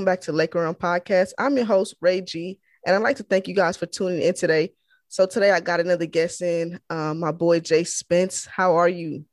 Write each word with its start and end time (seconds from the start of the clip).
welcome 0.00 0.12
back 0.14 0.22
to 0.22 0.32
Laker 0.32 0.62
Realm 0.62 0.74
Podcast. 0.74 1.32
I'm 1.38 1.54
your 1.58 1.66
host, 1.66 1.94
Ray 2.00 2.22
G, 2.22 2.58
and 2.86 2.96
I'd 2.96 3.02
like 3.02 3.18
to 3.18 3.22
thank 3.22 3.46
you 3.46 3.54
guys 3.54 3.76
for 3.76 3.84
tuning 3.84 4.22
in 4.22 4.32
today. 4.32 4.72
So 5.08 5.26
today 5.26 5.50
I 5.50 5.60
got 5.60 5.78
another 5.78 6.06
guest 6.06 6.40
in, 6.40 6.80
um, 6.88 7.20
my 7.20 7.32
boy 7.32 7.60
Jay 7.60 7.84
Spence. 7.84 8.46
How 8.46 8.76
are 8.76 8.88
you? 8.88 9.26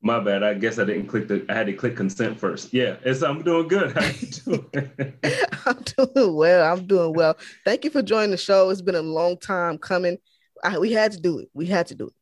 My 0.00 0.20
bad. 0.20 0.44
I 0.44 0.54
guess 0.54 0.78
I 0.78 0.84
didn't 0.84 1.08
click 1.08 1.26
the. 1.26 1.44
I 1.48 1.54
had 1.54 1.66
to 1.66 1.72
click 1.72 1.96
consent 1.96 2.38
first. 2.38 2.72
Yeah, 2.72 2.94
it's. 3.04 3.24
I'm 3.24 3.42
doing 3.42 3.66
good. 3.66 3.90
How 3.90 4.06
you 4.06 4.28
doing? 4.44 5.12
I'm 5.66 5.82
doing 6.14 6.36
well. 6.36 6.72
I'm 6.72 6.86
doing 6.86 7.12
well. 7.12 7.36
Thank 7.64 7.82
you 7.82 7.90
for 7.90 8.02
joining 8.02 8.30
the 8.30 8.36
show. 8.36 8.70
It's 8.70 8.82
been 8.82 8.94
a 8.94 9.02
long 9.02 9.36
time 9.36 9.78
coming. 9.78 10.18
I, 10.62 10.78
we 10.78 10.92
had 10.92 11.10
to 11.10 11.20
do 11.20 11.40
it. 11.40 11.48
We 11.54 11.66
had 11.66 11.88
to 11.88 11.96
do 11.96 12.06
it. 12.06 12.14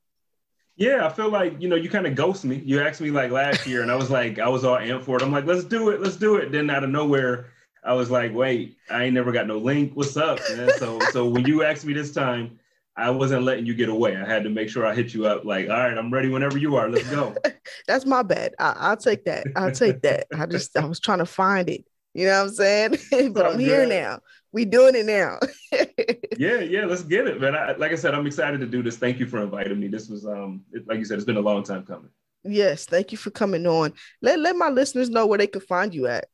Yeah, 0.80 1.04
I 1.06 1.10
feel 1.10 1.28
like 1.30 1.60
you 1.60 1.68
know 1.68 1.76
you 1.76 1.90
kind 1.90 2.06
of 2.06 2.14
ghost 2.14 2.42
me. 2.42 2.62
You 2.64 2.80
asked 2.80 3.02
me 3.02 3.10
like 3.10 3.30
last 3.30 3.66
year, 3.66 3.82
and 3.82 3.90
I 3.90 3.96
was 3.96 4.10
like, 4.10 4.38
I 4.38 4.48
was 4.48 4.64
all 4.64 4.78
in 4.78 5.02
for 5.02 5.16
it. 5.18 5.22
I'm 5.22 5.30
like, 5.30 5.44
let's 5.44 5.62
do 5.62 5.90
it, 5.90 6.00
let's 6.00 6.16
do 6.16 6.36
it. 6.36 6.52
Then 6.52 6.70
out 6.70 6.82
of 6.82 6.88
nowhere, 6.88 7.50
I 7.84 7.92
was 7.92 8.10
like, 8.10 8.32
wait, 8.34 8.78
I 8.88 9.04
ain't 9.04 9.12
never 9.12 9.30
got 9.30 9.46
no 9.46 9.58
link. 9.58 9.92
What's 9.94 10.16
up, 10.16 10.38
man? 10.48 10.70
So 10.78 10.98
so 11.12 11.28
when 11.28 11.44
you 11.44 11.62
asked 11.64 11.84
me 11.84 11.92
this 11.92 12.12
time, 12.12 12.58
I 12.96 13.10
wasn't 13.10 13.42
letting 13.42 13.66
you 13.66 13.74
get 13.74 13.90
away. 13.90 14.16
I 14.16 14.24
had 14.24 14.42
to 14.44 14.48
make 14.48 14.70
sure 14.70 14.86
I 14.86 14.94
hit 14.94 15.12
you 15.12 15.26
up. 15.26 15.44
Like, 15.44 15.68
all 15.68 15.76
right, 15.76 15.98
I'm 15.98 16.10
ready 16.10 16.30
whenever 16.30 16.56
you 16.56 16.76
are. 16.76 16.88
Let's 16.88 17.10
go. 17.10 17.34
That's 17.86 18.06
my 18.06 18.22
bad. 18.22 18.54
I, 18.58 18.88
will 18.88 18.96
take 18.96 19.26
that. 19.26 19.48
I'll 19.56 19.72
take 19.72 20.00
that. 20.00 20.28
I 20.34 20.46
just 20.46 20.74
I 20.78 20.86
was 20.86 20.98
trying 20.98 21.18
to 21.18 21.26
find 21.26 21.68
it. 21.68 21.84
You 22.14 22.24
know 22.24 22.38
what 22.38 22.48
I'm 22.48 22.54
saying? 22.54 22.96
but 23.34 23.44
I'm 23.44 23.58
here 23.58 23.86
now. 23.86 24.20
We 24.52 24.64
doing 24.64 24.94
it 24.96 25.06
now. 25.06 25.38
yeah, 26.38 26.60
yeah. 26.60 26.84
Let's 26.84 27.02
get 27.02 27.26
it, 27.26 27.40
man. 27.40 27.54
I, 27.54 27.72
like 27.76 27.92
I 27.92 27.94
said, 27.94 28.14
I'm 28.14 28.26
excited 28.26 28.60
to 28.60 28.66
do 28.66 28.82
this. 28.82 28.96
Thank 28.96 29.20
you 29.20 29.26
for 29.26 29.42
inviting 29.42 29.78
me. 29.78 29.88
This 29.88 30.08
was 30.08 30.26
um, 30.26 30.64
it, 30.72 30.86
like 30.88 30.98
you 30.98 31.04
said, 31.04 31.16
it's 31.16 31.24
been 31.24 31.36
a 31.36 31.40
long 31.40 31.62
time 31.62 31.84
coming. 31.84 32.10
Yes, 32.42 32.86
thank 32.86 33.12
you 33.12 33.18
for 33.18 33.30
coming 33.30 33.66
on. 33.66 33.92
Let 34.22 34.40
let 34.40 34.56
my 34.56 34.68
listeners 34.68 35.10
know 35.10 35.26
where 35.26 35.38
they 35.38 35.46
can 35.46 35.60
find 35.60 35.94
you 35.94 36.06
at. 36.06 36.26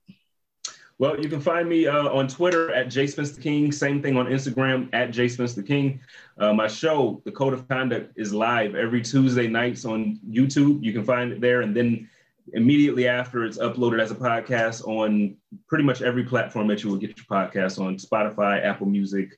Well, 0.98 1.20
you 1.20 1.28
can 1.28 1.42
find 1.42 1.68
me 1.68 1.86
uh, 1.86 2.08
on 2.08 2.26
Twitter 2.26 2.72
at 2.72 2.88
J 2.88 3.06
Spence 3.06 3.32
the 3.32 3.42
King. 3.42 3.70
Same 3.70 4.00
thing 4.00 4.16
on 4.16 4.26
Instagram 4.26 4.88
at 4.94 5.10
J 5.10 5.28
Spence 5.28 5.52
the 5.52 5.62
King. 5.62 6.00
Uh, 6.38 6.54
my 6.54 6.68
show, 6.68 7.20
The 7.26 7.32
Code 7.32 7.52
of 7.52 7.68
Conduct, 7.68 8.14
is 8.16 8.32
live 8.32 8.74
every 8.74 9.02
Tuesday 9.02 9.46
nights 9.46 9.84
on 9.84 10.18
YouTube. 10.26 10.82
You 10.82 10.94
can 10.94 11.04
find 11.04 11.32
it 11.32 11.40
there, 11.42 11.60
and 11.60 11.76
then 11.76 12.08
immediately 12.52 13.08
after, 13.08 13.44
it's 13.44 13.58
uploaded 13.58 14.00
as 14.00 14.10
a 14.10 14.14
podcast 14.14 14.86
on 14.86 15.36
pretty 15.68 15.84
much 15.84 16.02
every 16.02 16.24
platform 16.24 16.66
that 16.68 16.82
you 16.82 16.90
will 16.90 16.96
get 16.96 17.16
your 17.16 17.26
podcast 17.26 17.80
on: 17.80 17.96
Spotify, 17.96 18.64
Apple 18.64 18.86
Music. 18.86 19.30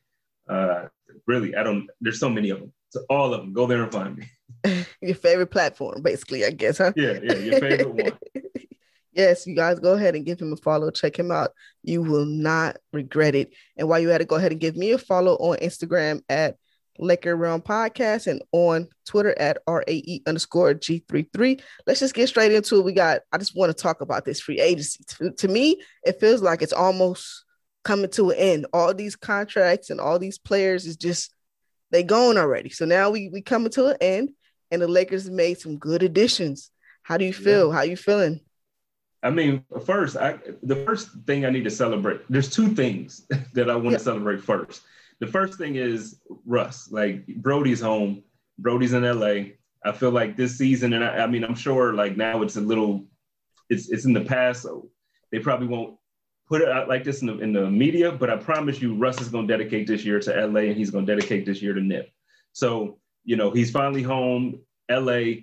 Uh, 0.48 0.86
really, 1.26 1.54
I 1.54 1.62
don't. 1.62 1.88
There's 2.00 2.20
so 2.20 2.28
many 2.28 2.50
of 2.50 2.60
them. 2.60 2.72
So 2.90 3.00
all 3.10 3.34
of 3.34 3.40
them. 3.40 3.52
Go 3.52 3.66
there 3.66 3.82
and 3.82 3.92
find 3.92 4.16
me. 4.16 4.86
your 5.02 5.14
favorite 5.14 5.50
platform, 5.50 6.02
basically, 6.02 6.44
I 6.44 6.50
guess, 6.50 6.78
huh? 6.78 6.92
Yeah, 6.96 7.18
yeah, 7.22 7.34
your 7.34 7.60
favorite 7.60 7.94
one. 7.94 8.18
Yes, 9.18 9.48
you 9.48 9.56
guys 9.56 9.80
go 9.80 9.94
ahead 9.94 10.14
and 10.14 10.24
give 10.24 10.38
him 10.38 10.52
a 10.52 10.56
follow. 10.56 10.92
Check 10.92 11.18
him 11.18 11.32
out. 11.32 11.50
You 11.82 12.02
will 12.02 12.24
not 12.24 12.76
regret 12.92 13.34
it. 13.34 13.52
And 13.76 13.88
while 13.88 13.98
you 13.98 14.10
had 14.10 14.18
to 14.18 14.24
go 14.24 14.36
ahead 14.36 14.52
and 14.52 14.60
give 14.60 14.76
me 14.76 14.92
a 14.92 14.98
follow 14.98 15.34
on 15.34 15.56
Instagram 15.56 16.22
at 16.28 16.56
Laker 16.98 17.36
Realm 17.36 17.62
Podcast 17.62 18.26
and 18.26 18.42
on 18.52 18.88
Twitter 19.06 19.38
at 19.38 19.58
RAE 19.68 20.22
underscore 20.26 20.74
G33. 20.74 21.60
Let's 21.86 22.00
just 22.00 22.14
get 22.14 22.28
straight 22.28 22.52
into 22.52 22.76
it. 22.76 22.84
We 22.84 22.92
got, 22.92 23.20
I 23.32 23.38
just 23.38 23.56
want 23.56 23.70
to 23.70 23.82
talk 23.82 24.00
about 24.00 24.24
this 24.24 24.40
free 24.40 24.60
agency. 24.60 25.04
To, 25.18 25.30
to 25.30 25.48
me, 25.48 25.82
it 26.04 26.20
feels 26.20 26.42
like 26.42 26.62
it's 26.62 26.72
almost 26.72 27.44
coming 27.84 28.10
to 28.10 28.30
an 28.30 28.36
end. 28.36 28.66
All 28.72 28.92
these 28.92 29.16
contracts 29.16 29.90
and 29.90 30.00
all 30.00 30.18
these 30.18 30.38
players 30.38 30.86
is 30.86 30.96
just 30.96 31.34
they 31.90 32.02
gone 32.02 32.36
already. 32.36 32.70
So 32.70 32.84
now 32.84 33.10
we 33.10 33.28
we 33.28 33.40
coming 33.40 33.70
to 33.72 33.86
an 33.86 33.96
end, 34.00 34.30
and 34.70 34.82
the 34.82 34.88
Lakers 34.88 35.30
made 35.30 35.58
some 35.58 35.78
good 35.78 36.02
additions. 36.02 36.70
How 37.02 37.16
do 37.16 37.24
you 37.24 37.32
feel? 37.32 37.68
Yeah. 37.68 37.74
How 37.74 37.82
you 37.82 37.96
feeling? 37.96 38.40
I 39.22 39.30
mean, 39.30 39.64
first, 39.84 40.16
I 40.16 40.38
the 40.62 40.76
first 40.84 41.08
thing 41.26 41.44
I 41.44 41.50
need 41.50 41.64
to 41.64 41.70
celebrate. 41.70 42.20
There's 42.28 42.50
two 42.50 42.74
things 42.74 43.26
that 43.54 43.70
I 43.70 43.74
want 43.74 43.92
yeah. 43.92 43.98
to 43.98 44.04
celebrate 44.04 44.42
first. 44.42 44.82
The 45.20 45.26
first 45.26 45.58
thing 45.58 45.76
is 45.76 46.20
Russ. 46.46 46.90
Like 46.90 47.26
Brody's 47.26 47.80
home. 47.80 48.22
Brody's 48.58 48.92
in 48.92 49.02
LA. 49.02 49.52
I 49.84 49.92
feel 49.92 50.10
like 50.10 50.36
this 50.36 50.58
season, 50.58 50.92
and 50.92 51.04
I, 51.04 51.18
I 51.18 51.26
mean, 51.26 51.44
I'm 51.44 51.54
sure 51.54 51.94
like 51.94 52.16
now 52.16 52.42
it's 52.42 52.56
a 52.56 52.60
little, 52.60 53.06
it's 53.70 53.88
it's 53.90 54.04
in 54.04 54.12
the 54.12 54.20
past, 54.20 54.62
so 54.62 54.90
they 55.30 55.38
probably 55.38 55.68
won't 55.68 55.96
put 56.48 56.62
it 56.62 56.68
out 56.68 56.88
like 56.88 57.04
this 57.04 57.20
in 57.20 57.28
the, 57.28 57.38
in 57.38 57.52
the 57.52 57.70
media. 57.70 58.10
But 58.10 58.30
I 58.30 58.36
promise 58.36 58.82
you, 58.82 58.96
Russ 58.96 59.20
is 59.20 59.28
going 59.28 59.46
to 59.46 59.56
dedicate 59.56 59.86
this 59.86 60.04
year 60.04 60.18
to 60.20 60.46
LA, 60.46 60.62
and 60.62 60.76
he's 60.76 60.90
going 60.90 61.06
to 61.06 61.14
dedicate 61.14 61.46
this 61.46 61.62
year 61.62 61.74
to 61.74 61.80
Nip. 61.80 62.10
So 62.52 62.98
you 63.24 63.36
know, 63.36 63.50
he's 63.50 63.70
finally 63.70 64.02
home. 64.02 64.60
LA, 64.90 65.42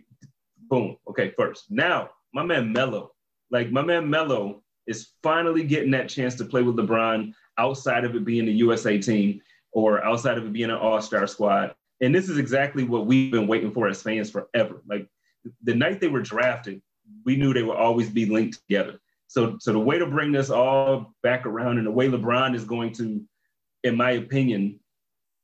boom. 0.70 0.98
Okay, 1.10 1.32
first 1.38 1.66
now 1.70 2.10
my 2.34 2.44
man 2.44 2.74
Melo 2.74 3.16
like 3.52 3.72
my 3.72 3.82
man 3.82 4.10
Melo 4.10 4.64
is 4.88 5.12
finally 5.24 5.64
getting 5.64 5.92
that 5.92 6.10
chance 6.10 6.36
to 6.36 6.46
play 6.46 6.62
with 6.62 6.76
LeBron 6.76 7.34
outside 7.58 8.04
of 8.06 8.16
it 8.16 8.26
being 8.26 8.46
the 8.46 8.52
USA 8.52 8.98
team 8.98 9.42
or 9.76 10.04
outside 10.04 10.38
of 10.38 10.46
it 10.46 10.54
being 10.54 10.72
an 10.72 10.78
all-star 10.78 11.28
squad. 11.28 11.76
And 12.02 12.16
this 12.16 12.30
is 12.30 12.38
exactly 12.38 12.86
what 12.86 13.06
we've 13.06 13.32
been 13.32 13.46
waiting 13.46 13.72
for 13.72 13.90
as 13.90 14.02
fans 14.02 14.32
forever. 14.32 14.82
Like 14.88 15.08
the 15.64 15.76
night 15.76 16.00
they 16.00 16.08
were 16.08 16.22
drafted, 16.22 16.82
we 17.26 17.36
knew 17.36 17.54
they 17.54 17.62
would 17.62 17.76
always 17.76 18.10
be 18.10 18.26
linked 18.26 18.58
together. 18.62 19.00
So, 19.28 19.58
so 19.60 19.74
the 19.74 19.80
way 19.80 20.00
to 20.00 20.06
bring 20.06 20.32
this 20.32 20.50
all 20.50 21.14
back 21.24 21.46
around 21.46 21.78
and 21.78 21.86
the 21.86 21.92
way 21.92 22.08
LeBron 22.08 22.56
is 22.56 22.64
going 22.64 22.94
to, 22.94 23.22
in 23.84 23.98
my 23.98 24.12
opinion, 24.12 24.80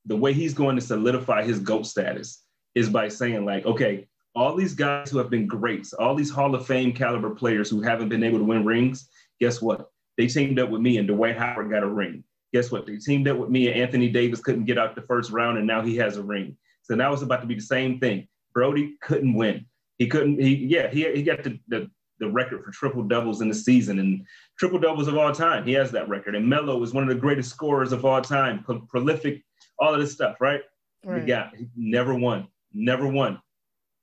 the 0.05 0.15
way 0.15 0.31
he's 0.31 0.53
going 0.53 0.77
to 0.77 0.81
solidify 0.81 1.43
his 1.43 1.59
GOAT 1.59 1.85
status 1.85 2.41
is 2.73 2.87
by 2.87 3.09
saying 3.09 3.43
like, 3.43 3.65
okay, 3.65 4.07
all 4.33 4.55
these 4.55 4.73
guys 4.73 5.11
who 5.11 5.17
have 5.17 5.29
been 5.29 5.45
greats, 5.45 5.91
all 5.91 6.15
these 6.15 6.31
Hall 6.31 6.55
of 6.55 6.65
Fame 6.65 6.93
caliber 6.93 7.31
players 7.31 7.69
who 7.69 7.81
haven't 7.81 8.07
been 8.07 8.23
able 8.23 8.39
to 8.39 8.45
win 8.45 8.63
rings, 8.63 9.09
guess 9.41 9.61
what? 9.61 9.89
They 10.17 10.27
teamed 10.27 10.57
up 10.57 10.69
with 10.69 10.81
me 10.81 10.97
and 10.97 11.07
Dwight 11.07 11.37
Howard 11.37 11.69
got 11.69 11.83
a 11.83 11.87
ring. 11.87 12.23
Guess 12.53 12.71
what? 12.71 12.85
They 12.85 12.97
teamed 12.97 13.27
up 13.27 13.37
with 13.37 13.49
me 13.49 13.67
and 13.67 13.79
Anthony 13.79 14.09
Davis 14.09 14.41
couldn't 14.41 14.65
get 14.65 14.77
out 14.77 14.95
the 14.95 15.01
first 15.01 15.31
round 15.31 15.57
and 15.57 15.67
now 15.67 15.81
he 15.81 15.95
has 15.97 16.17
a 16.17 16.23
ring. 16.23 16.57
So 16.83 16.95
now 16.95 17.13
it's 17.13 17.21
about 17.21 17.41
to 17.41 17.47
be 17.47 17.55
the 17.55 17.61
same 17.61 17.99
thing. 17.99 18.27
Brody 18.53 18.95
couldn't 19.01 19.33
win. 19.33 19.65
He 19.97 20.07
couldn't, 20.07 20.39
he, 20.39 20.55
yeah, 20.55 20.89
he, 20.89 21.09
he 21.13 21.23
got 21.23 21.43
the, 21.43 21.59
the, 21.67 21.89
the 22.19 22.29
record 22.29 22.63
for 22.63 22.71
triple 22.71 23.03
doubles 23.03 23.41
in 23.41 23.47
the 23.47 23.55
season 23.55 23.99
and 23.99 24.25
triple 24.59 24.79
doubles 24.79 25.07
of 25.07 25.17
all 25.17 25.33
time. 25.33 25.65
He 25.65 25.73
has 25.73 25.91
that 25.91 26.09
record. 26.09 26.35
And 26.35 26.47
Melo 26.47 26.81
is 26.83 26.93
one 26.93 27.03
of 27.03 27.09
the 27.09 27.15
greatest 27.15 27.49
scorers 27.49 27.93
of 27.93 28.03
all 28.03 28.21
time, 28.21 28.63
pro- 28.63 28.81
prolific, 28.81 29.43
all 29.79 29.93
of 29.93 29.99
this 29.99 30.11
stuff, 30.11 30.37
right? 30.41 30.61
right. 31.05 31.21
The 31.21 31.27
guy 31.27 31.51
never 31.75 32.13
won, 32.13 32.47
never 32.73 33.07
won 33.07 33.41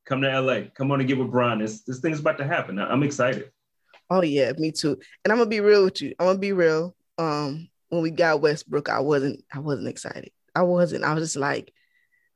come 0.09 0.23
to 0.23 0.41
LA. 0.41 0.63
Come 0.75 0.91
on 0.91 1.01
and 1.01 1.09
get 1.09 1.19
with 1.19 1.31
Brian. 1.31 1.59
This 1.59 1.83
this 1.83 2.01
thing's 2.01 2.21
about 2.21 2.39
to 2.39 2.47
happen. 2.47 2.79
I'm 2.79 3.03
excited. 3.03 3.51
Oh 4.11 4.23
yeah, 4.23 4.53
me 4.57 4.73
too. 4.73 4.99
And 5.25 5.31
I'm 5.31 5.39
gonna 5.39 5.51
be 5.51 5.61
real 5.61 5.85
with 5.85 6.01
you. 6.01 6.15
I'm 6.19 6.27
gonna 6.27 6.39
be 6.39 6.53
real. 6.53 6.97
Um, 7.19 7.69
when 7.89 8.03
we 8.03 8.11
got 8.11 8.41
Westbrook, 8.41 8.89
I 8.89 9.01
wasn't 9.01 9.45
I 9.53 9.61
wasn't 9.61 9.89
excited. 9.89 10.31
I 10.55 10.63
wasn't. 10.63 11.05
I 11.05 11.15
was 11.15 11.25
just 11.25 11.37
like, 11.37 11.73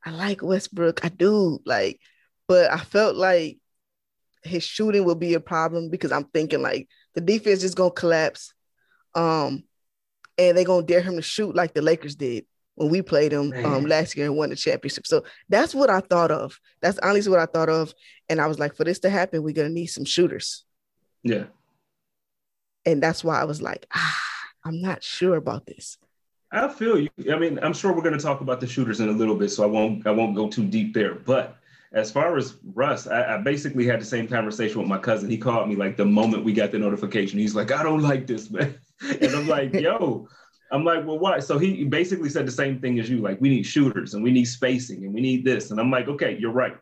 I 0.05 0.11
like 0.11 0.41
Westbrook. 0.41 1.03
I 1.03 1.09
do 1.09 1.59
like, 1.65 1.99
but 2.47 2.71
I 2.71 2.77
felt 2.77 3.15
like 3.15 3.57
his 4.43 4.63
shooting 4.63 5.05
will 5.05 5.15
be 5.15 5.33
a 5.33 5.39
problem 5.39 5.89
because 5.89 6.11
I'm 6.11 6.25
thinking 6.25 6.61
like 6.61 6.87
the 7.15 7.21
defense 7.21 7.63
is 7.63 7.75
gonna 7.75 7.91
collapse. 7.91 8.53
Um, 9.15 9.63
and 10.37 10.57
they're 10.57 10.65
gonna 10.65 10.85
dare 10.85 11.01
him 11.01 11.15
to 11.15 11.21
shoot 11.21 11.55
like 11.55 11.73
the 11.73 11.81
Lakers 11.81 12.15
did 12.15 12.45
when 12.75 12.89
we 12.89 13.01
played 13.01 13.31
them 13.31 13.53
um, 13.63 13.85
last 13.85 14.17
year 14.17 14.25
and 14.25 14.35
won 14.35 14.49
the 14.49 14.55
championship. 14.55 15.05
So 15.05 15.23
that's 15.47 15.75
what 15.75 15.89
I 15.89 15.99
thought 15.99 16.31
of. 16.31 16.59
That's 16.81 16.97
honestly 16.99 17.29
what 17.29 17.39
I 17.39 17.45
thought 17.45 17.69
of. 17.69 17.93
And 18.29 18.41
I 18.41 18.47
was 18.47 18.57
like, 18.57 18.75
for 18.75 18.83
this 18.83 18.99
to 18.99 19.09
happen, 19.09 19.43
we're 19.43 19.53
gonna 19.53 19.69
need 19.69 19.87
some 19.87 20.05
shooters. 20.05 20.65
Yeah. 21.23 21.45
And 22.85 23.01
that's 23.01 23.23
why 23.23 23.39
I 23.39 23.45
was 23.45 23.61
like, 23.61 23.85
ah, 23.93 24.22
I'm 24.65 24.81
not 24.81 25.03
sure 25.03 25.35
about 25.35 25.65
this. 25.65 25.97
I 26.51 26.67
feel 26.67 26.99
you. 26.99 27.09
I 27.31 27.37
mean, 27.37 27.59
I'm 27.63 27.73
sure 27.73 27.93
we're 27.93 28.03
going 28.03 28.17
to 28.17 28.23
talk 28.23 28.41
about 28.41 28.59
the 28.59 28.67
shooters 28.67 28.99
in 28.99 29.09
a 29.09 29.13
little 29.13 29.35
bit, 29.35 29.49
so 29.49 29.63
I 29.63 29.65
won't 29.65 30.05
I 30.05 30.11
won't 30.11 30.35
go 30.35 30.47
too 30.47 30.65
deep 30.65 30.93
there. 30.93 31.15
But 31.15 31.57
as 31.93 32.11
far 32.11 32.37
as 32.37 32.55
Russ, 32.73 33.07
I, 33.07 33.35
I, 33.35 33.37
basically 33.37 33.85
had 33.85 34.01
the 34.01 34.05
same 34.05 34.27
conversation 34.27 34.79
with 34.79 34.87
my 34.87 34.97
cousin. 34.97 35.29
He 35.29 35.37
called 35.37 35.69
me 35.69 35.75
like 35.75 35.95
the 35.95 36.05
moment 36.05 36.43
we 36.43 36.51
got 36.51 36.71
the 36.71 36.79
notification. 36.79 37.37
He's 37.39 37.55
like, 37.55 37.71
I 37.71 37.83
don't 37.83 38.01
like 38.01 38.27
this, 38.27 38.49
man. 38.49 38.75
And 39.21 39.35
I'm 39.35 39.47
like, 39.47 39.73
yo, 39.73 40.29
I'm 40.71 40.85
like, 40.85 41.05
well, 41.05 41.19
what? 41.19 41.43
So 41.43 41.57
he 41.57 41.83
basically 41.83 42.29
said 42.29 42.47
the 42.47 42.51
same 42.51 42.79
thing 42.79 42.99
as 42.99 43.09
you. 43.09 43.17
Like, 43.17 43.41
we 43.41 43.49
need 43.49 43.63
shooters 43.63 44.13
and 44.13 44.23
we 44.23 44.31
need 44.31 44.45
spacing 44.45 45.03
and 45.03 45.13
we 45.13 45.19
need 45.19 45.43
this. 45.43 45.71
And 45.71 45.79
I'm 45.79 45.91
like, 45.91 46.07
okay, 46.07 46.37
you're 46.39 46.53
right. 46.53 46.77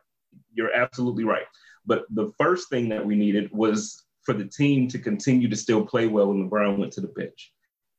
You're 0.53 0.73
absolutely 0.73 1.23
right. 1.23 1.45
But 1.85 2.05
the 2.11 2.31
first 2.37 2.69
thing 2.69 2.89
that 2.89 3.03
we 3.03 3.15
needed 3.15 3.51
was 3.51 4.03
for 4.23 4.33
the 4.33 4.45
team 4.45 4.87
to 4.89 4.99
continue 4.99 5.49
to 5.49 5.55
still 5.55 5.83
play 5.83 6.05
well 6.07 6.27
when 6.27 6.47
LeBron 6.47 6.77
went 6.77 6.93
to 6.93 7.01
the 7.01 7.07
bench. 7.07 7.51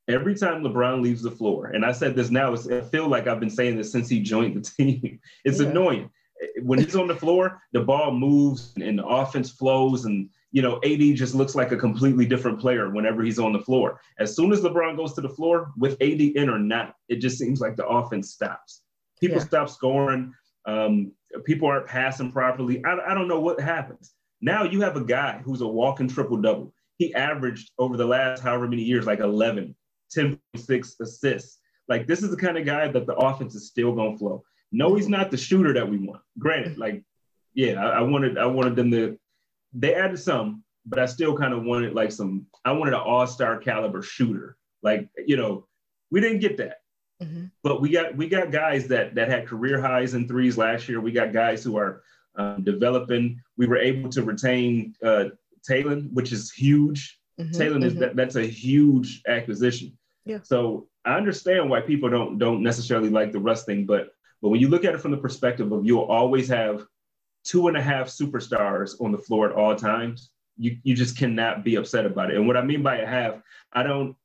Every 0.09 0.35
time 0.35 0.63
LeBron 0.63 1.01
leaves 1.01 1.23
the 1.23 1.31
floor, 1.31 1.67
and 1.67 1.85
I 1.85 1.93
said 1.93 2.17
this 2.17 2.31
now, 2.31 2.53
it's, 2.53 2.69
I 2.69 2.81
feel 2.81 3.09
like 3.09 3.27
I've 3.27 3.41
been 3.41 3.51
saying 3.51 3.77
this 3.77 3.93
since 3.93 4.09
he 4.09 4.21
joined 4.21 4.57
the 4.57 4.61
team. 4.77 5.21
It's 5.45 5.61
yeah. 5.61 5.69
annoying. 5.69 6.11
When 6.63 6.81
he's 6.81 6.97
on 6.97 7.07
the 7.07 7.15
floor, 7.15 7.61
the 7.73 7.83
ball 7.83 8.11
moves 8.11 8.73
and 8.77 8.99
the 8.99 9.07
offense 9.07 9.51
flows 9.51 10.07
and 10.07 10.29
you 10.53 10.61
know, 10.61 10.79
AD 10.85 11.17
just 11.17 11.35
looks 11.35 11.55
like 11.55 11.73
a 11.73 11.77
completely 11.77 12.27
different 12.27 12.61
player 12.61 12.91
whenever 12.91 13.23
he's 13.23 13.39
on 13.39 13.55
the 13.55 13.59
floor. 13.59 14.01
As 14.19 14.37
soon 14.37 14.53
as 14.53 14.61
LeBron 14.61 14.99
goes 14.99 15.15
to 15.15 15.23
the 15.23 15.29
floor, 15.29 15.73
with 15.79 15.95
AD 16.03 16.21
in 16.21 16.51
or 16.51 16.59
not, 16.59 16.95
it 17.09 17.17
just 17.17 17.39
seems 17.39 17.61
like 17.61 17.75
the 17.75 17.87
offense 17.87 18.33
stops. 18.33 18.83
People 19.19 19.39
yeah. 19.39 19.45
stop 19.45 19.71
scoring. 19.71 20.35
Um, 20.67 21.13
people 21.45 21.69
aren't 21.69 21.87
passing 21.87 22.31
properly. 22.31 22.85
I, 22.85 22.99
I 23.11 23.15
don't 23.15 23.29
know 23.29 23.41
what 23.41 23.61
happens. 23.61 24.13
Now 24.43 24.65
you 24.65 24.83
have 24.83 24.97
a 24.97 25.05
guy 25.05 25.41
who's 25.43 25.63
a 25.63 25.67
walking 25.67 26.09
triple 26.09 26.37
double. 26.37 26.75
he 26.99 27.15
averaged 27.15 27.71
over 27.79 27.97
the 27.97 28.05
last 28.05 28.43
however 28.43 28.69
many 28.69 28.83
years 28.83 29.07
like 29.07 29.21
11, 29.21 29.75
10.6 30.15 31.01
assists. 31.01 31.59
Like 31.89 32.07
this 32.07 32.23
is 32.23 32.31
the 32.31 32.37
kind 32.37 32.57
of 32.57 32.65
guy 32.65 32.89
that 32.89 33.07
the 33.07 33.15
offense 33.15 33.55
is 33.55 33.67
still 33.67 33.95
gonna 33.95 34.17
flow. 34.17 34.43
No, 34.71 34.95
he's 34.95 35.09
not 35.09 35.31
the 35.31 35.37
shooter 35.37 35.73
that 35.75 35.89
we 35.89 35.99
want. 35.99 36.23
Granted, 36.39 36.79
like, 36.79 37.03
yeah, 37.55 37.85
I, 37.85 37.99
I 37.99 38.01
wanted 38.01 38.39
I 38.39 38.47
wanted 38.47 38.77
them 38.77 38.91
to 38.93 39.19
they 39.73 39.95
added 39.95 40.19
some, 40.19 40.63
but 40.87 40.99
I 40.99 41.07
still 41.07 41.37
kind 41.37 41.55
of 41.55 41.65
wanted 41.65 41.95
like 41.95 42.13
some, 42.13 42.47
I 42.65 42.73
wanted 42.73 42.95
an 42.95 43.01
all-star 43.01 43.59
caliber 43.59 44.03
shooter. 44.03 44.57
Like, 44.83 45.09
you 45.27 45.37
know, 45.37 45.67
we 46.11 46.21
didn't 46.21 46.41
get 46.41 46.57
that. 46.59 46.79
Mm-hmm. 47.23 47.47
But 47.63 47.81
we 47.81 47.91
got 47.91 48.17
we 48.17 48.29
got 48.29 48.51
guys 48.51 48.89
that 48.89 49.15
that 49.15 49.29
had 49.29 49.47
career 49.47 49.81
highs 49.81 50.15
in 50.15 50.27
threes 50.27 50.59
last 50.59 50.89
year. 50.89 51.01
We 51.01 51.13
got 51.13 51.33
guys 51.33 51.63
who 51.63 51.77
are 51.77 52.03
um, 52.35 52.65
developing. 52.65 53.41
We 53.57 53.67
were 53.67 53.77
able 53.77 54.11
to 54.11 54.23
retain 54.25 54.95
uh, 55.05 55.27
Talen, 55.69 56.13
which 56.13 56.33
is 56.33 56.51
huge. 56.51 57.21
Mm-hmm, 57.39 57.61
Talen 57.61 57.85
is 57.85 57.93
mm-hmm. 57.93 58.01
that 58.01 58.17
that's 58.17 58.35
a 58.35 58.43
huge 58.43 59.23
acquisition. 59.29 59.97
Yeah. 60.25 60.39
So 60.43 60.89
I 61.05 61.17
understand 61.17 61.69
why 61.69 61.81
people 61.81 62.09
don't 62.09 62.39
don't 62.39 62.63
necessarily 62.63 63.11
like 63.11 63.33
the 63.33 63.41
Russ 63.41 63.65
thing, 63.65 63.87
but 63.87 64.15
but 64.41 64.49
when 64.49 64.61
you 64.61 64.69
look 64.69 64.85
at 64.85 64.95
it 64.95 65.01
from 65.01 65.11
the 65.11 65.17
perspective 65.17 65.71
of 65.73 65.85
you'll 65.85 66.03
always 66.03 66.49
have 66.49 66.87
two 67.45 67.69
and 67.69 67.77
a 67.77 67.83
half 67.83 68.09
superstars 68.09 69.01
on 69.01 69.13
the 69.13 69.19
floor 69.19 69.51
at 69.51 69.57
all 69.57 69.75
times, 69.75 70.31
you 70.57 70.77
you 70.83 70.95
just 70.95 71.17
cannot 71.17 71.65
be 71.65 71.77
upset 71.77 72.07
about 72.07 72.31
it. 72.31 72.37
And 72.37 72.47
what 72.47 72.57
I 72.57 72.63
mean 72.63 72.83
by 72.83 72.99
a 72.99 73.07
half, 73.07 73.41
I 73.73 73.83
don't 73.83 74.17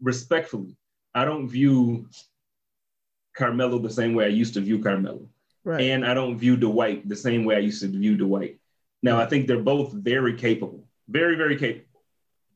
respectfully, 0.00 0.76
I 1.14 1.24
don't 1.24 1.48
view 1.48 2.08
Carmelo 3.36 3.78
the 3.78 3.90
same 3.90 4.14
way 4.14 4.24
I 4.24 4.28
used 4.28 4.54
to 4.54 4.60
view 4.60 4.82
Carmelo. 4.82 5.28
Right. 5.64 5.80
And 5.80 6.06
I 6.06 6.14
don't 6.14 6.38
view 6.38 6.56
Dwight 6.56 7.08
the 7.08 7.16
same 7.16 7.44
way 7.44 7.56
I 7.56 7.60
used 7.60 7.82
to 7.82 7.88
view 7.88 8.16
Dwight. 8.16 8.58
Now, 9.02 9.20
I 9.20 9.26
think 9.26 9.46
they're 9.46 9.62
both 9.62 9.92
very 9.92 10.34
capable, 10.34 10.86
very, 11.08 11.36
very 11.36 11.56
capable. 11.56 12.02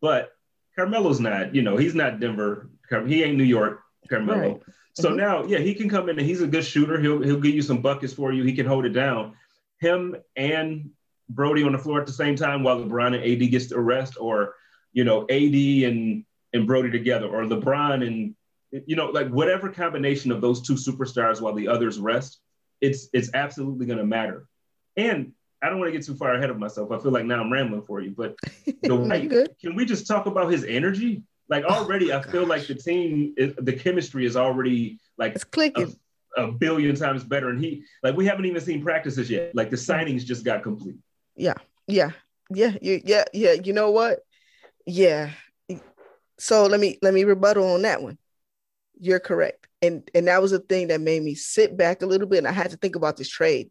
But 0.01 0.33
Carmelo's 0.77 1.21
not, 1.21 1.55
you 1.55 1.63
know, 1.63 1.77
he's 1.77 1.95
not 1.95 2.21
Denver. 2.21 2.71
He 3.07 3.23
ain't 3.23 3.37
New 3.37 3.45
York 3.45 3.81
Carmelo. 4.09 4.39
Right. 4.39 4.63
So 4.95 5.09
mm-hmm. 5.09 5.19
now, 5.19 5.45
yeah, 5.45 5.59
he 5.59 5.75
can 5.75 5.89
come 5.89 6.09
in 6.09 6.19
and 6.19 6.27
he's 6.27 6.43
a 6.43 6.47
good 6.47 6.65
shooter. 6.65 7.01
He'll 7.01 7.23
he'll 7.23 7.41
give 7.41 7.55
you 7.55 7.63
some 7.63 7.81
buckets 7.81 8.13
for 8.13 8.33
you. 8.33 8.43
He 8.43 8.53
can 8.53 8.67
hold 8.67 8.85
it 8.85 8.91
down. 8.91 9.35
Him 9.79 10.17
and 10.37 10.91
Brody 11.29 11.63
on 11.63 11.73
the 11.73 11.79
floor 11.79 12.01
at 12.01 12.07
the 12.07 12.13
same 12.13 12.37
time 12.37 12.63
while 12.63 12.79
LeBron 12.79 13.15
and 13.15 13.25
AD 13.25 13.51
gets 13.51 13.69
the 13.69 13.79
rest, 13.79 14.17
or 14.19 14.55
you 14.93 15.05
know, 15.05 15.23
AD 15.23 15.55
and 15.55 16.25
and 16.53 16.67
Brody 16.67 16.91
together, 16.91 17.29
or 17.29 17.45
LeBron 17.45 18.07
and 18.07 18.35
you 18.87 18.97
know, 18.97 19.07
like 19.07 19.29
whatever 19.29 19.69
combination 19.69 20.33
of 20.33 20.41
those 20.41 20.61
two 20.61 20.75
superstars 20.75 21.41
while 21.41 21.55
the 21.55 21.69
others 21.69 21.99
rest 21.99 22.41
it's 22.81 23.09
it's 23.13 23.31
absolutely 23.35 23.87
going 23.87 23.99
to 23.99 24.05
matter. 24.05 24.47
And 24.97 25.33
I 25.63 25.69
don't 25.69 25.79
want 25.79 25.93
to 25.93 25.99
get 25.99 26.07
too 26.07 26.15
far 26.15 26.35
ahead 26.35 26.51
of 26.51 26.59
myself. 26.59 26.91
I 26.91 26.99
feel 26.99 27.13
like 27.13 27.25
now 27.25 27.41
I'm 27.41 27.53
rambling 27.53 27.83
for 27.83 28.01
you, 28.01 28.15
but 28.17 28.37
the 28.83 28.95
like, 28.95 29.31
can 29.61 29.75
we 29.75 29.85
just 29.85 30.07
talk 30.07 30.27
about 30.27 30.51
his 30.51 30.65
energy? 30.65 31.23
Like 31.49 31.65
oh, 31.69 31.75
already, 31.75 32.13
oh, 32.13 32.19
I 32.19 32.23
feel 32.23 32.47
like 32.47 32.67
the 32.67 32.75
team, 32.75 33.35
the 33.37 33.73
chemistry 33.73 34.25
is 34.25 34.37
already 34.37 35.01
like 35.19 35.35
it's 35.35 35.45
clicking 35.45 35.95
a, 36.37 36.45
a, 36.45 36.53
billion 36.53 36.95
times 36.95 37.25
better. 37.25 37.51
And 37.51 37.63
he, 37.63 37.85
like, 38.03 38.17
we 38.17 38.25
haven't 38.25 38.47
even 38.47 38.61
seen 38.61 38.83
practices 38.83 39.29
yet. 39.29 39.55
Like 39.55 39.71
the 39.71 39.77
signings 39.77 40.25
just 40.25 40.45
got 40.45 40.63
complete. 40.63 40.97
Yeah, 41.37 41.55
yeah, 41.89 42.13
yeah, 42.51 42.77
yeah, 42.81 43.25
yeah. 43.33 43.53
You 43.53 43.73
know 43.73 43.91
what? 43.91 44.21
Yeah. 44.87 45.31
So 46.39 46.67
let 46.67 46.81
me 46.81 46.99
let 47.03 47.13
me 47.13 47.25
rebuttal 47.25 47.75
on 47.75 47.83
that 47.83 48.01
one. 48.01 48.17
You're 48.99 49.21
correct 49.21 49.67
and 49.83 50.09
and 50.15 50.29
that 50.29 50.43
was 50.43 50.51
the 50.51 50.59
thing 50.59 50.89
that 50.89 51.01
made 51.01 51.23
me 51.23 51.35
sit 51.35 51.77
back 51.77 52.03
a 52.03 52.07
little 52.07 52.27
bit 52.27 52.39
and 52.39 52.49
i 52.49 52.53
had 52.53 52.71
to 52.71 52.77
think 52.77 52.97
about 52.97 53.17
this 53.17 53.29
trade 53.29 53.71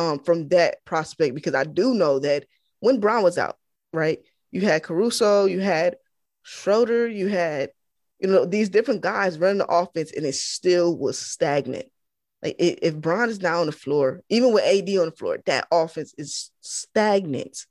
um, 0.00 0.18
from 0.18 0.48
that 0.48 0.84
prospect 0.84 1.34
because 1.34 1.54
i 1.54 1.62
do 1.62 1.94
know 1.94 2.18
that 2.18 2.46
when 2.80 2.98
Bron 2.98 3.22
was 3.22 3.38
out 3.38 3.58
right 3.92 4.18
you 4.50 4.62
had 4.62 4.82
caruso 4.82 5.44
you 5.44 5.60
had 5.60 5.96
schroeder 6.42 7.06
you 7.06 7.28
had 7.28 7.70
you 8.18 8.28
know 8.28 8.46
these 8.46 8.70
different 8.70 9.02
guys 9.02 9.38
running 9.38 9.58
the 9.58 9.66
offense 9.66 10.10
and 10.16 10.24
it 10.24 10.34
still 10.34 10.96
was 10.96 11.18
stagnant 11.18 11.86
like 12.42 12.56
if 12.58 12.96
Bron 12.96 13.28
is 13.28 13.40
now 13.40 13.60
on 13.60 13.66
the 13.66 13.72
floor 13.72 14.22
even 14.30 14.52
with 14.52 14.64
ad 14.64 14.88
on 14.98 15.10
the 15.10 15.16
floor 15.16 15.38
that 15.44 15.68
offense 15.70 16.14
is 16.16 16.50
stagnant 16.62 17.66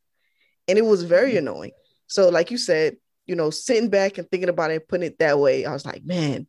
and 0.68 0.78
it 0.78 0.86
was 0.86 1.04
very 1.04 1.32
mm-hmm. 1.32 1.48
annoying 1.48 1.72
so 2.06 2.30
like 2.30 2.52
you 2.52 2.58
said 2.58 2.96
you 3.26 3.36
know 3.36 3.50
sitting 3.50 3.90
back 3.90 4.20
and 4.20 4.30
thinking 4.30 4.50
about 4.50 4.70
it 4.70 4.88
putting 4.88 5.08
it 5.08 5.18
that 5.18 5.40
way 5.40 5.66
i 5.66 5.74
was 5.74 5.86
like 5.86 6.06
man 6.06 6.46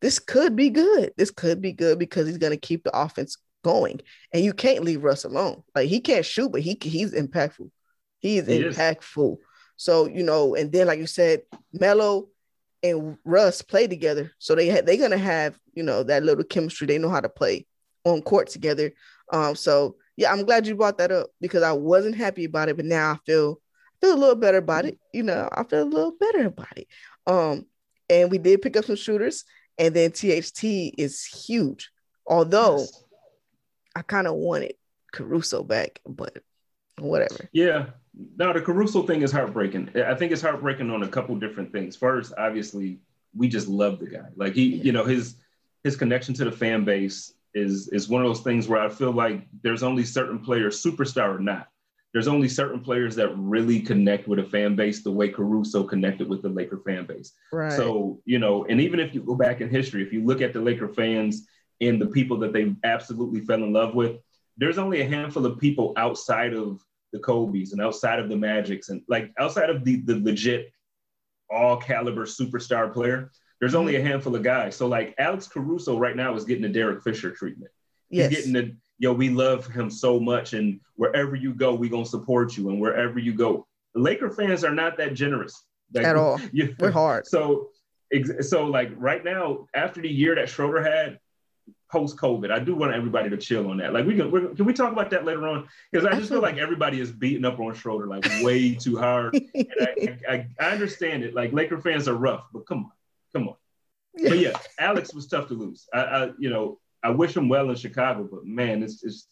this 0.00 0.18
could 0.18 0.56
be 0.56 0.68
good. 0.68 1.12
This 1.16 1.30
could 1.30 1.62
be 1.62 1.72
good 1.72 1.96
because 1.96 2.26
he's 2.26 2.38
going 2.38 2.52
to 2.52 2.56
keep 2.58 2.82
the 2.82 2.94
offense 2.94 3.36
going. 3.62 4.00
And 4.32 4.44
you 4.44 4.52
can't 4.52 4.84
leave 4.84 5.02
Russ 5.02 5.24
alone. 5.24 5.62
Like 5.74 5.88
he 5.88 6.00
can't 6.00 6.24
shoot, 6.24 6.50
but 6.50 6.62
he 6.62 6.78
he's 6.80 7.12
impactful. 7.12 7.70
He 8.18 8.38
is 8.38 8.46
he 8.46 8.62
impactful. 8.62 9.38
Is. 9.38 9.44
So 9.76 10.06
you 10.06 10.22
know, 10.22 10.54
and 10.54 10.70
then 10.72 10.86
like 10.86 10.98
you 10.98 11.06
said, 11.06 11.42
Melo 11.72 12.28
and 12.82 13.16
Russ 13.24 13.62
play 13.62 13.86
together, 13.86 14.32
so 14.38 14.54
they 14.54 14.68
ha- 14.68 14.82
they're 14.84 14.96
gonna 14.96 15.18
have 15.18 15.58
you 15.74 15.82
know 15.82 16.02
that 16.02 16.22
little 16.22 16.44
chemistry. 16.44 16.86
They 16.86 16.98
know 16.98 17.10
how 17.10 17.20
to 17.20 17.28
play 17.28 17.66
on 18.04 18.22
court 18.22 18.48
together. 18.48 18.92
Um, 19.32 19.54
so 19.54 19.96
yeah, 20.16 20.32
I'm 20.32 20.44
glad 20.44 20.66
you 20.66 20.74
brought 20.74 20.98
that 20.98 21.12
up 21.12 21.30
because 21.40 21.62
I 21.62 21.72
wasn't 21.72 22.16
happy 22.16 22.44
about 22.44 22.68
it, 22.68 22.76
but 22.76 22.84
now 22.84 23.12
I 23.12 23.16
feel 23.24 23.60
feel 24.00 24.14
a 24.14 24.18
little 24.18 24.34
better 24.34 24.58
about 24.58 24.84
it. 24.84 24.98
You 25.12 25.22
know, 25.22 25.48
I 25.50 25.64
feel 25.64 25.82
a 25.82 25.84
little 25.84 26.12
better 26.18 26.46
about 26.46 26.76
it. 26.76 26.88
Um, 27.26 27.66
and 28.10 28.30
we 28.30 28.38
did 28.38 28.62
pick 28.62 28.76
up 28.76 28.84
some 28.84 28.96
shooters. 28.96 29.44
And 29.78 29.94
then 29.94 30.10
THT 30.12 30.64
is 30.98 31.24
huge. 31.24 31.90
Although 32.26 32.78
yes. 32.78 33.04
I 33.94 34.02
kind 34.02 34.26
of 34.26 34.34
wanted 34.34 34.74
Caruso 35.12 35.62
back, 35.62 36.00
but 36.06 36.38
whatever. 36.98 37.48
Yeah. 37.52 37.86
No, 38.36 38.52
the 38.52 38.60
Caruso 38.60 39.02
thing 39.02 39.22
is 39.22 39.32
heartbreaking. 39.32 39.90
I 39.96 40.14
think 40.14 40.32
it's 40.32 40.42
heartbreaking 40.42 40.90
on 40.90 41.02
a 41.02 41.08
couple 41.08 41.34
different 41.36 41.72
things. 41.72 41.96
First, 41.96 42.34
obviously, 42.36 43.00
we 43.34 43.48
just 43.48 43.68
love 43.68 43.98
the 43.98 44.06
guy. 44.06 44.28
Like 44.36 44.54
he, 44.54 44.76
yeah. 44.76 44.82
you 44.82 44.92
know, 44.92 45.04
his 45.04 45.36
his 45.82 45.96
connection 45.96 46.34
to 46.34 46.44
the 46.44 46.52
fan 46.52 46.84
base 46.84 47.32
is 47.54 47.88
is 47.88 48.08
one 48.08 48.22
of 48.22 48.28
those 48.28 48.42
things 48.42 48.68
where 48.68 48.80
I 48.80 48.88
feel 48.88 49.12
like 49.12 49.46
there's 49.62 49.82
only 49.82 50.04
certain 50.04 50.38
players, 50.40 50.82
superstar 50.82 51.34
or 51.34 51.38
not, 51.38 51.68
there's 52.12 52.28
only 52.28 52.48
certain 52.48 52.80
players 52.80 53.16
that 53.16 53.34
really 53.36 53.80
connect 53.80 54.28
with 54.28 54.38
a 54.38 54.44
fan 54.44 54.76
base 54.76 55.02
the 55.02 55.10
way 55.10 55.28
Caruso 55.28 55.82
connected 55.82 56.28
with 56.28 56.42
the 56.42 56.48
Laker 56.48 56.78
fan 56.84 57.06
base. 57.06 57.32
Right. 57.52 57.72
So, 57.72 58.20
you 58.26 58.38
know, 58.38 58.66
and 58.66 58.80
even 58.80 59.00
if 59.00 59.14
you 59.14 59.22
go 59.22 59.34
back 59.34 59.60
in 59.60 59.70
history, 59.70 60.02
if 60.02 60.12
you 60.12 60.24
look 60.24 60.42
at 60.42 60.52
the 60.52 60.60
Laker 60.60 60.88
fans 60.88 61.46
and 61.82 62.00
the 62.00 62.06
people 62.06 62.38
that 62.38 62.52
they 62.52 62.74
absolutely 62.84 63.40
fell 63.40 63.62
in 63.62 63.72
love 63.72 63.94
with, 63.94 64.16
there's 64.56 64.78
only 64.78 65.00
a 65.00 65.08
handful 65.08 65.44
of 65.46 65.58
people 65.58 65.92
outside 65.96 66.54
of 66.54 66.80
the 67.12 67.18
Kobe's 67.18 67.72
and 67.72 67.82
outside 67.82 68.18
of 68.18 68.28
the 68.28 68.36
Magics 68.36 68.88
and 68.88 69.02
like 69.08 69.32
outside 69.38 69.68
of 69.68 69.84
the, 69.84 69.96
the 69.96 70.20
legit 70.20 70.72
all 71.50 71.76
caliber 71.76 72.24
superstar 72.24 72.92
player, 72.92 73.30
there's 73.60 73.74
only 73.74 73.96
a 73.96 73.98
mm-hmm. 73.98 74.08
handful 74.08 74.34
of 74.34 74.42
guys. 74.42 74.76
So 74.76 74.86
like 74.86 75.14
Alex 75.18 75.46
Caruso 75.46 75.98
right 75.98 76.16
now 76.16 76.34
is 76.34 76.44
getting 76.44 76.62
the 76.62 76.68
Derek 76.68 77.02
Fisher 77.02 77.30
treatment. 77.30 77.70
Yes. 78.08 78.30
He's 78.30 78.38
getting 78.38 78.52
the 78.52 78.76
yo, 78.98 79.12
we 79.12 79.30
love 79.30 79.66
him 79.66 79.90
so 79.90 80.20
much, 80.20 80.52
and 80.52 80.80
wherever 80.94 81.34
you 81.34 81.52
go, 81.52 81.74
we're 81.74 81.90
gonna 81.90 82.06
support 82.06 82.56
you, 82.56 82.68
and 82.68 82.80
wherever 82.80 83.18
you 83.18 83.34
go, 83.34 83.66
the 83.94 84.00
Laker 84.00 84.30
fans 84.30 84.62
are 84.62 84.74
not 84.74 84.96
that 84.98 85.14
generous 85.14 85.64
like, 85.92 86.06
at 86.06 86.16
all. 86.16 86.40
You, 86.52 86.74
We're 86.78 86.92
hard. 86.92 87.26
So, 87.26 87.70
so 88.40 88.66
like 88.66 88.90
right 88.96 89.24
now, 89.24 89.66
after 89.74 90.00
the 90.00 90.08
year 90.08 90.36
that 90.36 90.48
Schroeder 90.48 90.82
had, 90.82 91.18
post 91.92 92.16
COVID. 92.16 92.50
I 92.50 92.58
do 92.58 92.74
want 92.74 92.94
everybody 92.94 93.28
to 93.28 93.36
chill 93.36 93.70
on 93.70 93.76
that. 93.76 93.92
Like 93.92 94.06
we 94.06 94.16
can, 94.16 94.56
can 94.56 94.64
we 94.64 94.72
talk 94.72 94.92
about 94.92 95.10
that 95.10 95.26
later 95.26 95.46
on? 95.46 95.68
Because 95.92 96.06
I 96.06 96.16
just 96.16 96.30
feel 96.30 96.40
like 96.40 96.56
everybody 96.56 97.00
is 97.00 97.12
beating 97.12 97.44
up 97.44 97.60
on 97.60 97.74
Schroeder 97.74 98.06
like 98.06 98.24
way 98.42 98.74
too 98.74 98.96
hard. 98.96 99.34
and 99.54 99.68
I, 99.80 100.18
I, 100.28 100.46
I, 100.58 100.70
understand 100.70 101.22
it. 101.22 101.34
Like 101.34 101.52
Laker 101.52 101.78
fans 101.78 102.08
are 102.08 102.14
rough, 102.14 102.46
but 102.52 102.66
come 102.66 102.86
on, 102.86 102.92
come 103.34 103.48
on. 103.48 103.56
But 104.14 104.38
yeah, 104.38 104.58
Alex 104.78 105.12
was 105.12 105.26
tough 105.26 105.48
to 105.48 105.54
lose. 105.54 105.86
I, 105.92 106.00
I 106.00 106.30
you 106.38 106.48
know, 106.48 106.80
I 107.02 107.10
wish 107.10 107.36
him 107.36 107.48
well 107.48 107.68
in 107.68 107.76
Chicago, 107.76 108.26
but 108.30 108.46
man, 108.46 108.82
it's 108.82 109.00
just 109.00 109.28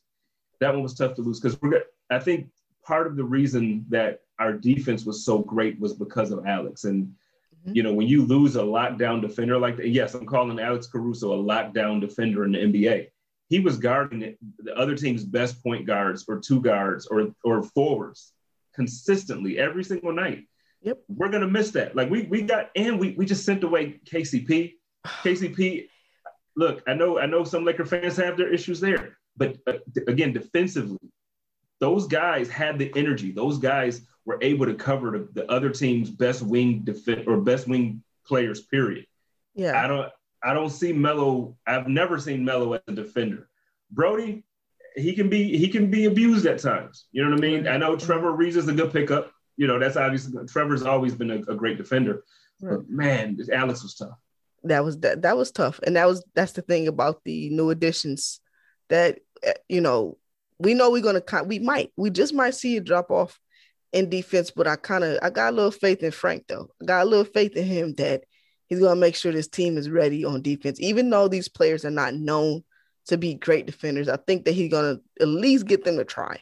that 0.61 0.75
one 0.75 0.83
was 0.83 0.95
tough 0.95 1.14
to 1.14 1.23
lose 1.23 1.40
because 1.40 1.61
we're. 1.62 1.83
I 2.11 2.19
think 2.19 2.49
part 2.85 3.07
of 3.07 3.17
the 3.17 3.25
reason 3.25 3.87
that 3.88 4.21
our 4.38 4.52
defense 4.52 5.05
was 5.05 5.25
so 5.25 5.38
great 5.38 5.79
was 5.81 5.95
because 5.95 6.31
of 6.31 6.47
Alex. 6.47 6.85
And 6.85 7.14
mm-hmm. 7.61 7.75
you 7.75 7.83
know, 7.83 7.93
when 7.93 8.09
you 8.09 8.25
lose 8.25 8.57
a 8.57 8.62
lockdown 8.62 9.21
defender 9.21 9.59
like 9.59 9.76
that, 9.76 9.88
yes, 9.88 10.14
I'm 10.14 10.26
calling 10.26 10.59
Alex 10.59 10.87
Caruso 10.87 11.33
a 11.33 11.43
lockdown 11.43 12.00
defender 12.00 12.45
in 12.45 12.52
the 12.52 12.59
NBA. 12.59 13.09
He 13.49 13.61
was 13.61 13.79
guarding 13.79 14.37
the 14.59 14.76
other 14.76 14.95
team's 14.95 15.25
best 15.25 15.62
point 15.62 15.87
guards 15.87 16.25
or 16.29 16.38
two 16.38 16.61
guards 16.61 17.07
or 17.07 17.35
or 17.45 17.62
forwards 17.62 18.33
consistently 18.75 19.59
every 19.59 19.83
single 19.85 20.12
night. 20.12 20.47
Yep. 20.83 20.99
We're 21.09 21.31
gonna 21.31 21.49
miss 21.49 21.73
that. 21.73 21.97
Like 21.97 22.11
we 22.11 22.23
we 22.23 22.43
got 22.43 22.71
and 22.76 22.99
we 22.99 23.12
we 23.12 23.26
just 23.26 23.45
sent 23.45 23.64
away 23.64 24.00
KCP. 24.07 24.75
KCP 25.07 25.88
look, 26.57 26.83
I 26.87 26.95
know 26.95 27.19
I 27.19 27.26
know 27.26 27.45
some 27.45 27.64
Laker 27.64 27.85
fans 27.85 28.17
have 28.17 28.37
their 28.37 28.52
issues 28.52 28.81
there, 28.81 29.19
but 29.37 29.57
uh, 29.67 29.75
again, 30.07 30.33
defensively, 30.33 31.11
those 31.81 32.07
guys 32.07 32.49
had 32.49 32.79
the 32.79 32.93
energy. 32.97 33.33
Those 33.33 33.59
guys 33.59 34.02
were 34.30 34.38
able 34.42 34.66
to 34.66 34.75
cover 34.75 35.10
the, 35.10 35.28
the 35.32 35.50
other 35.50 35.70
team's 35.70 36.08
best 36.08 36.40
wing 36.40 36.82
defense 36.84 37.25
or 37.26 37.38
best 37.38 37.66
wing 37.66 38.02
players. 38.25 38.60
Period. 38.60 39.06
Yeah, 39.54 39.82
I 39.82 39.88
don't 39.88 40.08
I 40.42 40.54
don't 40.54 40.70
see 40.70 40.92
Melo. 40.92 41.56
I've 41.66 41.88
never 41.88 42.18
seen 42.18 42.44
Melo 42.44 42.75
as 42.75 42.80
a 42.87 42.92
defender. 42.92 43.49
Brody, 43.90 44.44
he 44.94 45.14
can 45.14 45.28
be 45.28 45.58
he 45.58 45.68
can 45.68 45.90
be 45.90 46.04
abused 46.04 46.46
at 46.46 46.60
times. 46.60 47.06
You 47.10 47.25
know 47.25 47.30
what 47.30 47.38
I 47.38 47.42
mean? 47.42 47.66
I 47.66 47.76
know 47.76 47.96
Trevor 47.96 48.32
Ariza 48.32 48.56
is 48.56 48.68
a 48.68 48.72
good 48.72 48.92
pickup. 48.92 49.32
You 49.56 49.66
know, 49.66 49.80
that's 49.80 49.96
obviously 49.96 50.46
Trevor's 50.46 50.84
always 50.84 51.14
been 51.14 51.32
a, 51.32 51.38
a 51.52 51.56
great 51.56 51.76
defender. 51.76 52.22
Right. 52.62 52.76
But 52.76 52.88
man, 52.88 53.37
Alex 53.52 53.82
was 53.82 53.94
tough. 53.96 54.16
That 54.62 54.84
was 54.84 54.99
that 55.00 55.22
that 55.22 55.37
was 55.37 55.50
tough. 55.50 55.80
And 55.84 55.96
that 55.96 56.06
was 56.06 56.25
that's 56.34 56.52
the 56.52 56.62
thing 56.62 56.87
about 56.87 57.25
the 57.25 57.50
new 57.50 57.70
additions 57.70 58.40
that 58.90 59.18
eh, 59.42 59.54
you 59.68 59.80
know, 59.80 60.18
we 60.60 60.75
know 60.75 60.92
we're 60.92 61.02
gonna 61.02 61.22
we 61.44 61.58
might 61.58 61.90
we 61.96 62.10
just 62.10 62.32
might 62.32 62.54
see 62.54 62.76
a 62.76 62.80
drop 62.80 63.10
off 63.10 63.40
in 63.92 64.09
defense, 64.09 64.50
but 64.50 64.66
I 64.66 64.76
kind 64.76 65.04
of 65.04 65.18
I 65.23 65.30
got 65.30 65.52
a 65.52 65.56
little 65.56 65.70
faith 65.70 66.02
in 66.02 66.11
Frank 66.11 66.44
though. 66.49 66.68
I 66.80 66.85
got 66.85 67.02
a 67.02 67.09
little 67.09 67.25
faith 67.25 67.56
in 67.56 67.64
him 67.64 67.94
that 67.94 68.25
he's 68.66 68.80
gonna 68.80 68.97
make 68.97 69.16
sure 69.16 69.32
this 69.32 69.49
team 69.49 69.76
is 69.76 69.90
ready 69.90 70.25
on 70.25 70.42
defense, 70.42 70.80
even 70.80 71.11
though 71.11 71.28
these 71.28 71.49
players 71.49 71.85
are 71.85 71.90
not 71.90 72.14
known 72.14 72.62
to 73.06 73.18
be 73.18 73.35
great 73.35 73.66
defenders. 73.66 74.09
I 74.09 74.16
think 74.16 74.44
that 74.44 74.54
he's 74.54 74.70
gonna 74.70 75.00
at 75.20 75.28
least 75.28 75.66
get 75.66 75.85
them 75.85 75.97
to 75.97 76.04
try. 76.04 76.40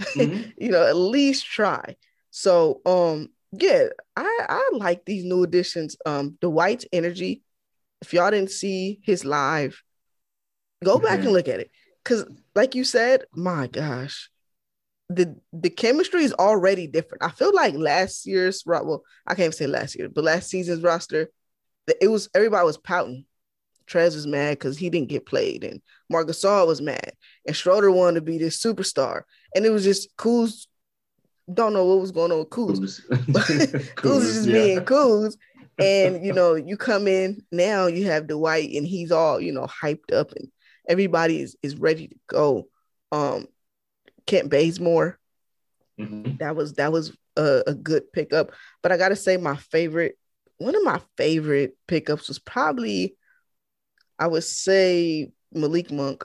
Mm-hmm. 0.00 0.50
you 0.58 0.70
know, 0.70 0.86
at 0.86 0.96
least 0.96 1.46
try. 1.46 1.96
So 2.30 2.80
um 2.84 3.28
yeah, 3.52 3.88
I 4.16 4.38
I 4.48 4.70
like 4.74 5.04
these 5.04 5.24
new 5.24 5.42
additions. 5.42 5.96
Um 6.04 6.36
Dwight's 6.40 6.86
energy. 6.92 7.42
If 8.02 8.12
y'all 8.12 8.30
didn't 8.30 8.50
see 8.50 9.00
his 9.04 9.24
live, 9.24 9.82
go 10.84 10.96
mm-hmm. 10.96 11.06
back 11.06 11.20
and 11.20 11.32
look 11.32 11.48
at 11.48 11.60
it. 11.60 11.70
Cause 12.04 12.24
like 12.54 12.74
you 12.74 12.84
said, 12.84 13.24
my 13.32 13.68
gosh, 13.68 14.28
the 15.08 15.36
the 15.52 15.70
chemistry 15.70 16.24
is 16.24 16.32
already 16.34 16.86
different. 16.86 17.22
I 17.22 17.30
feel 17.30 17.54
like 17.54 17.74
last 17.74 18.26
year's 18.26 18.62
roster, 18.66 18.86
well, 18.86 19.02
I 19.26 19.34
can't 19.34 19.54
say 19.54 19.66
last 19.66 19.96
year, 19.96 20.08
but 20.08 20.24
last 20.24 20.48
season's 20.48 20.82
roster, 20.82 21.28
it 22.00 22.08
was 22.08 22.28
everybody 22.34 22.64
was 22.64 22.78
pouting. 22.78 23.26
Trez 23.86 24.14
was 24.14 24.26
mad 24.26 24.58
because 24.58 24.78
he 24.78 24.90
didn't 24.90 25.08
get 25.08 25.26
played, 25.26 25.64
and 25.64 25.82
Marc 26.08 26.28
Gasol 26.28 26.66
was 26.66 26.80
mad, 26.80 27.12
and 27.46 27.56
Schroeder 27.56 27.90
wanted 27.90 28.20
to 28.20 28.20
be 28.22 28.38
this 28.38 28.62
superstar, 28.62 29.22
and 29.54 29.64
it 29.66 29.70
was 29.70 29.84
just 29.84 30.16
Kuz. 30.16 30.66
Don't 31.52 31.72
know 31.72 31.84
what 31.84 32.00
was 32.00 32.12
going 32.12 32.30
on 32.30 32.38
with 32.38 32.50
Kuz. 32.50 33.00
Kuz 33.08 34.20
is 34.22 34.34
just 34.34 34.46
yeah. 34.46 34.52
being 34.52 34.80
Kuz, 34.80 35.36
and 35.78 36.24
you 36.24 36.32
know 36.32 36.54
you 36.54 36.76
come 36.76 37.06
in 37.08 37.42
now, 37.50 37.86
you 37.86 38.06
have 38.06 38.28
Dwight, 38.28 38.70
and 38.74 38.86
he's 38.86 39.12
all 39.12 39.40
you 39.40 39.52
know 39.52 39.66
hyped 39.66 40.12
up, 40.12 40.32
and 40.32 40.48
everybody 40.88 41.40
is 41.40 41.56
is 41.62 41.76
ready 41.76 42.08
to 42.08 42.16
go. 42.28 42.68
Um, 43.10 43.46
Kent 44.26 44.50
Bazemore, 44.50 45.18
mm-hmm. 45.98 46.36
that 46.38 46.56
was 46.56 46.74
that 46.74 46.92
was 46.92 47.16
a, 47.36 47.62
a 47.66 47.74
good 47.74 48.12
pickup, 48.12 48.52
but 48.82 48.92
I 48.92 48.96
gotta 48.96 49.16
say 49.16 49.36
my 49.36 49.56
favorite, 49.56 50.18
one 50.58 50.74
of 50.74 50.84
my 50.84 51.00
favorite 51.16 51.76
pickups 51.86 52.28
was 52.28 52.38
probably 52.38 53.16
I 54.18 54.26
would 54.26 54.44
say 54.44 55.32
Malik 55.52 55.90
Monk. 55.90 56.24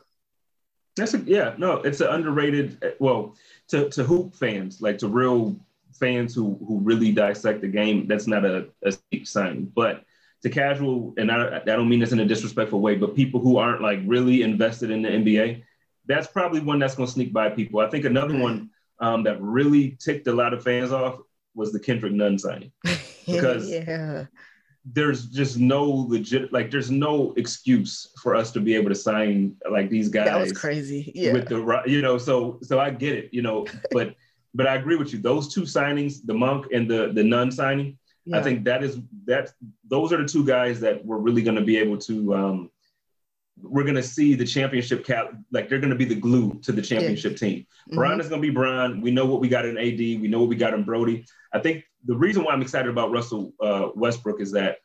That's 0.95 1.13
a 1.13 1.19
yeah, 1.19 1.55
no, 1.57 1.77
it's 1.77 2.01
an 2.01 2.07
underrated. 2.07 2.95
Well, 2.99 3.35
to 3.69 3.89
to 3.89 4.03
hoop 4.03 4.35
fans, 4.35 4.81
like 4.81 4.97
to 4.99 5.07
real 5.07 5.59
fans 5.93 6.33
who 6.33 6.57
who 6.67 6.79
really 6.79 7.11
dissect 7.11 7.61
the 7.61 7.67
game, 7.67 8.07
that's 8.07 8.27
not 8.27 8.45
a, 8.45 8.67
a 8.83 8.91
steep 8.91 9.27
signing. 9.27 9.71
But 9.75 10.03
to 10.43 10.49
casual, 10.49 11.13
and 11.17 11.31
I, 11.31 11.57
I 11.57 11.59
don't 11.59 11.89
mean 11.89 11.99
this 11.99 12.11
in 12.11 12.19
a 12.19 12.25
disrespectful 12.25 12.81
way, 12.81 12.95
but 12.95 13.15
people 13.15 13.39
who 13.39 13.57
aren't 13.57 13.81
like 13.81 13.99
really 14.05 14.41
invested 14.43 14.91
in 14.91 15.01
the 15.01 15.09
NBA, 15.09 15.63
that's 16.07 16.27
probably 16.27 16.59
one 16.59 16.79
that's 16.79 16.95
going 16.95 17.07
to 17.07 17.13
sneak 17.13 17.33
by 17.33 17.49
people. 17.49 17.79
I 17.79 17.89
think 17.89 18.05
another 18.05 18.37
one 18.37 18.69
um, 18.99 19.23
that 19.23 19.41
really 19.41 19.97
ticked 19.99 20.27
a 20.27 20.33
lot 20.33 20.53
of 20.53 20.63
fans 20.63 20.91
off 20.91 21.19
was 21.53 21.71
the 21.71 21.79
Kendrick 21.79 22.13
Nunn 22.13 22.37
signing 22.37 22.71
because 23.25 23.69
yeah 23.69 24.25
there's 24.93 25.25
just 25.25 25.57
no 25.57 25.83
legit 25.83 26.53
like 26.53 26.71
there's 26.71 26.89
no 26.89 27.33
excuse 27.35 28.09
for 28.21 28.35
us 28.35 28.51
to 28.51 28.59
be 28.59 28.75
able 28.75 28.89
to 28.89 28.95
sign 28.95 29.55
like 29.69 29.89
these 29.89 30.09
guys. 30.09 30.27
That 30.27 30.39
was 30.39 30.53
crazy. 30.53 31.11
Yeah. 31.13 31.33
With 31.33 31.49
the 31.49 31.83
you 31.85 32.01
know, 32.01 32.17
so 32.17 32.59
so 32.61 32.79
I 32.79 32.91
get 32.91 33.15
it, 33.15 33.29
you 33.33 33.41
know, 33.41 33.65
but 33.91 34.15
but 34.53 34.67
I 34.67 34.75
agree 34.75 34.95
with 34.95 35.13
you. 35.13 35.19
Those 35.19 35.53
two 35.53 35.61
signings, 35.61 36.25
the 36.25 36.33
monk 36.33 36.67
and 36.71 36.89
the 36.89 37.11
the 37.13 37.23
Nunn 37.23 37.51
signing, 37.51 37.97
yeah. 38.25 38.39
I 38.39 38.43
think 38.43 38.63
that 38.65 38.83
is 38.83 38.99
that 39.25 39.51
those 39.87 40.13
are 40.13 40.17
the 40.17 40.27
two 40.27 40.45
guys 40.45 40.79
that 40.81 41.03
we're 41.05 41.17
really 41.17 41.41
going 41.41 41.57
to 41.57 41.65
be 41.65 41.77
able 41.77 41.97
to 41.99 42.35
um 42.35 42.71
we're 43.61 43.83
going 43.83 43.95
to 43.95 44.03
see 44.03 44.35
the 44.35 44.45
championship 44.45 45.05
cap 45.05 45.31
like 45.51 45.69
they're 45.69 45.79
going 45.79 45.91
to 45.91 45.95
be 45.95 46.05
the 46.05 46.15
glue 46.15 46.59
to 46.63 46.71
the 46.71 46.81
championship 46.81 47.33
yeah. 47.33 47.37
team. 47.37 47.65
mm 47.91 48.13
hmm 48.13 48.19
is 48.19 48.29
going 48.29 48.41
to 48.41 48.47
be 48.47 48.53
Bron. 48.53 49.01
We 49.01 49.11
know 49.11 49.25
what 49.25 49.41
we 49.41 49.47
got 49.47 49.65
in 49.65 49.77
AD. 49.77 49.97
We 49.97 50.27
know 50.27 50.39
what 50.39 50.49
we 50.49 50.55
got 50.55 50.73
in 50.73 50.83
Brody. 50.83 51.25
I 51.53 51.59
think 51.59 51.83
the 52.05 52.15
reason 52.15 52.43
why 52.43 52.53
I'm 52.53 52.61
excited 52.61 52.89
about 52.89 53.11
Russell 53.11 53.53
uh, 53.61 53.89
Westbrook 53.95 54.41
is 54.41 54.51
that 54.51 54.77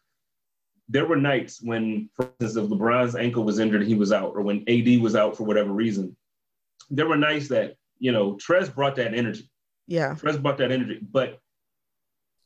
there 0.88 1.07
were 1.07 1.17
nights 1.17 1.61
when, 1.62 2.11
for 2.14 2.31
instance, 2.41 2.57
if 2.57 2.71
LeBron's 2.71 3.17
ankle 3.17 3.45
was 3.45 3.59
injured, 3.59 3.87
he 3.87 3.95
was 3.95 4.12
out, 4.12 4.33
or 4.35 4.43
when 4.43 4.64
AD 4.69 5.00
was 5.00 5.17
out 5.17 5.37
for 5.37 5.45
whatever 5.45 5.73
reason. 5.73 6.17
There 6.91 7.07
were 7.07 7.17
nights 7.17 7.49
that 7.49 7.76
you 7.99 8.12
know 8.12 8.35
Trez 8.35 8.73
brought 8.75 8.97
that 8.97 9.14
energy. 9.14 9.50
Yeah, 9.87 10.14
Trez 10.14 10.41
brought 10.41 10.59
that 10.59 10.73
energy, 10.73 11.00
but 11.00 11.38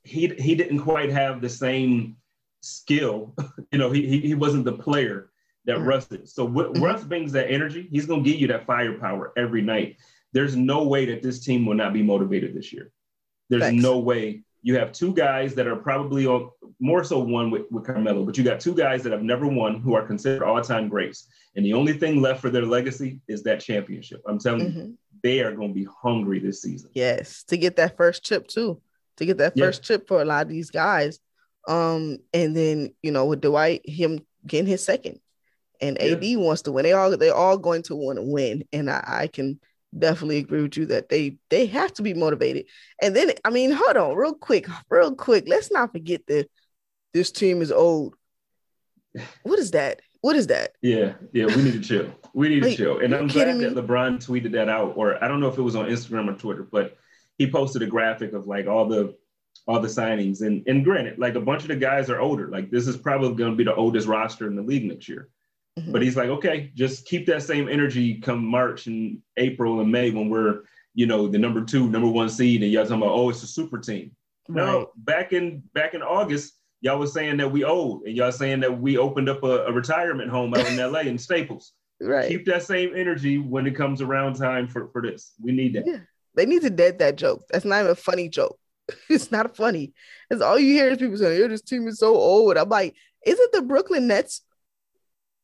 he 0.05 0.29
he 0.29 0.55
didn't 0.55 0.81
quite 0.81 1.11
have 1.11 1.41
the 1.41 1.49
same 1.49 2.17
skill. 2.61 3.35
you 3.73 3.79
know, 3.79 3.91
he 3.91 4.21
he 4.21 4.35
wasn't 4.35 4.65
the 4.65 4.73
player 4.73 5.31
that 5.67 5.77
mm-hmm. 5.77 5.89
Russ 5.89 6.11
is. 6.11 6.33
So 6.33 6.49
mm-hmm. 6.49 6.83
Russ 6.83 7.05
brings 7.05 7.33
that 7.33 7.51
energy. 7.51 7.89
He's 7.91 8.07
going 8.07 8.25
to 8.25 8.31
give 8.31 8.41
you 8.41 8.49
that 8.49 8.67
firepower 8.67 9.33
every 9.37 9.63
night. 9.63 9.99
There's 10.33 10.57
no 10.57 10.85
way 10.85 11.07
that 11.07 11.23
this 11.23 11.45
team 11.45 11.67
will 11.67 11.75
not 11.75 11.93
be 11.93 12.03
motivated 12.03 12.55
this 12.55 12.73
year. 12.73 12.91
There's 13.49 13.63
Thanks. 13.63 13.83
no 13.83 13.99
way 13.99 14.43
you 14.63 14.77
have 14.77 14.91
two 14.91 15.15
guys 15.15 15.55
that 15.55 15.69
are 15.69 15.77
probably 15.77 16.27
on 16.27 16.51
more 16.81 17.05
so 17.05 17.21
one 17.21 17.53
with, 17.53 17.71
with 17.71 17.87
Carmelo, 17.87 18.25
but 18.25 18.37
you 18.37 18.43
got 18.43 18.59
two 18.59 18.75
guys 18.75 19.05
that 19.05 19.13
have 19.13 19.23
never 19.23 19.47
won 19.47 19.81
who 19.81 19.95
are 19.95 20.05
considered 20.05 20.43
all-time 20.43 20.89
greats. 20.89 21.29
And 21.55 21.65
the 21.65 21.73
only 21.73 21.93
thing 21.93 22.21
left 22.21 22.41
for 22.41 22.51
their 22.51 22.67
legacy 22.67 23.21
is 23.29 23.45
that 23.45 23.61
championship. 23.61 24.23
I'm 24.27 24.41
telling 24.41 24.67
mm-hmm. 24.67 24.79
you, 24.79 24.99
they 25.23 25.41
are 25.41 25.55
going 25.55 25.69
to 25.69 25.75
be 25.75 25.87
hungry 26.03 26.41
this 26.41 26.63
season. 26.63 26.91
Yes, 26.95 27.45
to 27.45 27.57
get 27.57 27.77
that 27.77 27.97
first 27.97 28.25
chip 28.25 28.49
too. 28.49 28.81
To 29.19 29.25
get 29.25 29.39
that 29.39 29.57
first 29.57 29.83
yeah. 29.83 29.87
chip 29.87 30.09
for 30.09 30.21
a 30.21 30.25
lot 30.25 30.43
of 30.43 30.49
these 30.49 30.71
guys. 30.71 31.21
Um, 31.69 32.19
and 32.35 32.57
then 32.57 32.93
you 33.03 33.13
know, 33.13 33.27
with 33.27 33.43
Dwight, 33.43 33.89
him 33.89 34.19
getting 34.47 34.67
his 34.67 34.85
second. 34.85 35.21
And 35.81 35.99
yeah. 36.01 36.13
AD 36.13 36.39
wants 36.39 36.63
to 36.63 36.73
win. 36.73 36.85
They 36.85 36.93
all 36.93 37.17
they're 37.17 37.35
all 37.35 37.59
going 37.59 37.83
to 37.85 37.97
want 37.97 38.19
to 38.19 38.23
win. 38.23 38.65
And 38.73 38.91
I, 38.91 39.05
I 39.07 39.27
can 39.29 39.61
definitely 39.97 40.39
agree 40.39 40.63
with 40.63 40.77
you 40.77 40.87
that 40.87 41.09
they 41.09 41.39
they 41.51 41.67
have 41.67 41.93
to 41.95 42.03
be 42.03 42.15
motivated. 42.15 42.67
And 43.01 43.15
then 43.15 43.33
I 43.45 43.51
mean, 43.51 43.71
hold 43.71 43.97
on, 43.97 44.17
real 44.17 44.35
quick, 44.35 44.67
real 44.91 45.15
quick. 45.15 45.45
Let's 45.47 45.71
not 45.71 45.93
forget 45.93 46.23
that 46.29 46.49
this 47.13 47.31
team 47.31 47.63
is 47.63 47.73
old. 47.73 48.15
What 49.43 49.59
is 49.59 49.71
that? 49.71 50.01
What 50.21 50.37
is 50.37 50.49
that? 50.49 50.73
Yeah, 50.83 51.15
yeah, 51.33 51.47
we 51.47 51.63
need 51.63 51.73
to 51.75 51.81
chill. 51.81 52.13
We 52.35 52.49
need 52.49 52.63
like, 52.63 52.73
to 52.73 52.77
chill. 52.77 52.99
And 52.99 53.15
I'm 53.15 53.29
glad 53.29 53.59
that 53.61 53.75
LeBron 53.75 54.19
tweeted 54.19 54.53
that 54.53 54.69
out, 54.69 54.95
or 54.97 55.23
I 55.23 55.29
don't 55.29 55.41
know 55.41 55.49
if 55.49 55.57
it 55.57 55.63
was 55.63 55.77
on 55.77 55.87
Instagram 55.87 56.29
or 56.29 56.37
Twitter, 56.37 56.67
but 56.71 56.97
he 57.39 57.51
posted 57.51 57.83
a 57.83 57.87
graphic 57.87 58.33
of 58.33 58.47
like 58.47 58.67
all 58.67 58.87
the 58.87 59.17
all 59.67 59.81
the 59.81 59.89
signings. 59.89 60.43
And 60.43 60.67
and 60.67 60.85
granted, 60.85 61.19
like 61.19 61.35
a 61.35 61.41
bunch 61.41 61.63
of 61.63 61.69
the 61.69 61.77
guys 61.77 62.11
are 62.11 62.21
older. 62.21 62.49
Like 62.49 62.71
this 62.71 62.87
is 62.87 62.97
probably 62.97 63.35
going 63.35 63.53
to 63.53 63.57
be 63.57 63.65
the 63.65 63.75
oldest 63.75 64.07
roster 64.07 64.47
in 64.47 64.57
the 64.57 64.63
league 64.63 64.85
next 64.85 65.09
year. 65.09 65.29
Mm-hmm. 65.79 65.93
But 65.93 66.03
he's 66.03 66.17
like, 66.17 66.29
okay, 66.29 66.71
just 66.75 67.05
keep 67.07 67.27
that 67.27 67.43
same 67.43 67.69
energy 67.69 68.19
come 68.21 68.45
March 68.45 68.87
and 68.87 69.21
April 69.37 69.81
and 69.81 69.93
May 69.93 70.11
when 70.11 70.31
we're, 70.31 70.63
you 70.95 71.07
know, 71.07 71.29
the 71.29 71.39
number 71.39 71.65
two, 71.65 71.91
number 71.91 72.09
one 72.09 72.29
seed, 72.29 72.63
and 72.63 72.73
y'all 72.73 72.85
talking 72.85 73.03
about, 73.03 73.13
oh, 73.13 73.29
it's 73.29 73.43
a 73.43 73.47
super 73.47 73.79
team. 73.79 74.13
Right. 74.49 74.65
No, 74.65 74.91
back 74.97 75.33
in 75.33 75.63
back 75.75 75.95
in 75.95 76.03
August, 76.03 76.55
y'all 76.81 76.99
was 76.99 77.13
saying 77.13 77.37
that 77.39 77.51
we 77.51 77.65
old, 77.65 78.05
and 78.05 78.17
y'all 78.17 78.33
saying 78.33 78.61
that 78.61 78.81
we 78.81 78.97
opened 78.97 79.29
up 79.29 79.43
a, 79.43 79.65
a 79.67 79.73
retirement 79.73 80.31
home 80.31 80.55
out 80.55 80.67
in 80.67 80.77
LA 80.77 81.01
in 81.01 81.19
Staples. 81.19 81.73
Right. 81.99 82.29
Keep 82.29 82.45
that 82.45 82.63
same 82.63 82.95
energy 82.95 83.39
when 83.39 83.67
it 83.67 83.75
comes 83.75 84.03
around 84.03 84.35
time 84.35 84.69
for, 84.69 84.89
for 84.89 85.01
this. 85.01 85.33
We 85.43 85.53
need 85.53 85.73
that. 85.77 85.87
Yeah. 85.87 86.01
They 86.35 86.45
need 86.45 86.61
to 86.61 86.69
dead 86.69 86.99
that 86.99 87.17
joke. 87.17 87.45
That's 87.51 87.65
not 87.65 87.81
even 87.81 87.93
a 87.93 87.95
funny 87.95 88.29
joke. 88.29 88.59
it's 89.09 89.33
not 89.33 89.57
funny. 89.57 89.95
It's 90.31 90.43
all 90.43 90.59
you 90.59 90.75
hear 90.75 90.91
is 90.91 90.99
people 90.99 91.17
saying, 91.17 91.43
"Oh, 91.43 91.49
this 91.49 91.63
team 91.63 91.89
is 91.89 91.99
so 91.99 92.15
old." 92.15 92.57
I'm 92.57 92.69
like, 92.69 92.95
is 93.25 93.39
it 93.39 93.53
the 93.53 93.63
Brooklyn 93.63 94.07
Nets 94.07 94.43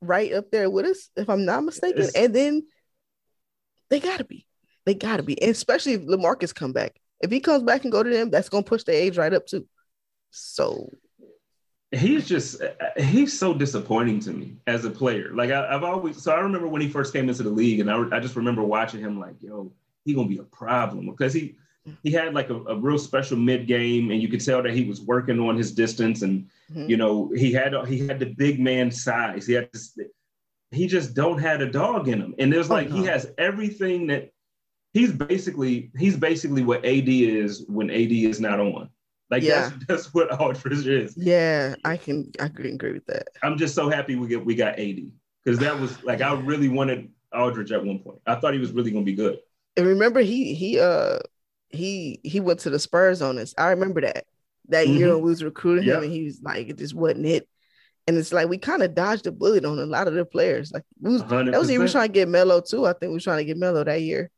right 0.03 0.33
up 0.33 0.51
there 0.51 0.69
with 0.69 0.87
us, 0.87 1.09
if 1.17 1.31
I'm 1.31 1.45
not 1.45 1.65
mistaken. 1.65 2.03
It's, 2.03 2.15
and 2.15 2.35
then 2.35 2.63
they 3.89 4.01
gotta 4.01 4.25
be. 4.25 4.47
They 4.85 4.95
gotta 4.95 5.23
be. 5.23 5.41
And 5.41 5.51
especially 5.51 5.95
if 5.95 6.03
Lamarcus 6.03 6.55
come 6.55 6.73
back. 6.73 7.01
If 7.21 7.31
he 7.31 7.41
comes 7.41 7.63
back 7.63 7.85
and 7.85 7.93
go 7.93 8.03
to 8.03 8.11
them, 8.11 8.31
that's 8.31 8.49
gonna 8.49 8.65
push 8.65 8.83
the 8.83 8.93
age 8.93 9.17
right 9.17 9.33
up 9.33 9.47
too. 9.47 9.67
So 10.31 10.91
he's 11.93 12.27
just 12.27 12.61
he's 12.97 13.39
so 13.39 13.55
disappointing 13.55 14.19
to 14.21 14.33
me 14.33 14.57
as 14.67 14.85
a 14.85 14.91
player. 14.91 15.31
Like 15.35 15.51
I, 15.51 15.71
have 15.73 15.85
always 15.85 16.21
so 16.21 16.33
I 16.33 16.41
remember 16.41 16.67
when 16.67 16.83
he 16.83 16.89
first 16.89 17.13
came 17.13 17.29
into 17.29 17.43
the 17.43 17.51
league, 17.51 17.81
and 17.81 17.91
I, 17.91 18.17
I 18.17 18.21
just 18.21 18.35
remember 18.35 18.63
watching 18.63 19.01
him 19.01 19.21
like, 19.21 19.37
yo, 19.41 19.73
he 20.05 20.15
gonna 20.15 20.29
be 20.29 20.39
a 20.39 20.45
problem 20.45 21.07
because 21.07 21.33
he 21.33 21.57
he 22.03 22.13
had 22.13 22.35
like 22.35 22.51
a, 22.51 22.57
a 22.65 22.77
real 22.77 22.99
special 22.99 23.37
mid 23.37 23.67
game, 23.67 24.11
and 24.11 24.23
you 24.23 24.29
could 24.29 24.45
tell 24.45 24.63
that 24.63 24.75
he 24.75 24.85
was 24.85 25.01
working 25.01 25.41
on 25.41 25.57
his 25.57 25.73
distance, 25.73 26.23
and 26.23 26.49
mm-hmm. 26.71 26.89
you 26.89 26.97
know 26.97 27.31
he 27.35 27.53
had 27.53 27.75
he 27.87 28.07
had 28.07 28.19
the 28.19 28.27
big 28.27 28.61
man 28.61 28.91
size. 28.91 29.47
He 29.47 29.55
had 29.55 29.69
this, 29.73 29.99
he 30.71 30.87
just 30.87 31.15
don't 31.15 31.39
had 31.39 31.61
a 31.61 31.71
dog 31.71 32.09
in 32.09 32.21
him, 32.21 32.35
and 32.39 32.53
there's 32.53 32.71
oh, 32.71 32.75
like 32.75 32.89
oh, 32.89 32.91
no. 32.91 32.97
he 32.97 33.05
has 33.07 33.33
everything 33.39 34.07
that 34.09 34.31
he's 34.93 35.13
basically 35.13 35.91
he's 35.99 36.17
basically 36.17 36.63
what 36.63 36.85
AD 36.85 37.09
is 37.09 37.65
when 37.69 37.91
AD 37.91 38.13
is 38.13 38.41
not 38.41 38.61
on. 38.61 38.89
Like 39.31 39.43
yeah. 39.43 39.71
that's 39.71 39.87
that's 39.87 40.15
what 40.15 40.31
Aldridge 40.41 40.87
is. 40.87 41.15
Yeah, 41.17 41.75
I 41.85 41.97
can 41.97 42.31
I 42.39 42.49
can 42.49 42.67
agree 42.67 42.93
with 42.93 43.07
that. 43.07 43.29
I'm 43.43 43.57
just 43.57 43.75
so 43.75 43.89
happy 43.89 44.15
we 44.15 44.29
get 44.29 44.45
we 44.45 44.55
got 44.55 44.79
AD 44.79 45.01
because 45.45 45.59
that 45.61 45.79
was 45.79 46.03
like 46.05 46.21
I 46.21 46.33
really 46.41 46.69
wanted 46.69 47.11
Aldridge 47.35 47.73
at 47.73 47.85
one 47.85 47.99
point. 47.99 48.19
I 48.27 48.37
thought 48.37 48.53
he 48.53 48.61
was 48.61 48.73
really 48.73 48.91
gonna 48.91 49.05
be 49.05 49.15
good. 49.15 49.39
And 49.77 49.87
remember 49.87 50.21
he 50.21 50.55
he 50.55 50.79
uh 50.79 51.19
he 51.73 52.21
he 52.23 52.41
went 52.41 52.61
to 52.61 52.71
the 52.71 52.79
Spurs 52.79 53.23
on 53.23 53.39
us. 53.39 53.55
I 53.59 53.71
remember 53.71 54.03
that 54.03 54.27
that 54.69 54.87
mm-hmm. 54.87 54.97
year 54.97 55.15
when 55.15 55.25
we 55.25 55.31
was 55.31 55.43
recruiting 55.43 55.85
yep. 55.85 55.99
him, 55.99 56.05
and 56.05 56.13
he 56.13 56.25
was 56.25 56.41
like, 56.43 56.69
it 56.69 56.79
just 56.79 56.95
wasn't 56.95 57.27
it. 57.27 57.49
And 58.07 58.17
it's 58.17 58.33
like 58.33 58.49
we 58.49 58.59
kind 58.59 58.83
of 58.83 58.95
dodged 58.95 59.27
a 59.27 59.33
bullet 59.33 59.65
on 59.65 59.79
a 59.79 59.87
lot 59.87 60.09
of 60.09 60.15
the 60.15 60.25
players. 60.25 60.73
Like 60.73 60.85
was, 61.01 61.23
that 61.25 61.59
was 61.59 61.71
even 61.71 61.89
trying 61.89 62.09
to 62.09 62.13
get 62.13 62.29
Melo 62.29 62.61
too. 62.61 62.85
I 62.85 62.93
think 62.93 63.11
we 63.11 63.15
was 63.15 63.25
trying 63.25 63.39
to 63.39 63.45
get 63.45 63.57
Melo 63.57 63.85
that 63.85 64.03
year. 64.03 64.31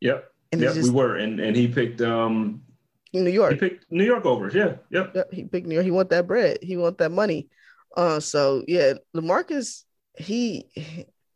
Yep. 0.00 0.24
And 0.52 0.60
yep, 0.60 0.74
just, 0.74 0.90
we 0.90 0.94
were. 0.94 1.16
And 1.16 1.40
and 1.40 1.56
he 1.56 1.66
picked 1.66 2.00
um 2.02 2.62
New 3.12 3.30
York. 3.30 3.54
He 3.54 3.58
picked 3.58 3.90
New 3.90 4.04
York 4.04 4.26
over. 4.26 4.50
Yeah. 4.50 4.76
Yep. 4.90 5.12
Yep. 5.14 5.32
He 5.32 5.44
picked 5.44 5.66
New 5.66 5.74
York. 5.74 5.84
He 5.84 5.90
want 5.90 6.10
that 6.10 6.26
bread. 6.26 6.58
He 6.62 6.76
want 6.76 6.98
that 6.98 7.10
money. 7.10 7.48
Uh 7.96 8.20
so 8.20 8.62
yeah, 8.68 8.94
Lamarcus, 9.14 9.84
he 10.18 10.68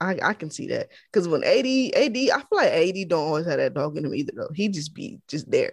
I, 0.00 0.19
I 0.23 0.35
can 0.35 0.50
see 0.50 0.69
that. 0.69 0.88
Because 1.12 1.28
when 1.28 1.45
AD, 1.45 1.66
AD, 1.66 2.16
I 2.16 2.38
feel 2.38 2.47
like 2.52 2.73
AD 2.73 3.09
don't 3.09 3.26
always 3.26 3.47
have 3.47 3.59
that 3.59 3.75
dog 3.75 3.97
in 3.97 4.04
him 4.04 4.14
either 4.14 4.33
though. 4.35 4.50
He 4.54 4.69
just 4.69 4.95
be 4.95 5.21
just 5.28 5.50
there. 5.50 5.73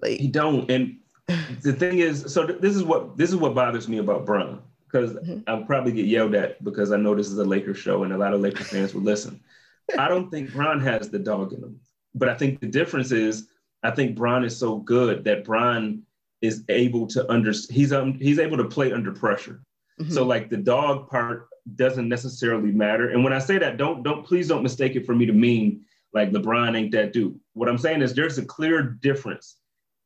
Like 0.00 0.18
he 0.18 0.28
don't. 0.28 0.70
And 0.70 0.98
the 1.62 1.72
thing 1.72 1.98
is, 1.98 2.32
so 2.32 2.46
th- 2.46 2.60
this 2.60 2.74
is 2.74 2.82
what 2.82 3.16
this 3.16 3.30
is 3.30 3.36
what 3.36 3.54
bothers 3.54 3.88
me 3.88 3.98
about 3.98 4.26
Bron 4.26 4.62
because 4.86 5.12
mm-hmm. 5.14 5.38
I'll 5.46 5.64
probably 5.64 5.92
get 5.92 6.06
yelled 6.06 6.34
at 6.34 6.62
because 6.62 6.92
I 6.92 6.96
know 6.96 7.14
this 7.14 7.28
is 7.28 7.38
a 7.38 7.44
Lakers 7.44 7.78
show 7.78 8.04
and 8.04 8.12
a 8.12 8.18
lot 8.18 8.34
of 8.34 8.40
Lakers 8.40 8.68
fans 8.68 8.94
will 8.94 9.02
listen. 9.02 9.40
I 9.98 10.08
don't 10.08 10.30
think 10.30 10.52
Bron 10.52 10.80
has 10.80 11.10
the 11.10 11.18
dog 11.18 11.52
in 11.52 11.62
him, 11.62 11.80
but 12.14 12.28
I 12.28 12.34
think 12.34 12.60
the 12.60 12.66
difference 12.66 13.12
is 13.12 13.48
I 13.82 13.90
think 13.90 14.16
Bron 14.16 14.44
is 14.44 14.56
so 14.56 14.76
good 14.76 15.24
that 15.24 15.44
Bron 15.44 16.02
is 16.40 16.64
able 16.68 17.06
to 17.08 17.30
under 17.30 17.52
he's 17.70 17.92
um 17.92 18.14
he's 18.14 18.38
able 18.38 18.56
to 18.56 18.64
play 18.64 18.92
under 18.92 19.12
pressure. 19.12 19.62
Mm-hmm. 20.00 20.12
So 20.12 20.24
like 20.24 20.50
the 20.50 20.56
dog 20.56 21.08
part 21.08 21.48
doesn't 21.76 22.08
necessarily 22.08 22.72
matter. 22.72 23.10
And 23.10 23.22
when 23.22 23.32
I 23.32 23.38
say 23.38 23.58
that, 23.58 23.76
don't 23.76 24.02
don't 24.02 24.24
please 24.24 24.48
don't 24.48 24.62
mistake 24.62 24.96
it 24.96 25.06
for 25.06 25.14
me 25.14 25.26
to 25.26 25.32
mean 25.32 25.84
like 26.12 26.30
LeBron 26.30 26.76
ain't 26.76 26.92
that 26.92 27.12
dude. 27.12 27.38
What 27.54 27.68
I'm 27.68 27.78
saying 27.78 28.02
is 28.02 28.14
there's 28.14 28.38
a 28.38 28.44
clear 28.44 28.82
difference 28.82 29.56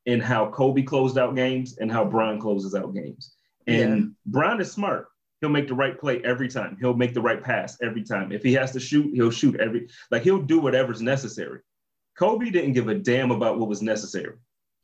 in 0.05 0.21
how 0.21 0.51
Kobe 0.51 0.83
closed 0.83 1.19
out 1.19 1.35
games 1.35 1.79
and 1.79 1.91
how 1.91 2.05
Bron 2.05 2.41
closes 2.41 2.75
out 2.75 2.95
games. 2.95 3.35
And 3.67 3.99
yeah. 3.99 4.07
Bron 4.27 4.61
is 4.61 4.71
smart. 4.71 5.09
He'll 5.41 5.51
make 5.51 5.69
the 5.69 5.75
right 5.75 5.99
play 5.99 6.23
every 6.25 6.49
time. 6.49 6.77
He'll 6.81 6.95
make 6.95 7.13
the 7.13 7.21
right 7.21 7.43
pass 7.43 7.77
every 7.83 8.03
time. 8.03 8.33
If 8.33 8.43
he 8.43 8.55
has 8.55 8.73
to 8.73 8.81
shoot, 8.81 9.13
he'll 9.15 9.31
shoot 9.31 9.61
every 9.61 9.89
like 10.11 10.23
he'll 10.23 10.43
do 10.43 10.61
whatever's 10.61 11.03
necessary. 11.03 11.61
Kobe 12.17 12.51
didn't 12.51 12.73
give 12.73 12.89
a 12.89 12.95
damn 12.95 13.31
about 13.31 13.59
what 13.59 13.69
was 13.69 13.83
necessary. 13.83 14.37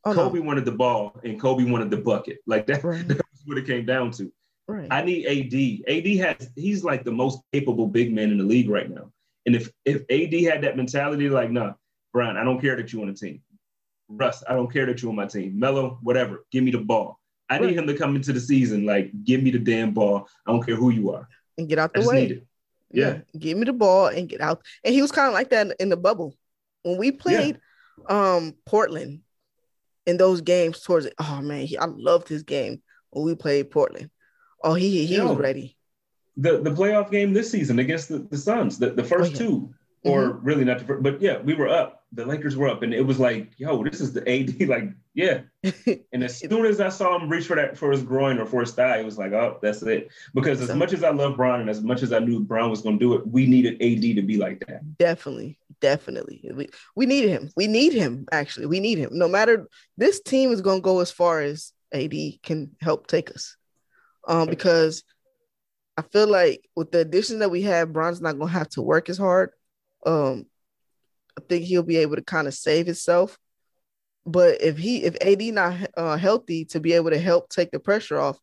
Oh, 0.04 0.12
Kobe 0.12 0.40
no. 0.40 0.44
wanted 0.44 0.64
the 0.64 0.72
ball 0.72 1.18
and 1.24 1.40
Kobe 1.40 1.64
wanted 1.64 1.90
the 1.90 1.96
bucket. 1.96 2.38
Like 2.46 2.66
that, 2.66 2.84
right. 2.84 3.06
that's 3.06 3.42
what 3.46 3.58
it 3.58 3.66
came 3.66 3.86
down 3.86 4.10
to. 4.12 4.30
Right. 4.68 4.88
I 4.90 5.02
need 5.02 5.26
AD. 5.26 5.96
AD 5.96 6.06
has 6.18 6.50
he's 6.56 6.84
like 6.84 7.04
the 7.04 7.12
most 7.12 7.40
capable 7.52 7.86
big 7.86 8.12
man 8.12 8.30
in 8.30 8.38
the 8.38 8.44
league 8.44 8.70
right 8.70 8.88
now. 8.88 9.10
And 9.46 9.56
if 9.56 9.70
if 9.84 10.02
AD 10.10 10.40
had 10.52 10.62
that 10.62 10.76
mentality, 10.76 11.28
like, 11.28 11.50
nah, 11.50 11.74
Brian, 12.12 12.36
I 12.36 12.44
don't 12.44 12.60
care 12.60 12.76
that 12.76 12.92
you 12.92 13.00
on 13.02 13.08
the 13.08 13.14
team. 13.14 13.42
Russ, 14.08 14.44
I 14.48 14.54
don't 14.54 14.72
care 14.72 14.86
that 14.86 15.02
you're 15.02 15.10
on 15.10 15.16
my 15.16 15.26
team. 15.26 15.58
Melo, 15.58 15.98
whatever, 16.02 16.44
give 16.50 16.62
me 16.62 16.70
the 16.70 16.78
ball. 16.78 17.18
I 17.48 17.58
need 17.58 17.76
him 17.76 17.86
to 17.86 17.96
come 17.96 18.16
into 18.16 18.32
the 18.32 18.40
season 18.40 18.86
like, 18.86 19.10
give 19.24 19.42
me 19.42 19.50
the 19.50 19.58
damn 19.58 19.92
ball. 19.92 20.26
I 20.46 20.52
don't 20.52 20.64
care 20.64 20.76
who 20.76 20.90
you 20.90 21.12
are. 21.12 21.28
And 21.58 21.68
get 21.68 21.78
out 21.78 21.92
the 21.92 22.00
way. 22.02 22.42
Yeah. 22.90 23.08
yeah. 23.08 23.18
Give 23.38 23.58
me 23.58 23.64
the 23.64 23.74
ball 23.74 24.06
and 24.06 24.28
get 24.28 24.40
out. 24.40 24.62
And 24.84 24.94
he 24.94 25.02
was 25.02 25.12
kind 25.12 25.28
of 25.28 25.34
like 25.34 25.50
that 25.50 25.76
in 25.78 25.90
the 25.90 25.96
bubble. 25.96 26.34
When 26.82 26.96
we 26.96 27.12
played 27.12 27.58
yeah. 28.08 28.34
um 28.34 28.54
Portland 28.64 29.20
in 30.06 30.16
those 30.16 30.40
games 30.40 30.80
towards 30.80 31.06
it, 31.06 31.14
oh 31.18 31.40
man, 31.42 31.66
he, 31.66 31.76
I 31.76 31.84
loved 31.86 32.28
his 32.28 32.42
game 32.42 32.82
when 33.10 33.24
we 33.24 33.34
played 33.34 33.70
Portland. 33.70 34.10
Oh, 34.62 34.74
he 34.74 35.06
he 35.06 35.20
was 35.20 35.36
ready. 35.36 35.76
The 36.36 36.58
the 36.58 36.70
playoff 36.70 37.10
game 37.10 37.32
this 37.32 37.50
season 37.50 37.78
against 37.78 38.08
the, 38.08 38.18
the 38.18 38.38
Suns, 38.38 38.78
the, 38.78 38.90
the 38.90 39.04
first 39.04 39.32
oh, 39.32 39.32
yeah. 39.32 39.38
two, 39.38 39.74
or 40.04 40.22
mm-hmm. 40.22 40.46
really 40.46 40.64
not 40.64 40.78
the 40.78 40.84
first, 40.84 41.02
but 41.02 41.20
yeah, 41.20 41.38
we 41.40 41.54
were 41.54 41.68
up 41.68 42.02
the 42.14 42.26
Lakers 42.26 42.56
were 42.56 42.68
up, 42.68 42.82
and 42.82 42.92
it 42.92 43.00
was 43.00 43.18
like, 43.18 43.52
yo, 43.56 43.82
this 43.82 44.00
is 44.00 44.12
the 44.12 44.20
AD. 44.28 44.60
Like, 44.72 44.90
yeah. 45.14 45.40
and 46.12 46.22
as 46.24 46.38
soon 46.38 46.64
as 46.64 46.80
I 46.80 46.88
saw 46.88 47.18
him 47.18 47.28
reach 47.28 47.46
for 47.46 47.56
that 47.56 47.76
for 47.76 47.90
his 47.90 48.02
groin 48.02 48.38
or 48.38 48.46
for 48.46 48.60
his 48.60 48.72
thigh, 48.72 48.98
it 48.98 49.04
was 49.04 49.18
like, 49.18 49.32
oh, 49.32 49.58
that's 49.60 49.82
it. 49.82 50.10
Because 50.34 50.62
as 50.62 50.74
much 50.74 50.92
as 50.92 51.04
I 51.04 51.10
love 51.10 51.36
Bron 51.36 51.60
and 51.60 51.68
as 51.68 51.82
much 51.82 52.02
as 52.02 52.12
I 52.12 52.20
knew 52.20 52.40
Bron 52.40 52.70
was 52.70 52.80
going 52.80 52.98
to 52.98 53.04
do 53.04 53.14
it, 53.14 53.26
we 53.26 53.46
needed 53.46 53.74
AD 53.82 54.16
to 54.16 54.22
be 54.22 54.38
like 54.38 54.64
that. 54.66 54.98
Definitely, 54.98 55.58
definitely. 55.80 56.48
We, 56.54 56.68
we 56.96 57.06
needed 57.06 57.30
him. 57.30 57.50
We 57.56 57.66
need 57.66 57.92
him. 57.92 58.26
Actually, 58.32 58.66
we 58.66 58.80
need 58.80 58.98
him. 58.98 59.10
No 59.12 59.28
matter 59.28 59.68
this 59.98 60.20
team 60.20 60.52
is 60.52 60.62
going 60.62 60.78
to 60.78 60.84
go 60.84 61.00
as 61.00 61.10
far 61.10 61.40
as 61.40 61.72
AD 61.92 62.14
can 62.42 62.70
help 62.80 63.06
take 63.06 63.30
us, 63.30 63.56
um, 64.26 64.48
because 64.48 65.04
I 65.96 66.02
feel 66.02 66.26
like 66.26 66.68
with 66.74 66.90
the 66.90 67.00
addition 67.00 67.40
that 67.40 67.50
we 67.50 67.62
have, 67.62 67.92
Bron's 67.92 68.20
not 68.20 68.38
going 68.38 68.50
to 68.52 68.58
have 68.58 68.68
to 68.70 68.82
work 68.82 69.08
as 69.08 69.18
hard. 69.18 69.50
Um, 70.06 70.46
I 71.38 71.42
think 71.48 71.64
he'll 71.64 71.82
be 71.82 71.98
able 71.98 72.16
to 72.16 72.22
kind 72.22 72.46
of 72.46 72.54
save 72.54 72.86
himself. 72.86 73.38
But 74.24 74.62
if 74.62 74.78
he 74.78 75.02
if 75.04 75.16
AD 75.20 75.42
not 75.54 75.76
uh, 75.96 76.16
healthy 76.16 76.64
to 76.66 76.80
be 76.80 76.92
able 76.92 77.10
to 77.10 77.18
help 77.18 77.48
take 77.48 77.70
the 77.72 77.80
pressure 77.80 78.18
off, 78.18 78.38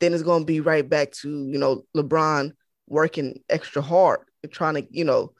then 0.00 0.12
it's 0.12 0.22
going 0.22 0.42
to 0.42 0.46
be 0.46 0.60
right 0.60 0.88
back 0.88 1.12
to 1.12 1.28
you 1.28 1.58
know 1.58 1.84
LeBron 1.96 2.52
working 2.88 3.40
extra 3.48 3.80
hard 3.80 4.20
and 4.42 4.50
trying 4.50 4.74
to 4.74 4.86
you 4.90 5.04
know 5.04 5.32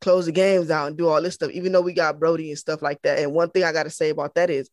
close 0.00 0.26
the 0.26 0.32
games 0.32 0.70
out 0.70 0.88
and 0.88 0.96
do 0.96 1.08
all 1.08 1.22
this 1.22 1.34
stuff. 1.34 1.50
Even 1.52 1.72
though 1.72 1.80
we 1.80 1.92
got 1.92 2.18
Brody 2.18 2.50
and 2.50 2.58
stuff 2.58 2.82
like 2.82 3.00
that. 3.02 3.18
And 3.18 3.32
one 3.32 3.50
thing 3.50 3.62
I 3.62 3.72
got 3.72 3.84
to 3.84 3.90
say 3.90 4.10
about 4.10 4.34
that 4.34 4.50
is, 4.50 4.68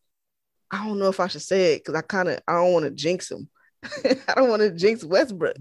I 0.71 0.85
don't 0.85 0.99
know 0.99 1.09
if 1.09 1.19
I 1.19 1.27
should 1.27 1.41
say 1.41 1.73
it 1.73 1.83
because 1.83 1.95
I 1.95 2.01
kind 2.01 2.29
of 2.29 2.39
I 2.47 2.53
don't 2.53 2.73
want 2.73 2.85
to 2.85 2.91
jinx 2.91 3.29
him. 3.29 3.49
I 4.27 4.33
don't 4.35 4.49
want 4.49 4.61
to 4.61 4.71
jinx 4.71 5.03
Westbrook, 5.03 5.57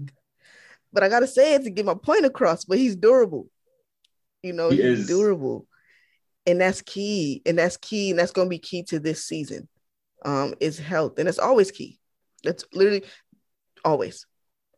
but 0.91 1.03
I 1.03 1.09
got 1.09 1.19
to 1.21 1.27
say 1.27 1.55
it 1.55 1.63
to 1.63 1.69
get 1.69 1.85
my 1.85 1.95
point 1.95 2.25
across. 2.25 2.65
But 2.65 2.77
he's 2.77 2.95
durable. 2.95 3.47
You 4.43 4.53
know, 4.53 4.69
he 4.69 4.77
he's 4.77 5.01
is. 5.01 5.07
durable 5.07 5.67
and 6.47 6.61
that's 6.61 6.81
key 6.81 7.41
and 7.45 7.59
that's 7.59 7.77
key 7.77 8.09
and 8.09 8.17
that's 8.17 8.31
going 8.31 8.47
to 8.47 8.49
be 8.49 8.57
key 8.57 8.81
to 8.81 8.99
this 8.99 9.25
season 9.25 9.67
um 10.25 10.55
is 10.59 10.79
health 10.79 11.19
and 11.19 11.29
it's 11.29 11.37
always 11.37 11.69
key 11.69 11.99
that's 12.43 12.63
literally 12.73 13.03
always 13.85 14.25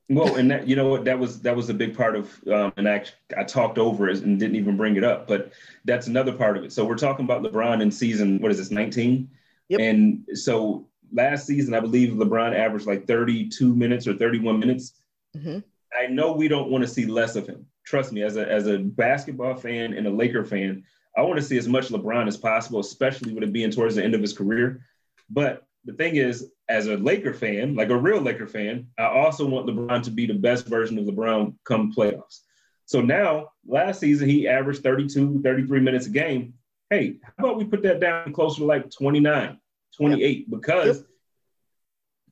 well 0.10 0.36
and 0.36 0.52
that 0.52 0.68
you 0.68 0.76
know 0.76 0.90
what 0.90 1.06
that 1.06 1.18
was 1.18 1.42
that 1.42 1.56
was 1.56 1.70
a 1.70 1.74
big 1.74 1.96
part 1.96 2.16
of 2.16 2.44
um 2.52 2.74
and 2.76 2.90
I, 2.90 3.06
I 3.38 3.44
talked 3.44 3.78
over 3.78 4.10
it 4.10 4.22
and 4.22 4.38
didn't 4.38 4.58
even 4.58 4.76
bring 4.76 4.98
it 4.98 5.04
up 5.04 5.28
but 5.28 5.54
that's 5.86 6.08
another 6.08 6.34
part 6.34 6.58
of 6.58 6.64
it 6.64 6.74
so 6.74 6.84
we're 6.84 6.98
talking 6.98 7.24
about 7.24 7.44
lebron 7.44 7.82
in 7.82 7.92
season 7.92 8.40
what 8.40 8.52
is 8.52 8.58
this 8.58 8.72
19 8.72 9.30
yep. 9.70 9.80
and 9.80 10.26
so 10.34 10.88
last 11.12 11.46
season 11.46 11.74
i 11.74 11.80
believe 11.80 12.14
lebron 12.14 12.58
averaged 12.58 12.88
like 12.88 13.08
32 13.08 13.76
minutes 13.76 14.08
or 14.08 14.16
31 14.16 14.60
minutes 14.60 14.94
mm-hmm. 15.36 15.60
i 16.00 16.08
know 16.08 16.32
we 16.32 16.48
don't 16.48 16.70
want 16.70 16.84
to 16.84 16.88
see 16.88 17.06
less 17.06 17.36
of 17.36 17.48
him 17.48 17.66
trust 17.86 18.12
me 18.12 18.22
as 18.24 18.38
a 18.38 18.50
as 18.50 18.68
a 18.68 18.78
basketball 18.80 19.56
fan 19.56 19.94
and 19.94 20.08
a 20.08 20.12
laker 20.12 20.46
fan 20.46 20.84
I 21.18 21.22
want 21.24 21.38
to 21.38 21.46
see 21.46 21.58
as 21.58 21.68
much 21.68 21.90
LeBron 21.90 22.28
as 22.28 22.38
possible, 22.38 22.80
especially 22.80 23.34
with 23.34 23.44
it 23.44 23.52
being 23.52 23.72
towards 23.72 23.96
the 23.96 24.04
end 24.04 24.16
of 24.16 24.22
his 24.22 24.32
career. 24.32 24.86
But 25.30 25.66
the 25.86 25.94
thing 25.94 26.16
is, 26.16 26.50
as 26.68 26.88
a 26.88 26.98
Laker 26.98 27.34
fan, 27.34 27.76
like 27.76 27.90
a 27.90 27.98
real 27.98 28.22
Laker 28.22 28.48
fan, 28.48 28.88
I 28.98 29.06
also 29.06 29.46
want 29.46 29.68
LeBron 29.68 30.04
to 30.04 30.12
be 30.12 30.26
the 30.26 30.34
best 30.34 30.68
version 30.68 30.98
of 30.98 31.06
LeBron 31.06 31.56
come 31.66 31.94
playoffs. 31.94 32.42
So 32.86 33.02
now, 33.02 33.50
last 33.68 34.00
season, 34.00 34.30
he 34.30 34.48
averaged 34.48 34.84
32, 34.84 35.42
33 35.42 35.80
minutes 35.80 36.08
a 36.08 36.10
game. 36.10 36.54
Hey, 36.90 37.18
how 37.38 37.46
about 37.46 37.58
we 37.58 37.66
put 37.66 37.84
that 37.84 38.00
down 38.00 38.34
closer 38.34 38.60
to 38.60 38.66
like 38.66 38.90
29, 38.90 39.60
28? 39.98 40.38
Yep. 40.38 40.48
Because 40.50 40.98
yep. 40.98 41.06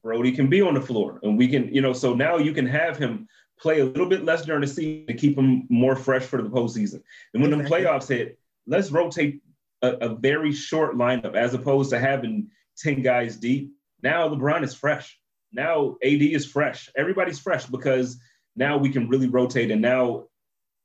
Brodie 0.03 0.31
can 0.31 0.47
be 0.47 0.61
on 0.61 0.73
the 0.73 0.81
floor 0.81 1.19
and 1.23 1.37
we 1.37 1.47
can, 1.47 1.73
you 1.73 1.81
know, 1.81 1.93
so 1.93 2.13
now 2.13 2.37
you 2.37 2.53
can 2.53 2.65
have 2.65 2.97
him 2.97 3.27
play 3.59 3.79
a 3.79 3.85
little 3.85 4.07
bit 4.07 4.23
less 4.23 4.45
during 4.45 4.61
the 4.61 4.67
season 4.67 5.07
to 5.07 5.13
keep 5.13 5.37
him 5.37 5.65
more 5.69 5.95
fresh 5.95 6.23
for 6.23 6.41
the 6.41 6.49
postseason. 6.49 7.01
And 7.33 7.41
when 7.41 7.53
exactly. 7.53 7.83
the 7.83 7.87
playoffs 7.87 8.07
hit, 8.07 8.39
let's 8.67 8.91
rotate 8.91 9.41
a, 9.81 9.89
a, 9.93 10.15
very 10.15 10.51
short 10.51 10.95
lineup 10.95 11.35
as 11.35 11.53
opposed 11.53 11.89
to 11.91 11.99
having 11.99 12.49
10 12.77 13.01
guys 13.01 13.37
deep. 13.37 13.71
Now 14.03 14.29
LeBron 14.29 14.63
is 14.63 14.73
fresh. 14.73 15.19
Now 15.51 15.97
AD 16.03 16.21
is 16.21 16.45
fresh. 16.45 16.89
Everybody's 16.95 17.39
fresh 17.39 17.65
because 17.65 18.19
now 18.55 18.77
we 18.77 18.89
can 18.89 19.07
really 19.07 19.27
rotate. 19.27 19.71
And 19.71 19.81
now, 19.81 20.25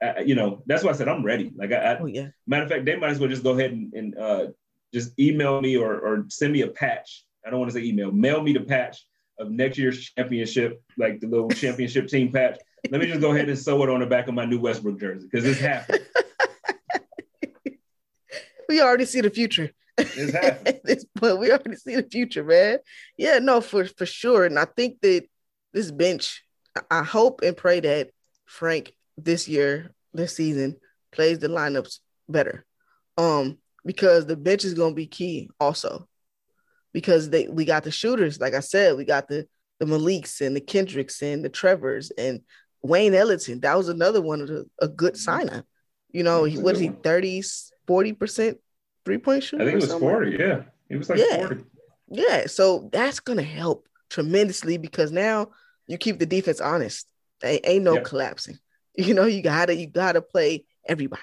uh, 0.02 0.20
you 0.24 0.34
know, 0.34 0.62
that's 0.66 0.82
why 0.82 0.90
I 0.90 0.94
said 0.94 1.08
I'm 1.08 1.24
ready. 1.24 1.52
Like, 1.54 1.72
I, 1.72 1.76
I 1.76 1.98
oh, 1.98 2.06
yeah. 2.06 2.28
matter 2.46 2.64
of 2.64 2.70
fact, 2.70 2.84
they 2.84 2.96
might 2.96 3.10
as 3.10 3.18
well 3.18 3.28
just 3.28 3.42
go 3.42 3.52
ahead 3.52 3.72
and, 3.72 3.92
and 3.92 4.18
uh, 4.18 4.46
just 4.92 5.18
email 5.18 5.60
me 5.60 5.76
or, 5.76 5.98
or 5.98 6.24
send 6.28 6.52
me 6.52 6.62
a 6.62 6.68
patch. 6.68 7.24
I 7.46 7.50
don't 7.50 7.58
want 7.58 7.72
to 7.72 7.78
say 7.78 7.84
email, 7.84 8.12
mail 8.12 8.42
me 8.42 8.52
the 8.52 8.60
patch 8.60 9.04
of 9.38 9.50
next 9.50 9.78
year's 9.78 10.10
championship, 10.10 10.82
like 10.96 11.20
the 11.20 11.26
little 11.26 11.48
championship 11.48 12.08
team 12.08 12.30
patch. 12.30 12.58
Let 12.90 13.00
me 13.00 13.06
just 13.06 13.20
go 13.20 13.32
ahead 13.32 13.48
and 13.48 13.58
sew 13.58 13.82
it 13.82 13.88
on 13.88 14.00
the 14.00 14.06
back 14.06 14.28
of 14.28 14.34
my 14.34 14.44
new 14.44 14.60
Westbrook 14.60 14.98
jersey 14.98 15.28
because 15.30 15.46
it's 15.46 15.60
happening 15.60 16.00
we 18.72 18.80
already 18.80 19.04
see 19.04 19.20
the 19.20 19.30
future. 19.30 19.70
This 19.96 21.04
point, 21.14 21.38
we 21.38 21.50
already 21.50 21.76
see 21.76 21.96
the 21.96 22.08
future, 22.10 22.42
man. 22.42 22.78
Yeah, 23.16 23.38
no, 23.38 23.60
for 23.60 23.84
for 23.84 24.06
sure. 24.06 24.46
And 24.46 24.58
I 24.58 24.64
think 24.64 25.00
that 25.02 25.24
this 25.72 25.90
bench, 25.90 26.42
I 26.90 27.02
hope 27.02 27.42
and 27.42 27.56
pray 27.56 27.80
that 27.80 28.10
Frank 28.46 28.94
this 29.18 29.46
year, 29.46 29.92
this 30.14 30.36
season, 30.36 30.76
plays 31.12 31.38
the 31.38 31.48
lineups 31.48 31.98
better. 32.28 32.64
Um, 33.18 33.58
because 33.84 34.26
the 34.26 34.36
bench 34.36 34.64
is 34.64 34.74
gonna 34.74 34.94
be 34.94 35.06
key 35.06 35.50
also. 35.60 36.08
Because 36.92 37.30
they 37.30 37.48
we 37.48 37.64
got 37.64 37.84
the 37.84 37.90
shooters, 37.90 38.38
like 38.40 38.54
I 38.54 38.60
said, 38.60 38.96
we 38.96 39.04
got 39.04 39.28
the 39.28 39.46
the 39.78 39.86
Maliks 39.86 40.40
and 40.40 40.54
the 40.54 40.60
Kendricks 40.60 41.22
and 41.22 41.44
the 41.44 41.48
Trevors 41.48 42.12
and 42.16 42.40
Wayne 42.82 43.14
Ellington. 43.14 43.60
That 43.60 43.76
was 43.76 43.88
another 43.88 44.20
one 44.20 44.40
of 44.40 44.48
the 44.48 44.66
a 44.80 44.88
good 44.88 45.16
sign 45.16 45.48
up. 45.48 45.64
You 46.10 46.22
know, 46.22 46.44
he, 46.44 46.58
what 46.58 46.74
is 46.74 46.80
he, 46.80 46.90
30s, 46.90 47.70
40% 47.88 48.56
three 49.04 49.18
point 49.18 49.42
shooter? 49.42 49.62
I 49.62 49.66
think 49.66 49.78
it 49.78 49.80
was 49.80 49.94
40, 49.94 50.36
yeah. 50.38 50.62
He 50.88 50.96
was 50.96 51.08
like 51.08 51.18
Yeah. 51.18 51.46
40. 51.48 51.64
Yeah, 52.08 52.46
so 52.46 52.90
that's 52.92 53.20
gonna 53.20 53.42
help 53.42 53.88
tremendously 54.10 54.76
because 54.76 55.10
now 55.10 55.48
you 55.86 55.96
keep 55.96 56.18
the 56.18 56.26
defense 56.26 56.60
honest. 56.60 57.06
Ain't, 57.42 57.66
ain't 57.66 57.84
no 57.84 57.94
Yep. 57.94 58.04
collapsing. 58.04 58.58
You 58.94 59.14
know, 59.14 59.24
you 59.24 59.40
gotta 59.40 59.74
you 59.74 59.86
gotta 59.86 60.20
play 60.20 60.66
everybody. 60.86 61.22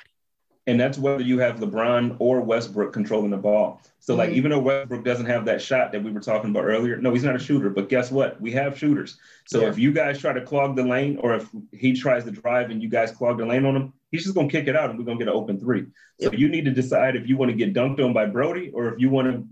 And 0.69 0.79
that's 0.79 0.99
whether 0.99 1.23
you 1.23 1.39
have 1.39 1.55
LeBron 1.55 2.17
or 2.19 2.41
Westbrook 2.41 2.93
controlling 2.93 3.32
the 3.32 3.38
ball. 3.38 3.82
So, 3.97 4.15
like, 4.15 4.29
Mhm. 4.29 4.34
even 4.34 4.51
though 4.51 4.60
Westbrook 4.60 5.03
doesn't 5.03 5.25
have 5.25 5.45
that 5.45 5.63
shot 5.63 5.91
that 5.91 6.03
we 6.03 6.12
were 6.12 6.19
talking 6.19 6.51
about 6.51 6.65
earlier, 6.65 6.97
no, 6.97 7.12
he's 7.12 7.23
not 7.23 7.36
a 7.36 7.39
shooter. 7.39 7.71
But 7.71 7.89
guess 7.89 8.12
what? 8.12 8.39
We 8.39 8.51
have 8.51 8.77
shooters. 8.77 9.17
So, 9.47 9.62
Yeah. 9.62 9.69
if 9.69 9.79
you 9.79 9.91
guys 9.91 10.19
try 10.19 10.32
to 10.32 10.41
clog 10.41 10.75
the 10.75 10.84
lane, 10.84 11.17
or 11.17 11.34
if 11.34 11.49
he 11.71 11.93
tries 11.93 12.23
to 12.25 12.32
drive 12.32 12.69
and 12.69 12.84
you 12.84 12.88
guys 12.89 13.10
clog 13.10 13.39
the 13.39 13.47
lane 13.47 13.65
on 13.65 13.75
him, 13.75 13.93
he's 14.12 14.23
just 14.23 14.36
gonna 14.36 14.47
kick 14.47 14.67
it 14.67 14.75
out, 14.75 14.91
and 14.91 14.99
we're 14.99 15.05
gonna 15.05 15.17
get 15.17 15.27
an 15.27 15.34
open 15.34 15.60
three. 15.60 15.86
So, 16.19 16.29
Yep. 16.29 16.34
you 16.38 16.49
need 16.49 16.65
to 16.65 16.71
decide 16.71 17.15
if 17.15 17.27
you 17.27 17.36
want 17.36 17.49
to 17.49 17.58
get 17.58 17.73
dunked 17.73 17.99
on 18.03 18.13
by 18.13 18.27
Brody 18.27 18.69
or 18.71 18.93
if 18.93 18.99
you 18.99 19.10
want 19.10 19.27
to 19.32 19.47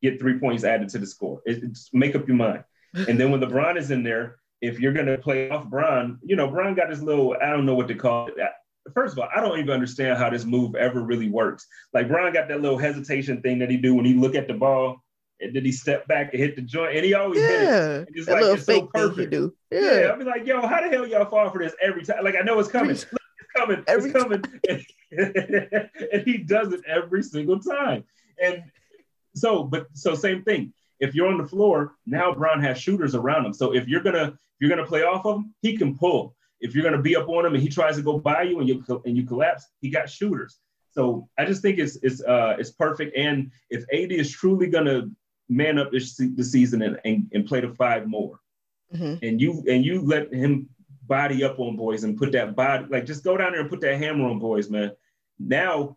get 0.00 0.18
three 0.18 0.38
points 0.38 0.64
added 0.64 0.88
to 0.90 0.98
the 0.98 1.06
score. 1.06 1.42
It- 1.44 1.62
It's 1.62 1.90
make 1.92 2.16
up 2.16 2.26
your 2.26 2.38
mind. 2.38 2.64
And 2.94 3.20
then 3.20 3.30
when 3.30 3.40
LeBron 3.40 3.76
is 3.76 3.90
in 3.90 4.02
there, 4.02 4.36
if 4.62 4.80
you're 4.80 4.94
gonna 4.94 5.18
play 5.18 5.50
off 5.50 5.68
Bron, 5.68 6.18
you 6.22 6.36
know, 6.36 6.48
Bron 6.48 6.74
got 6.74 6.88
his 6.88 7.02
little, 7.02 7.36
I 7.42 7.50
don't 7.50 7.66
know 7.66 7.74
what 7.74 7.88
to 7.88 7.94
call 7.94 8.28
it. 8.28 8.34
First 8.94 9.12
of 9.14 9.18
all, 9.20 9.28
I 9.34 9.40
don't 9.40 9.58
even 9.58 9.70
understand 9.70 10.18
how 10.18 10.30
this 10.30 10.44
move 10.44 10.74
ever 10.74 11.02
really 11.02 11.28
works. 11.28 11.66
Like 11.92 12.08
Bron 12.08 12.32
got 12.32 12.48
that 12.48 12.60
little 12.60 12.78
hesitation 12.78 13.42
thing 13.42 13.58
that 13.60 13.70
he 13.70 13.76
do 13.76 13.94
when 13.94 14.04
he 14.04 14.14
look 14.14 14.34
at 14.34 14.48
the 14.48 14.54
ball 14.54 15.02
and 15.40 15.54
then 15.54 15.64
he 15.64 15.72
step 15.72 16.06
back 16.08 16.32
and 16.32 16.42
hit 16.42 16.56
the 16.56 16.62
joint, 16.62 16.96
and 16.96 17.04
he 17.04 17.14
always 17.14 17.38
hit 17.40 17.60
it. 17.60 17.64
Yeah, 17.64 17.94
And 17.98 18.08
it's 18.12 18.26
that 18.26 18.32
like 18.32 18.42
little 18.42 18.56
it's 18.56 18.66
so 18.66 18.72
fake 18.72 18.82
thing 18.82 19.08
perfect. 19.08 19.30
do. 19.30 19.54
Yeah. 19.70 20.00
Yeah, 20.00 20.06
I'll 20.08 20.18
be 20.18 20.24
like, 20.24 20.46
yo, 20.46 20.66
how 20.66 20.82
the 20.82 20.88
hell 20.88 21.06
y'all 21.06 21.30
fall 21.30 21.50
for 21.50 21.58
this 21.62 21.74
every 21.80 22.04
time? 22.04 22.24
Like 22.24 22.34
I 22.34 22.42
know 22.42 22.58
it's 22.58 22.68
coming. 22.68 22.96
Look, 22.96 23.06
it's 23.38 23.52
coming. 23.56 23.84
Every 23.86 24.10
it's 24.10 24.20
coming. 24.20 24.42
and 26.12 26.22
he 26.24 26.38
does 26.38 26.72
it 26.72 26.80
every 26.86 27.22
single 27.22 27.60
time. 27.60 28.04
And 28.42 28.64
so, 29.34 29.62
but 29.62 29.86
so 29.94 30.14
same 30.14 30.42
thing. 30.42 30.72
If 31.00 31.14
you're 31.14 31.28
on 31.28 31.38
the 31.38 31.46
floor, 31.46 31.94
now 32.06 32.34
Bron 32.34 32.60
has 32.60 32.78
shooters 32.78 33.14
around 33.14 33.46
him. 33.46 33.54
So 33.54 33.72
if 33.74 33.86
you're 33.86 34.02
gonna 34.02 34.34
if 34.34 34.60
you're 34.60 34.70
gonna 34.70 34.86
play 34.86 35.04
off 35.04 35.24
of 35.24 35.36
him, 35.36 35.54
he 35.62 35.76
can 35.76 35.96
pull. 35.96 36.34
If 36.60 36.74
you're 36.74 36.84
gonna 36.84 37.02
be 37.02 37.16
up 37.16 37.28
on 37.28 37.46
him 37.46 37.54
and 37.54 37.62
he 37.62 37.68
tries 37.68 37.96
to 37.96 38.02
go 38.02 38.18
by 38.18 38.42
you 38.42 38.60
and 38.60 38.68
you 38.68 38.84
and 39.04 39.16
you 39.16 39.24
collapse, 39.24 39.66
he 39.80 39.90
got 39.90 40.10
shooters. 40.10 40.58
So 40.90 41.28
I 41.38 41.44
just 41.44 41.62
think 41.62 41.78
it's 41.78 41.96
it's 42.02 42.22
uh 42.22 42.56
it's 42.58 42.70
perfect. 42.72 43.16
And 43.16 43.52
if 43.70 43.84
AD 43.92 44.12
is 44.12 44.30
truly 44.30 44.68
gonna 44.68 45.08
man 45.48 45.78
up 45.78 45.92
this 45.92 46.16
the 46.16 46.44
season 46.44 46.82
and, 46.82 46.98
and, 47.04 47.30
and 47.32 47.46
play 47.46 47.60
the 47.60 47.70
five 47.74 48.06
more, 48.06 48.40
Mhm. 48.94 49.18
and 49.22 49.40
you 49.40 49.64
and 49.68 49.84
you 49.84 50.00
let 50.00 50.32
him 50.32 50.68
body 51.06 51.42
up 51.44 51.58
on 51.58 51.76
boys 51.76 52.04
and 52.04 52.18
put 52.18 52.32
that 52.32 52.54
body 52.56 52.84
like 52.90 53.06
just 53.06 53.24
go 53.24 53.36
down 53.36 53.52
there 53.52 53.60
and 53.60 53.70
put 53.70 53.80
that 53.82 53.98
hammer 53.98 54.26
on 54.28 54.38
boys, 54.38 54.68
man. 54.68 54.92
Now, 55.38 55.96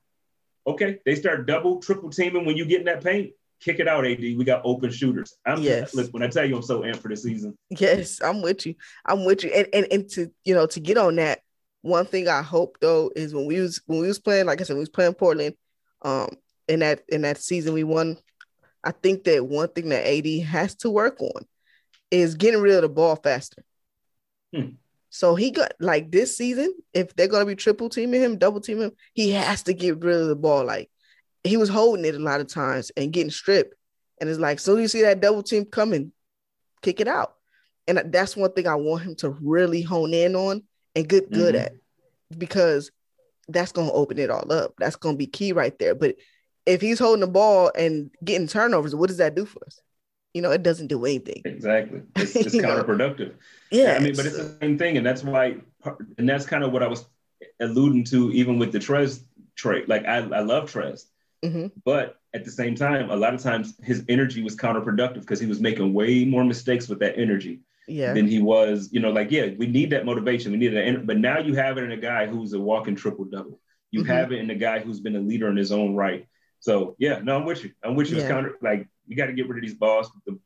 okay, 0.67 1.00
they 1.06 1.15
start 1.15 1.45
double, 1.47 1.82
triple 1.82 2.10
teaming 2.12 2.45
when 2.45 2.56
you 2.56 2.65
get 2.65 2.80
in 2.80 2.86
that 2.86 3.04
paint. 3.04 3.32
Kick 3.62 3.80
it 3.80 3.88
out, 3.88 4.06
AD. 4.06 4.19
We 4.19 4.43
got 4.43 4.62
open 4.65 4.89
shooters. 4.89 5.38
I'm 5.45 5.62
Yes. 5.62 5.93
look 5.93 6.10
when 6.12 6.24
I 6.24 6.28
tell 6.28 6.45
you 6.45 6.56
I'm 6.56 6.63
so 6.63 6.82
amped 6.82 6.97
for 6.97 7.10
the 7.10 7.15
season. 7.15 7.58
Yes, 7.69 8.19
I'm 8.21 8.41
with 8.41 8.65
you. 8.65 8.76
I'm 9.06 9.24
with 9.24 9.43
you. 9.43 9.52
And 9.52 9.67
and 9.71 9.88
and 9.91 10.10
to 10.12 10.32
you 10.43 10.56
know 10.56 10.65
to 10.67 10.80
get 10.80 10.97
on 10.97 11.15
that, 11.17 11.41
one 11.82 12.06
thing 12.06 12.28
I 12.28 12.41
hope 12.41 12.78
though 12.82 13.12
is 13.15 13.34
when 13.36 13.45
we 13.45 13.60
was 13.60 13.82
when 13.86 14.00
we 14.02 14.08
was 14.08 14.19
playing, 14.19 14.47
like 14.47 14.62
I 14.62 14.63
said, 14.63 14.74
we 14.74 14.80
was 14.82 14.89
playing 14.89 15.13
Portland, 15.13 15.56
um, 16.02 16.30
in 16.67 16.80
that 16.80 17.04
in 17.08 17.21
that 17.21 17.38
season 17.38 17.74
we 17.74 17.84
won. 17.84 18.17
I 18.84 18.91
think 18.91 19.26
that 19.26 19.45
one 19.45 19.67
thing 19.67 19.89
that 19.89 20.08
AD 20.08 20.43
has 20.47 20.74
to 20.78 20.89
work 20.89 21.21
on 21.21 21.45
is 22.10 22.34
getting 22.34 22.62
rid 22.62 22.74
of 22.74 22.82
the 22.82 22.89
ball 22.89 23.15
faster. 23.15 23.63
Hmm. 24.56 24.69
So 25.12 25.36
he 25.36 25.52
got 25.52 25.74
like 25.80 26.10
this 26.10 26.36
season, 26.36 26.74
if 26.93 27.15
they're 27.15 27.28
gonna 27.28 27.45
be 27.45 27.56
triple 27.56 27.89
teaming 27.89 28.21
him, 28.21 28.38
double 28.38 28.62
teaming 28.62 28.86
him, 28.86 28.91
he 29.13 29.32
has 29.32 29.62
to 29.63 29.74
get 29.74 30.00
rid 30.04 30.15
of 30.15 30.28
the 30.28 30.36
ball. 30.36 30.65
Like 30.65 30.89
he 31.43 31.58
was 31.58 31.69
holding 31.69 32.06
it 32.06 32.15
a 32.15 32.19
lot 32.19 32.41
of 32.41 32.47
times 32.47 32.91
and 32.95 33.12
getting 33.12 33.32
stripped. 33.32 33.75
And 34.19 34.30
it's 34.30 34.39
like, 34.39 34.60
so 34.60 34.77
you 34.77 34.88
see 34.88 35.01
that 35.01 35.19
double 35.21 35.41
team 35.43 35.65
coming, 35.65 36.12
kick 36.82 36.99
it 36.99 37.08
out. 37.08 37.36
And 37.88 38.01
that's 38.13 38.38
one 38.38 38.51
thing 38.54 38.67
I 38.67 38.75
want 38.75 39.04
him 39.04 39.15
to 39.15 39.30
really 39.41 39.82
hone 39.82 40.13
in 40.13 40.36
on 40.36 40.63
and 40.95 41.08
get 41.10 41.32
good 41.32 41.56
Mhm. 41.56 41.60
at 41.65 41.73
because 42.38 42.91
that's 43.47 43.71
going 43.71 43.88
to 43.88 43.93
open 43.93 44.19
it 44.19 44.30
all 44.30 44.51
up. 44.54 44.75
That's 44.77 44.95
going 44.95 45.15
to 45.15 45.17
be 45.17 45.25
key 45.27 45.51
right 45.51 45.77
there. 45.80 45.95
But 45.95 46.15
if 46.65 46.80
he's 46.80 46.99
holding 46.99 47.21
the 47.21 47.27
ball 47.27 47.71
and 47.75 48.12
getting 48.23 48.47
turnovers, 48.47 48.95
what 48.95 49.08
does 49.08 49.17
that 49.17 49.36
do 49.36 49.45
for 49.45 49.65
us? 49.65 49.82
You 50.34 50.41
know, 50.43 50.51
it 50.51 50.63
doesn't 50.63 50.88
do 50.88 51.04
anything. 51.06 51.41
Exactly. 51.43 52.01
It's, 52.15 52.36
it's 52.36 52.56
counterproductive. 52.56 53.34
Yeah. 53.71 53.95
I 53.95 53.99
mean, 53.99 54.15
but 54.15 54.25
it's 54.27 54.38
the 54.38 54.56
same 54.62 54.77
thing, 54.77 54.95
and 54.97 55.06
that's 55.06 55.23
why, 55.23 55.58
and 56.17 56.30
that's 56.30 56.45
kind 56.45 56.63
of 56.63 56.71
what 56.71 56.84
I 56.84 56.88
was 56.88 57.04
alluding 57.60 58.04
to, 58.06 58.32
even 58.32 58.60
with 58.60 58.71
the 58.71 58.80
Trez 58.80 59.23
trade. 59.56 59.89
Like 59.89 60.06
I, 60.06 60.17
I 60.17 60.39
love 60.41 60.71
Trez, 60.71 61.06
Mhm. 61.43 61.71
but 61.86 62.17
at 62.34 62.45
the 62.45 62.51
same 62.51 62.75
time, 62.75 63.10
a 63.10 63.15
lot 63.15 63.34
of 63.34 63.41
times 63.41 63.73
his 63.84 64.06
energy 64.08 64.41
was 64.43 64.56
counterproductive 64.56 65.21
because 65.21 65.39
he 65.39 65.47
was 65.47 65.60
making 65.60 65.93
way 65.93 66.23
more 66.23 66.43
mistakes 66.43 66.88
with 66.88 66.99
that 66.99 67.17
energy 67.17 67.62
yeah. 67.88 68.13
than 68.13 68.27
he 68.27 68.39
was. 68.39 68.89
You 68.91 68.99
know, 68.99 69.12
like 69.12 69.32
yeah, 69.32 69.47
we 69.58 69.67
need 69.67 69.89
that 69.89 70.06
motivation, 70.06 70.51
we 70.51 70.58
need 70.58 70.69
that, 70.69 71.06
but 71.08 71.17
now 71.17 71.39
you 71.39 71.54
have 71.56 71.77
it 71.77 71.84
in 71.84 71.91
a 71.91 71.97
guy 71.97 72.27
who's 72.27 72.54
a 72.54 72.60
walking 72.60 72.95
triple 72.95 73.25
double. 73.25 73.60
You 73.91 74.04
Mhm. 74.04 74.08
have 74.08 74.32
it 74.32 74.39
in 74.39 74.49
a 74.49 74.56
guy 74.56 74.80
who's 74.80 74.99
been 74.99 75.15
a 75.15 75.19
leader 75.19 75.49
in 75.49 75.58
his 75.58 75.71
own 75.71 75.95
right. 75.95 76.25
So 76.60 76.95
yeah, 76.99 77.19
no, 77.23 77.36
I'm 77.38 77.45
with 77.45 77.63
you. 77.63 77.71
I'm 77.84 77.95
with 77.95 78.10
you. 78.12 78.17
It's 78.17 78.27
counter 78.27 78.56
like 78.62 78.88
you 79.08 79.15
got 79.15 79.25
to 79.25 79.34
get 79.34 79.49
rid 79.49 79.58
of 79.58 79.63
these 79.63 79.73
balls. 79.77 80.10
The, 80.25 80.39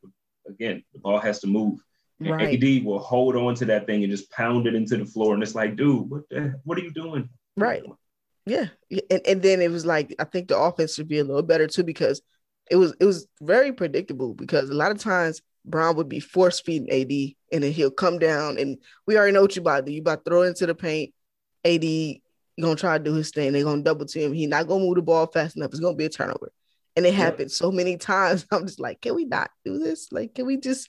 again, 0.48 0.82
the 0.92 0.98
ball 0.98 1.18
has 1.18 1.40
to 1.40 1.46
move. 1.46 1.78
And 2.18 2.30
Right. 2.30 2.54
AD 2.54 2.84
will 2.86 2.98
hold 2.98 3.36
on 3.36 3.54
to 3.56 3.66
that 3.66 3.86
thing 3.86 4.02
and 4.02 4.10
just 4.10 4.30
pound 4.30 4.66
it 4.66 4.74
into 4.74 4.96
the 4.96 5.04
floor. 5.04 5.34
And 5.34 5.42
it's 5.42 5.54
like, 5.54 5.76
dude, 5.76 6.08
what 6.08 6.22
the, 6.30 6.58
what 6.64 6.78
are 6.78 6.80
you 6.80 6.90
doing? 6.90 7.28
Right. 7.58 7.82
Yeah. 8.46 8.66
And, 9.10 9.20
and 9.26 9.42
then 9.42 9.60
it 9.60 9.70
was 9.70 9.84
like 9.84 10.14
I 10.18 10.24
think 10.24 10.48
the 10.48 10.58
offense 10.58 10.94
should 10.94 11.08
be 11.08 11.18
a 11.18 11.24
little 11.24 11.42
better 11.42 11.66
too 11.66 11.82
because 11.84 12.22
it 12.70 12.76
was 12.76 12.94
it 13.00 13.04
was 13.04 13.26
very 13.42 13.72
predictable 13.72 14.34
because 14.34 14.70
a 14.70 14.74
lot 14.74 14.92
of 14.92 14.98
times 14.98 15.42
Bron 15.64 15.96
would 15.96 16.08
be 16.08 16.20
force 16.20 16.60
feeding 16.60 16.88
AD 16.90 17.34
and 17.52 17.64
then 17.64 17.72
he'll 17.72 17.90
come 17.90 18.18
down 18.18 18.56
and 18.58 18.78
we 19.06 19.16
already 19.16 19.32
know 19.32 19.42
what 19.42 19.56
you 19.56 19.62
about 19.62 19.80
to 19.80 19.86
do. 19.86 19.92
You 19.92 20.00
about 20.00 20.24
to 20.24 20.30
throw 20.30 20.42
into 20.42 20.66
the 20.66 20.74
paint. 20.74 21.12
AD 21.64 21.82
gonna 22.60 22.76
try 22.76 22.96
to 22.96 23.04
do 23.04 23.14
his 23.14 23.30
thing. 23.30 23.52
They're 23.52 23.64
gonna 23.64 23.82
double 23.82 24.06
team. 24.06 24.32
He 24.32 24.46
not 24.46 24.68
gonna 24.68 24.84
move 24.84 24.94
the 24.94 25.02
ball 25.02 25.26
fast 25.26 25.56
enough. 25.56 25.70
It's 25.70 25.80
gonna 25.80 25.96
be 25.96 26.06
a 26.06 26.08
turnover. 26.08 26.52
And 26.94 27.04
it 27.04 27.12
Yeah. 27.12 27.18
happened 27.18 27.50
so 27.52 27.72
many 27.72 27.96
times. 27.96 28.46
I'm 28.52 28.66
just 28.66 28.80
like, 28.80 29.00
can 29.00 29.14
we 29.16 29.24
not 29.24 29.50
do 29.64 29.78
this? 29.78 30.12
Like, 30.12 30.34
can 30.34 30.46
we 30.46 30.56
just 30.56 30.88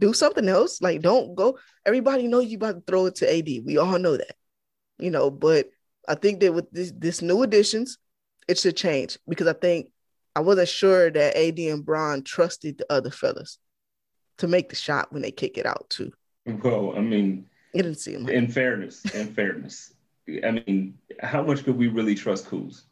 do 0.00 0.12
something 0.12 0.48
else? 0.48 0.80
Like, 0.80 1.02
don't 1.02 1.34
go. 1.34 1.58
Everybody 1.84 2.28
know 2.28 2.38
you 2.38 2.56
about 2.56 2.74
to 2.76 2.82
throw 2.86 3.06
it 3.06 3.16
to 3.16 3.30
AD. 3.30 3.62
We 3.64 3.76
all 3.78 3.98
know 3.98 4.16
that, 4.16 4.36
you 4.98 5.10
know. 5.10 5.30
But 5.30 5.68
I 6.08 6.14
think 6.14 6.40
that 6.40 6.52
with 6.52 6.70
this 6.70 6.92
this 6.96 7.22
new 7.22 7.42
additions, 7.42 7.98
it 8.48 8.58
should 8.58 8.76
change 8.76 9.18
because 9.28 9.46
I 9.46 9.52
think 9.54 9.90
I 10.36 10.40
wasn't 10.40 10.68
sure 10.68 11.10
that 11.10 11.36
AD 11.36 11.58
and 11.58 11.84
Bron 11.84 12.22
trusted 12.22 12.78
the 12.78 12.92
other 12.92 13.10
fellas 13.10 13.58
to 14.38 14.48
make 14.48 14.68
the 14.68 14.76
shot 14.76 15.12
when 15.12 15.22
they 15.22 15.30
kick 15.30 15.56
it 15.58 15.66
out 15.66 15.88
too. 15.88 16.12
Well, 16.46 16.94
I 16.96 17.00
mean, 17.00 17.46
It 17.72 17.82
didn't 17.82 17.98
seem 17.98 18.24
like 18.24 18.34
in 18.34 18.48
fairness, 18.48 19.04
in 19.14 19.32
fairness, 19.32 19.94
I 20.44 20.50
mean, 20.52 20.98
how 21.20 21.42
much 21.42 21.64
could 21.64 21.76
we 21.76 21.88
really 21.88 22.14
trust 22.14 22.46
Kuz? 22.46 22.82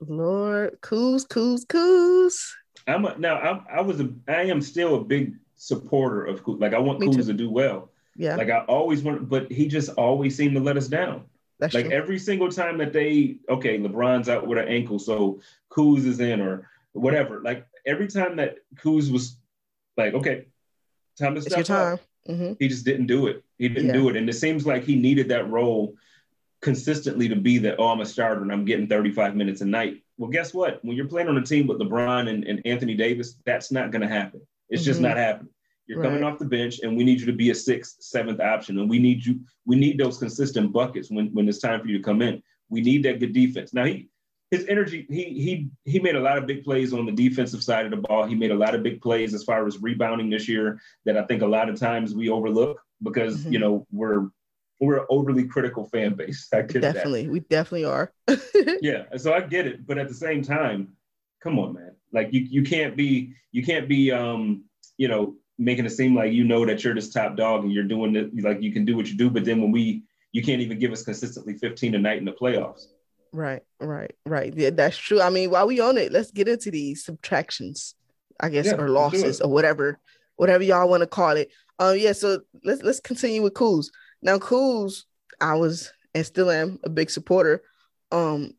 Lord, 0.00 0.80
Kuz, 0.80 1.26
Kuz, 1.26 1.66
Kuz. 1.66 2.52
I'm 2.86 3.04
a, 3.04 3.16
now. 3.18 3.38
I'm, 3.38 3.64
I 3.72 3.80
was 3.80 4.00
a. 4.00 4.12
I 4.26 4.42
am 4.42 4.60
still 4.60 4.96
a 4.96 5.04
big 5.04 5.34
supporter 5.56 6.24
of 6.24 6.44
Kuz. 6.44 6.60
Like 6.60 6.74
I 6.74 6.78
want 6.78 6.98
Me 7.00 7.10
too. 7.10 7.22
to 7.22 7.32
do 7.32 7.50
well. 7.50 7.90
Yeah, 8.16 8.36
Like 8.36 8.50
I 8.50 8.60
always 8.66 9.02
want, 9.02 9.28
but 9.28 9.50
he 9.50 9.68
just 9.68 9.90
always 9.90 10.36
seemed 10.36 10.54
to 10.54 10.60
let 10.60 10.76
us 10.76 10.88
down. 10.88 11.24
That's 11.62 11.74
Like 11.74 11.86
true. 11.86 11.94
every 11.94 12.18
single 12.18 12.50
time 12.50 12.76
that 12.78 12.92
they, 12.92 13.36
okay, 13.48 13.78
LeBron's 13.78 14.28
out 14.28 14.46
with 14.48 14.58
an 14.58 14.66
ankle, 14.66 14.98
so 14.98 15.40
Kuz 15.70 16.04
is 16.04 16.18
in 16.18 16.40
or 16.40 16.68
whatever. 16.92 17.40
Like 17.40 17.66
every 17.86 18.08
time 18.08 18.36
that 18.36 18.56
Kuz 18.74 19.12
was 19.12 19.36
like, 19.96 20.12
okay, 20.14 20.46
time 21.16 21.34
to 21.34 21.38
It's 21.38 21.46
step 21.54 21.68
your 21.68 21.76
up, 21.78 22.00
time. 22.26 22.36
hmm 22.36 22.52
he 22.58 22.66
just 22.66 22.84
didn't 22.84 23.06
do 23.06 23.28
it. 23.28 23.44
He 23.58 23.68
didn't 23.68 23.86
Yeah. 23.86 23.92
do 24.00 24.08
it, 24.08 24.16
and 24.16 24.28
it 24.28 24.32
seems 24.34 24.66
like 24.66 24.82
he 24.82 24.96
needed 24.96 25.28
that 25.28 25.48
role 25.48 25.94
consistently 26.60 27.28
to 27.28 27.36
be 27.36 27.58
that. 27.58 27.76
Oh, 27.78 27.88
I'm 27.88 28.00
a 28.00 28.06
starter 28.06 28.42
and 28.42 28.50
I'm 28.52 28.64
getting 28.64 28.88
35 28.88 29.36
minutes 29.36 29.60
a 29.60 29.64
night. 29.64 30.02
Well, 30.18 30.30
guess 30.30 30.52
what? 30.52 30.84
When 30.84 30.96
you're 30.96 31.08
playing 31.08 31.28
on 31.28 31.36
a 31.38 31.42
team 31.42 31.66
with 31.68 31.78
LeBron 31.78 32.28
and, 32.28 32.44
and 32.44 32.60
Anthony 32.66 32.94
Davis, 32.94 33.36
that's 33.44 33.70
not 33.72 33.90
going 33.92 34.02
to 34.02 34.08
happen. 34.08 34.40
It's 34.68 34.84
just 34.84 34.98
Mhm. 35.00 35.04
not 35.04 35.16
happening. 35.16 35.52
You're 35.92 36.02
coming 36.02 36.24
off 36.24 36.38
the 36.38 36.44
bench, 36.46 36.80
and 36.82 36.96
we 36.96 37.04
need 37.04 37.20
you 37.20 37.26
to 37.26 37.32
be 37.32 37.50
a 37.50 37.54
sixth, 37.54 37.96
seventh 38.00 38.40
option, 38.40 38.78
and 38.78 38.88
we 38.88 38.98
need 38.98 39.24
you. 39.24 39.40
We 39.66 39.76
need 39.76 39.98
those 39.98 40.18
consistent 40.18 40.72
buckets 40.72 41.10
when 41.10 41.26
when 41.34 41.48
it's 41.48 41.58
time 41.58 41.80
for 41.80 41.86
you 41.88 41.98
to 41.98 42.02
come 42.04 42.22
in. 42.22 42.42
We 42.70 42.80
need 42.80 43.02
that 43.04 43.20
good 43.20 43.32
defense. 43.32 43.72
Now 43.74 43.84
he. 43.84 44.08
His 44.50 44.66
energy, 44.68 45.06
he 45.08 45.24
he 45.46 45.70
he 45.90 45.98
made 45.98 46.14
a 46.14 46.20
lot 46.20 46.36
of 46.36 46.46
big 46.46 46.62
plays 46.62 46.92
on 46.92 47.06
the 47.06 47.12
defensive 47.12 47.62
side 47.62 47.86
of 47.86 47.90
the 47.90 47.96
ball. 47.96 48.26
He 48.26 48.34
made 48.34 48.50
a 48.50 48.54
lot 48.54 48.74
of 48.74 48.82
big 48.82 49.00
plays 49.00 49.32
as 49.32 49.44
far 49.44 49.66
as 49.66 49.80
rebounding 49.80 50.28
this 50.28 50.46
year 50.46 50.78
that 51.06 51.16
I 51.16 51.24
think 51.24 51.40
a 51.40 51.46
lot 51.46 51.70
of 51.70 51.80
times 51.80 52.14
we 52.14 52.28
overlook 52.28 52.78
because 53.02 53.46
Mhm. 53.46 53.52
you 53.52 53.58
know 53.58 53.86
we're 53.90 54.28
we're 54.78 54.98
an 54.98 55.06
overly 55.08 55.44
critical 55.48 55.86
fan 55.86 56.12
base. 56.16 56.48
I 56.52 56.60
get 56.62 56.82
that. 56.82 56.92
Definitely, 56.96 57.28
we 57.28 57.40
definitely 57.40 57.86
are. 57.86 58.12
Yeah, 58.82 59.04
so 59.16 59.32
I 59.32 59.40
get 59.40 59.66
it, 59.66 59.86
but 59.86 59.96
at 59.96 60.08
the 60.08 60.14
same 60.14 60.42
time, 60.42 60.96
come 61.42 61.58
on, 61.58 61.72
man. 61.72 61.92
Like 62.12 62.34
you 62.34 62.40
you 62.42 62.62
can't 62.62 62.94
be 62.94 63.32
you 63.52 63.62
can't 63.64 63.88
be 63.88 64.12
um 64.12 64.64
you 64.98 65.08
know 65.08 65.34
making 65.58 65.84
it 65.84 65.90
seem 65.90 66.14
like 66.14 66.32
you 66.32 66.44
know 66.44 66.64
that 66.66 66.82
you're 66.82 66.94
this 66.94 67.12
top 67.12 67.36
dog 67.36 67.62
and 67.62 67.72
you're 67.72 67.84
doing 67.84 68.16
it 68.16 68.30
like 68.42 68.62
you 68.62 68.72
can 68.72 68.84
do 68.84 68.96
what 68.96 69.08
you 69.08 69.16
do, 69.16 69.30
but 69.30 69.44
then 69.44 69.60
when 69.60 69.70
we 69.72 70.02
you 70.32 70.42
can't 70.42 70.62
even 70.62 70.78
give 70.78 70.92
us 70.92 71.02
consistently 71.02 71.54
15 71.58 71.94
a 71.94 71.98
night 71.98 72.18
in 72.18 72.24
the 72.24 72.32
playoffs. 72.32 72.86
Right, 73.32 73.62
right, 73.80 74.14
right. 74.26 74.52
Yeah, 74.56 74.70
that's 74.70 74.96
true. 74.96 75.20
I 75.20 75.30
mean, 75.30 75.50
while 75.50 75.66
we 75.66 75.80
on 75.80 75.96
it, 75.98 76.12
let's 76.12 76.30
get 76.30 76.48
into 76.48 76.70
these 76.70 77.04
subtractions, 77.04 77.94
I 78.40 78.48
guess, 78.48 78.66
Yeah, 78.66 78.76
or 78.76 78.88
losses 78.88 79.40
it. 79.40 79.44
or 79.44 79.50
whatever, 79.50 79.98
whatever 80.36 80.64
y'all 80.64 80.88
want 80.88 81.02
to 81.02 81.06
call 81.06 81.36
it. 81.36 81.50
Um, 81.78 81.98
yeah. 81.98 82.12
So 82.12 82.40
let's 82.64 82.82
let's 82.82 83.00
continue 83.00 83.42
with 83.42 83.54
Kuz. 83.54 83.86
Now, 84.22 84.38
Kuz, 84.38 85.04
I 85.40 85.54
was 85.54 85.92
and 86.14 86.26
still 86.26 86.50
am 86.50 86.78
a 86.84 86.90
big 86.90 87.10
supporter. 87.10 87.62
Um, 88.10 88.52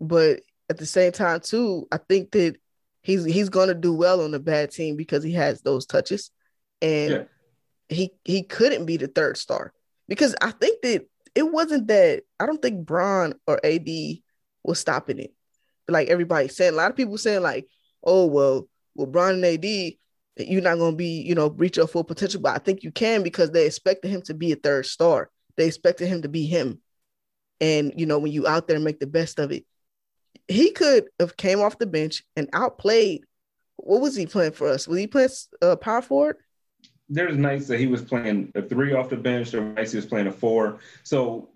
but 0.00 0.40
at 0.68 0.78
the 0.78 0.86
same 0.86 1.12
time, 1.12 1.40
too, 1.40 1.88
I 1.90 1.98
think 1.98 2.32
that 2.32 2.56
he's 3.02 3.24
he's 3.24 3.48
gonna 3.48 3.74
do 3.74 3.92
well 3.92 4.22
on 4.22 4.32
a 4.34 4.38
bad 4.38 4.70
team 4.70 4.96
because 4.96 5.22
he 5.22 5.32
has 5.32 5.60
those 5.60 5.86
touches, 5.86 6.30
and 6.80 7.10
Yeah. 7.10 7.24
he 7.88 8.12
he 8.24 8.42
couldn't 8.42 8.86
be 8.86 8.96
the 8.96 9.08
third 9.08 9.36
star 9.36 9.72
because 10.08 10.34
I 10.40 10.52
think 10.52 10.82
that 10.82 11.06
it 11.34 11.50
wasn't 11.50 11.88
that 11.88 12.22
I 12.38 12.46
don't 12.46 12.62
think 12.62 12.86
Bron 12.86 13.34
or 13.46 13.60
AD 13.64 14.22
was 14.62 14.78
stopping 14.78 15.18
it. 15.18 15.32
Like 15.88 16.08
everybody 16.08 16.48
saying, 16.48 16.74
a 16.74 16.76
lot 16.76 16.90
of 16.90 16.96
people 16.96 17.18
saying 17.18 17.42
like, 17.42 17.66
oh 18.04 18.26
well, 18.26 18.68
well 18.94 19.06
Bron 19.06 19.34
and 19.34 19.44
AD, 19.44 19.64
you're 20.36 20.62
not 20.62 20.78
gonna 20.78 20.96
be 20.96 21.22
you 21.22 21.34
know 21.34 21.50
reach 21.50 21.76
your 21.76 21.88
full 21.88 22.04
potential, 22.04 22.40
but 22.40 22.54
I 22.54 22.58
think 22.58 22.82
you 22.82 22.92
can 22.92 23.22
because 23.22 23.50
they 23.50 23.66
expected 23.66 24.10
him 24.10 24.22
to 24.22 24.34
be 24.34 24.52
a 24.52 24.56
third 24.56 24.86
star. 24.86 25.30
They 25.56 25.66
expected 25.66 26.06
him 26.08 26.22
to 26.22 26.28
be 26.28 26.46
him, 26.46 26.80
and 27.60 27.92
you 27.96 28.06
know 28.06 28.18
when 28.18 28.32
you 28.32 28.46
out 28.46 28.68
there 28.68 28.78
make 28.78 29.00
the 29.00 29.06
best 29.06 29.38
of 29.38 29.52
it, 29.52 29.66
he 30.52 30.70
could 30.70 31.04
have 31.20 31.36
came 31.36 31.60
off 31.60 31.78
the 31.78 31.86
bench 31.86 32.24
and 32.36 32.48
outplayed. 32.52 33.24
What 33.76 34.00
was 34.00 34.14
he 34.14 34.26
playing 34.26 34.52
for 34.52 34.68
us? 34.68 34.86
Was 34.86 34.98
he 34.98 35.06
playing 35.06 35.30
uh, 35.60 35.76
power 35.76 36.02
forward? 36.02 36.36
There's 37.08 37.36
nights 37.36 37.66
that 37.66 37.78
he 37.78 37.86
was 37.88 38.02
playing 38.02 38.52
a 38.54 38.62
three 38.62 38.92
off 38.94 39.08
the 39.10 39.16
bench. 39.16 39.50
There 39.50 39.60
nights 39.60 39.92
he 39.92 39.96
was 39.96 40.06
playing 40.06 40.28
a 40.28 40.32
four. 40.32 40.78
So, 41.02 41.48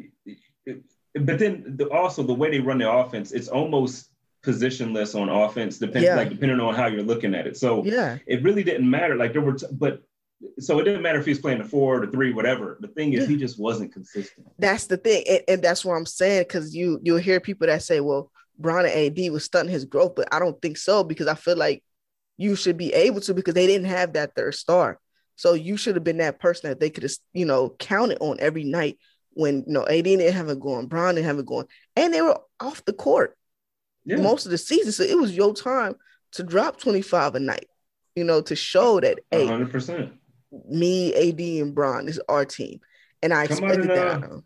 but 1.15 1.39
then 1.39 1.75
the, 1.77 1.89
also 1.91 2.23
the 2.23 2.35
way 2.35 2.51
they 2.51 2.61
run 2.61 2.79
the 2.79 2.91
offense, 2.91 3.33
it's 3.33 3.49
almost 3.49 4.11
positionless 4.45 5.19
on 5.21 5.29
offense, 5.29 5.79
depending 5.79 6.05
Yeah. 6.05 6.17
like 6.17 6.29
depending 6.31 6.61
on 6.61 6.75
how 6.75 6.87
you're 6.87 7.03
looking 7.03 7.35
at 7.35 7.47
it. 7.47 7.57
So 7.57 7.85
Yeah, 7.85 8.19
it 8.27 8.43
really 8.43 8.63
didn't 8.63 8.89
matter. 8.89 9.17
Like 9.17 9.33
there 9.33 9.43
were, 9.43 9.55
t- 9.55 9.67
but 9.73 10.03
so 10.59 10.79
it 10.79 10.85
didn't 10.85 11.03
matter 11.03 11.19
if 11.19 11.25
he 11.25 11.31
was 11.31 11.39
playing 11.41 11.61
a 11.61 11.65
four 11.65 12.03
or 12.03 12.07
the 12.07 12.13
three, 12.13 12.33
whatever. 12.33 12.77
The 12.81 12.89
thing 12.89 13.15
is, 13.15 13.23
Yeah. 13.23 13.29
he 13.29 13.37
just 13.37 13.59
wasn't 13.59 13.93
consistent. 13.93 14.47
that's 14.59 14.87
the 14.87 14.97
thing, 14.99 15.25
and, 15.29 15.43
and 15.49 15.63
that's 15.63 15.85
what 15.85 15.95
I'm 15.95 16.07
saying. 16.07 16.43
Because 16.43 16.75
you 16.77 17.01
you'll 17.03 17.17
hear 17.19 17.41
people 17.41 17.67
that 17.67 17.83
say, 17.83 18.01
"Well, 18.01 18.31
Bron 18.59 18.87
and 18.87 19.19
AD 19.19 19.33
was 19.33 19.45
stunting 19.45 19.73
his 19.73 19.85
growth," 19.85 20.15
but 20.17 20.33
I 20.33 20.39
don't 20.39 20.61
think 20.61 20.77
so 20.77 21.05
because 21.05 21.27
I 21.27 21.35
feel 21.35 21.57
like 21.57 21.83
you 22.37 22.55
should 22.55 22.77
be 22.77 22.93
able 22.93 23.21
to 23.23 23.35
because 23.35 23.55
they 23.55 23.67
didn't 23.67 23.89
have 23.89 24.13
that 24.15 24.35
third 24.35 24.55
star. 24.55 24.99
So 25.37 25.53
you 25.55 25.77
should 25.77 25.95
have 25.97 26.05
been 26.05 26.19
that 26.19 26.41
person 26.41 26.71
that 26.71 26.81
they 26.81 26.91
could 26.91 27.03
have, 27.03 27.13
you 27.33 27.45
know, 27.45 27.77
counted 27.79 28.19
on 28.21 28.39
every 28.41 28.65
night 28.65 28.99
when 29.31 29.65
you 29.67 29.73
know 29.73 29.87
AD 29.87 30.05
didn't 30.05 30.33
have 30.33 30.49
it 30.49 30.61
going, 30.61 30.87
Bron 30.87 31.15
didn't 31.15 31.27
have 31.27 31.39
it 31.39 31.47
going, 31.47 31.67
and 31.95 32.13
they 32.13 32.23
were 32.23 32.39
off 32.59 32.85
the 32.85 32.93
court 32.93 33.37
Yeah, 34.05 34.17
most 34.17 34.47
of 34.47 34.51
the 34.51 34.59
season. 34.59 34.93
So 34.93 35.03
it 35.03 35.19
was 35.19 35.37
your 35.37 35.55
time 35.55 35.95
to 36.33 36.43
drop 36.43 36.81
25 36.81 37.35
a 37.35 37.41
night, 37.41 37.69
you 38.15 38.25
know, 38.25 38.41
to 38.43 38.57
show 38.57 39.01
that 39.01 39.19
hey, 39.31 39.47
hundred 39.47 39.71
percent. 39.71 40.13
me, 40.69 41.15
AD, 41.15 41.41
and 41.41 41.75
Bron 41.75 42.09
is 42.09 42.21
our 42.29 42.45
team. 42.47 42.81
And 43.23 43.33
I 43.33 43.47
Come 43.47 43.59
expected 43.59 43.91
and, 43.91 43.91
that. 43.91 44.07
uh, 44.07 44.35
out. 44.37 44.45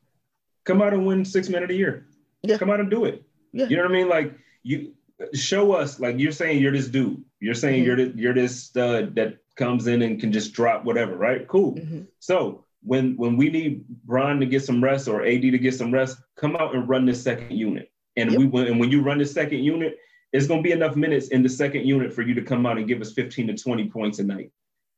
Come 0.64 0.82
out 0.82 0.92
and 0.92 1.06
win 1.06 1.24
six 1.24 1.48
men 1.48 1.62
of 1.62 1.68
the 1.68 1.76
year. 1.76 2.06
Yeah. 2.42 2.58
Come 2.58 2.70
out 2.70 2.80
and 2.80 2.90
do 2.90 3.04
it. 3.04 3.24
Yeah. 3.52 3.66
You 3.66 3.76
know 3.76 3.82
what 3.82 3.90
I 3.92 3.94
mean? 3.94 4.08
Like 4.08 4.34
you 4.62 4.92
show 5.34 5.72
us, 5.72 6.00
like 6.00 6.18
you're 6.18 6.32
saying 6.32 6.60
you're 6.62 6.72
this 6.72 6.88
dude. 6.88 7.22
You're 7.40 7.54
saying 7.54 7.82
Mhm. 7.82 7.86
you're 7.86 7.96
the, 7.96 8.12
you're 8.16 8.34
this 8.34 8.62
stud 8.64 9.14
that 9.16 9.38
comes 9.56 9.86
in 9.86 10.02
and 10.02 10.20
can 10.20 10.32
just 10.32 10.52
drop 10.52 10.84
whatever, 10.84 11.16
right? 11.16 11.46
Cool. 11.48 11.74
Mhm. 11.74 12.06
So 12.18 12.64
when 12.82 13.16
when 13.16 13.36
we 13.36 13.50
need 13.50 13.84
Bron 14.04 14.40
to 14.40 14.46
get 14.46 14.62
some 14.62 14.82
rest 14.82 15.08
or 15.08 15.22
AD 15.24 15.50
to 15.50 15.58
get 15.58 15.74
some 15.74 15.92
rest, 15.92 16.18
come 16.36 16.56
out 16.56 16.74
and 16.74 16.88
run 16.88 17.04
this 17.06 17.22
second 17.22 17.52
unit. 17.56 17.90
And 18.16 18.30
Yep. 18.30 18.38
we 18.38 18.46
when 18.46 18.66
and 18.68 18.80
when 18.80 18.90
you 18.90 19.02
run 19.02 19.18
the 19.18 19.26
second 19.26 19.58
unit, 19.64 19.98
it's 20.32 20.46
gonna 20.46 20.62
be 20.62 20.72
enough 20.72 20.96
minutes 20.96 21.28
in 21.28 21.42
the 21.42 21.48
second 21.48 21.86
unit 21.86 22.12
for 22.12 22.22
you 22.22 22.34
to 22.34 22.42
come 22.42 22.64
out 22.66 22.78
and 22.78 22.86
give 22.88 23.00
us 23.00 23.12
15 23.12 23.48
to 23.48 23.54
20 23.56 23.88
points 23.88 24.18
a 24.20 24.24
night. 24.24 24.50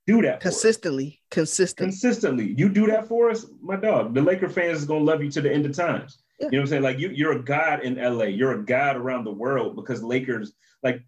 Do 0.07 0.21
that 0.23 0.41
consistently. 0.41 1.21
Consistently, 1.31 1.91
consistently. 1.91 2.55
You 2.57 2.69
do 2.69 2.87
that 2.88 3.07
for 3.09 3.31
us, 3.31 3.47
my 3.62 3.77
dog. 3.77 4.15
The 4.15 4.21
Laker 4.23 4.49
fans 4.49 4.79
is 4.79 4.85
gonna 4.85 5.05
love 5.05 5.23
you 5.23 5.31
to 5.31 5.41
the 5.41 5.51
end 5.53 5.65
of 5.67 5.73
times. 5.73 6.22
You 6.43 6.49
know 6.51 6.59
what 6.59 6.61
I'm 6.61 6.67
saying? 6.69 6.83
Like 6.83 6.99
you, 6.99 7.11
you're 7.11 7.33
a 7.33 7.43
god 7.43 7.81
in 7.81 7.97
LA. 7.97 8.25
You're 8.25 8.61
a 8.61 8.65
god 8.65 8.97
around 8.97 9.25
the 9.25 9.33
world 9.33 9.77
because 9.77 10.03
Lakers, 10.03 10.53
like 10.83 11.03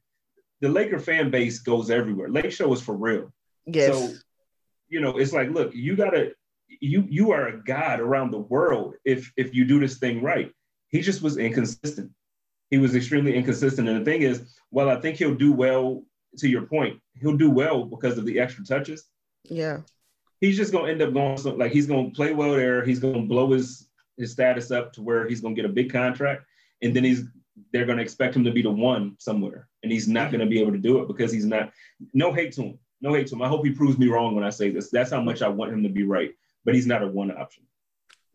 the 0.60 0.68
Laker 0.68 0.98
fan 0.98 1.30
base 1.30 1.60
goes 1.60 1.90
everywhere. 1.90 2.28
Lake 2.28 2.52
Show 2.52 2.72
is 2.72 2.80
for 2.80 2.94
real. 2.94 3.32
Yes. 3.66 3.92
So, 3.92 4.14
you 4.88 5.00
know, 5.00 5.18
it's 5.18 5.32
like, 5.32 5.50
look, 5.50 5.74
you 5.74 5.96
gotta, 5.96 6.32
you 6.68 7.06
you 7.08 7.32
are 7.32 7.48
a 7.48 7.62
god 7.62 8.00
around 8.00 8.30
the 8.30 8.38
world 8.38 8.94
if 9.04 9.32
if 9.36 9.54
you 9.54 9.64
do 9.64 9.80
this 9.80 9.98
thing 9.98 10.22
right. 10.22 10.52
He 10.88 11.00
just 11.00 11.22
was 11.22 11.36
inconsistent. 11.36 12.10
He 12.70 12.78
was 12.78 12.94
extremely 12.94 13.34
inconsistent. 13.34 13.88
And 13.88 14.00
the 14.00 14.04
thing 14.04 14.22
is, 14.22 14.54
well, 14.70 14.88
I 14.88 15.00
think 15.00 15.16
he'll 15.16 15.34
do 15.34 15.52
well. 15.52 16.04
To 16.38 16.48
your 16.48 16.62
point, 16.62 16.98
he'll 17.20 17.36
do 17.36 17.48
well 17.48 17.84
because 17.84 18.18
of 18.18 18.26
the 18.26 18.40
extra 18.40 18.64
touches 18.64 19.08
yeah. 19.50 19.80
he's 20.40 20.56
just 20.56 20.72
gonna 20.72 20.90
end 20.90 21.02
up 21.02 21.12
going 21.12 21.36
so, 21.36 21.54
like 21.54 21.72
he's 21.72 21.86
gonna 21.86 22.10
play 22.10 22.32
well 22.32 22.52
there. 22.52 22.84
He's 22.84 23.00
gonna 23.00 23.22
blow 23.22 23.52
his 23.52 23.88
his 24.16 24.32
status 24.32 24.70
up 24.70 24.92
to 24.94 25.02
where 25.02 25.26
he's 25.28 25.40
gonna 25.40 25.54
get 25.54 25.64
a 25.64 25.70
big 25.70 25.92
contract, 25.92 26.44
and 26.82 26.94
then 26.94 27.04
he's 27.04 27.24
they're 27.72 27.86
gonna 27.86 28.02
expect 28.02 28.34
him 28.34 28.44
to 28.44 28.52
be 28.52 28.62
the 28.62 28.70
one 28.70 29.16
somewhere, 29.18 29.68
and 29.82 29.92
he's 29.92 30.08
not 30.08 30.32
gonna 30.32 30.46
be 30.46 30.60
able 30.60 30.72
to 30.72 30.78
do 30.78 31.00
it 31.00 31.08
because 31.08 31.32
he's 31.32 31.46
not. 31.46 31.72
No 32.12 32.32
hate 32.32 32.52
to 32.52 32.62
him. 32.62 32.78
No 33.00 33.14
hate 33.14 33.26
to 33.28 33.34
him. 33.34 33.42
I 33.42 33.48
hope 33.48 33.64
he 33.64 33.72
proves 33.72 33.98
me 33.98 34.08
wrong 34.08 34.34
when 34.34 34.44
I 34.44 34.50
say 34.50 34.70
this. 34.70 34.90
That's 34.90 35.10
how 35.10 35.20
much 35.20 35.42
I 35.42 35.48
want 35.48 35.72
him 35.72 35.82
to 35.82 35.88
be 35.88 36.04
right, 36.04 36.32
but 36.64 36.74
he's 36.74 36.86
not 36.86 37.02
a 37.02 37.06
one 37.06 37.30
option. 37.30 37.64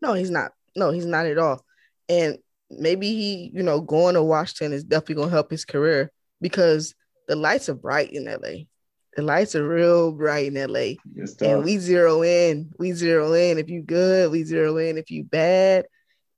No, 0.00 0.14
he's 0.14 0.30
not. 0.30 0.52
No, 0.76 0.90
he's 0.90 1.06
not 1.06 1.26
at 1.26 1.38
all. 1.38 1.64
And 2.08 2.38
maybe 2.70 3.08
he, 3.08 3.50
you 3.52 3.62
know, 3.62 3.80
going 3.80 4.14
to 4.14 4.22
Washington 4.22 4.72
is 4.72 4.84
definitely 4.84 5.16
gonna 5.16 5.30
help 5.30 5.50
his 5.50 5.64
career 5.64 6.10
because 6.40 6.94
the 7.28 7.36
lights 7.36 7.68
are 7.68 7.74
bright 7.74 8.12
in 8.12 8.24
LA. 8.24 8.64
The 9.16 9.22
lights 9.22 9.54
are 9.54 9.66
real 9.66 10.12
bright 10.12 10.54
in 10.54 10.54
LA. 10.54 10.94
And 11.40 11.64
we 11.64 11.78
zero 11.78 12.22
in. 12.22 12.72
We 12.78 12.92
zero 12.92 13.32
in 13.32 13.58
if 13.58 13.68
you 13.68 13.82
good, 13.82 14.30
we 14.30 14.44
zero 14.44 14.76
in 14.76 14.98
if 14.98 15.10
you 15.10 15.24
bad. 15.24 15.86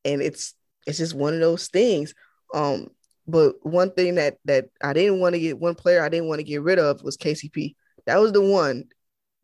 And 0.04 0.22
it's 0.22 0.54
it's 0.86 0.98
just 0.98 1.14
one 1.14 1.34
of 1.34 1.40
those 1.40 1.68
things. 1.68 2.14
Um, 2.54 2.88
but 3.26 3.54
one 3.64 3.92
thing 3.92 4.16
that 4.16 4.38
that 4.46 4.68
I 4.82 4.92
didn't 4.92 5.20
want 5.20 5.34
to 5.34 5.40
get 5.40 5.58
one 5.58 5.74
player 5.74 6.02
I 6.02 6.08
didn't 6.08 6.28
want 6.28 6.40
to 6.40 6.44
get 6.44 6.62
rid 6.62 6.78
of 6.78 7.02
was 7.02 7.16
KCP. 7.16 7.76
That 8.06 8.20
was 8.20 8.32
the 8.32 8.42
one 8.42 8.84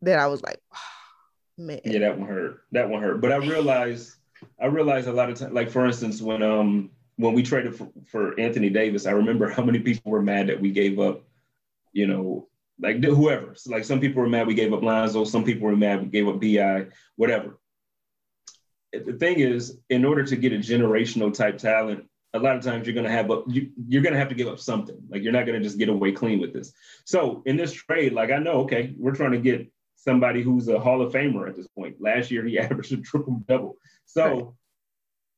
that 0.01 0.19
I 0.19 0.27
was 0.27 0.41
like, 0.41 0.59
man. 1.57 1.79
Yeah, 1.85 1.99
that 1.99 2.19
one 2.19 2.27
hurt. 2.27 2.63
That 2.71 2.89
one 2.89 3.01
hurt. 3.01 3.21
But 3.21 3.31
I 3.31 3.37
realized, 3.37 4.15
I 4.59 4.65
realized 4.65 5.07
a 5.07 5.13
lot 5.13 5.29
of 5.29 5.37
times, 5.37 5.53
like 5.53 5.69
for 5.69 5.85
instance, 5.85 6.21
when 6.21 6.43
um 6.43 6.91
when 7.15 7.33
we 7.33 7.43
traded 7.43 7.75
for, 7.75 7.89
for 8.05 8.39
Anthony 8.39 8.69
Davis, 8.69 9.05
I 9.05 9.11
remember 9.11 9.49
how 9.49 9.63
many 9.63 9.79
people 9.79 10.11
were 10.11 10.21
mad 10.21 10.47
that 10.47 10.59
we 10.59 10.71
gave 10.71 10.99
up, 10.99 11.23
you 11.93 12.07
know, 12.07 12.48
like 12.81 13.03
whoever. 13.03 13.55
So 13.55 13.71
like 13.71 13.83
some 13.83 13.99
people 13.99 14.21
were 14.21 14.29
mad 14.29 14.47
we 14.47 14.53
gave 14.53 14.73
up 14.73 14.83
Lonzo, 14.83 15.23
some 15.25 15.43
people 15.43 15.67
were 15.67 15.75
mad 15.75 16.01
we 16.01 16.07
gave 16.07 16.27
up 16.27 16.39
Bi, 16.39 16.87
whatever. 17.15 17.59
The 18.91 19.13
thing 19.13 19.39
is, 19.39 19.77
in 19.89 20.03
order 20.03 20.23
to 20.23 20.35
get 20.35 20.53
a 20.53 20.57
generational 20.57 21.33
type 21.33 21.57
talent, 21.57 22.05
a 22.33 22.39
lot 22.39 22.55
of 22.55 22.63
times 22.63 22.87
you're 22.87 22.95
gonna 22.95 23.11
have 23.11 23.29
a, 23.29 23.43
you, 23.47 23.71
you're 23.87 24.01
gonna 24.01 24.17
have 24.17 24.29
to 24.29 24.35
give 24.35 24.47
up 24.47 24.59
something. 24.59 24.97
Like 25.09 25.23
you're 25.23 25.33
not 25.33 25.45
gonna 25.45 25.59
just 25.59 25.77
get 25.77 25.89
away 25.89 26.11
clean 26.11 26.39
with 26.39 26.53
this. 26.53 26.73
So 27.05 27.43
in 27.45 27.57
this 27.57 27.71
trade, 27.71 28.13
like 28.13 28.31
I 28.31 28.37
know, 28.37 28.61
okay, 28.61 28.93
we're 28.97 29.15
trying 29.15 29.31
to 29.31 29.39
get 29.39 29.71
somebody 29.95 30.41
who's 30.41 30.67
a 30.67 30.79
Hall 30.79 31.01
of 31.01 31.11
Famer 31.11 31.47
at 31.47 31.55
this 31.55 31.67
point. 31.67 31.97
Last 31.99 32.31
year, 32.31 32.45
he 32.45 32.57
averaged 32.59 32.93
a 32.93 32.97
triple 32.97 33.43
double. 33.47 33.77
So 34.05 34.55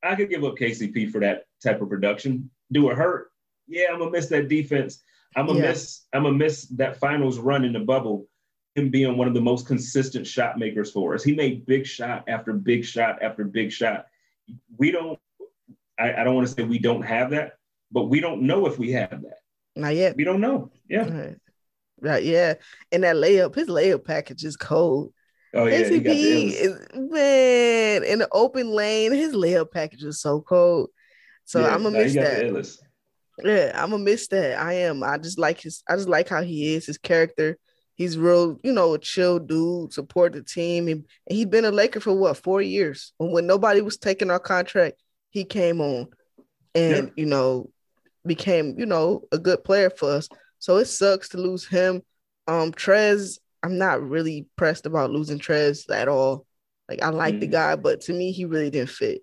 I 0.03 0.15
could 0.15 0.29
give 0.29 0.43
up 0.43 0.55
KCP 0.55 1.11
for 1.11 1.19
that 1.21 1.45
type 1.63 1.81
of 1.81 1.89
production. 1.89 2.49
Do 2.71 2.89
it 2.89 2.97
hurt? 2.97 3.31
Yeah, 3.67 3.87
I'm 3.91 3.99
gonna 3.99 4.11
miss 4.11 4.27
that 4.27 4.47
defense. 4.47 5.01
I'm 5.35 5.45
gonna 5.47 5.59
Yeah. 5.59 5.69
miss. 5.69 6.05
I'm 6.13 6.23
gonna 6.23 6.37
miss 6.37 6.65
that 6.77 6.97
finals 6.97 7.39
run 7.39 7.63
in 7.65 7.73
the 7.73 7.79
bubble. 7.79 8.27
Him 8.75 8.89
being 8.89 9.17
one 9.17 9.27
of 9.27 9.33
the 9.33 9.41
most 9.41 9.67
consistent 9.67 10.25
shot 10.25 10.57
makers 10.57 10.91
for 10.91 11.13
us. 11.13 11.23
He 11.23 11.35
made 11.35 11.65
big 11.65 11.85
shot 11.85 12.23
after 12.27 12.53
big 12.53 12.85
shot 12.85 13.21
after 13.21 13.43
big 13.43 13.71
shot. 13.71 14.05
We 14.77 14.91
don't. 14.91 15.19
I, 15.99 16.13
I 16.13 16.23
don't 16.23 16.35
want 16.35 16.47
to 16.47 16.53
say 16.53 16.63
we 16.63 16.79
don't 16.79 17.01
have 17.03 17.31
that, 17.31 17.53
but 17.91 18.05
we 18.05 18.19
don't 18.21 18.43
know 18.43 18.65
if 18.67 18.79
we 18.79 18.91
have 18.93 19.09
that. 19.23 19.39
Not 19.75 19.95
yet. 19.95 20.15
We 20.15 20.23
don't 20.23 20.41
know. 20.41 20.71
Yeah. 20.89 21.07
Right. 21.09 21.37
Right, 21.99 22.23
yeah. 22.23 22.55
And 22.91 23.03
that 23.03 23.15
layup, 23.15 23.53
his 23.53 23.67
layup 23.67 24.03
package 24.05 24.43
is 24.43 24.57
cold. 24.57 25.13
Oh 25.53 25.65
yeah. 25.65 25.87
He 25.89 25.99
got 25.99 26.13
the 26.13 26.23
KCP 26.23 26.47
illest. 26.47 26.61
is 26.61 26.87
man 27.11 28.03
in 28.03 28.19
the 28.19 28.29
open 28.31 28.71
lane, 28.71 29.11
his 29.11 29.33
layup 29.33 29.71
package 29.71 30.03
is 30.03 30.19
so 30.19 30.41
cold. 30.41 30.89
So 31.45 31.59
Yeah, 31.59 31.75
I'm 31.75 31.83
gonna 31.83 31.97
miss 31.99 32.15
that. 32.15 32.77
The. 33.43 33.49
Yeah, 33.49 33.71
I'm 33.83 33.91
gonna 33.91 34.03
miss 34.03 34.27
that. 34.29 34.59
I 34.59 34.73
am. 34.73 35.03
I 35.03 35.17
just 35.17 35.39
like 35.39 35.61
his. 35.61 35.83
I 35.89 35.95
just 35.95 36.09
like 36.09 36.29
how 36.29 36.41
he 36.43 36.73
is. 36.75 36.85
His 36.85 36.97
character. 36.97 37.57
He's 37.95 38.17
real. 38.17 38.59
You 38.63 38.71
know, 38.71 38.93
a 38.93 38.99
chill 38.99 39.39
dude. 39.39 39.93
Support 39.93 40.33
the 40.33 40.43
team. 40.43 40.87
And, 40.87 41.05
and 41.27 41.37
he's 41.37 41.45
been 41.45 41.65
a 41.65 41.71
Laker 41.71 41.99
for 41.99 42.13
what 42.13 42.37
four 42.37 42.61
years. 42.61 43.13
When, 43.17 43.31
when 43.31 43.47
nobody 43.47 43.81
was 43.81 43.97
taking 43.97 44.31
our 44.31 44.39
contract, 44.39 45.01
he 45.29 45.43
came 45.43 45.81
on, 45.81 46.07
and 46.75 47.07
Yeah. 47.07 47.13
you 47.15 47.25
know, 47.25 47.69
became 48.25 48.75
you 48.79 48.85
know 48.85 49.23
a 49.31 49.37
good 49.37 49.63
player 49.63 49.89
for 49.89 50.11
us. 50.11 50.29
So 50.59 50.77
it 50.77 50.85
sucks 50.85 51.29
to 51.29 51.37
lose 51.37 51.67
him. 51.67 52.01
Um, 52.47 52.71
Trez. 52.71 53.39
I'm 53.63 53.77
not 53.77 54.01
really 54.01 54.47
pressed 54.55 54.87
about 54.87 55.11
losing 55.11 55.37
Trez 55.37 55.87
at 55.93 56.07
all. 56.07 56.47
Like 56.89 57.03
I 57.03 57.09
like 57.09 57.39
the 57.39 57.47
Mhm. 57.47 57.51
guy, 57.51 57.75
but 57.75 58.01
to 58.01 58.13
me, 58.13 58.31
he 58.31 58.45
really 58.45 58.71
didn't 58.71 58.89
fit. 58.89 59.21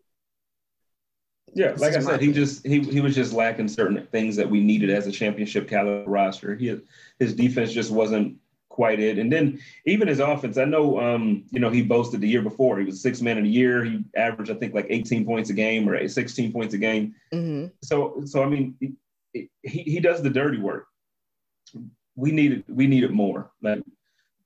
Yeah, 1.55 1.75
like 1.77 1.95
I 1.95 2.01
said, 2.01 2.21
he 2.21 2.33
just 2.33 2.67
he 2.67 2.81
he 2.81 3.01
was 3.01 3.15
just 3.15 3.33
lacking 3.33 3.69
certain 3.69 4.07
things 4.07 4.37
that 4.37 4.49
we 4.49 4.61
needed 4.61 4.91
as 4.91 5.07
a 5.07 5.13
championship 5.13 5.69
caliber 5.69 6.09
roster. 6.09 6.55
He 6.55 6.81
his 7.19 7.35
defense 7.35 7.73
just 7.73 7.91
wasn't 7.91 8.39
quite 8.79 9.01
it. 9.01 9.19
And 9.19 9.33
then 9.33 9.61
even 9.87 10.07
his 10.07 10.21
offense, 10.21 10.57
I 10.57 10.65
know, 10.65 11.01
um, 11.01 11.43
you 11.51 11.59
know, 11.59 11.69
he 11.69 11.83
boasted 11.83 12.21
the 12.21 12.29
year 12.29 12.43
before 12.43 12.79
he 12.79 12.85
was 12.85 13.03
six 13.03 13.21
man 13.21 13.37
of 13.37 13.43
the 13.43 13.51
year. 13.51 13.85
He 13.85 14.05
averaged, 14.15 14.53
I 14.53 14.55
think, 14.55 14.73
like 14.73 14.87
18 14.89 15.27
points 15.27 15.51
a 15.51 15.53
game 15.53 15.89
or 15.89 16.07
16 16.07 16.53
points 16.53 16.75
a 16.75 16.79
game. 16.79 17.13
Mm-hmm. 17.35 17.67
So, 17.83 18.23
so 18.25 18.41
I 18.41 18.47
mean, 18.47 18.77
he, 19.33 19.49
he 19.63 19.99
does 19.99 20.23
the 20.23 20.31
dirty 20.31 20.59
work. 20.59 20.87
We 22.15 22.31
needed 22.31 22.65
we 22.69 22.87
needed 22.87 23.11
more. 23.11 23.51
Like 23.63 23.83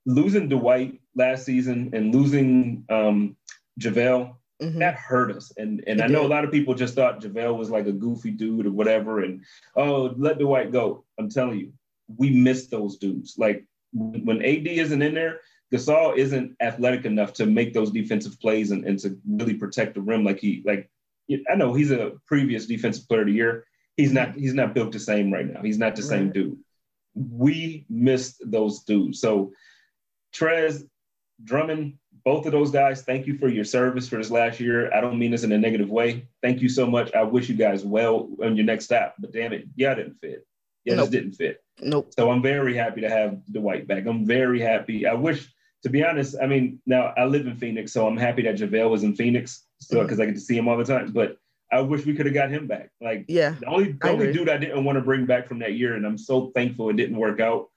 losing 0.07 0.49
Dwight 0.49 0.99
last 1.15 1.45
season 1.45 1.91
and 1.93 2.13
losing 2.13 2.85
um, 2.89 3.37
JaVale, 3.79 4.35
mm-hmm. 4.61 4.79
that 4.79 4.95
hurt 4.95 5.35
us. 5.35 5.51
And 5.57 5.83
and 5.87 5.99
it 5.99 6.03
I 6.03 6.07
know 6.07 6.21
did. 6.21 6.31
a 6.31 6.33
lot 6.33 6.43
of 6.43 6.51
people 6.51 6.73
just 6.73 6.95
thought 6.95 7.21
JaVale 7.21 7.57
was 7.57 7.69
like 7.69 7.87
a 7.87 7.91
goofy 7.91 8.31
dude 8.31 8.65
or 8.65 8.71
whatever. 8.71 9.21
And 9.21 9.43
oh, 9.75 10.13
let 10.17 10.39
Dwight 10.39 10.71
go. 10.71 11.05
I'm 11.19 11.29
telling 11.29 11.59
you, 11.59 11.73
we 12.17 12.29
missed 12.31 12.71
those 12.71 12.97
dudes. 12.97 13.35
Like 13.37 13.65
when 13.93 14.41
AD 14.41 14.67
isn't 14.67 15.01
in 15.01 15.13
there, 15.13 15.41
Gasol 15.73 16.17
isn't 16.17 16.55
athletic 16.61 17.05
enough 17.05 17.33
to 17.33 17.45
make 17.45 17.73
those 17.73 17.91
defensive 17.91 18.39
plays 18.39 18.71
and, 18.71 18.85
and 18.85 18.99
to 18.99 19.17
really 19.27 19.55
protect 19.55 19.95
the 19.95 20.01
rim 20.01 20.23
like 20.23 20.39
he 20.39 20.61
like. 20.65 20.89
I 21.49 21.55
know 21.55 21.73
he's 21.73 21.91
a 21.91 22.11
previous 22.27 22.65
defensive 22.65 23.07
player 23.07 23.21
of 23.21 23.27
the 23.27 23.33
year. 23.33 23.65
He's 23.95 24.11
not 24.11 24.35
he's 24.35 24.53
not 24.53 24.73
built 24.73 24.91
the 24.91 24.99
same 24.99 25.31
right 25.31 25.45
now. 25.45 25.61
He's 25.61 25.77
not 25.77 25.95
the 25.95 26.01
right. 26.01 26.09
same 26.09 26.31
dude. 26.31 26.59
We 27.15 27.85
missed 27.89 28.41
those 28.45 28.83
dudes. 28.83 29.21
So 29.21 29.53
Trez, 30.35 30.83
Drummond, 31.43 31.97
both 32.25 32.45
of 32.45 32.51
those 32.51 32.71
guys, 32.71 33.01
thank 33.01 33.27
you 33.27 33.37
for 33.37 33.49
your 33.49 33.65
service 33.65 34.07
for 34.07 34.17
this 34.17 34.31
last 34.31 34.59
year. 34.59 34.93
I 34.93 35.01
don't 35.01 35.19
mean 35.19 35.31
this 35.31 35.43
in 35.43 35.51
a 35.51 35.57
negative 35.57 35.89
way. 35.89 36.27
Thank 36.41 36.61
you 36.61 36.69
so 36.69 36.85
much. 36.85 37.13
I 37.13 37.23
wish 37.23 37.49
you 37.49 37.55
guys 37.55 37.83
well 37.83 38.29
on 38.41 38.55
your 38.55 38.65
next 38.65 38.85
step. 38.85 39.15
But 39.19 39.33
damn 39.33 39.51
it, 39.53 39.65
yeah, 39.75 39.91
I 39.91 39.95
didn't 39.95 40.15
fit. 40.21 40.47
Yeah, 40.85 40.95
nope. 40.95 41.03
just 41.03 41.11
didn't 41.11 41.33
fit. 41.33 41.63
Nope. 41.81 42.13
So 42.17 42.29
I'm 42.29 42.41
very 42.41 42.75
happy 42.75 43.01
to 43.01 43.09
have 43.09 43.45
Dwight 43.51 43.87
back. 43.87 44.05
I'm 44.05 44.25
very 44.25 44.59
happy. 44.59 45.05
I 45.05 45.13
wish, 45.13 45.51
to 45.83 45.89
be 45.89 46.03
honest, 46.03 46.35
I 46.41 46.47
mean, 46.47 46.79
now 46.85 47.13
I 47.17 47.25
live 47.25 47.45
in 47.47 47.57
Phoenix, 47.57 47.91
so 47.91 48.07
I'm 48.07 48.17
happy 48.17 48.43
that 48.43 48.55
JaVale 48.55 48.89
was 48.89 49.03
in 49.03 49.15
Phoenix, 49.15 49.65
so 49.79 50.01
because 50.01 50.17
mm-hmm. 50.17 50.21
I 50.23 50.25
get 50.27 50.35
to 50.35 50.41
see 50.41 50.57
him 50.57 50.67
all 50.67 50.77
the 50.77 50.85
time. 50.85 51.11
But 51.11 51.37
I 51.71 51.81
wish 51.81 52.05
we 52.05 52.13
could 52.15 52.25
have 52.25 52.35
got 52.35 52.51
him 52.51 52.67
back. 52.67 52.91
Like, 53.01 53.25
yeah, 53.27 53.55
the 53.59 53.65
only 53.67 53.91
the 53.93 54.09
only 54.09 54.31
dude 54.31 54.49
I 54.49 54.57
didn't 54.57 54.83
want 54.83 54.97
to 54.97 55.01
bring 55.01 55.25
back 55.25 55.47
from 55.47 55.59
that 55.59 55.73
year, 55.73 55.95
and 55.95 56.05
I'm 56.05 56.17
so 56.17 56.51
thankful 56.55 56.89
it 56.89 56.97
didn't 56.97 57.17
work 57.17 57.39
out, 57.39 57.69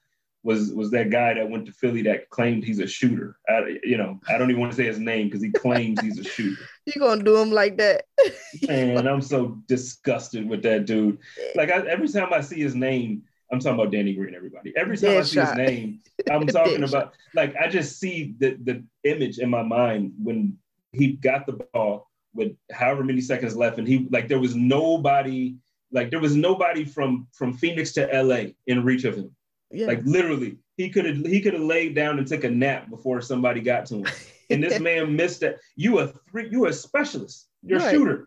was 0.46 0.72
was 0.72 0.92
that 0.92 1.10
guy 1.10 1.34
that 1.34 1.50
went 1.50 1.66
to 1.66 1.72
Philly 1.72 2.02
that 2.02 2.30
claimed 2.30 2.62
he's 2.62 2.78
a 2.78 2.86
shooter. 2.86 3.36
I, 3.48 3.78
you 3.82 3.98
know, 3.98 4.20
I 4.28 4.38
don't 4.38 4.48
even 4.48 4.60
want 4.60 4.72
to 4.72 4.76
say 4.76 4.86
his 4.86 5.00
name 5.00 5.26
because 5.26 5.42
he 5.42 5.50
claims 5.50 6.00
he's 6.00 6.18
a 6.18 6.24
shooter. 6.24 6.62
You 6.86 7.00
gonna 7.00 7.24
do 7.24 7.36
him 7.36 7.50
like 7.50 7.78
that? 7.78 8.04
and 8.68 9.08
I'm 9.08 9.20
so 9.20 9.58
disgusted 9.66 10.48
with 10.48 10.62
that 10.62 10.86
dude. 10.86 11.18
Like 11.56 11.68
I, 11.72 11.78
every 11.88 12.06
time 12.06 12.32
I 12.32 12.40
see 12.42 12.60
his 12.60 12.76
name, 12.76 13.24
I'm 13.50 13.58
talking 13.58 13.74
about 13.80 13.90
Danny 13.90 14.14
Green, 14.14 14.36
everybody. 14.36 14.72
Every 14.76 14.96
time 14.96 15.10
Dead 15.10 15.18
I 15.18 15.22
see 15.22 15.34
shot. 15.34 15.58
his 15.58 15.68
name, 15.68 16.00
I'm 16.30 16.46
talking 16.46 16.84
about 16.84 17.14
like 17.34 17.56
I 17.56 17.66
just 17.66 17.98
see 17.98 18.36
the 18.38 18.56
the 18.62 18.84
image 19.02 19.40
in 19.40 19.50
my 19.50 19.64
mind 19.64 20.12
when 20.22 20.56
he 20.92 21.14
got 21.14 21.46
the 21.46 21.54
ball 21.72 22.08
with 22.34 22.52
however 22.70 23.02
many 23.02 23.20
seconds 23.20 23.56
left, 23.56 23.78
and 23.78 23.88
he 23.88 24.06
like 24.12 24.28
there 24.28 24.38
was 24.38 24.54
nobody, 24.54 25.56
like 25.90 26.10
there 26.10 26.20
was 26.20 26.36
nobody 26.36 26.84
from 26.84 27.26
from 27.32 27.52
Phoenix 27.52 27.92
to 27.94 28.06
LA 28.22 28.52
in 28.68 28.84
reach 28.84 29.02
of 29.02 29.16
him. 29.16 29.35
Yeah. 29.70 29.86
Like 29.86 30.02
literally, 30.04 30.58
he 30.76 30.90
could 30.90 31.04
have 31.06 31.24
he 31.24 31.40
could 31.40 31.54
have 31.54 31.62
laid 31.62 31.94
down 31.94 32.18
and 32.18 32.26
took 32.26 32.44
a 32.44 32.50
nap 32.50 32.88
before 32.90 33.20
somebody 33.20 33.60
got 33.60 33.86
to 33.86 33.96
him. 33.96 34.06
And 34.50 34.62
this 34.62 34.80
man 34.80 35.16
missed 35.16 35.40
that. 35.40 35.58
You 35.74 35.98
a 35.98 36.08
three, 36.30 36.48
you 36.50 36.66
a 36.66 36.72
specialist. 36.72 37.48
You're 37.62 37.78
right. 37.78 37.88
a 37.88 37.90
shooter. 37.90 38.26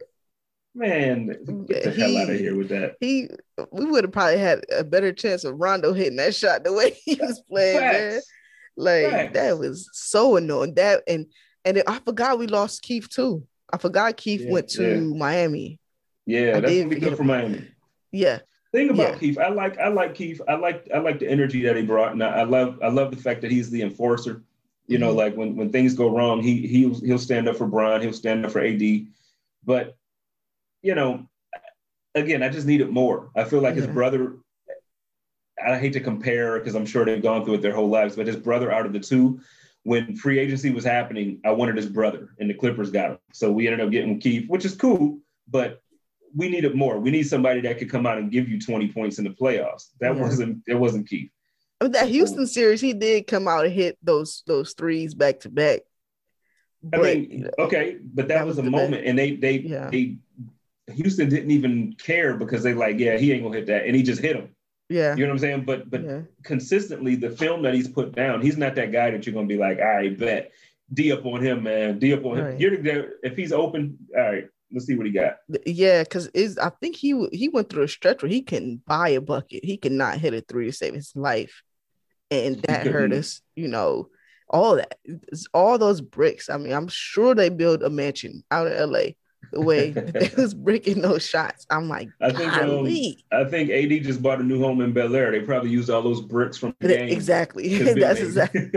Man, 0.75 1.27
get 1.67 1.83
the 1.83 1.91
he, 1.91 2.01
hell 2.01 2.17
out 2.17 2.29
of 2.29 2.39
here 2.39 2.55
with 2.55 2.69
that. 2.69 2.95
He, 2.99 3.27
we 3.71 3.85
would 3.85 4.03
have 4.03 4.13
probably 4.13 4.37
had 4.37 4.63
a 4.71 4.83
better 4.83 5.11
chance 5.11 5.43
of 5.43 5.59
Rondo 5.59 5.93
hitting 5.93 6.17
that 6.17 6.35
shot 6.35 6.63
the 6.63 6.71
way 6.71 6.91
he 7.05 7.15
was 7.15 7.41
playing, 7.49 7.79
Facts. 7.79 8.27
Like 8.77 9.09
Facts. 9.09 9.33
that 9.33 9.57
was 9.57 9.89
so 9.93 10.35
annoying. 10.37 10.75
That 10.75 11.03
and 11.07 11.25
and 11.65 11.81
I 11.87 11.99
forgot 11.99 12.39
we 12.39 12.47
lost 12.47 12.81
Keith 12.81 13.09
too. 13.09 13.45
I 13.71 13.77
forgot 13.77 14.17
Keith 14.17 14.41
yeah, 14.41 14.51
went 14.51 14.69
to 14.69 14.95
yeah. 14.95 14.99
Miami. 14.99 15.79
Yeah, 16.25 16.57
I 16.57 16.59
that's 16.59 16.73
gonna 16.73 16.87
be 16.89 16.99
good 16.99 17.17
for 17.17 17.23
Miami. 17.23 17.67
Yeah. 18.11 18.39
Thing 18.71 18.89
about 18.91 19.13
yeah. 19.13 19.17
Keith, 19.17 19.37
I 19.39 19.49
like 19.49 19.79
I 19.79 19.87
like 19.87 20.13
Keith. 20.13 20.41
I 20.47 20.55
like 20.55 20.87
I 20.93 20.99
like 20.99 21.19
the 21.19 21.27
energy 21.27 21.63
that 21.63 21.75
he 21.75 21.81
brought, 21.81 22.11
and 22.11 22.23
I, 22.23 22.41
I 22.41 22.43
love 22.43 22.79
I 22.83 22.89
love 22.89 23.09
the 23.09 23.21
fact 23.21 23.41
that 23.41 23.51
he's 23.51 23.71
the 23.71 23.81
enforcer. 23.81 24.43
You 24.85 24.99
know, 24.99 25.09
mm-hmm. 25.09 25.17
like 25.17 25.35
when 25.35 25.55
when 25.55 25.71
things 25.71 25.95
go 25.95 26.15
wrong, 26.15 26.43
he 26.43 26.67
he 26.67 26.87
he'll 26.93 27.17
stand 27.17 27.47
up 27.47 27.57
for 27.57 27.65
Bron, 27.65 28.01
he'll 28.01 28.13
stand 28.13 28.45
up 28.45 28.51
for 28.51 28.61
AD. 28.61 28.81
But 29.63 29.97
you 30.83 30.93
know, 30.93 31.27
again, 32.13 32.43
I 32.43 32.49
just 32.49 32.67
needed 32.67 32.89
more. 32.89 33.31
I 33.35 33.43
feel 33.43 33.61
like 33.61 33.75
yeah. 33.75 33.81
his 33.81 33.87
brother, 33.87 34.37
I 35.63 35.77
hate 35.77 35.93
to 35.93 35.99
compare 35.99 36.59
because 36.59 36.75
I'm 36.75 36.85
sure 36.85 37.05
they've 37.05 37.21
gone 37.21 37.45
through 37.45 37.55
it 37.55 37.61
their 37.61 37.73
whole 37.73 37.89
lives, 37.89 38.15
but 38.15 38.27
his 38.27 38.37
brother 38.37 38.71
out 38.71 38.85
of 38.85 38.93
the 38.93 38.99
two, 38.99 39.39
when 39.83 40.15
free 40.15 40.39
agency 40.39 40.69
was 40.69 40.83
happening, 40.83 41.39
I 41.43 41.51
wanted 41.51 41.75
his 41.75 41.87
brother, 41.87 42.29
and 42.39 42.49
the 42.49 42.53
Clippers 42.53 42.91
got 42.91 43.11
him. 43.11 43.19
So 43.33 43.51
we 43.51 43.67
ended 43.67 43.85
up 43.85 43.91
getting 43.91 44.19
Keith, 44.19 44.47
which 44.47 44.65
is 44.65 44.75
cool, 44.75 45.19
but 45.47 45.81
we 46.35 46.49
needed 46.49 46.75
more. 46.75 46.99
We 46.99 47.11
need 47.11 47.23
somebody 47.23 47.61
that 47.61 47.77
could 47.77 47.89
come 47.89 48.05
out 48.05 48.17
and 48.17 48.31
give 48.31 48.47
you 48.47 48.59
20 48.59 48.91
points 48.91 49.17
in 49.17 49.23
the 49.23 49.31
playoffs. 49.31 49.87
That 49.99 50.15
yeah. 50.15 50.21
wasn't 50.21 50.63
it 50.67 50.75
wasn't 50.75 51.07
Keith. 51.07 51.31
That 51.79 52.09
Houston 52.09 52.45
series, 52.45 52.81
he 52.81 52.93
did 52.93 53.27
come 53.27 53.47
out 53.47 53.65
and 53.65 53.73
hit 53.73 53.97
those 54.03 54.43
those 54.45 54.73
threes 54.73 55.13
back 55.13 55.41
to 55.41 55.49
back. 55.49 55.81
I 56.93 56.97
mean, 56.97 57.49
okay, 57.59 57.97
but 58.01 58.27
that, 58.29 58.35
that 58.35 58.45
was, 58.45 58.57
was, 58.57 58.65
a 58.65 58.69
moment, 58.69 59.03
best. 59.03 59.05
and 59.05 59.19
they 59.19 59.35
they 59.35 59.59
yeah. 59.59 59.89
they 59.89 60.17
Houston 60.93 61.29
didn't 61.29 61.51
even 61.51 61.93
care 61.93 62.35
because 62.35 62.63
they 62.63 62.73
like, 62.73 62.97
yeah, 62.99 63.17
he 63.17 63.31
ain't 63.31 63.43
gonna 63.43 63.55
hit 63.55 63.67
that, 63.67 63.85
and 63.85 63.95
he 63.95 64.03
just 64.03 64.21
hit 64.21 64.35
him. 64.35 64.49
Yeah, 64.89 65.15
you 65.15 65.23
know 65.23 65.29
what 65.29 65.33
I'm 65.35 65.39
saying. 65.39 65.65
But 65.65 65.89
but 65.89 66.03
yeah. 66.03 66.21
consistently, 66.43 67.15
the 67.15 67.29
film 67.29 67.63
that 67.63 67.73
he's 67.73 67.87
put 67.87 68.13
down, 68.13 68.41
he's 68.41 68.57
not 68.57 68.75
that 68.75 68.91
guy 68.91 69.11
that 69.11 69.25
you're 69.25 69.35
gonna 69.35 69.47
be 69.47 69.57
like, 69.57 69.79
all 69.79 69.85
right, 69.85 70.17
bet 70.17 70.51
D 70.91 71.11
up 71.11 71.25
on 71.25 71.41
him, 71.41 71.63
man, 71.63 71.99
D 71.99 72.13
up 72.13 72.25
on 72.25 72.37
right. 72.37 72.53
him. 72.53 72.59
You're 72.59 72.77
the 72.77 73.09
if 73.23 73.35
he's 73.35 73.51
open, 73.51 73.97
all 74.15 74.23
right, 74.23 74.47
let's 74.71 74.85
see 74.85 74.95
what 74.95 75.07
he 75.07 75.11
got. 75.11 75.37
Yeah, 75.65 76.03
because 76.03 76.27
is 76.27 76.57
I 76.57 76.69
think 76.69 76.95
he 76.95 77.27
he 77.31 77.49
went 77.49 77.69
through 77.69 77.83
a 77.83 77.87
stretch 77.87 78.21
where 78.21 78.31
he 78.31 78.41
can 78.41 78.81
buy 78.85 79.09
a 79.09 79.21
bucket, 79.21 79.63
he 79.63 79.77
cannot 79.77 80.19
hit 80.19 80.33
a 80.33 80.41
three 80.41 80.65
to 80.65 80.71
save 80.71 80.93
his 80.93 81.11
life, 81.15 81.63
and 82.31 82.61
that 82.63 82.87
hurt 82.87 83.13
us. 83.13 83.41
You 83.55 83.67
know, 83.67 84.09
all 84.49 84.75
that, 84.75 84.97
all 85.53 85.77
those 85.77 86.01
bricks. 86.01 86.49
I 86.49 86.57
mean, 86.57 86.73
I'm 86.73 86.87
sure 86.87 87.35
they 87.35 87.49
build 87.49 87.83
a 87.83 87.89
mansion 87.89 88.43
out 88.51 88.67
of 88.67 88.89
LA 88.89 89.11
the 89.51 89.61
way 89.61 89.91
they 89.91 90.31
was 90.37 90.53
breaking 90.53 91.01
those 91.01 91.25
shots. 91.25 91.65
I'm 91.69 91.87
like, 91.87 92.09
I 92.21 92.31
think 92.31 92.53
um, 92.53 92.87
I 93.31 93.45
think 93.45 93.69
AD 93.69 94.03
just 94.03 94.21
bought 94.21 94.39
a 94.39 94.43
new 94.43 94.59
home 94.59 94.81
in 94.81 94.93
Bel 94.93 95.15
Air. 95.15 95.31
They 95.31 95.41
probably 95.41 95.69
used 95.69 95.89
all 95.89 96.01
those 96.01 96.21
bricks 96.21 96.57
from 96.57 96.75
the 96.79 96.87
game. 96.87 97.09
Exactly. 97.09 97.77
that's 97.93 98.19
exactly 98.19 98.69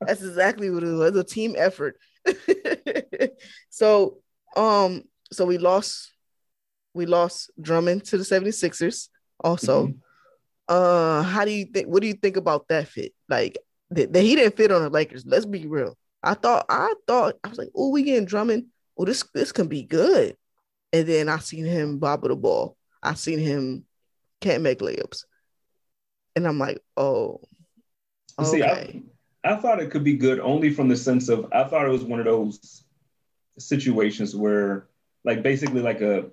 that's 0.00 0.22
exactly 0.22 0.70
what 0.70 0.82
it 0.82 0.92
was. 0.92 1.16
A 1.16 1.24
team 1.24 1.54
effort. 1.56 1.98
so 3.70 4.18
um 4.58 5.02
so 5.32 5.44
we 5.44 5.58
lost 5.58 6.12
we 6.94 7.06
lost 7.06 7.50
Drummond 7.60 8.04
to 8.06 8.18
the 8.18 8.24
76ers 8.24 9.08
also. 9.42 9.86
Mm-hmm. 9.86 9.98
Uh 10.68 11.22
how 11.22 11.44
do 11.44 11.52
you 11.52 11.66
think 11.66 11.86
what 11.86 12.02
do 12.02 12.08
you 12.08 12.14
think 12.14 12.36
about 12.36 12.68
that 12.68 12.88
fit? 12.88 13.12
Like 13.28 13.58
that 13.90 14.14
he 14.16 14.36
didn't 14.36 14.56
fit 14.56 14.72
on 14.72 14.82
the 14.82 14.90
Lakers. 14.90 15.24
Let's 15.24 15.46
be 15.46 15.66
real. 15.66 15.96
I 16.22 16.34
thought 16.34 16.66
I 16.68 16.94
thought 17.06 17.36
I 17.44 17.48
was 17.48 17.58
like, 17.58 17.70
oh, 17.74 17.90
we 17.90 18.02
getting 18.02 18.26
Drummond 18.26 18.66
well, 18.98 19.06
this 19.06 19.24
this 19.32 19.52
can 19.52 19.68
be 19.68 19.84
good. 19.84 20.36
And 20.92 21.06
then 21.06 21.28
I 21.28 21.38
seen 21.38 21.64
him 21.64 21.98
bobble 21.98 22.28
the 22.28 22.36
ball. 22.36 22.76
I 23.02 23.14
seen 23.14 23.38
him 23.38 23.84
can't 24.40 24.62
make 24.62 24.80
layups. 24.80 25.24
And 26.34 26.46
I'm 26.46 26.58
like, 26.58 26.82
oh, 26.96 27.40
okay. 28.38 28.50
See, 28.50 28.62
I, 28.62 29.02
I 29.44 29.56
thought 29.56 29.80
it 29.80 29.90
could 29.90 30.04
be 30.04 30.14
good 30.14 30.40
only 30.40 30.70
from 30.70 30.88
the 30.88 30.96
sense 30.96 31.28
of 31.28 31.46
I 31.52 31.64
thought 31.64 31.86
it 31.86 31.90
was 31.90 32.04
one 32.04 32.18
of 32.18 32.26
those 32.26 32.84
situations 33.58 34.34
where, 34.34 34.86
like, 35.24 35.42
basically 35.42 35.82
like 35.82 36.00
a 36.00 36.30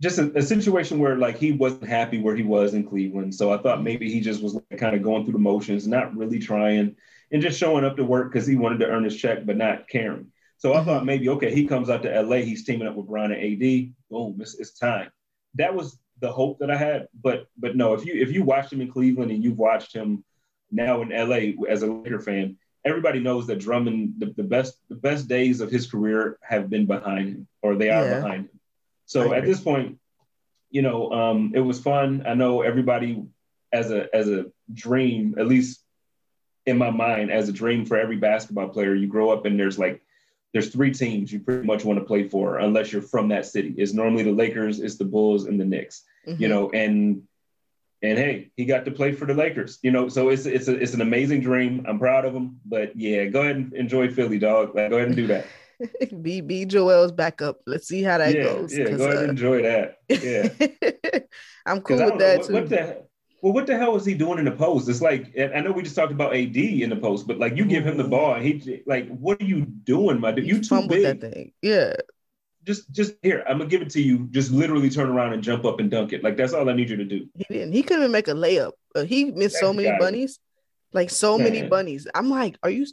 just 0.00 0.18
a, 0.18 0.36
a, 0.36 0.42
situation 0.42 0.98
where 0.98 1.16
like 1.16 1.38
he 1.38 1.52
wasn't 1.52 1.88
happy 1.88 2.20
where 2.20 2.36
he 2.36 2.42
was 2.42 2.74
in 2.74 2.86
Cleveland. 2.86 3.34
So 3.34 3.52
I 3.52 3.58
thought 3.58 3.82
maybe 3.82 4.10
he 4.10 4.20
just 4.20 4.42
was 4.42 4.54
like, 4.54 4.78
kind 4.78 4.94
of 4.94 5.02
going 5.02 5.24
through 5.24 5.32
the 5.32 5.38
motions, 5.38 5.86
not 5.86 6.14
really 6.14 6.38
trying, 6.38 6.96
and 7.32 7.42
just 7.42 7.58
showing 7.58 7.84
up 7.84 7.96
to 7.96 8.04
work 8.04 8.30
because 8.32 8.46
he 8.46 8.56
wanted 8.56 8.78
to 8.80 8.86
earn 8.86 9.04
his 9.04 9.16
check, 9.16 9.46
but 9.46 9.56
not 9.56 9.88
caring. 9.88 10.30
So 10.58 10.74
I 10.74 10.84
thought 10.84 11.04
maybe, 11.04 11.28
okay, 11.30 11.54
he 11.54 11.66
comes 11.66 11.90
out 11.90 12.02
to 12.02 12.22
LA, 12.22 12.36
he's 12.36 12.64
teaming 12.64 12.88
up 12.88 12.94
with 12.94 13.06
Bron 13.06 13.32
and 13.32 13.40
AD. 13.42 13.92
Boom, 14.10 14.38
it's, 14.40 14.54
it's 14.54 14.78
time. 14.78 15.10
That 15.54 15.74
was 15.74 15.98
the 16.20 16.32
hope 16.32 16.58
that 16.60 16.70
I 16.70 16.76
had. 16.76 17.08
But 17.22 17.46
but 17.58 17.76
no, 17.76 17.94
if 17.94 18.04
you 18.04 18.14
if 18.14 18.32
you 18.32 18.42
watched 18.42 18.72
him 18.72 18.80
in 18.80 18.90
Cleveland 18.90 19.30
and 19.30 19.42
you've 19.42 19.58
watched 19.58 19.94
him 19.94 20.24
now 20.70 21.02
in 21.02 21.10
LA 21.10 21.64
as 21.68 21.82
a 21.82 21.86
Laker 21.86 22.20
fan, 22.20 22.56
everybody 22.86 23.20
knows 23.20 23.48
that 23.48 23.58
Drummond, 23.58 24.14
the, 24.18 24.26
the 24.36 24.42
best 24.42 24.78
the 24.88 24.94
best 24.94 25.28
days 25.28 25.60
of 25.60 25.70
his 25.70 25.90
career 25.90 26.38
have 26.40 26.70
been 26.70 26.86
behind 26.86 27.28
him, 27.28 27.48
or 27.60 27.74
they 27.74 27.90
are 27.90 28.04
yeah. 28.04 28.20
behind 28.20 28.44
him. 28.44 28.60
So 29.06 29.32
at 29.32 29.44
this 29.44 29.60
point, 29.60 29.98
you 30.70 30.82
know, 30.82 31.12
um, 31.12 31.52
it 31.54 31.60
was 31.60 31.80
fun. 31.80 32.24
I 32.26 32.34
know 32.34 32.62
everybody 32.62 33.22
as 33.72 33.90
a 33.90 34.14
as 34.14 34.28
a 34.28 34.46
dream, 34.72 35.34
at 35.38 35.46
least 35.46 35.80
in 36.64 36.78
my 36.78 36.90
mind, 36.90 37.30
as 37.30 37.48
a 37.48 37.52
dream 37.52 37.86
for 37.86 37.96
every 37.96 38.16
basketball 38.16 38.68
player, 38.68 38.94
you 38.94 39.06
grow 39.06 39.30
up 39.30 39.44
and 39.46 39.58
there's 39.58 39.78
like 39.78 40.02
there's 40.52 40.70
three 40.70 40.92
teams 40.92 41.32
you 41.32 41.40
pretty 41.40 41.66
much 41.66 41.84
want 41.84 41.98
to 41.98 42.04
play 42.04 42.28
for 42.28 42.58
unless 42.58 42.92
you're 42.92 43.02
from 43.02 43.28
that 43.28 43.46
city. 43.46 43.74
It's 43.76 43.92
normally 43.92 44.22
the 44.22 44.32
Lakers, 44.32 44.80
it's 44.80 44.96
the 44.96 45.04
Bulls, 45.04 45.44
and 45.44 45.60
the 45.60 45.64
Knicks. 45.64 46.02
Mm-hmm. 46.26 46.42
You 46.42 46.48
know, 46.48 46.70
and 46.70 47.22
and 48.10 48.18
hey, 48.18 48.50
he 48.56 48.64
got 48.64 48.84
to 48.84 48.90
play 48.90 49.12
for 49.12 49.26
the 49.26 49.34
Lakers. 49.34 49.78
You 49.82 49.90
know, 49.90 50.08
so 50.08 50.28
it's 50.28 50.46
it's 50.46 50.68
a, 50.68 50.74
it's 50.74 50.94
an 50.94 51.00
amazing 51.00 51.40
dream. 51.40 51.84
I'm 51.88 51.98
proud 51.98 52.24
of 52.24 52.34
him. 52.34 52.60
But 52.64 52.96
yeah, 52.96 53.26
go 53.26 53.42
ahead 53.42 53.56
and 53.56 53.72
enjoy 53.74 54.12
Philly, 54.12 54.38
dog. 54.38 54.74
Like, 54.74 54.90
go 54.90 54.96
ahead 54.96 55.08
and 55.08 55.16
do 55.16 55.26
that. 55.26 55.46
be 56.22 56.40
be 56.40 56.64
Joel's 56.64 57.12
backup. 57.12 57.60
Let's 57.66 57.86
see 57.86 58.02
how 58.02 58.18
that 58.18 58.34
yeah, 58.34 58.44
goes. 58.44 58.76
Yeah, 58.76 58.90
go 58.90 59.04
ahead 59.04 59.16
uh, 59.16 59.20
and 59.20 59.30
enjoy 59.30 59.62
that. 59.62 59.98
Yeah, 60.08 61.20
I'm 61.66 61.80
cool 61.82 61.98
with 61.98 62.18
that 62.18 62.38
what, 62.38 62.46
too. 62.46 62.52
What 62.54 62.68
the, 62.68 63.06
well, 63.42 63.52
what 63.52 63.66
the 63.66 63.76
hell 63.76 63.96
is 63.96 64.04
he 64.04 64.14
doing 64.14 64.38
in 64.38 64.44
the 64.44 64.52
post? 64.52 64.88
It's 64.88 65.02
like 65.02 65.38
I 65.38 65.60
know 65.60 65.72
we 65.72 65.82
just 65.82 65.96
talked 65.96 66.12
about 66.12 66.34
AD 66.34 66.56
in 66.56 66.90
the 66.90 66.96
post, 66.96 67.26
but 67.26 67.38
like 67.38 67.56
you 67.56 67.64
give 67.64 67.86
him 67.86 67.96
the 67.96 68.04
ball, 68.04 68.34
and 68.34 68.44
he 68.44 68.82
like, 68.86 69.08
what 69.08 69.40
are 69.40 69.44
you 69.44 69.64
doing, 69.64 70.20
my 70.20 70.32
dude? 70.32 70.46
You 70.46 70.62
too 70.62 70.88
big. 70.88 71.02
That 71.02 71.20
thing. 71.20 71.52
Yeah. 71.62 71.94
Just, 72.66 72.90
just 72.90 73.14
here. 73.22 73.44
I'm 73.48 73.58
gonna 73.58 73.70
give 73.70 73.82
it 73.82 73.90
to 73.90 74.02
you. 74.02 74.26
Just 74.30 74.50
literally 74.50 74.90
turn 74.90 75.08
around 75.08 75.32
and 75.32 75.42
jump 75.42 75.64
up 75.64 75.80
and 75.80 75.90
dunk 75.90 76.12
it. 76.12 76.24
Like 76.24 76.36
that's 76.36 76.52
all 76.52 76.68
I 76.68 76.72
need 76.72 76.90
you 76.90 76.96
to 76.96 77.04
do. 77.04 77.28
He 77.34 77.44
didn't. 77.48 77.72
He 77.72 77.82
couldn't 77.82 78.10
make 78.10 78.28
a 78.28 78.32
layup. 78.32 78.72
Uh, 78.94 79.04
he 79.04 79.26
missed 79.26 79.58
so 79.58 79.72
many 79.72 79.96
bunnies, 79.98 80.38
like 80.92 81.10
so 81.10 81.38
Man. 81.38 81.52
many 81.52 81.68
bunnies. 81.68 82.06
I'm 82.14 82.28
like, 82.28 82.58
are 82.62 82.70
you, 82.70 82.86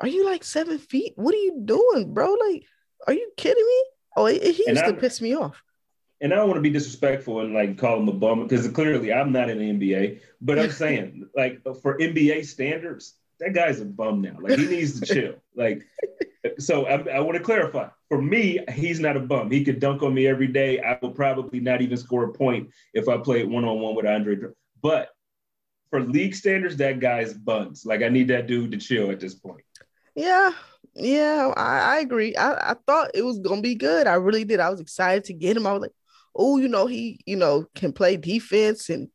are 0.00 0.08
you 0.08 0.24
like 0.24 0.44
seven 0.44 0.78
feet? 0.78 1.12
What 1.16 1.34
are 1.34 1.38
you 1.38 1.60
doing, 1.64 2.14
bro? 2.14 2.32
Like, 2.32 2.64
are 3.06 3.12
you 3.12 3.30
kidding 3.36 3.64
me? 3.64 3.84
Oh, 4.16 4.26
he 4.26 4.64
used 4.66 4.84
to 4.84 4.94
piss 4.94 5.20
me 5.20 5.34
off 5.34 5.62
and 6.22 6.32
I 6.32 6.36
don't 6.36 6.46
want 6.46 6.58
to 6.58 6.62
be 6.62 6.70
disrespectful 6.70 7.40
and 7.40 7.52
like 7.52 7.76
call 7.76 7.98
him 7.98 8.08
a 8.08 8.12
bum 8.12 8.44
because 8.44 8.66
clearly 8.68 9.12
I'm 9.12 9.32
not 9.32 9.50
in 9.50 9.58
the 9.58 9.64
NBA, 9.64 10.20
but 10.40 10.58
I'm 10.58 10.70
saying 10.70 11.28
like 11.36 11.62
for 11.82 11.98
NBA 11.98 12.46
standards, 12.46 13.16
that 13.40 13.52
guy's 13.52 13.80
a 13.80 13.84
bum 13.84 14.22
now. 14.22 14.36
Like 14.40 14.58
he 14.58 14.66
needs 14.66 15.00
to 15.00 15.06
chill. 15.06 15.34
Like, 15.54 15.82
so 16.58 16.86
I, 16.86 17.16
I, 17.16 17.20
want 17.20 17.38
to 17.38 17.44
clarify. 17.44 17.88
For 18.08 18.20
me, 18.20 18.58
he's 18.72 19.00
not 19.00 19.16
a 19.16 19.20
bum. 19.20 19.50
He 19.50 19.64
could 19.64 19.80
dunk 19.80 20.02
on 20.02 20.14
me 20.14 20.26
every 20.26 20.48
day. 20.48 20.80
I 20.80 20.98
would 21.02 21.14
probably 21.14 21.60
not 21.60 21.82
even 21.82 21.96
score 21.96 22.24
a 22.24 22.32
point 22.32 22.70
if 22.94 23.08
I 23.08 23.18
played 23.18 23.48
one 23.48 23.64
on 23.64 23.80
one 23.80 23.94
with 23.94 24.06
Andre. 24.06 24.36
But 24.82 25.10
for 25.90 26.00
league 26.00 26.34
standards, 26.34 26.76
that 26.78 27.00
guy's 27.00 27.34
buns. 27.34 27.86
Like 27.86 28.02
I 28.02 28.08
need 28.08 28.28
that 28.28 28.46
dude 28.46 28.72
to 28.72 28.78
chill 28.78 29.10
at 29.10 29.20
this 29.20 29.34
point. 29.34 29.64
Yeah, 30.14 30.50
yeah, 30.94 31.52
I, 31.56 31.78
I 31.78 31.98
agree. 32.00 32.34
I, 32.36 32.72
I 32.72 32.74
thought 32.86 33.12
it 33.14 33.22
was 33.22 33.38
gonna 33.38 33.62
be 33.62 33.76
good. 33.76 34.06
I 34.06 34.14
really 34.14 34.44
did. 34.44 34.60
I 34.60 34.70
was 34.70 34.80
excited 34.80 35.24
to 35.24 35.32
get 35.32 35.56
him. 35.56 35.66
I 35.66 35.72
was 35.72 35.82
like, 35.82 35.94
oh, 36.34 36.58
you 36.58 36.68
know, 36.68 36.86
he, 36.86 37.20
you 37.24 37.36
know, 37.36 37.66
can 37.74 37.92
play 37.92 38.16
defense 38.16 38.90
and 38.90 39.08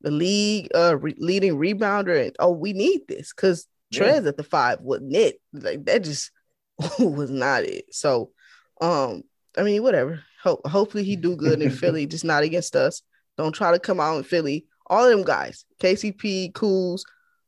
the 0.00 0.10
league 0.10 0.68
uh 0.74 0.96
re- 0.96 1.14
leading 1.18 1.56
rebounder. 1.56 2.26
And 2.26 2.34
oh, 2.38 2.52
we 2.52 2.72
need 2.72 3.02
this 3.08 3.32
because 3.32 3.68
Trez 3.92 4.26
at 4.26 4.36
the 4.36 4.42
five 4.42 4.80
wasn't 4.80 5.14
it. 5.14 5.40
Like 5.52 5.84
that 5.84 6.02
just 6.02 6.30
was 6.98 7.30
not 7.30 7.64
it. 7.64 7.94
So 7.94 8.30
um, 8.80 9.24
I 9.56 9.62
mean, 9.62 9.82
whatever. 9.82 10.22
Hope 10.42 10.66
hopefully 10.66 11.04
he 11.04 11.16
do 11.16 11.36
good 11.36 11.62
in 11.62 11.70
Philly, 11.70 12.06
just 12.08 12.24
not 12.24 12.42
against 12.42 12.74
us. 12.74 13.02
Don't 13.38 13.52
try 13.52 13.72
to 13.72 13.78
come 13.78 14.00
out 14.00 14.16
in 14.16 14.24
Philly. 14.24 14.66
All 14.88 15.04
of 15.04 15.10
them 15.10 15.24
guys, 15.24 15.64
KCP, 15.80 16.52
Kuz, 16.52 17.02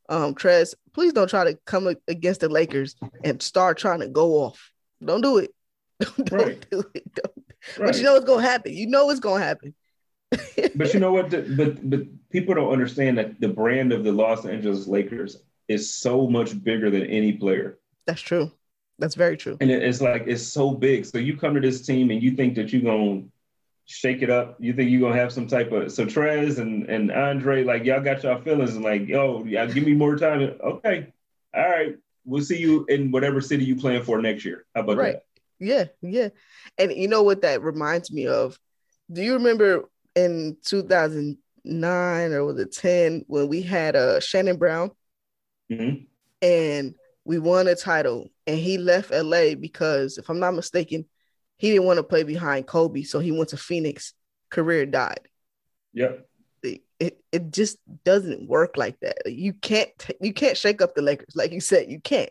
um, 0.09 0.33
Trez, 0.33 0.73
please 0.93 1.13
don't 1.13 1.29
try 1.29 1.43
to 1.43 1.59
come 1.65 1.93
against 2.07 2.41
the 2.41 2.49
Lakers 2.49 2.95
and 3.23 3.41
start 3.41 3.77
trying 3.77 3.99
to 3.99 4.07
go 4.07 4.33
off. 4.35 4.71
Don't 5.03 5.21
do 5.21 5.37
it. 5.37 5.53
don't 5.99 6.31
right. 6.31 6.65
do 6.71 6.83
it. 6.93 7.13
Don't 7.13 7.45
Right. 7.77 7.87
But 7.87 7.97
you 7.97 8.03
know 8.03 8.13
what's 8.13 8.25
gonna 8.25 8.41
happen. 8.41 8.73
You 8.73 8.87
know 8.87 9.05
what's 9.07 9.19
gonna 9.19 9.43
happen. 9.43 9.73
but 10.75 10.93
you 10.93 10.99
know 10.99 11.11
what? 11.11 11.29
The, 11.29 11.41
but 11.41 11.89
but 11.89 12.29
people 12.29 12.55
don't 12.55 12.71
understand 12.71 13.17
that 13.17 13.39
the 13.39 13.47
brand 13.47 13.91
of 13.91 14.03
the 14.03 14.11
Los 14.11 14.45
Angeles 14.45 14.87
Lakers 14.87 15.37
is 15.67 15.91
so 15.91 16.27
much 16.27 16.61
bigger 16.63 16.89
than 16.89 17.03
any 17.03 17.33
player. 17.33 17.79
That's 18.05 18.21
true. 18.21 18.51
That's 18.97 19.15
very 19.15 19.37
true. 19.37 19.57
And 19.59 19.69
it's 19.69 20.01
like 20.01 20.23
it's 20.27 20.47
so 20.47 20.71
big. 20.71 21.05
So 21.05 21.17
you 21.17 21.37
come 21.37 21.53
to 21.55 21.59
this 21.59 21.85
team 21.85 22.11
and 22.11 22.21
you 22.21 22.31
think 22.31 22.55
that 22.55 22.71
you're 22.71 22.81
gonna 22.81 23.23
shake 23.85 24.21
it 24.21 24.29
up. 24.29 24.57
You 24.59 24.73
think 24.73 24.89
you're 24.89 25.01
gonna 25.01 25.19
have 25.19 25.33
some 25.33 25.47
type 25.47 25.71
of 25.71 25.91
so 25.91 26.05
Trez 26.05 26.59
and 26.59 26.89
and 26.89 27.11
Andre, 27.11 27.63
like 27.63 27.83
y'all 27.83 28.01
got 28.01 28.23
y'all 28.23 28.41
feelings 28.41 28.75
and 28.75 28.83
like, 28.83 29.07
yo, 29.07 29.43
yeah, 29.43 29.65
give 29.65 29.85
me 29.85 29.93
more 29.93 30.15
time. 30.15 30.55
Okay, 30.63 31.13
all 31.53 31.69
right, 31.69 31.97
we'll 32.25 32.43
see 32.43 32.57
you 32.57 32.85
in 32.87 33.11
whatever 33.11 33.41
city 33.41 33.65
you 33.65 33.75
playing 33.75 34.03
for 34.03 34.21
next 34.21 34.45
year. 34.45 34.65
How 34.73 34.81
about 34.81 34.97
right. 34.97 35.13
that? 35.13 35.23
Yeah, 35.59 35.85
yeah. 36.01 36.29
And 36.77 36.91
you 36.93 37.07
know 37.07 37.23
what 37.23 37.41
that 37.41 37.61
reminds 37.61 38.11
me 38.11 38.27
of? 38.27 38.57
Do 39.11 39.21
you 39.21 39.33
remember 39.33 39.85
in 40.15 40.57
2009 40.65 42.33
or 42.33 42.45
was 42.45 42.59
it 42.59 42.73
10 42.73 43.25
when 43.27 43.47
we 43.47 43.61
had 43.61 43.95
uh, 43.95 44.19
Shannon 44.19 44.57
Brown 44.57 44.91
mm-hmm. 45.71 46.03
and 46.41 46.95
we 47.23 47.39
won 47.39 47.67
a 47.67 47.75
title 47.75 48.29
and 48.47 48.57
he 48.57 48.77
left 48.77 49.11
LA 49.11 49.55
because, 49.55 50.17
if 50.17 50.29
I'm 50.29 50.39
not 50.39 50.53
mistaken, 50.53 51.05
he 51.57 51.71
didn't 51.71 51.85
want 51.85 51.97
to 51.97 52.03
play 52.03 52.23
behind 52.23 52.67
Kobe. 52.67 53.03
So 53.03 53.19
he 53.19 53.31
went 53.31 53.49
to 53.49 53.57
Phoenix, 53.57 54.13
career 54.49 54.85
died. 54.85 55.27
Yep. 55.93 56.27
It, 56.63 56.81
it, 56.99 57.23
it 57.31 57.51
just 57.51 57.77
doesn't 58.03 58.47
work 58.47 58.77
like 58.77 58.99
that. 58.99 59.17
You 59.25 59.53
can't 59.53 59.91
you 60.19 60.33
can't 60.33 60.57
shake 60.57 60.81
up 60.81 60.95
the 60.95 61.01
Lakers. 61.01 61.35
Like 61.35 61.51
you 61.51 61.61
said, 61.61 61.89
you 61.89 61.99
can't. 61.99 62.29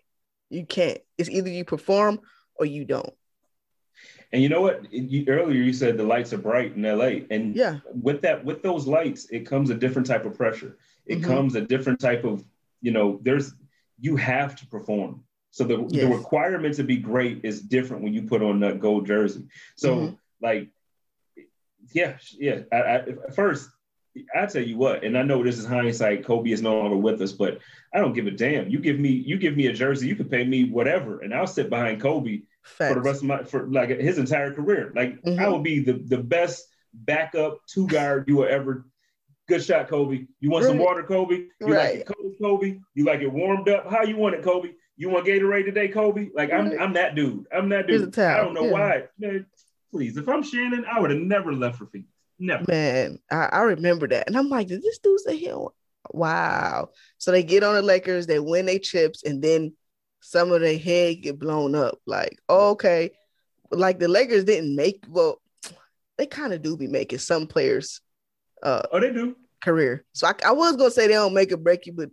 You 0.50 0.66
can't. 0.66 0.98
It's 1.18 1.30
either 1.30 1.48
you 1.48 1.64
perform 1.64 2.20
or 2.56 2.66
you 2.66 2.84
don't. 2.84 3.12
And 4.32 4.42
you 4.42 4.48
know 4.48 4.60
what? 4.60 4.92
You, 4.92 5.24
earlier 5.28 5.62
you 5.62 5.72
said 5.72 5.96
the 5.96 6.04
lights 6.04 6.32
are 6.32 6.38
bright 6.38 6.74
in 6.74 6.82
LA, 6.82 7.24
and 7.30 7.54
yeah, 7.54 7.78
with 7.94 8.20
that, 8.22 8.44
with 8.44 8.62
those 8.62 8.84
lights, 8.84 9.28
it 9.30 9.46
comes 9.46 9.70
a 9.70 9.74
different 9.74 10.08
type 10.08 10.24
of 10.24 10.36
pressure. 10.36 10.76
It 11.06 11.20
mm-hmm. 11.20 11.30
comes 11.30 11.54
a 11.54 11.60
different 11.60 12.00
type 12.00 12.24
of, 12.24 12.44
you 12.80 12.90
know, 12.90 13.20
there's 13.22 13.54
you 14.00 14.16
have 14.16 14.56
to 14.56 14.66
perform. 14.66 15.22
So 15.54 15.62
the, 15.62 15.86
yes. 15.88 16.02
the 16.02 16.08
requirement 16.08 16.74
to 16.74 16.82
be 16.82 16.96
great 16.96 17.44
is 17.44 17.60
different 17.60 18.02
when 18.02 18.12
you 18.12 18.22
put 18.22 18.42
on 18.42 18.58
that 18.60 18.80
gold 18.80 19.06
jersey. 19.06 19.44
So 19.76 19.94
mm-hmm. 19.94 20.14
like, 20.42 20.70
yeah, 21.92 22.16
yeah. 22.32 22.62
I, 22.72 22.76
I, 22.76 23.04
first, 23.36 23.70
I 24.34 24.46
tell 24.46 24.64
you 24.64 24.76
what, 24.76 25.04
and 25.04 25.16
I 25.16 25.22
know 25.22 25.44
this 25.44 25.60
is 25.60 25.64
hindsight. 25.64 26.24
Kobe 26.24 26.50
is 26.50 26.60
no 26.60 26.76
longer 26.76 26.96
with 26.96 27.22
us, 27.22 27.30
but 27.30 27.60
I 27.94 27.98
don't 27.98 28.14
give 28.14 28.26
a 28.26 28.32
damn. 28.32 28.68
You 28.68 28.80
give 28.80 28.98
me, 28.98 29.10
you 29.10 29.38
give 29.38 29.56
me 29.56 29.68
a 29.68 29.72
jersey, 29.72 30.08
you 30.08 30.16
can 30.16 30.28
pay 30.28 30.42
me 30.42 30.70
whatever, 30.70 31.20
and 31.20 31.32
I'll 31.32 31.46
sit 31.46 31.70
behind 31.70 32.02
Kobe 32.02 32.40
Facts. 32.64 32.92
for 32.92 32.94
the 32.94 33.08
rest 33.08 33.22
of 33.22 33.28
my 33.28 33.44
for 33.44 33.68
like 33.68 33.90
his 33.90 34.18
entire 34.18 34.52
career. 34.52 34.92
Like 34.96 35.22
mm-hmm. 35.22 35.38
I 35.38 35.46
will 35.46 35.60
be 35.60 35.84
the 35.84 35.92
the 35.92 36.18
best 36.18 36.66
backup 36.92 37.60
two 37.68 37.86
guard 37.86 38.24
you 38.26 38.38
will 38.38 38.48
ever. 38.48 38.86
Good 39.46 39.62
shot, 39.62 39.86
Kobe. 39.86 40.26
You 40.40 40.50
want 40.50 40.64
right. 40.64 40.70
some 40.70 40.78
water, 40.78 41.04
Kobe? 41.04 41.44
You 41.60 41.66
right. 41.68 41.70
like 41.70 41.94
it 42.00 42.06
cold, 42.06 42.32
Kobe? 42.42 42.80
You 42.94 43.04
like 43.04 43.20
it 43.20 43.30
warmed 43.30 43.68
up? 43.68 43.88
How 43.88 44.02
you 44.02 44.16
want 44.16 44.34
it, 44.34 44.42
Kobe? 44.42 44.70
You 44.96 45.10
want 45.10 45.26
Gatorade 45.26 45.64
today, 45.64 45.88
Kobe? 45.88 46.28
Like 46.34 46.52
I'm, 46.52 46.78
I'm 46.80 46.92
that 46.94 47.14
dude. 47.14 47.46
I'm 47.52 47.68
that 47.70 47.86
dude. 47.86 48.16
I 48.18 48.36
don't 48.36 48.54
know 48.54 48.66
yeah. 48.66 48.70
why, 48.70 49.02
man. 49.18 49.46
Please, 49.90 50.16
if 50.16 50.28
I'm 50.28 50.42
Shannon, 50.42 50.84
I 50.90 51.00
would 51.00 51.10
have 51.10 51.20
never 51.20 51.52
left 51.52 51.78
for 51.78 51.86
Phoenix. 51.86 52.10
Never. 52.38 52.64
Man, 52.66 53.18
I, 53.30 53.48
I 53.52 53.60
remember 53.60 54.08
that, 54.08 54.26
and 54.26 54.36
I'm 54.36 54.48
like, 54.48 54.68
did 54.68 54.82
this 54.82 54.98
dude 54.98 55.20
say 55.20 55.36
here? 55.36 55.56
Wow. 56.10 56.90
So 57.18 57.30
they 57.30 57.42
get 57.42 57.62
on 57.62 57.74
the 57.74 57.82
Lakers, 57.82 58.26
they 58.26 58.38
win 58.38 58.66
their 58.66 58.78
chips, 58.78 59.22
and 59.22 59.42
then 59.42 59.72
some 60.20 60.52
of 60.52 60.60
their 60.60 60.78
head 60.78 61.22
get 61.22 61.38
blown 61.38 61.74
up. 61.74 61.98
Like, 62.06 62.38
okay, 62.48 63.10
like 63.70 63.98
the 63.98 64.08
Lakers 64.08 64.44
didn't 64.44 64.74
make 64.74 65.04
well, 65.08 65.40
they 66.18 66.26
kind 66.26 66.52
of 66.52 66.62
do 66.62 66.76
be 66.76 66.88
making 66.88 67.18
some 67.18 67.46
players. 67.46 68.00
Uh, 68.62 68.82
oh, 68.92 69.00
they 69.00 69.12
do 69.12 69.36
career. 69.62 70.04
So 70.12 70.26
I, 70.26 70.34
I 70.46 70.52
was 70.52 70.76
gonna 70.76 70.90
say 70.90 71.06
they 71.06 71.14
don't 71.14 71.34
make 71.34 71.52
a 71.52 71.56
break 71.56 71.86
you, 71.86 71.92
but 71.92 72.10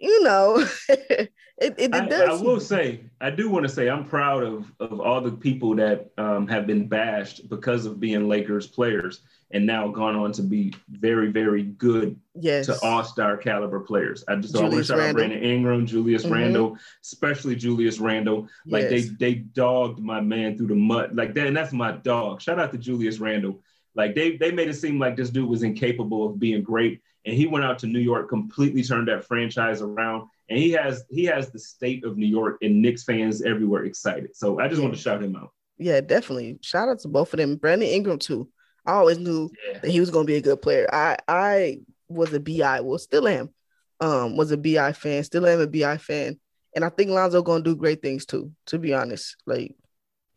you 0.00 0.22
know, 0.22 0.66
it, 0.88 1.30
it, 1.58 1.74
it 1.78 1.94
I, 1.94 2.06
does. 2.06 2.40
I 2.40 2.42
will 2.42 2.60
say, 2.60 3.00
I 3.20 3.30
do 3.30 3.50
want 3.50 3.64
to 3.66 3.68
say 3.68 3.88
I'm 3.88 4.04
proud 4.04 4.42
of 4.42 4.72
of 4.80 5.00
all 5.00 5.20
the 5.20 5.32
people 5.32 5.74
that 5.76 6.10
um, 6.16 6.48
have 6.48 6.66
been 6.66 6.88
bashed 6.88 7.48
because 7.48 7.86
of 7.86 8.00
being 8.00 8.28
Lakers 8.28 8.66
players 8.66 9.20
and 9.52 9.66
now 9.66 9.88
gone 9.88 10.16
on 10.16 10.32
to 10.32 10.42
be 10.42 10.72
very, 10.88 11.30
very 11.30 11.64
good 11.64 12.18
yes. 12.34 12.66
to 12.66 12.78
all-star 12.82 13.36
caliber 13.36 13.80
players. 13.80 14.22
I 14.28 14.36
just 14.36 14.54
always 14.54 14.86
shout 14.86 15.00
out 15.00 15.14
Brandon 15.14 15.42
Ingram, 15.42 15.86
Julius 15.86 16.22
mm-hmm. 16.22 16.34
Randle, 16.34 16.78
especially 17.02 17.56
Julius 17.56 17.98
Randle. 17.98 18.48
Like 18.64 18.84
yes. 18.84 18.90
they 18.90 19.00
they 19.00 19.34
dogged 19.34 19.98
my 19.98 20.20
man 20.20 20.56
through 20.56 20.68
the 20.68 20.76
mud. 20.76 21.14
Like 21.14 21.34
that, 21.34 21.46
and 21.46 21.56
that's 21.56 21.72
my 21.72 21.92
dog. 21.92 22.40
Shout 22.40 22.58
out 22.58 22.72
to 22.72 22.78
Julius 22.78 23.18
Randle. 23.18 23.60
Like 23.94 24.14
they 24.14 24.36
they 24.36 24.52
made 24.52 24.68
it 24.68 24.74
seem 24.74 24.98
like 24.98 25.16
this 25.16 25.30
dude 25.30 25.48
was 25.48 25.62
incapable 25.62 26.26
of 26.26 26.38
being 26.38 26.62
great. 26.62 27.02
And 27.24 27.34
he 27.34 27.46
went 27.46 27.64
out 27.64 27.78
to 27.80 27.86
New 27.86 28.00
York, 28.00 28.28
completely 28.28 28.82
turned 28.82 29.08
that 29.08 29.24
franchise 29.24 29.82
around. 29.82 30.28
And 30.48 30.58
he 30.58 30.70
has 30.72 31.04
he 31.10 31.24
has 31.26 31.50
the 31.50 31.58
state 31.58 32.04
of 32.04 32.16
New 32.16 32.26
York 32.26 32.58
and 32.62 32.80
Knicks 32.80 33.04
fans 33.04 33.42
everywhere 33.42 33.84
excited. 33.84 34.34
So 34.34 34.58
I 34.58 34.68
just 34.68 34.80
want 34.80 34.94
to 34.94 35.00
shout 35.00 35.22
him 35.22 35.36
out. 35.36 35.50
Yeah, 35.78 36.00
definitely. 36.00 36.58
Shout 36.62 36.88
out 36.88 37.00
to 37.00 37.08
both 37.08 37.32
of 37.32 37.38
them. 37.38 37.56
Brandon 37.56 37.88
Ingram 37.88 38.18
too. 38.18 38.48
I 38.86 38.92
always 38.92 39.18
knew 39.18 39.50
yeah. 39.66 39.78
that 39.80 39.90
he 39.90 40.00
was 40.00 40.10
going 40.10 40.26
to 40.26 40.30
be 40.30 40.36
a 40.36 40.42
good 40.42 40.62
player. 40.62 40.88
I 40.92 41.16
I 41.28 41.80
was 42.08 42.32
a 42.32 42.40
BI, 42.40 42.80
well, 42.80 42.98
still 42.98 43.28
am, 43.28 43.50
um, 44.00 44.36
was 44.36 44.50
a 44.50 44.56
BI 44.56 44.92
fan, 44.92 45.24
still 45.24 45.46
am 45.46 45.60
a 45.60 45.66
BI 45.66 45.96
fan, 45.98 46.38
and 46.74 46.84
I 46.84 46.88
think 46.88 47.10
Lonzo 47.10 47.42
going 47.42 47.62
to 47.62 47.70
do 47.70 47.76
great 47.76 48.02
things 48.02 48.26
too. 48.26 48.52
To 48.66 48.78
be 48.78 48.92
honest, 48.92 49.36
like 49.46 49.76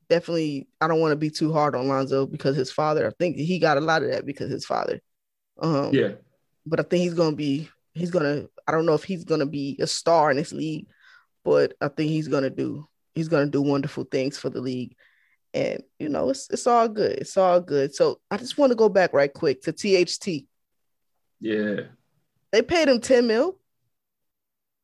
definitely, 0.09 0.67
I 0.79 0.87
don't 0.87 0.99
want 0.99 1.11
to 1.11 1.17
be 1.17 1.29
too 1.29 1.51
hard 1.51 1.75
on 1.75 1.87
Lonzo 1.87 2.25
because 2.25 2.55
his 2.55 2.71
father. 2.71 3.07
I 3.07 3.11
think 3.17 3.37
he 3.37 3.59
got 3.59 3.77
a 3.77 3.81
lot 3.81 4.03
of 4.03 4.11
that 4.11 4.25
because 4.25 4.51
his 4.51 4.65
father. 4.65 5.01
Um, 5.59 5.93
yeah, 5.93 6.13
but 6.65 6.79
I 6.79 6.83
think 6.83 7.03
he's 7.03 7.13
going 7.13 7.31
to 7.31 7.37
be. 7.37 7.69
He's 7.93 8.09
gonna. 8.09 8.47
I 8.67 8.71
don't 8.71 8.87
know 8.87 8.95
if 8.95 9.03
he's 9.03 9.23
gonna 9.23 9.45
be 9.45 9.77
a 9.79 9.85
star 9.85 10.31
in 10.31 10.37
this 10.37 10.51
league, 10.51 10.87
but 11.45 11.75
I 11.79 11.89
think 11.89 12.09
he's 12.09 12.27
gonna 12.27 12.49
do 12.49 12.87
he's 13.13 13.27
gonna 13.27 13.49
do 13.49 13.61
wonderful 13.61 14.03
things 14.03 14.37
for 14.37 14.49
the 14.49 14.61
league. 14.61 14.95
And 15.53 15.83
you 15.99 16.09
know, 16.09 16.29
it's 16.29 16.49
it's 16.49 16.65
all 16.65 16.87
good. 16.87 17.19
It's 17.19 17.37
all 17.37 17.61
good. 17.61 17.93
So 17.93 18.19
I 18.31 18.37
just 18.37 18.57
want 18.57 18.71
to 18.71 18.75
go 18.75 18.89
back 18.89 19.13
right 19.13 19.31
quick 19.31 19.61
to 19.63 19.71
THT. 19.71 20.47
Yeah. 21.39 21.81
They 22.51 22.61
paid 22.61 22.87
him 22.87 22.99
10 22.99 23.27
mil, 23.27 23.59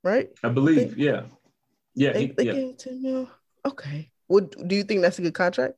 right? 0.04 0.30
I 0.44 0.50
believe, 0.50 0.98
yeah. 0.98 1.24
Yeah. 1.96 2.14
They, 2.14 2.22
he, 2.22 2.28
they 2.28 2.44
yeah. 2.44 2.54
gave 2.54 2.70
him 2.70 2.76
10 2.78 3.02
mil. 3.02 3.30
Okay. 3.66 4.12
Would 4.28 4.68
do 4.68 4.76
you 4.76 4.84
think 4.84 5.02
that's 5.02 5.18
a 5.18 5.24
good 5.24 5.34
contract? 5.34 5.74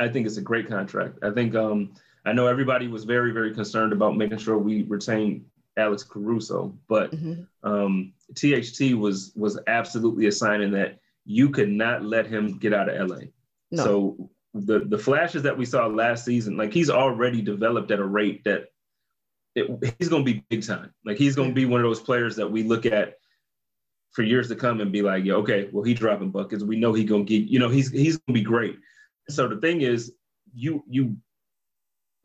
I 0.00 0.08
think 0.08 0.26
it's 0.26 0.38
a 0.38 0.42
great 0.42 0.68
contract. 0.68 1.18
I 1.22 1.30
think 1.30 1.54
um 1.54 1.92
I 2.26 2.32
know 2.32 2.48
everybody 2.48 2.88
was 2.88 3.04
very, 3.04 3.32
very 3.32 3.54
concerned 3.54 3.92
about 3.92 4.16
making 4.16 4.38
sure 4.38 4.58
we 4.58 4.82
retain 4.82 5.46
Alex 5.76 6.02
Caruso, 6.02 6.76
but 6.88 7.12
mm-hmm. 7.12 7.42
um, 7.62 8.12
THT 8.34 8.96
was 8.98 9.32
was 9.36 9.58
absolutely 9.66 10.26
a 10.26 10.32
signing 10.32 10.72
that 10.72 10.98
you 11.24 11.50
could 11.50 11.68
not 11.68 12.04
let 12.04 12.26
him 12.26 12.58
get 12.58 12.74
out 12.74 12.88
of 12.88 13.10
LA. 13.10 13.18
No. 13.70 13.84
So 13.84 14.30
the 14.54 14.80
the 14.80 14.98
flashes 14.98 15.42
that 15.44 15.56
we 15.56 15.64
saw 15.64 15.86
last 15.86 16.24
season, 16.24 16.56
like 16.56 16.72
he's 16.72 16.90
already 16.90 17.42
developed 17.42 17.90
at 17.90 18.00
a 18.00 18.04
rate 18.04 18.42
that 18.44 18.66
it, 19.54 19.94
he's 19.98 20.08
going 20.08 20.24
to 20.24 20.32
be 20.32 20.44
big 20.48 20.66
time. 20.66 20.92
Like 21.04 21.18
he's 21.18 21.36
going 21.36 21.50
to 21.50 21.54
be 21.54 21.64
one 21.64 21.80
of 21.80 21.86
those 21.86 22.00
players 22.00 22.36
that 22.36 22.50
we 22.50 22.62
look 22.62 22.86
at 22.86 23.18
for 24.12 24.22
years 24.22 24.48
to 24.48 24.56
come 24.56 24.80
and 24.80 24.90
be 24.90 25.02
like, 25.02 25.24
yeah, 25.24 25.34
okay, 25.34 25.68
well, 25.72 25.84
he's 25.84 25.98
dropping 25.98 26.30
buckets. 26.30 26.64
We 26.64 26.76
know 26.76 26.92
he's 26.92 27.08
going 27.08 27.26
to 27.26 27.38
get, 27.38 27.48
you 27.48 27.58
know, 27.58 27.68
he's 27.68 27.90
he's 27.90 28.16
going 28.16 28.34
to 28.34 28.40
be 28.40 28.44
great. 28.44 28.78
So 29.28 29.46
the 29.46 29.58
thing 29.58 29.82
is, 29.82 30.12
you 30.54 30.82
you 30.88 31.16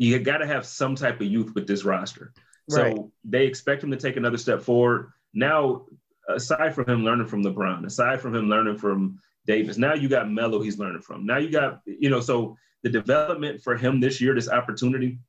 you 0.02 0.18
got 0.18 0.40
to 0.40 0.48
have 0.48 0.66
some 0.66 0.96
type 0.96 1.22
of 1.22 1.28
youth 1.28 1.54
with 1.54 1.68
this 1.68 1.84
roster. 1.84 2.34
Right. 2.70 2.96
So 2.96 3.12
they 3.24 3.46
expect 3.46 3.84
him 3.84 3.92
to 3.92 3.98
take 3.98 4.18
another 4.18 4.38
step 4.38 4.62
forward. 4.62 5.12
Now, 5.34 5.86
aside 6.28 6.74
from 6.74 6.90
him 6.90 7.04
learning 7.04 7.28
from 7.28 7.44
LeBron, 7.44 7.86
aside 7.86 8.20
from 8.20 8.34
him 8.34 8.50
learning 8.50 8.80
from 8.80 9.20
Davis, 9.46 9.78
now 9.78 9.94
you 9.94 10.10
got 10.10 10.32
Melo 10.32 10.60
he's 10.60 10.80
learning 10.80 11.02
from. 11.02 11.28
Now 11.28 11.38
you 11.38 11.52
got, 11.52 11.82
you 11.86 12.10
know, 12.10 12.20
so 12.20 12.58
the 12.82 12.90
development 12.90 13.62
for 13.62 13.78
him 13.78 14.00
this 14.00 14.20
year, 14.20 14.34
this 14.34 14.50
opportunity, 14.50 15.20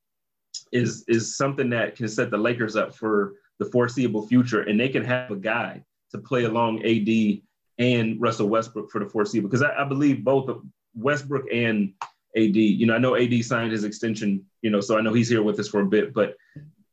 is 0.70 1.04
is 1.06 1.36
something 1.36 1.68
that 1.70 1.96
can 1.96 2.08
set 2.08 2.30
the 2.30 2.38
Lakers 2.38 2.74
up 2.74 2.94
for 2.94 3.34
the 3.58 3.66
foreseeable 3.66 4.26
future, 4.26 4.62
and 4.62 4.80
they 4.80 4.88
can 4.88 5.04
have 5.04 5.30
a 5.30 5.36
guy 5.36 5.84
to 6.12 6.18
play 6.18 6.44
along 6.44 6.82
AD 6.82 7.42
and 7.78 8.18
Russell 8.20 8.48
Westbrook 8.48 8.90
for 8.90 9.00
the 9.00 9.10
foreseeable. 9.10 9.50
Because 9.50 9.62
I, 9.62 9.82
I 9.82 9.84
believe 9.84 10.24
both 10.24 10.50
Westbrook 10.94 11.44
and 11.52 11.92
AD, 12.36 12.56
you 12.56 12.86
know, 12.86 12.94
I 12.94 12.98
know 12.98 13.16
AD 13.16 13.44
signed 13.44 13.72
his 13.72 13.84
extension, 13.84 14.44
you 14.62 14.70
know, 14.70 14.80
so 14.80 14.96
I 14.96 15.00
know 15.00 15.12
he's 15.12 15.28
here 15.28 15.42
with 15.42 15.58
us 15.58 15.68
for 15.68 15.80
a 15.80 15.86
bit, 15.86 16.14
but 16.14 16.36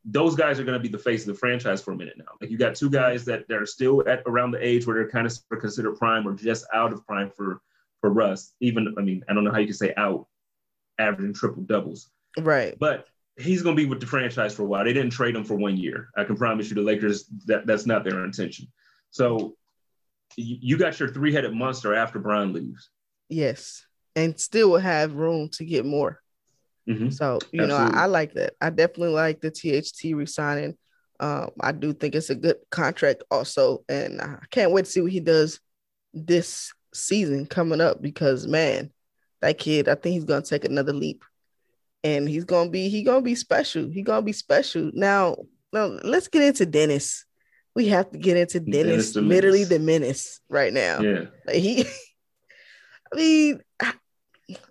those 0.04 0.34
guys 0.34 0.58
are 0.58 0.64
going 0.64 0.78
to 0.78 0.82
be 0.82 0.88
the 0.88 0.98
face 0.98 1.22
of 1.22 1.28
the 1.28 1.34
franchise 1.34 1.82
for 1.82 1.92
a 1.92 1.96
minute 1.96 2.16
now. 2.16 2.32
Like 2.40 2.50
you 2.50 2.58
got 2.58 2.74
two 2.74 2.90
guys 2.90 3.24
that, 3.26 3.46
that 3.48 3.56
are 3.56 3.66
still 3.66 4.02
at 4.08 4.22
around 4.26 4.50
the 4.50 4.66
age 4.66 4.86
where 4.86 4.96
they're 4.96 5.10
kind 5.10 5.26
of 5.26 5.60
considered 5.60 5.96
prime 5.96 6.26
or 6.26 6.34
just 6.34 6.66
out 6.72 6.92
of 6.92 7.06
prime 7.06 7.30
for 7.30 7.60
for 8.00 8.10
Russ. 8.10 8.54
Even 8.60 8.94
I 8.98 9.02
mean, 9.02 9.22
I 9.28 9.34
don't 9.34 9.44
know 9.44 9.52
how 9.52 9.58
you 9.58 9.66
can 9.66 9.74
say 9.74 9.92
out, 9.96 10.26
averaging 10.98 11.34
triple 11.34 11.62
doubles. 11.62 12.10
Right. 12.38 12.78
But 12.78 13.06
he's 13.36 13.62
going 13.62 13.76
to 13.76 13.82
be 13.82 13.88
with 13.88 14.00
the 14.00 14.06
franchise 14.06 14.54
for 14.54 14.62
a 14.62 14.66
while. 14.66 14.84
They 14.84 14.92
didn't 14.92 15.10
trade 15.10 15.36
him 15.36 15.44
for 15.44 15.54
one 15.54 15.76
year. 15.76 16.08
I 16.16 16.24
can 16.24 16.36
promise 16.36 16.68
you, 16.68 16.74
the 16.74 16.82
Lakers 16.82 17.26
that 17.46 17.66
that's 17.66 17.86
not 17.86 18.04
their 18.04 18.24
intention. 18.24 18.68
So 19.10 19.56
you 20.36 20.78
got 20.78 20.98
your 20.98 21.12
three 21.12 21.32
headed 21.32 21.52
monster 21.52 21.94
after 21.94 22.18
Bron 22.18 22.52
leaves. 22.52 22.90
Yes, 23.28 23.84
and 24.16 24.38
still 24.38 24.76
have 24.76 25.14
room 25.14 25.48
to 25.50 25.64
get 25.64 25.84
more. 25.84 26.20
Mm-hmm. 26.88 27.10
So 27.10 27.38
you 27.52 27.62
Absolutely. 27.62 27.66
know, 27.68 27.98
I, 27.98 28.02
I, 28.02 28.06
like 28.06 28.34
that. 28.34 28.54
I 28.60 28.70
definitely 28.70 29.14
like 29.14 29.40
the 29.40 29.50
THT 29.50 30.16
resigning. 30.16 30.76
Um, 31.20 31.50
I 31.60 31.72
do 31.72 31.92
think 31.92 32.14
it's 32.14 32.30
a 32.30 32.34
good 32.34 32.56
contract 32.70 33.22
also, 33.30 33.84
and 33.88 34.20
I 34.20 34.38
can't 34.50 34.72
wait 34.72 34.86
to 34.86 34.90
see 34.90 35.00
what 35.00 35.12
he 35.12 35.20
does 35.20 35.60
this 36.14 36.72
season 36.94 37.46
coming 37.46 37.80
up 37.80 38.02
because 38.02 38.46
man, 38.46 38.90
that 39.40 39.58
kid, 39.58 39.88
I 39.88 39.94
think 39.94 40.14
he's 40.14 40.24
gonna 40.24 40.42
take 40.42 40.64
another 40.64 40.92
leap, 40.92 41.24
and 42.02 42.28
he's 42.28 42.44
gonna 42.44 42.70
be 42.70 42.88
he 42.88 43.02
gonna 43.02 43.22
be 43.22 43.34
special. 43.34 43.88
He 43.88 44.02
gonna 44.02 44.22
be 44.22 44.32
special. 44.32 44.90
Now, 44.94 45.36
now 45.72 45.98
let's 46.02 46.28
get 46.28 46.42
into 46.42 46.66
Dennis. 46.66 47.26
We 47.76 47.88
have 47.88 48.10
to 48.10 48.18
get 48.18 48.36
into 48.36 48.58
Dennis, 48.58 48.82
Dennis 48.84 49.12
the 49.12 49.20
literally 49.20 49.64
the 49.64 49.78
menace 49.78 50.40
right 50.48 50.72
now. 50.72 51.00
Yeah, 51.00 51.24
like 51.46 51.56
he. 51.56 51.84
I 53.12 53.16
mean, 53.16 53.60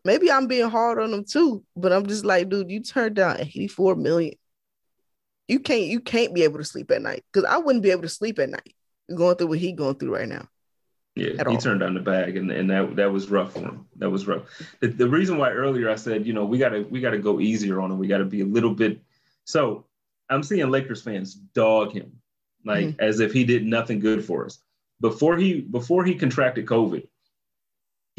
maybe 0.03 0.31
I'm 0.31 0.47
being 0.47 0.69
hard 0.69 0.99
on 0.99 1.13
him 1.13 1.25
too, 1.25 1.63
but 1.75 1.91
I'm 1.91 2.07
just 2.07 2.25
like, 2.25 2.49
dude, 2.49 2.71
you 2.71 2.81
turned 2.81 3.15
down 3.15 3.39
84 3.39 3.95
million. 3.95 4.35
You 5.47 5.59
can't 5.59 5.85
you 5.85 5.99
can't 5.99 6.33
be 6.33 6.43
able 6.43 6.59
to 6.59 6.63
sleep 6.65 6.91
at 6.91 7.01
night 7.01 7.23
because 7.31 7.49
I 7.49 7.57
wouldn't 7.57 7.83
be 7.83 7.91
able 7.91 8.03
to 8.03 8.09
sleep 8.09 8.37
at 8.39 8.49
night 8.49 8.75
going 9.13 9.35
through 9.35 9.47
what 9.47 9.57
he's 9.57 9.75
going 9.75 9.95
through 9.95 10.13
right 10.13 10.27
now. 10.27 10.47
Yeah, 11.15 11.31
he 11.31 11.55
all. 11.55 11.57
turned 11.57 11.79
down 11.79 11.95
the 11.95 11.99
bag, 11.99 12.37
and, 12.37 12.51
and 12.51 12.69
that 12.69 12.95
that 12.95 13.11
was 13.11 13.29
rough 13.29 13.53
for 13.53 13.59
him. 13.59 13.87
That 13.97 14.09
was 14.09 14.27
rough. 14.27 14.43
The, 14.79 14.87
the 14.87 15.09
reason 15.09 15.37
why 15.37 15.51
earlier 15.51 15.89
I 15.89 15.95
said, 15.95 16.25
you 16.25 16.33
know, 16.33 16.45
we 16.45 16.57
gotta 16.57 16.83
we 16.89 17.01
gotta 17.01 17.17
go 17.17 17.39
easier 17.39 17.81
on 17.81 17.91
him. 17.91 17.97
We 17.97 18.07
gotta 18.07 18.25
be 18.25 18.41
a 18.41 18.45
little 18.45 18.73
bit. 18.73 19.01
So 19.43 19.85
I'm 20.29 20.43
seeing 20.43 20.69
Lakers 20.69 21.01
fans 21.01 21.33
dog 21.33 21.91
him, 21.93 22.21
like 22.63 22.85
mm-hmm. 22.85 23.01
as 23.01 23.19
if 23.19 23.33
he 23.33 23.43
did 23.43 23.65
nothing 23.65 23.99
good 23.99 24.23
for 24.23 24.45
us. 24.45 24.59
Before 25.01 25.35
he 25.35 25.61
before 25.61 26.05
he 26.05 26.13
contracted 26.13 26.67
COVID, 26.67 27.07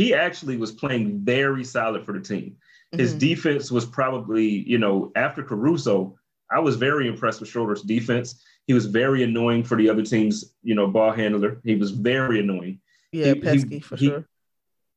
he 0.01 0.15
actually 0.15 0.57
was 0.57 0.73
playing 0.73 1.19
very 1.19 1.63
solid 1.63 2.07
for 2.07 2.13
the 2.13 2.21
team. 2.21 2.57
His 2.91 3.11
mm-hmm. 3.11 3.19
defense 3.19 3.71
was 3.71 3.85
probably, 3.85 4.47
you 4.47 4.79
know, 4.79 5.13
after 5.15 5.43
Caruso, 5.43 6.17
I 6.51 6.59
was 6.59 6.77
very 6.77 7.07
impressed 7.07 7.39
with 7.39 7.51
Schroeder's 7.51 7.83
defense. 7.83 8.43
He 8.67 8.73
was 8.73 8.87
very 8.87 9.23
annoying 9.25 9.63
for 9.63 9.77
the 9.77 9.91
other 9.91 10.03
team's, 10.03 10.55
you 10.63 10.75
know, 10.75 10.87
ball 10.87 11.13
handler. 11.13 11.61
He 11.65 11.75
was 11.75 11.91
very 11.91 12.41
annoying. 12.41 12.81
Yeah, 13.13 13.35
he, 13.35 13.41
pesky 13.41 13.69
he, 13.69 13.81
for 13.81 13.97
he, 13.97 14.07
sure. 14.07 14.29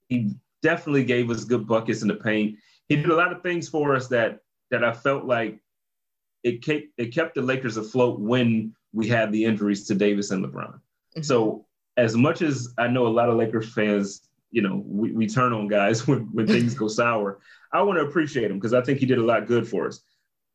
He 0.08 0.36
definitely 0.62 1.04
gave 1.04 1.30
us 1.30 1.44
good 1.44 1.68
buckets 1.68 2.02
in 2.02 2.08
the 2.08 2.16
paint. 2.16 2.58
He 2.88 2.96
did 2.96 3.10
a 3.10 3.16
lot 3.16 3.34
of 3.34 3.44
things 3.44 3.68
for 3.68 3.98
us 3.98 4.08
that 4.08 4.40
that 4.72 4.86
I 4.86 4.94
felt 4.94 5.26
like 5.26 5.60
it 6.44 6.64
kept 6.64 6.86
it 6.98 7.14
kept 7.14 7.36
the 7.36 7.42
Lakers 7.42 7.76
afloat 7.76 8.22
when 8.22 8.74
we 8.94 9.10
had 9.10 9.34
the 9.34 9.44
injuries 9.44 9.86
to 9.88 9.96
Davis 9.96 10.32
and 10.32 10.46
LeBron. 10.46 10.76
Mm-hmm. 10.76 11.24
So 11.24 11.66
as 11.98 12.16
much 12.16 12.42
as 12.42 12.74
I 12.78 12.88
know 12.88 13.06
a 13.06 13.10
lot 13.10 13.28
of 13.28 13.36
Lakers 13.36 13.74
fans 13.74 14.30
you 14.54 14.62
know 14.62 14.82
we, 14.86 15.12
we 15.12 15.28
turn 15.28 15.52
on 15.52 15.68
guys 15.68 16.08
when, 16.08 16.30
when 16.32 16.48
things 16.48 16.74
go 16.76 16.88
sour. 16.88 17.40
I 17.74 17.82
want 17.82 17.98
to 18.00 18.06
appreciate 18.06 18.52
him 18.52 18.58
because 18.58 18.74
i 18.74 18.82
think 18.82 19.00
he 19.00 19.06
did 19.06 19.18
a 19.18 19.26
lot 19.26 19.48
good 19.48 19.68
for 19.68 19.88
us. 19.88 20.00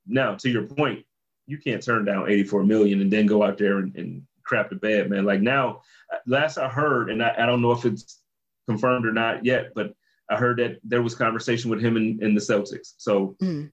Now 0.07 0.37
to 0.37 0.49
your 0.49 0.63
point 0.63 1.05
you 1.47 1.59
can't 1.59 1.83
turn 1.83 2.05
down 2.05 2.31
84 2.31 2.65
million 2.65 3.01
and 3.01 3.11
then 3.11 3.27
go 3.27 3.43
out 3.43 3.59
there 3.59 3.79
and, 3.79 3.95
and 3.97 4.23
crap 4.45 4.71
the 4.71 4.77
bed 4.77 5.11
man. 5.11 5.25
Like 5.25 5.43
now 5.43 5.83
last 6.27 6.57
i 6.57 6.69
heard 6.69 7.11
and 7.11 7.23
I, 7.23 7.35
I, 7.39 7.47
don't 7.47 7.61
know 7.61 7.73
if 7.73 7.85
it's 7.85 8.23
confirmed 8.67 9.05
or 9.05 9.13
not 9.13 9.45
yet 9.45 9.73
but 9.75 9.93
i 10.31 10.37
heard 10.37 10.59
that 10.59 10.79
there 10.85 11.03
was 11.03 11.15
conversation 11.15 11.71
with 11.71 11.81
him 11.81 11.97
in, 11.97 12.23
in 12.23 12.35
the 12.35 12.41
celtics. 12.41 12.95
So 12.99 13.37
mm. 13.43 13.71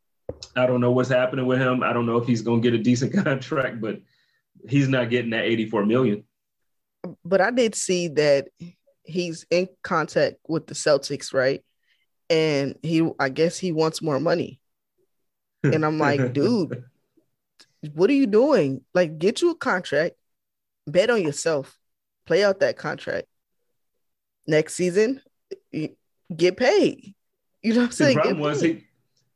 i 0.55 0.65
don't 0.65 0.81
know 0.81 0.91
what's 0.91 1.09
happening 1.09 1.45
with 1.45 1.59
him. 1.59 1.83
I 1.83 1.93
don't 1.93 2.07
know 2.07 2.17
if 2.17 2.27
he's 2.27 2.41
going 2.41 2.61
to 2.61 2.71
get 2.71 2.79
a 2.79 2.83
decent 2.83 3.13
contract 3.23 3.79
but 3.79 4.01
he's 4.67 4.87
not 4.87 5.11
getting 5.11 5.31
that 5.31 5.45
84 5.45 5.85
million. 5.85 6.23
But 7.23 7.41
i 7.41 7.51
did 7.51 7.75
see 7.75 8.07
that 8.09 8.47
he's 9.05 9.45
in 9.49 9.69
contact 9.83 10.37
with 10.47 10.67
the 10.67 10.73
Celtics, 10.73 11.33
right? 11.33 11.63
And 12.29 12.75
he, 12.81 13.09
I 13.19 13.29
guess 13.29 13.57
he 13.57 13.71
wants 13.71 14.01
more 14.01 14.19
money. 14.19 14.59
Hmm. 15.63 15.73
And 15.73 15.85
I'm 15.85 15.99
like, 15.99 16.33
dude, 16.33 16.83
what 17.93 18.09
are 18.09 18.13
you 18.13 18.27
doing? 18.27 18.81
Like, 18.93 19.17
get 19.17 19.41
you 19.41 19.51
a 19.51 19.55
contract, 19.55 20.15
bet 20.87 21.09
on 21.09 21.21
yourself, 21.21 21.77
play 22.25 22.43
out 22.43 22.59
that 22.61 22.77
contract. 22.77 23.27
Next 24.47 24.75
season, 24.75 25.21
get 25.71 26.57
paid. 26.57 27.15
You 27.61 27.73
know 27.73 27.81
what 27.81 27.85
I'm 27.85 27.91
saying? 27.91 28.17
The 28.17 28.21
problem 28.21 28.39
was 28.39 28.61
he 28.61 28.85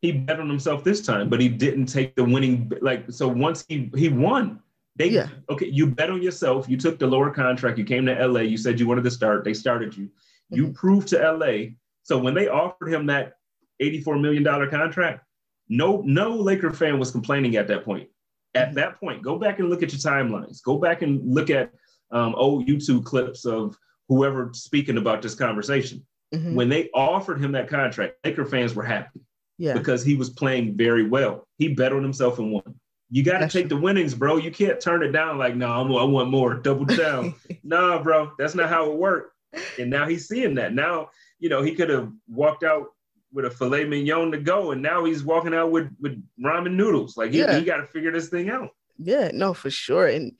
he 0.01 0.11
bet 0.11 0.39
on 0.39 0.47
himself 0.47 0.84
this 0.84 1.01
time, 1.05 1.30
but 1.30 1.41
he 1.41 1.49
didn't 1.49 1.88
take 1.88 2.15
the 2.15 2.24
winning. 2.24 2.72
Like, 2.82 3.11
so 3.11 3.28
once 3.28 3.65
he 3.67 3.91
he 3.95 4.09
won, 4.09 4.59
they 4.95 5.09
yeah. 5.09 5.29
okay, 5.49 5.67
you 5.67 5.87
bet 5.87 6.09
on 6.09 6.21
yourself. 6.21 6.67
You 6.67 6.77
took 6.77 6.99
the 6.99 7.07
lower 7.07 7.31
contract. 7.31 7.77
You 7.77 7.85
came 7.85 8.05
to 8.05 8.27
LA. 8.27 8.41
You 8.41 8.57
said 8.57 8.79
you 8.79 8.87
wanted 8.87 9.03
to 9.05 9.11
start. 9.11 9.43
They 9.43 9.53
started 9.53 9.95
you. 9.95 10.09
You 10.49 10.65
mm-hmm. 10.65 10.73
proved 10.73 11.07
to 11.09 11.31
LA. 11.31 11.69
So 12.03 12.17
when 12.17 12.33
they 12.33 12.47
offered 12.47 12.91
him 12.91 13.05
that 13.05 13.33
$84 13.81 14.19
million 14.19 14.43
contract, 14.69 15.23
no, 15.69 16.01
no 16.05 16.35
Laker 16.35 16.71
fan 16.71 16.99
was 16.99 17.11
complaining 17.11 17.55
at 17.55 17.67
that 17.67 17.85
point. 17.85 18.09
At 18.55 18.67
mm-hmm. 18.69 18.75
that 18.75 18.99
point, 18.99 19.21
go 19.21 19.37
back 19.37 19.59
and 19.59 19.69
look 19.69 19.83
at 19.83 19.91
your 19.91 19.99
timelines. 19.99 20.61
Go 20.63 20.77
back 20.77 21.01
and 21.01 21.21
look 21.33 21.49
at 21.49 21.71
um, 22.11 22.33
old 22.35 22.67
YouTube 22.67 23.05
clips 23.05 23.45
of 23.45 23.77
whoever 24.07 24.49
speaking 24.53 24.97
about 24.97 25.21
this 25.21 25.35
conversation. 25.35 26.05
Mm-hmm. 26.33 26.55
When 26.55 26.69
they 26.69 26.89
offered 26.93 27.39
him 27.39 27.51
that 27.53 27.69
contract, 27.69 28.15
Laker 28.23 28.45
fans 28.45 28.73
were 28.73 28.83
happy. 28.83 29.21
Yeah. 29.57 29.73
Because 29.73 30.03
he 30.03 30.15
was 30.15 30.29
playing 30.29 30.77
very 30.77 31.07
well. 31.07 31.47
He 31.57 31.73
bet 31.73 31.93
on 31.93 32.01
himself 32.01 32.39
and 32.39 32.51
won. 32.51 32.79
You 33.12 33.24
got 33.24 33.39
to 33.39 33.47
take 33.47 33.68
true. 33.70 33.78
the 33.78 33.84
winnings, 33.84 34.14
bro. 34.14 34.38
You 34.38 34.51
can't 34.51 34.80
turn 34.80 35.01
it 35.03 35.12
down 35.12 35.38
like, 35.38 35.55
no, 35.55 35.68
nah, 35.84 36.01
I 36.01 36.03
want 36.03 36.30
more, 36.30 36.53
double 36.53 36.86
down. 36.86 37.34
nah, 37.64 38.01
bro, 38.03 38.32
that's 38.38 38.53
not 38.53 38.70
how 38.70 38.91
it 38.91 38.97
worked. 38.97 39.34
And 39.80 39.89
now 39.89 40.07
he's 40.07 40.28
seeing 40.28 40.55
that. 40.55 40.74
Now, 40.74 41.10
you 41.39 41.49
know, 41.49 41.64
he 41.64 41.74
could 41.74 41.89
have 41.89 42.12
walked 42.28 42.64
out 42.64 42.88
with 43.34 43.45
a 43.45 43.51
filet 43.51 43.86
mignon 43.86 44.32
to 44.32 44.38
go, 44.38 44.72
and 44.72 44.82
now 44.82 45.05
he's 45.05 45.24
walking 45.24 45.53
out 45.53 45.72
with 45.72 45.89
with 45.99 46.24
ramen 46.43 46.74
noodles. 46.74 47.18
Like 47.18 47.32
he, 47.32 47.39
yeah. 47.39 47.57
he 47.57 47.66
got 47.66 47.78
to 47.78 47.88
figure 47.88 48.12
this 48.12 48.30
thing 48.30 48.49
out. 48.49 48.70
Yeah, 48.97 49.32
no, 49.34 49.53
for 49.53 49.72
sure. 49.72 50.07
And 50.07 50.34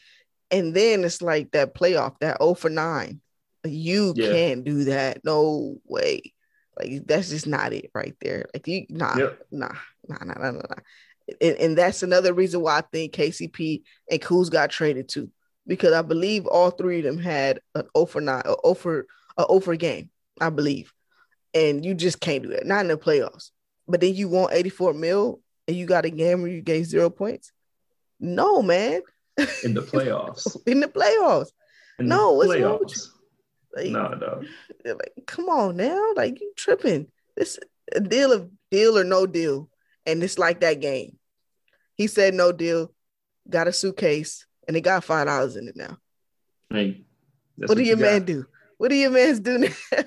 and 0.51 0.76
then 0.76 1.03
it's 1.03 1.22
like 1.22 1.51
that 1.51 1.74
playoff, 1.76 2.20
that 2.20 2.38
0 2.41 2.53
for 2.55 2.70
9. 2.70 3.22
You 3.65 4.13
Yeah. 4.15 4.32
can't 4.32 4.63
do 4.63 4.86
that. 4.86 5.24
No 5.24 5.78
way. 5.86 6.34
Like 6.78 7.05
that's 7.05 7.30
just 7.30 7.47
not 7.47 7.74
it 7.74 7.91
right 7.93 8.15
there. 8.22 8.45
Like 8.53 8.67
you 8.67 8.86
nah, 8.89 9.17
Yep. 9.17 9.39
nah, 9.51 9.72
nah, 10.07 10.24
nah, 10.24 10.34
nah, 10.34 10.51
nah, 10.51 10.61
nah. 10.70 10.76
And, 11.41 11.57
and 11.57 11.77
that's 11.77 12.03
another 12.03 12.34
reason 12.34 12.61
why 12.61 12.77
I 12.77 12.82
think 12.82 13.13
KCP 13.13 13.82
and 14.09 14.21
Kuz 14.21 14.49
got 14.49 14.69
traded 14.69 15.09
too. 15.09 15.30
Because 15.67 15.93
I 15.93 16.01
believe 16.01 16.45
all 16.47 16.71
three 16.71 16.99
of 16.99 17.03
them 17.05 17.17
had 17.19 17.59
an 17.75 17.84
oh 17.95 18.01
over 18.01 18.21
nine, 18.21 18.41
a 18.45 18.49
oh 18.51 18.59
over, 18.63 18.99
a 19.38 19.43
oh 19.43 19.45
over 19.49 19.75
game, 19.75 20.09
I 20.41 20.49
believe. 20.49 20.91
And 21.53 21.84
you 21.86 21.93
just 21.93 22.19
can't 22.19 22.43
do 22.43 22.49
that. 22.49 22.65
Not 22.65 22.82
in 22.82 22.88
the 22.88 22.97
playoffs. 22.97 23.51
But 23.88 24.01
then 24.01 24.13
you 24.15 24.30
want 24.30 24.53
84 24.53 24.93
mil 24.93 25.41
and 25.67 25.75
you 25.77 25.86
got 25.86 26.05
a 26.05 26.09
game 26.09 26.41
where 26.41 26.51
you 26.51 26.61
gave 26.61 26.86
zero 26.86 27.09
points. 27.09 27.51
No, 28.19 28.61
man. 28.61 29.01
in 29.63 29.73
the 29.73 29.82
playoffs. 29.91 30.57
In 30.67 30.80
the 30.80 30.88
playoffs. 30.88 31.49
In 31.99 32.07
No, 32.07 32.32
the 32.41 32.47
what's 32.47 32.61
wrong 32.61 32.80
with 32.80 32.89
playoffs. 32.89 33.07
Like, 33.75 33.91
No, 33.91 34.15
dog. 34.15 34.45
like, 34.86 35.13
come 35.27 35.49
on 35.49 35.77
now. 35.77 36.13
Like 36.15 36.39
you 36.41 36.51
tripping. 36.55 37.07
This 37.38 37.59
a 37.93 37.99
deal 37.99 38.32
of 38.32 38.49
deal 38.71 38.97
or 38.97 39.03
no 39.03 39.27
deal. 39.27 39.69
And 40.05 40.23
it's 40.23 40.39
like 40.39 40.61
that 40.61 40.82
game. 40.82 41.18
He 41.99 42.07
said 42.07 42.33
no 42.33 42.53
deal, 42.53 42.93
got 43.49 43.67
a 43.67 43.73
suitcase, 43.73 44.45
and 44.65 44.73
they 44.73 44.79
got 44.79 45.03
five 45.03 45.27
dollars 45.27 45.57
in 45.57 45.67
it 45.67 45.75
now. 45.75 45.97
Hey, 46.69 47.03
that's 47.57 47.67
what 47.67 47.75
do 47.77 47.83
you 47.83 47.89
your 47.89 47.97
got. 47.97 48.03
man 48.03 48.23
do? 48.23 48.45
What 48.77 48.87
do 48.87 48.95
your 48.95 49.11
man's 49.11 49.41
do 49.41 49.57
now? 49.57 49.67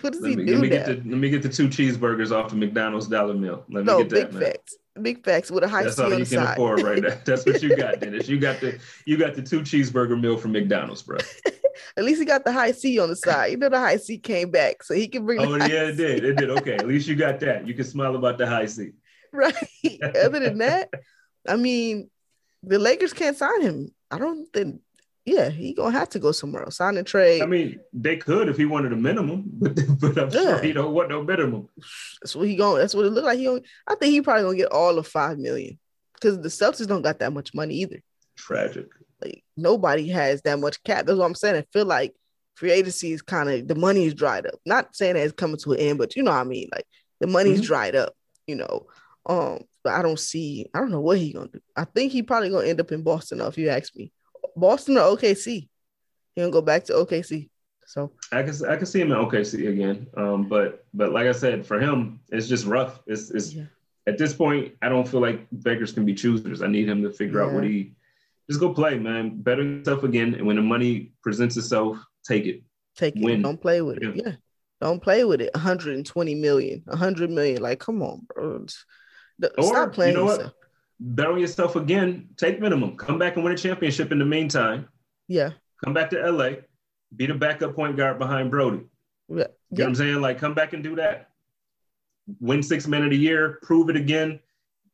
what 0.00 0.12
does 0.12 0.20
Let 0.20 0.30
he 0.30 0.36
me, 0.36 0.44
do 0.46 0.52
let 0.54 0.60
me 0.62 0.68
now? 0.68 0.76
get 0.78 0.86
the 0.86 0.94
let 0.94 1.18
me 1.20 1.30
get 1.30 1.42
the 1.44 1.48
two 1.48 1.68
cheeseburgers 1.68 2.32
off 2.32 2.50
the 2.50 2.56
McDonald's 2.56 3.06
dollar 3.06 3.34
meal. 3.34 3.64
Let 3.70 3.84
me 3.84 3.92
no, 3.92 3.98
get 4.02 4.08
that, 4.10 4.14
big 4.16 4.32
man. 4.32 4.42
facts. 4.50 4.76
Big 5.00 5.24
facts 5.24 5.50
with 5.52 5.62
a 5.62 5.68
high 5.68 5.84
That's 5.84 5.94
C 5.94 6.02
all 6.02 6.12
on 6.12 6.18
you 6.18 6.26
can 6.26 6.38
side. 6.44 6.54
afford 6.54 6.82
right 6.82 7.00
now. 7.00 7.16
That's 7.24 7.46
what 7.46 7.62
you 7.62 7.76
got, 7.76 8.00
Dennis. 8.00 8.28
You 8.28 8.40
got 8.40 8.60
the 8.60 8.80
you 9.06 9.16
got 9.16 9.36
the 9.36 9.42
two 9.42 9.60
cheeseburger 9.60 10.20
meal 10.20 10.36
from 10.36 10.50
McDonald's, 10.50 11.02
bro. 11.02 11.18
At 11.96 12.02
least 12.02 12.18
he 12.18 12.26
got 12.26 12.44
the 12.44 12.52
Hi-C 12.52 12.98
on 12.98 13.10
the 13.10 13.16
side. 13.16 13.52
You 13.52 13.58
know 13.58 13.68
the 13.68 13.78
Hi-C 13.78 14.18
came 14.18 14.50
back, 14.50 14.82
so 14.82 14.92
he 14.92 15.06
can 15.06 15.24
bring. 15.24 15.38
Oh 15.38 15.54
yeah, 15.54 15.84
it 15.84 15.96
did. 15.96 16.24
It 16.24 16.36
did. 16.36 16.50
Okay, 16.50 16.74
at 16.74 16.88
least 16.88 17.06
you 17.06 17.14
got 17.14 17.38
that. 17.40 17.64
You 17.66 17.74
can 17.74 17.84
smile 17.84 18.16
about 18.16 18.38
the 18.38 18.46
high 18.46 18.66
seat. 18.66 18.94
right. 19.44 19.54
Other 20.24 20.40
than 20.40 20.58
that, 20.58 20.90
I 21.48 21.56
mean, 21.56 22.10
the 22.62 22.78
Lakers 22.78 23.12
can't 23.12 23.36
sign 23.36 23.62
him. 23.62 23.92
I 24.10 24.18
don't 24.18 24.46
think. 24.52 24.80
Yeah, 25.24 25.50
he 25.50 25.72
gonna 25.72 25.96
have 25.96 26.08
to 26.10 26.18
go 26.18 26.32
somewhere 26.32 26.64
else. 26.64 26.78
Sign 26.78 26.96
and 26.96 27.06
trade. 27.06 27.42
I 27.42 27.46
mean, 27.46 27.78
they 27.92 28.16
could 28.16 28.48
if 28.48 28.56
he 28.56 28.64
wanted 28.64 28.92
a 28.92 28.96
minimum, 28.96 29.44
but 29.52 29.76
but 30.00 30.18
I'm 30.18 30.30
Yeah. 30.30 30.40
sure 30.56 30.62
he 30.62 30.72
don't 30.72 30.92
want 30.92 31.10
no 31.10 31.22
minimum. 31.22 31.68
that's 32.20 32.34
what 32.34 32.48
he 32.48 32.56
going. 32.56 32.80
That's 32.80 32.94
what 32.94 33.06
it 33.06 33.10
looked 33.10 33.26
like. 33.26 33.38
He. 33.38 33.46
Only, 33.46 33.62
I 33.86 33.94
think 33.94 34.12
he 34.12 34.20
probably 34.20 34.42
gonna 34.42 34.56
get 34.56 34.72
all 34.72 34.98
of 34.98 35.06
five 35.06 35.38
million 35.38 35.78
because 36.14 36.40
the 36.40 36.48
Celtics 36.48 36.88
don't 36.88 37.02
got 37.02 37.20
that 37.20 37.32
much 37.32 37.54
money 37.54 37.76
either. 37.76 38.02
Tragic. 38.36 38.88
Like 39.22 39.44
nobody 39.56 40.08
has 40.08 40.42
that 40.42 40.58
much 40.58 40.82
cap. 40.82 41.06
That's 41.06 41.16
what 41.18 41.24
I'm 41.26 41.36
saying. 41.36 41.54
I 41.56 41.66
feel 41.72 41.86
like 41.86 42.14
free 42.56 42.72
agency 42.72 43.12
is 43.12 43.22
kind 43.22 43.48
of 43.48 43.68
the 43.68 43.76
money 43.76 44.04
is 44.06 44.14
dried 44.14 44.46
up. 44.46 44.54
Not 44.66 44.96
saying 44.96 45.14
that 45.14 45.22
it's 45.22 45.32
coming 45.34 45.56
to 45.58 45.72
an 45.72 45.78
end, 45.78 45.98
but 45.98 46.16
you 46.16 46.24
know 46.24 46.32
what 46.32 46.38
I 46.40 46.44
mean. 46.44 46.68
Like 46.72 46.84
the 47.20 47.28
money's 47.28 47.60
Mhm. 47.60 47.66
dried 47.66 47.94
up. 47.94 48.14
You 48.48 48.56
know. 48.56 48.88
Um, 49.26 49.60
but 49.84 49.94
I 49.94 50.02
don't 50.02 50.18
see. 50.18 50.66
I 50.74 50.78
don't 50.78 50.90
know 50.90 51.00
what 51.00 51.18
he 51.18 51.32
gonna 51.32 51.48
do. 51.48 51.60
I 51.76 51.84
think 51.84 52.12
he 52.12 52.22
probably 52.22 52.50
gonna 52.50 52.66
end 52.66 52.80
up 52.80 52.92
in 52.92 53.02
Boston. 53.02 53.38
Though, 53.38 53.48
if 53.48 53.58
you 53.58 53.68
ask 53.68 53.94
me, 53.96 54.12
Boston 54.56 54.96
or 54.96 55.16
OKC. 55.16 55.68
He 56.34 56.40
gonna 56.40 56.50
go 56.50 56.62
back 56.62 56.84
to 56.84 56.94
OKC. 56.94 57.48
So 57.86 58.12
I 58.32 58.42
can 58.42 58.54
I 58.66 58.76
can 58.76 58.86
see 58.86 59.00
him 59.00 59.12
in 59.12 59.18
OKC 59.18 59.68
again. 59.68 60.06
Um, 60.16 60.48
but 60.48 60.84
but 60.94 61.12
like 61.12 61.26
I 61.26 61.32
said, 61.32 61.66
for 61.66 61.78
him, 61.78 62.20
it's 62.30 62.48
just 62.48 62.66
rough. 62.66 63.00
It's 63.06 63.30
it's 63.30 63.52
yeah, 63.52 63.64
at 64.06 64.18
this 64.18 64.32
point, 64.32 64.74
I 64.82 64.88
don't 64.88 65.06
feel 65.06 65.20
like 65.20 65.46
beggars 65.52 65.92
can 65.92 66.04
be 66.04 66.14
choosers. 66.14 66.62
I 66.62 66.68
need 66.68 66.88
him 66.88 67.02
to 67.02 67.10
figure 67.12 67.42
out 67.42 67.52
what 67.52 67.64
he 67.64 67.94
just 68.48 68.60
go 68.60 68.72
play, 68.74 68.98
man. 68.98 69.40
Better 69.40 69.62
yourself 69.62 70.02
again. 70.02 70.34
And 70.34 70.46
when 70.46 70.56
the 70.56 70.62
money 70.62 71.12
presents 71.22 71.56
itself, 71.56 71.98
take 72.26 72.46
it. 72.46 72.62
take 72.96 73.16
it. 73.16 73.22
Win. 73.22 73.42
Don't 73.42 73.60
play 73.60 73.80
with 73.80 73.98
it. 73.98 74.16
Yeah. 74.16 74.22
Yeah. 74.24 74.32
Don't 74.80 75.00
play 75.00 75.24
with 75.24 75.40
it. 75.40 75.54
120 75.54 76.34
million, 76.34 76.82
100 76.86 77.30
million. 77.30 77.62
Like, 77.62 77.78
come 77.78 78.02
on, 78.02 78.26
bro. 78.34 78.66
Or 79.58 79.64
Stop 79.64 79.92
playing 79.92 80.12
you 80.12 80.18
know 80.18 80.30
yourself. 80.30 80.44
what? 80.44 80.54
Bet 81.00 81.26
on 81.26 81.40
yourself 81.40 81.76
again. 81.76 82.28
Take 82.36 82.60
minimum. 82.60 82.96
Come 82.96 83.18
back 83.18 83.36
and 83.36 83.44
win 83.44 83.52
a 83.52 83.56
championship 83.56 84.12
in 84.12 84.18
the 84.18 84.24
meantime. 84.24 84.88
Yeah. 85.28 85.50
Come 85.84 85.94
back 85.94 86.10
to 86.10 86.30
LA. 86.30 86.50
Be 87.16 87.26
the 87.26 87.34
backup 87.34 87.74
point 87.74 87.96
guard 87.96 88.18
behind 88.18 88.50
Brodie. 88.50 88.84
Yeah. 89.28 89.34
You 89.34 89.38
know 89.38 89.46
what. 89.70 89.86
I'm 89.86 89.94
saying? 89.94 90.20
Like, 90.20 90.38
come 90.38 90.54
back 90.54 90.72
and 90.72 90.82
do 90.82 90.94
that. 90.96 91.30
Win 92.40 92.62
six 92.62 92.86
men 92.86 93.02
of 93.02 93.10
the 93.10 93.16
year, 93.16 93.58
prove 93.62 93.90
it 93.90 93.96
again. 93.96 94.38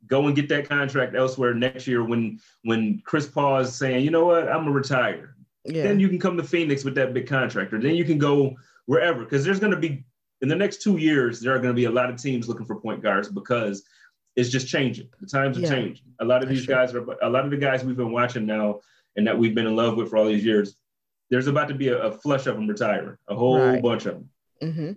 Go 0.07 0.27
and 0.27 0.35
get 0.35 0.49
that 0.49 0.69
contract 0.69 1.15
elsewhere 1.15 1.53
next 1.53 1.87
year 1.87 2.03
when 2.05 2.41
when 2.63 3.03
Chris 3.05 3.27
Paul 3.27 3.59
is 3.59 3.75
saying, 3.75 4.05
you 4.05 4.11
know 4.11 4.25
what, 4.25 4.49
I'm 4.49 4.63
gonna 4.63 4.71
retire. 4.71 5.35
Yeah. 5.65 5.83
Then 5.83 6.01
you 6.01 6.09
can 6.09 6.19
come 6.19 6.37
to 6.39 6.43
Phoenix 6.43 6.85
with 6.85 6.95
that 6.95 7.13
big 7.13 7.27
contract, 7.27 7.75
or 7.75 7.81
then 7.81 7.95
you 7.97 8.05
can 8.05 8.17
go 8.17 8.57
wherever. 8.87 9.25
Because 9.25 9.45
there's 9.45 9.61
gonna 9.61 9.77
be 9.77 10.05
in 10.41 10.49
the 10.49 10.57
next 10.57 10.81
two 10.81 10.97
years, 10.97 11.41
there 11.41 11.55
are 11.55 11.59
gonna 11.59 11.75
be 11.75 11.85
a 11.85 11.91
lot 11.91 12.09
of 12.09 12.17
teams 12.17 12.49
looking 12.49 12.65
for 12.65 12.77
point 12.77 13.03
guards 13.03 13.29
because 13.29 13.83
it's 14.39 14.51
just 14.51 14.69
changing. 14.69 15.09
The 15.21 15.27
times 15.27 15.59
are 15.59 15.63
Yeah. 15.63 15.69
changing. 15.71 16.07
A 16.21 16.25
lot 16.25 16.43
of 16.45 16.49
these 16.49 16.65
true. 16.65 16.75
guys 16.75 16.95
are 16.95 17.05
a 17.23 17.29
lot 17.29 17.45
of 17.45 17.51
the 17.51 17.57
guys 17.57 17.85
we've 17.85 17.97
been 17.97 18.13
watching 18.13 18.47
now 18.47 18.81
and 19.17 19.27
that 19.27 19.37
we've 19.37 19.55
been 19.55 19.67
in 19.67 19.75
love 19.75 19.97
with 19.97 20.11
for 20.11 20.17
all 20.17 20.27
these 20.27 20.45
years. 20.45 20.77
There's 21.29 21.49
about 21.49 21.69
to 21.69 21.75
be 21.75 21.89
a, 21.89 21.99
a 21.99 22.13
flush 22.13 22.47
of 22.47 22.55
them 22.55 22.69
retiring, 22.69 23.17
a 23.29 23.35
whole 23.35 23.59
Right. 23.59 23.83
bunch 23.83 24.07
of 24.07 24.15
them. 24.15 24.31
hmm 24.75 24.93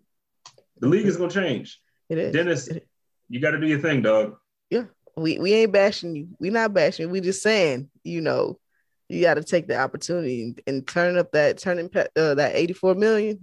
The 0.79 0.87
league 0.87 1.07
is 1.07 1.17
gonna 1.17 1.31
change. 1.31 1.81
It 2.09 2.17
is. 2.19 2.33
Dennis, 2.33 2.67
It- 2.67 2.87
you 3.29 3.39
got 3.39 3.51
to 3.51 3.59
do 3.59 3.67
your 3.67 3.79
thing, 3.79 4.01
dog. 4.03 4.37
Yeah, 4.69 4.85
we 5.17 5.39
we 5.39 5.53
ain't 5.53 5.71
bashing 5.71 6.15
you. 6.15 6.27
We 6.39 6.49
not 6.51 6.73
bashing. 6.73 7.07
you. 7.07 7.09
We 7.11 7.19
just 7.21 7.41
saying, 7.41 7.89
you 8.03 8.21
know, 8.21 8.59
you 9.09 9.21
got 9.21 9.35
to 9.35 9.43
take 9.43 9.67
the 9.67 9.77
opportunity 9.77 10.43
and, 10.43 10.61
and 10.67 10.87
turn 10.87 11.17
up 11.17 11.31
that 11.31 11.57
turning 11.57 11.89
uh, 11.95 12.35
that 12.35 12.55
84 12.55 12.95
million. 12.95 13.39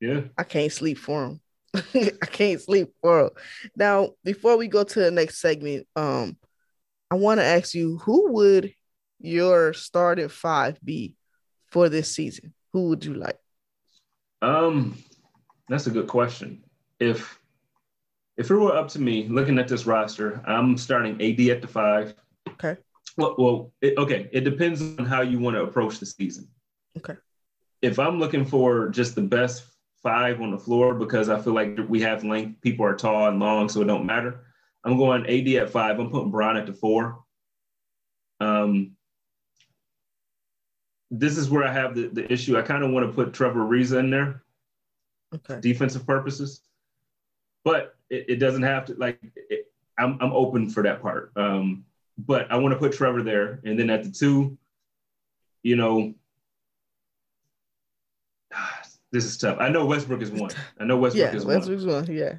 Yeah. 0.00 0.20
I 0.36 0.44
can't 0.44 0.72
sleep 0.72 0.98
for 0.98 1.24
him. 1.24 1.40
I 1.94 2.26
can't 2.26 2.60
sleep 2.60 2.88
for. 3.00 3.32
Now, 3.76 4.10
before 4.24 4.56
we 4.56 4.68
go 4.68 4.84
to 4.84 5.00
the 5.00 5.10
next 5.10 5.40
segment, 5.40 5.86
um, 5.96 6.36
I 7.10 7.16
want 7.16 7.40
to 7.40 7.44
ask 7.44 7.74
you 7.74 7.98
who 7.98 8.32
would 8.32 8.72
your 9.20 9.72
starting 9.72 10.28
five 10.28 10.78
be 10.82 11.14
for 11.70 11.88
this 11.88 12.14
season? 12.14 12.54
Who 12.72 12.88
would 12.88 13.04
you 13.04 13.14
like? 13.14 13.38
Um, 14.42 14.96
that's 15.68 15.86
a 15.86 15.90
good 15.90 16.06
question. 16.06 16.64
If 17.00 17.38
if 18.36 18.50
it 18.50 18.54
were 18.54 18.76
up 18.76 18.88
to 18.90 19.00
me, 19.00 19.26
looking 19.28 19.58
at 19.58 19.66
this 19.66 19.84
roster, 19.84 20.40
I'm 20.46 20.76
starting 20.76 21.14
AD 21.14 21.40
at 21.48 21.60
the 21.60 21.66
five. 21.66 22.14
Okay. 22.48 22.76
Well, 23.16 23.34
well 23.36 23.72
it, 23.80 23.98
okay. 23.98 24.28
It 24.32 24.42
depends 24.42 24.80
on 24.80 25.04
how 25.04 25.22
you 25.22 25.40
want 25.40 25.56
to 25.56 25.62
approach 25.62 25.98
the 25.98 26.06
season. 26.06 26.48
Okay. 26.96 27.16
If 27.82 27.98
I'm 27.98 28.18
looking 28.20 28.44
for 28.44 28.88
just 28.90 29.14
the 29.14 29.22
best 29.22 29.64
five 30.02 30.40
on 30.40 30.50
the 30.50 30.58
floor 30.58 30.94
because 30.94 31.28
I 31.28 31.40
feel 31.40 31.54
like 31.54 31.78
we 31.88 32.00
have 32.02 32.24
length, 32.24 32.60
people 32.60 32.86
are 32.86 32.94
tall 32.94 33.28
and 33.28 33.40
long, 33.40 33.68
so 33.68 33.80
it 33.82 33.86
don't 33.86 34.06
matter. 34.06 34.44
I'm 34.84 34.96
going 34.96 35.26
AD 35.26 35.48
at 35.62 35.70
five. 35.70 35.98
I'm 35.98 36.10
putting 36.10 36.30
Bron 36.30 36.56
at 36.56 36.66
the 36.66 36.72
four. 36.72 37.24
Um, 38.40 38.92
this 41.10 41.36
is 41.36 41.50
where 41.50 41.64
I 41.64 41.72
have 41.72 41.94
the, 41.94 42.08
the 42.08 42.30
issue. 42.32 42.56
I 42.56 42.62
kind 42.62 42.84
of 42.84 42.90
want 42.90 43.06
to 43.06 43.12
put 43.12 43.32
Trevor 43.32 43.60
Ariza 43.60 43.98
in 43.98 44.10
there 44.10 44.42
Okay. 45.34 45.60
defensive 45.60 46.06
purposes, 46.06 46.62
but 47.64 47.96
it, 48.08 48.24
it 48.28 48.36
doesn't 48.36 48.62
have 48.62 48.86
to. 48.86 48.94
Like, 48.94 49.18
it, 49.36 49.70
I'm 49.98 50.16
I'm 50.22 50.32
open 50.32 50.70
for 50.70 50.82
that 50.84 51.02
part. 51.02 51.32
Um, 51.36 51.84
but 52.16 52.50
I 52.50 52.56
want 52.56 52.72
to 52.72 52.78
put 52.78 52.92
Trevor 52.92 53.22
there, 53.22 53.60
and 53.64 53.78
then 53.78 53.90
at 53.90 54.04
the 54.04 54.10
two, 54.10 54.56
you 55.62 55.76
know, 55.76 56.14
this 59.12 59.24
is 59.24 59.36
tough. 59.38 59.58
I 59.60 59.68
know 59.68 59.86
Westbrook 59.86 60.22
is 60.22 60.30
one. 60.30 60.50
I 60.78 60.84
know 60.84 60.96
Westbrook 60.96 61.32
Yeah, 61.32 61.36
is 61.36 61.44
one. 61.44 61.56
Westbrook's 61.56 61.84
one. 61.84 62.06
Yeah. 62.06 62.38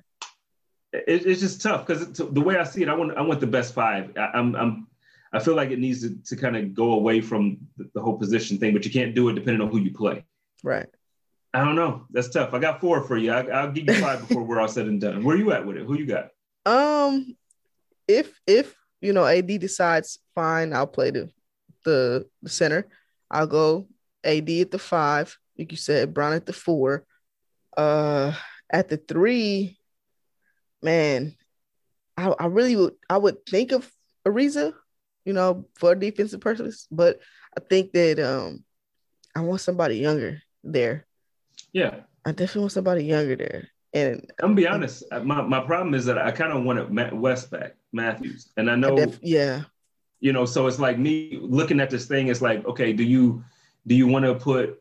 It, 0.92 1.26
it's 1.26 1.40
just 1.40 1.62
tough 1.62 1.86
because 1.86 2.10
the 2.12 2.42
way 2.42 2.58
I 2.58 2.64
see 2.64 2.84
it, 2.84 2.90
I 2.90 2.96
want 2.96 3.18
I 3.18 3.22
want 3.22 3.40
the 3.40 3.48
best 3.48 3.74
five. 3.74 4.12
I, 4.18 4.32
I'm 4.34 4.56
I'm 4.56 4.88
I 5.32 5.40
feel 5.40 5.56
like 5.56 5.70
it 5.70 5.80
needs 5.80 6.02
to, 6.02 6.16
to 6.36 6.36
kind 6.36 6.58
of 6.58 6.74
go 6.74 6.94
away 6.94 7.22
from 7.22 7.58
the, 7.78 7.90
the 7.94 8.02
whole 8.02 8.18
position 8.18 8.58
thing, 8.58 8.74
but 8.74 8.86
you 8.86 8.92
can't 8.92 9.14
do 9.14 9.30
it 9.30 9.34
depending 9.34 9.62
on 9.62 9.70
who 9.72 9.80
you 9.80 9.92
play. 9.92 10.26
Right. 10.64 10.88
I 11.54 11.64
don't 11.64 11.76
know. 11.76 12.06
That's 12.12 12.30
tough. 12.30 12.54
I 12.54 12.60
got 12.60 12.80
four 12.80 13.02
for 13.04 13.18
you. 13.18 13.32
I, 13.32 13.42
I'll 13.48 13.72
give 13.72 13.88
you 13.88 13.94
five 14.02 14.28
before 14.28 14.44
we're 14.44 14.60
all 14.60 14.68
said 14.68 14.88
and 14.88 15.02
done. 15.02 15.24
Where 15.24 15.38
you 15.38 15.52
at 15.52 15.66
with 15.66 15.78
it? 15.78 15.86
Who 15.86 15.96
you 15.96 16.06
got? 16.06 16.30
Um, 16.66 17.36
if 18.08 18.40
if 18.46 18.76
you 19.02 19.14
know 19.14 19.26
AD 19.26 19.48
decides 19.48 20.20
fine, 20.36 20.74
I'll 20.74 20.88
play 20.88 21.12
the 21.12 21.30
the, 21.86 22.28
the 22.42 22.50
center. 22.50 22.88
I'll 23.32 23.48
go 23.48 23.88
AD 24.24 24.50
at 24.50 24.72
the 24.72 24.80
five, 24.80 25.38
like 25.60 25.72
you 25.72 25.78
said, 25.78 26.14
Bron 26.14 26.34
at 26.34 26.46
the 26.46 26.54
four. 26.54 27.06
Uh, 27.76 28.34
at 28.72 28.88
the 28.88 28.98
three, 28.98 29.78
man, 30.82 31.36
I, 32.18 32.34
I 32.40 32.46
really 32.46 32.76
would 32.76 32.94
I 33.10 33.18
would 33.18 33.46
think 33.46 33.72
of 33.72 33.90
Ariza, 34.26 34.74
you 35.26 35.34
know, 35.34 35.68
for 35.76 35.94
defensive 35.96 36.40
purposes, 36.42 36.88
but 36.90 37.20
I 37.58 37.62
think 37.62 37.92
that 37.94 38.20
um 38.20 38.64
I 39.36 39.42
want 39.42 39.62
somebody 39.62 39.98
younger 39.98 40.42
there. 40.64 41.06
Yeah, 41.74 42.02
I 42.26 42.32
definitely 42.32 42.62
want 42.62 42.72
somebody 42.72 43.04
younger 43.04 43.36
there. 43.36 43.68
And 43.94 44.32
I'm 44.40 44.50
gonna 44.50 44.56
be 44.56 44.68
honest. 44.68 45.04
My, 45.24 45.42
my 45.42 45.62
problem 45.62 45.94
is 45.94 46.06
that 46.06 46.18
I 46.18 46.32
kind 46.32 46.54
of 46.54 46.64
wanted 46.64 46.92
Matt 46.92 47.14
West 47.16 47.52
back, 47.52 47.76
Matthews, 47.92 48.50
and 48.56 48.70
I 48.70 48.74
I 48.74 48.76
know 48.76 48.96
def- 48.96 49.20
yeah, 49.22 49.64
you 50.20 50.32
know. 50.32 50.46
So 50.46 50.68
it's 50.68 50.80
like 50.80 51.00
me 51.00 51.40
looking 51.42 51.80
at 51.80 51.90
this 51.90 52.06
thing. 52.06 52.28
It's 52.28 52.42
like, 52.42 52.66
okay, 52.66 52.94
do 52.94 53.04
you 53.04 53.44
do 53.88 53.96
you 53.96 54.06
want 54.06 54.26
to 54.26 54.36
put 54.36 54.80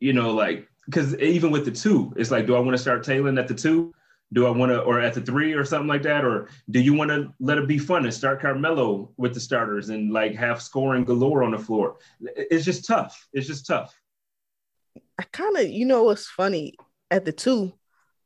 you 0.00 0.12
know, 0.12 0.32
like 0.32 0.68
because 0.86 1.14
even 1.18 1.50
with 1.50 1.64
the 1.64 1.70
two, 1.70 2.12
it's 2.16 2.30
like, 2.30 2.46
do 2.46 2.56
I 2.56 2.60
want 2.60 2.72
to 2.72 2.82
start 2.82 3.04
Talen 3.04 3.38
at 3.38 3.46
the 3.48 3.54
two? 3.54 3.94
Do 4.32 4.46
I 4.46 4.50
want 4.50 4.70
to, 4.70 4.80
or 4.80 5.00
at 5.00 5.14
the 5.14 5.20
three 5.20 5.54
or 5.54 5.64
something 5.64 5.88
like 5.88 6.02
that? 6.02 6.24
Or 6.24 6.48
do 6.70 6.80
you 6.80 6.94
want 6.94 7.10
to 7.10 7.32
let 7.40 7.58
it 7.58 7.66
be 7.66 7.78
fun 7.78 8.04
and 8.04 8.12
start 8.12 8.40
Carmelo 8.40 9.10
with 9.16 9.34
the 9.34 9.40
starters 9.40 9.88
and 9.88 10.12
like 10.12 10.34
have 10.34 10.60
scoring 10.62 11.04
galore 11.04 11.42
on 11.42 11.52
the 11.52 11.58
floor? 11.58 11.96
It's 12.20 12.64
just 12.64 12.86
tough. 12.86 13.26
It's 13.32 13.46
just 13.46 13.66
tough. 13.66 13.94
I 15.18 15.24
kind 15.32 15.56
of, 15.56 15.68
you 15.68 15.86
know, 15.86 16.04
what's 16.04 16.26
funny 16.26 16.74
at 17.10 17.24
the 17.24 17.32
two, 17.32 17.72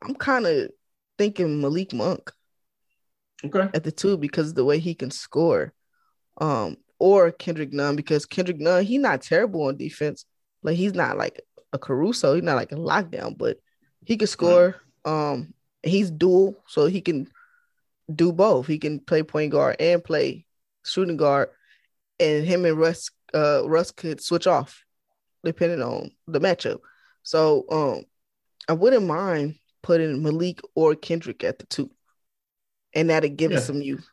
I'm 0.02 0.14
kind 0.14 0.46
of 0.46 0.70
thinking 1.18 1.60
Malik 1.60 1.92
Monk. 1.92 2.32
Okay. 3.44 3.68
At 3.74 3.84
the 3.84 3.92
two 3.92 4.16
because 4.16 4.54
the 4.54 4.64
way 4.64 4.78
he 4.78 4.94
can 4.94 5.10
score, 5.10 5.72
um, 6.40 6.76
or 6.98 7.32
Kendrick 7.32 7.72
Nunn 7.72 7.96
because 7.96 8.24
Kendrick 8.24 8.60
Nunn 8.60 8.84
he's 8.84 9.00
not 9.00 9.22
terrible 9.22 9.64
on 9.64 9.76
defense. 9.76 10.24
Like 10.62 10.76
he's 10.76 10.94
not 10.94 11.18
like 11.18 11.40
a 11.72 11.78
Caruso, 11.78 12.34
he's 12.34 12.42
not 12.42 12.56
like 12.56 12.72
a 12.72 12.76
lockdown, 12.76 13.36
but 13.36 13.58
he 14.04 14.16
can 14.16 14.26
score. 14.26 14.76
Um, 15.04 15.54
he's 15.82 16.10
dual, 16.10 16.62
so 16.66 16.86
he 16.86 17.00
can 17.00 17.28
do 18.14 18.32
both. 18.32 18.66
He 18.66 18.78
can 18.78 19.00
play 19.00 19.22
point 19.22 19.52
guard 19.52 19.76
and 19.80 20.02
play 20.02 20.44
shooting 20.84 21.16
guard, 21.16 21.48
and 22.20 22.44
him 22.44 22.64
and 22.64 22.78
Russ, 22.78 23.10
uh, 23.34 23.68
Russ 23.68 23.90
could 23.90 24.20
switch 24.20 24.46
off 24.46 24.84
depending 25.44 25.82
on 25.82 26.10
the 26.28 26.40
matchup. 26.40 26.78
So, 27.24 27.64
um, 27.70 28.04
I 28.68 28.74
wouldn't 28.74 29.06
mind 29.06 29.56
putting 29.82 30.22
Malik 30.22 30.60
or 30.74 30.94
Kendrick 30.94 31.42
at 31.42 31.58
the 31.58 31.66
two, 31.66 31.90
and 32.94 33.10
that'd 33.10 33.36
give 33.36 33.50
yeah. 33.50 33.58
us 33.58 33.66
some 33.66 33.82
youth. 33.82 34.08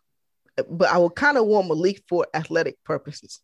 But 0.69 0.89
I 0.89 0.97
would 0.97 1.15
kind 1.15 1.37
of 1.37 1.45
want 1.45 1.67
Malik 1.67 2.03
for 2.09 2.27
athletic 2.33 2.83
purposes. 2.83 3.41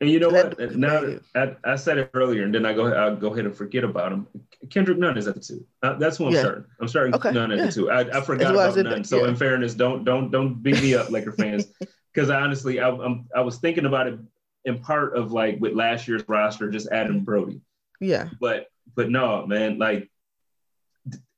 And 0.00 0.10
you 0.10 0.20
know 0.20 0.28
what? 0.28 0.76
Now 0.76 1.02
I, 1.34 1.56
I, 1.64 1.76
said 1.76 1.96
it 1.96 2.10
earlier, 2.12 2.44
and 2.44 2.54
then 2.54 2.66
I 2.66 2.74
go 2.74 2.92
I'll 2.92 3.16
go 3.16 3.32
ahead 3.32 3.46
and 3.46 3.56
forget 3.56 3.82
about 3.82 4.12
him. 4.12 4.26
Kendrick 4.68 4.98
Nunn 4.98 5.16
is 5.16 5.26
at 5.26 5.34
the 5.34 5.40
two. 5.40 5.66
Uh, 5.82 5.94
that's 5.94 6.18
what 6.18 6.28
I'm 6.28 6.34
yeah. 6.34 6.40
starting. 6.40 6.64
I'm 6.80 6.88
starting 6.88 7.14
okay. 7.14 7.32
Nunn 7.32 7.50
at 7.50 7.58
yeah. 7.58 7.66
the 7.66 7.72
two. 7.72 7.90
I, 7.90 8.00
I 8.00 8.20
forgot 8.20 8.54
about 8.54 8.76
Nunn. 8.76 9.04
So 9.04 9.22
yeah. 9.22 9.28
in 9.28 9.36
fairness, 9.36 9.72
don't 9.72 10.04
don't 10.04 10.30
don't 10.30 10.62
beat 10.62 10.82
me 10.82 10.94
up, 10.94 11.10
Laker 11.10 11.32
fans, 11.32 11.66
because 12.12 12.28
honestly, 12.28 12.78
I, 12.78 12.90
I'm 12.90 13.26
I 13.34 13.40
was 13.40 13.56
thinking 13.56 13.86
about 13.86 14.06
it 14.06 14.18
in 14.66 14.80
part 14.80 15.16
of 15.16 15.32
like 15.32 15.58
with 15.60 15.72
last 15.72 16.06
year's 16.06 16.28
roster, 16.28 16.70
just 16.70 16.88
adding 16.92 17.20
Brodie. 17.20 17.62
Yeah. 17.98 18.28
But 18.38 18.66
but 18.94 19.08
no, 19.08 19.46
man, 19.46 19.78
like 19.78 20.10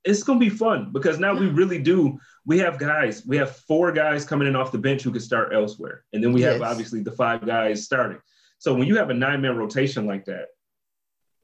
it's 0.05 0.23
gonna 0.25 0.41
be 0.41 0.49
fun 0.49 0.91
because 0.93 1.21
now 1.21 1.35
we 1.35 1.47
really 1.49 1.79
do. 1.79 2.19
We 2.45 2.59
have 2.59 2.79
guys. 2.79 3.25
We 3.25 3.37
have 3.37 3.55
four 3.55 3.93
guys 3.93 4.25
coming 4.25 4.49
in 4.49 4.57
off 4.57 4.73
the 4.73 4.79
bench 4.79 5.03
who 5.03 5.13
can 5.13 5.21
start 5.21 5.53
elsewhere, 5.53 6.05
and 6.13 6.25
then 6.25 6.33
we 6.33 6.41
yes. 6.41 6.55
have 6.55 6.63
obviously 6.63 7.03
the 7.03 7.13
five 7.13 7.47
guys 7.47 7.85
starting. 7.85 8.19
So 8.59 8.75
when 8.75 8.89
you 8.89 8.97
have 8.97 9.11
a 9.11 9.15
nine 9.15 9.41
man 9.41 9.57
rotation 9.57 10.07
like 10.07 10.25
that, 10.27 10.47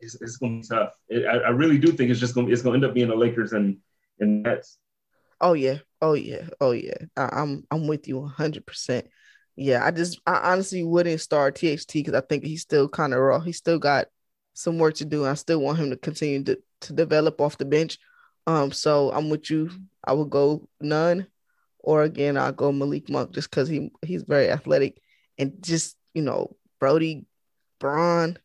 it's, 0.01 0.15
it's 0.21 0.37
going 0.37 0.63
to 0.63 0.69
be 0.69 0.75
tough. 0.75 0.93
It, 1.09 1.27
I, 1.27 1.47
I, 1.47 1.49
really 1.51 1.79
do 1.79 1.93
think 1.93 2.11
it's 2.11 2.21
just 2.21 2.35
going 2.35 2.51
it's 2.51 2.63
going 2.63 2.81
to 2.81 2.87
end 2.87 2.91
up 2.91 2.95
being 2.95 3.09
the 3.09 3.17
Lakers 3.17 3.53
and 3.53 3.79
and 4.19 4.43
Nets. 4.43 4.79
Oh 5.41 5.53
yeah, 5.53 5.79
oh 6.03 6.15
yeah, 6.15 6.49
oh 6.61 6.73
yeah. 6.73 6.97
I, 7.17 7.29
I'm 7.33 7.65
I'm 7.71 7.87
with 7.87 8.09
you 8.09 8.21
100. 8.21 8.67
percent 8.67 9.07
Yeah, 9.57 9.85
I 9.85 9.91
just 9.91 10.21
I 10.27 10.53
honestly 10.53 10.85
wouldn't 10.85 11.21
start 11.21 11.57
THT 11.57 11.93
because 11.93 12.15
I 12.15 12.21
think 12.21 12.45
he's 12.45 12.63
still 12.63 12.89
kind 12.89 13.15
of 13.15 13.21
raw. 13.21 13.41
He's 13.41 13.59
still 13.59 13.79
got 13.79 14.07
some 14.55 14.79
work 14.79 14.95
to 14.95 15.05
do. 15.05 15.27
I 15.27 15.35
still 15.35 15.61
want 15.61 15.79
him 15.79 15.91
to 15.91 15.97
continue 15.97 16.43
to, 16.45 16.59
to 16.83 16.93
develop 16.93 17.41
off 17.41 17.59
the 17.59 17.65
bench. 17.65 17.99
Um, 18.47 18.73
so 18.73 19.11
I'm 19.13 19.31
with 19.31 19.51
you. 19.51 19.71
I 20.05 20.13
would 20.13 20.31
go 20.31 20.69
Nunn, 20.81 21.27
or 21.79 22.03
again 22.03 22.37
I'll 22.37 22.53
go 22.53 22.73
Malik 22.73 23.09
Monk 23.09 23.33
just 23.33 23.51
because 23.51 23.69
he 23.69 23.91
he's 24.05 24.23
very 24.23 24.51
athletic 24.51 25.01
and 25.39 25.55
just 25.61 25.97
you 26.13 26.23
know 26.23 26.57
Brodie, 26.85 27.25
Bron, 27.81 28.37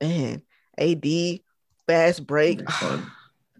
man, 0.00 0.40
AD, 0.78 1.04
fast 1.86 2.26
break. 2.26 2.62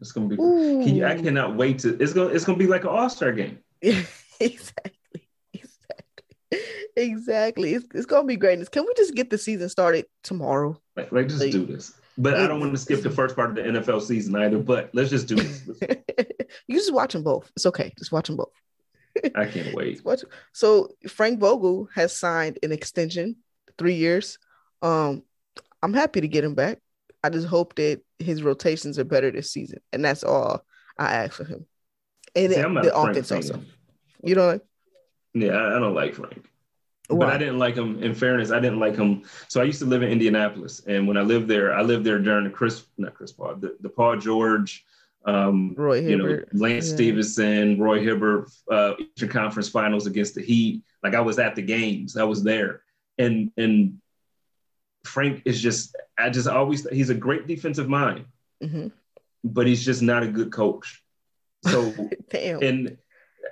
It's, 0.00 0.12
gonna 0.12 0.28
be. 0.28 0.36
Can 0.36 0.96
you, 0.96 1.04
I 1.04 1.16
cannot 1.16 1.56
wait 1.56 1.80
to. 1.80 2.02
It's 2.02 2.14
gonna. 2.14 2.30
It's 2.30 2.46
gonna 2.46 2.56
be 2.56 2.66
like 2.66 2.84
an 2.84 2.88
All 2.88 3.10
Star 3.10 3.32
game. 3.32 3.58
exactly. 3.82 5.28
Exactly. 5.52 6.58
Exactly. 6.96 7.74
It's, 7.74 7.86
it's 7.94 8.06
gonna 8.06 8.26
be 8.26 8.36
greatness. 8.36 8.70
Can 8.70 8.84
we 8.84 8.94
just 8.96 9.14
get 9.14 9.28
the 9.28 9.36
season 9.36 9.68
started 9.68 10.06
tomorrow? 10.22 10.80
Like, 10.96 11.12
let's 11.12 11.34
just 11.34 11.42
like, 11.42 11.52
do 11.52 11.66
this. 11.66 11.92
But 12.16 12.40
I 12.40 12.46
don't 12.46 12.60
want 12.60 12.72
to 12.72 12.78
skip 12.78 13.02
the 13.02 13.10
first 13.10 13.36
part 13.36 13.50
of 13.50 13.56
the 13.56 13.62
NFL 13.62 14.00
season 14.00 14.34
either. 14.36 14.56
But 14.56 14.88
let's 14.94 15.10
just 15.10 15.28
do 15.28 15.34
this. 15.34 15.68
you 16.66 16.78
just 16.78 16.94
watch 16.94 17.12
them 17.12 17.24
both. 17.24 17.52
It's 17.56 17.66
okay. 17.66 17.92
Just 17.98 18.10
watch 18.10 18.28
them 18.28 18.36
both. 18.36 18.52
I 19.34 19.44
can't 19.44 19.74
wait. 19.74 20.00
So 20.54 20.94
Frank 21.08 21.40
Vogel 21.40 21.90
has 21.94 22.16
signed 22.16 22.58
an 22.62 22.72
extension 22.72 23.36
three 23.78 23.94
years. 23.94 24.38
Um, 24.82 25.22
I'm 25.82 25.94
happy 25.94 26.20
to 26.20 26.28
get 26.28 26.44
him 26.44 26.54
back. 26.54 26.80
I 27.22 27.30
just 27.30 27.46
hope 27.46 27.74
that 27.76 28.00
his 28.18 28.42
rotations 28.42 28.98
are 28.98 29.04
better 29.04 29.30
this 29.30 29.50
season, 29.50 29.80
and 29.92 30.04
that's 30.04 30.24
all 30.24 30.64
I 30.98 31.14
ask 31.14 31.34
for 31.34 31.44
him. 31.44 31.66
And 32.34 32.52
See, 32.52 32.60
the 32.60 32.94
offense 32.94 33.32
also. 33.32 33.60
You 34.22 34.34
know. 34.34 34.60
Yeah, 35.34 35.56
I 35.56 35.78
don't 35.78 35.94
like 35.94 36.14
Frank. 36.14 36.48
Why? 37.08 37.26
But 37.26 37.34
I 37.34 37.38
didn't 37.38 37.58
like 37.58 37.76
him. 37.76 38.02
In 38.02 38.14
fairness, 38.14 38.50
I 38.50 38.60
didn't 38.60 38.80
like 38.80 38.96
him. 38.96 39.24
So 39.48 39.60
I 39.60 39.64
used 39.64 39.78
to 39.80 39.84
live 39.84 40.02
in 40.02 40.10
Indianapolis, 40.10 40.82
and 40.86 41.06
when 41.06 41.16
I 41.16 41.22
lived 41.22 41.48
there, 41.48 41.74
I 41.74 41.82
lived 41.82 42.04
there 42.04 42.18
during 42.18 42.44
the 42.44 42.50
Chris, 42.50 42.84
not 42.96 43.14
Chris 43.14 43.32
Paul, 43.32 43.56
the, 43.56 43.76
the 43.80 43.90
Paul 43.90 44.16
George, 44.16 44.84
um, 45.26 45.74
Roy 45.76 46.02
Hibbert, 46.02 46.48
you 46.52 46.58
know, 46.58 46.66
Lance 46.66 46.88
yeah. 46.88 46.94
Stephenson, 46.94 47.78
Roy 47.78 48.00
Hibbert, 48.00 48.50
uh, 48.70 48.94
Eastern 48.98 49.28
Conference 49.28 49.68
Finals 49.68 50.06
against 50.06 50.34
the 50.34 50.42
Heat. 50.42 50.82
Like 51.02 51.14
I 51.14 51.20
was 51.20 51.38
at 51.38 51.54
the 51.54 51.62
games, 51.62 52.16
I 52.16 52.24
was 52.24 52.42
there, 52.42 52.82
and 53.18 53.50
and 53.56 54.00
Frank 55.04 55.42
is 55.44 55.60
just 55.60 55.96
I 56.18 56.30
just 56.30 56.48
always 56.48 56.88
he's 56.90 57.10
a 57.10 57.14
great 57.14 57.46
defensive 57.46 57.88
mind, 57.88 58.24
mm-hmm. 58.62 58.88
but 59.44 59.66
he's 59.66 59.84
just 59.84 60.02
not 60.02 60.22
a 60.22 60.28
good 60.28 60.52
coach. 60.52 61.02
So 61.64 61.94
and 62.32 62.96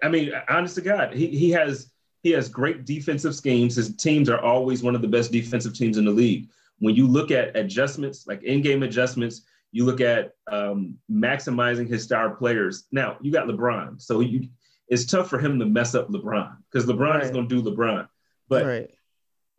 I 0.02 0.08
mean, 0.08 0.32
honest 0.48 0.74
to 0.76 0.80
God, 0.80 1.12
he 1.14 1.28
he 1.28 1.50
has 1.50 1.90
he 2.22 2.30
has 2.30 2.48
great 2.48 2.84
defensive 2.84 3.34
schemes. 3.34 3.76
His 3.76 3.96
teams 3.96 4.28
are 4.28 4.40
always 4.40 4.82
one 4.82 4.94
of 4.94 5.02
the 5.02 5.08
best 5.08 5.32
defensive 5.32 5.74
teams 5.74 5.98
in 5.98 6.04
the 6.04 6.10
league. 6.10 6.48
When 6.78 6.94
you 6.94 7.06
look 7.06 7.30
at 7.30 7.56
adjustments, 7.56 8.26
like 8.26 8.42
in-game 8.42 8.82
adjustments, 8.82 9.42
you 9.70 9.84
look 9.84 10.00
at 10.00 10.32
um, 10.50 10.98
maximizing 11.10 11.88
his 11.88 12.02
star 12.02 12.30
players. 12.30 12.86
Now 12.90 13.18
you 13.20 13.30
got 13.30 13.46
LeBron, 13.46 14.00
so 14.00 14.20
you 14.20 14.48
it's 14.88 15.04
tough 15.04 15.28
for 15.28 15.38
him 15.38 15.58
to 15.58 15.66
mess 15.66 15.94
up 15.94 16.08
LeBron 16.08 16.56
because 16.70 16.86
LeBron 16.88 17.14
right. 17.14 17.22
is 17.22 17.30
going 17.30 17.48
to 17.48 17.62
do 17.62 17.70
LeBron. 17.70 18.08
But 18.48 18.66
right 18.66 18.90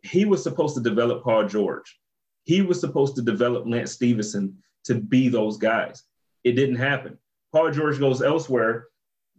he 0.04 0.24
was 0.24 0.42
supposed 0.42 0.74
to 0.76 0.82
develop 0.82 1.24
Paul 1.24 1.48
George. 1.48 1.98
He 2.44 2.60
was 2.60 2.78
supposed 2.78 3.16
to 3.16 3.22
develop 3.22 3.64
Lance 3.66 3.92
Stephenson 3.92 4.58
to 4.84 4.96
be 4.96 5.28
those 5.28 5.56
guys. 5.56 6.02
It 6.44 6.52
didn't 6.52 6.76
happen. 6.76 7.18
Paul 7.52 7.70
George 7.70 7.98
goes 7.98 8.20
elsewhere. 8.20 8.88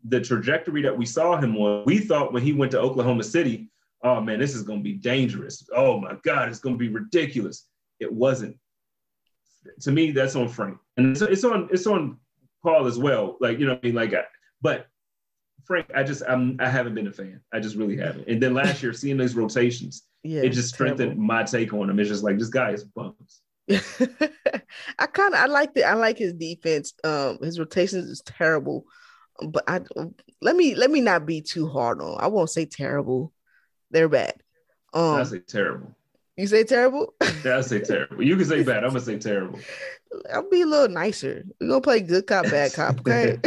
The 0.07 0.19
trajectory 0.19 0.81
that 0.81 0.97
we 0.97 1.05
saw 1.05 1.37
him 1.37 1.55
on, 1.57 1.83
we 1.85 1.99
thought 1.99 2.33
when 2.33 2.43
he 2.43 2.53
went 2.53 2.71
to 2.71 2.79
Oklahoma 2.79 3.23
City, 3.23 3.69
oh 4.03 4.21
man, 4.21 4.39
this 4.39 4.55
is 4.55 4.63
going 4.63 4.79
to 4.79 4.83
be 4.83 4.93
dangerous. 4.93 5.67
Oh 5.75 5.99
my 5.99 6.15
God, 6.23 6.49
it's 6.49 6.59
going 6.59 6.75
to 6.75 6.79
be 6.79 6.89
ridiculous. 6.89 7.67
It 7.99 8.11
wasn't. 8.11 8.57
To 9.81 9.91
me, 9.91 10.11
that's 10.11 10.35
on 10.35 10.47
Frank, 10.47 10.77
and 10.97 11.19
it's, 11.19 11.43
on 11.43 11.69
it's 11.71 11.87
on 11.87 12.17
Paul 12.61 12.85
as 12.85 12.99
well. 12.99 13.37
Like 13.39 13.57
you 13.57 13.65
know, 13.65 13.73
I 13.73 13.79
mean, 13.85 13.95
like, 13.95 14.13
but 14.61 14.87
Frank, 15.63 15.87
I 15.95 16.03
just 16.03 16.23
I'm 16.27 16.57
I 16.59 16.69
haven't 16.69 16.93
been 16.93 17.07
a 17.07 17.11
fan. 17.11 17.41
I 17.53 17.59
just 17.59 17.75
really 17.75 17.97
haven't. 17.97 18.27
And 18.27 18.41
then 18.41 18.53
last 18.53 18.83
year, 18.83 18.93
seeing 18.93 19.17
those 19.17 19.35
rotations, 19.35 20.03
yeah, 20.23 20.41
it 20.41 20.49
just 20.49 20.73
strengthened 20.73 21.11
terrible. 21.11 21.23
my 21.23 21.43
take 21.43 21.73
on 21.73 21.89
him. 21.89 21.99
It's 21.99 22.09
just 22.09 22.23
like 22.23 22.37
this 22.37 22.49
guy 22.49 22.71
is 22.71 22.83
bums. 22.83 23.41
I 23.69 25.07
kind 25.07 25.33
of 25.33 25.39
I 25.39 25.47
like 25.47 25.73
the 25.73 25.83
I 25.85 25.93
like 25.93 26.17
his 26.17 26.33
defense. 26.33 26.93
Um, 27.03 27.39
his 27.41 27.59
rotations 27.59 28.09
is 28.09 28.21
terrible, 28.21 28.85
but 29.41 29.63
I 29.67 29.81
let 30.41 30.55
me 30.55 30.75
let 30.75 30.91
me 30.91 31.01
not 31.01 31.25
be 31.25 31.41
too 31.41 31.67
hard 31.67 32.01
on. 32.01 32.17
I 32.19 32.27
won't 32.27 32.51
say 32.51 32.65
terrible. 32.65 33.33
They're 33.89 34.09
bad. 34.09 34.35
Um, 34.93 35.15
I 35.15 35.23
say 35.23 35.39
terrible. 35.39 35.95
You 36.37 36.47
say 36.47 36.63
terrible? 36.65 37.13
Yeah, 37.45 37.57
I 37.57 37.61
say 37.61 37.79
terrible. 37.79 38.21
You 38.21 38.35
can 38.35 38.45
say 38.45 38.61
bad. 38.61 38.83
I'm 38.83 38.89
gonna 38.89 38.99
say 38.99 39.17
terrible. 39.17 39.59
I'll 40.33 40.49
be 40.49 40.61
a 40.61 40.65
little 40.65 40.93
nicer. 40.93 41.43
We're 41.59 41.67
gonna 41.67 41.81
play 41.81 42.01
good 42.01 42.27
cop, 42.27 42.45
bad 42.45 42.73
cop, 42.73 42.99
okay? 42.99 43.37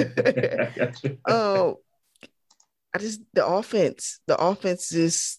um, 1.27 1.77
I 2.95 2.99
just 2.99 3.20
the 3.34 3.47
offense, 3.47 4.20
the 4.26 4.36
offense 4.36 4.93
is 4.93 5.39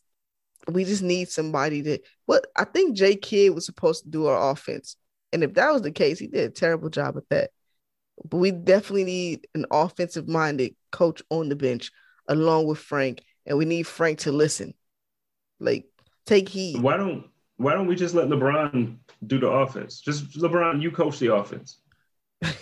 we 0.68 0.86
just 0.86 1.02
need 1.02 1.30
somebody 1.30 1.82
to 1.84 2.00
what 2.26 2.46
I 2.56 2.66
think 2.66 2.96
Jay 2.96 3.16
Kidd 3.16 3.54
was 3.54 3.66
supposed 3.66 4.04
to 4.04 4.10
do 4.10 4.28
our 4.28 4.52
offense. 4.52 4.96
And 5.32 5.44
if 5.44 5.54
that 5.56 5.72
was 5.72 5.82
the 5.82 5.92
case, 5.92 6.20
he 6.20 6.28
did 6.28 6.50
a 6.50 6.54
terrible 6.54 6.90
job 6.90 7.18
at 7.18 7.30
that. 7.30 7.52
But 8.28 8.38
we 8.38 8.52
definitely 8.52 9.06
need 9.06 9.48
an 9.56 9.66
offensive 9.72 10.28
minded 10.28 10.76
coach 10.92 11.22
on 11.30 11.50
the 11.50 11.56
bench 11.56 11.92
along 12.28 12.68
with 12.68 12.80
Frank. 12.80 13.24
And 13.46 13.58
we 13.58 13.66
need 13.66 13.84
Frank 13.84 14.20
to 14.20 14.32
listen. 14.32 14.74
Like 15.60 15.86
take 16.26 16.50
heed. 16.50 16.82
Why 16.82 16.98
don't 16.98 17.26
why 17.58 17.74
don't 17.74 17.88
we 17.88 17.96
just 17.96 18.16
let 18.16 18.28
LeBron 18.28 18.98
do 19.26 19.40
the 19.40 19.48
offense? 19.48 20.00
Just 20.00 20.38
LeBron, 20.38 20.82
you 20.82 20.92
coach 20.92 21.20
the 21.20 21.34
offense. 21.34 21.80
I 22.44 22.54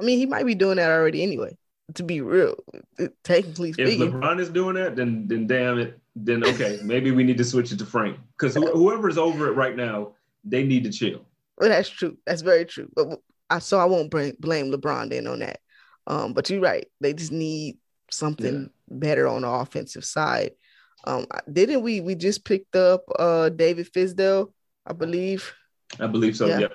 mean, 0.00 0.18
he 0.18 0.26
might 0.26 0.46
be 0.46 0.54
doing 0.54 0.76
that 0.76 0.90
already 0.90 1.22
anyway 1.22 1.56
to 1.94 2.02
be 2.02 2.20
real, 2.20 2.56
technically 3.22 3.72
speaking. 3.72 4.00
If 4.00 4.12
LeBron 4.12 4.40
is 4.40 4.48
doing 4.48 4.74
that, 4.76 4.96
then 4.96 5.28
then 5.28 5.46
damn 5.46 5.78
it, 5.78 5.98
then 6.16 6.44
okay, 6.44 6.78
maybe 6.82 7.10
we 7.10 7.24
need 7.24 7.38
to 7.38 7.44
switch 7.44 7.72
it 7.72 7.78
to 7.80 7.86
Frank 7.86 8.18
because 8.38 8.54
wh- 8.54 8.72
whoever's 8.72 9.18
over 9.18 9.48
it 9.48 9.52
right 9.52 9.76
now, 9.76 10.12
they 10.44 10.64
need 10.64 10.84
to 10.84 10.90
chill. 10.90 11.26
Well, 11.58 11.68
that's 11.68 11.88
true. 11.88 12.16
That's 12.26 12.42
very 12.42 12.64
true. 12.64 12.88
But 12.94 13.20
I 13.50 13.58
so 13.58 13.78
I 13.78 13.84
won't 13.84 14.10
blame, 14.10 14.36
blame 14.40 14.72
LeBron 14.72 15.10
then 15.10 15.26
on 15.26 15.40
that. 15.40 15.60
Um, 16.06 16.32
but 16.32 16.48
you're 16.50 16.60
right. 16.60 16.86
They 17.00 17.12
just 17.12 17.32
need 17.32 17.78
something 18.10 18.62
yeah. 18.62 18.96
better 18.98 19.28
on 19.28 19.42
the 19.42 19.48
offensive 19.48 20.04
side. 20.04 20.52
Um, 21.06 21.26
didn't 21.52 21.82
we? 21.82 22.00
We 22.00 22.14
just 22.14 22.44
picked 22.44 22.76
up 22.76 23.04
uh 23.18 23.50
David 23.50 23.92
Fizdale, 23.92 24.52
I 24.86 24.94
believe. 24.94 25.52
I 26.00 26.06
believe 26.06 26.36
so. 26.36 26.46
Yeah. 26.46 26.60
Yep. 26.60 26.72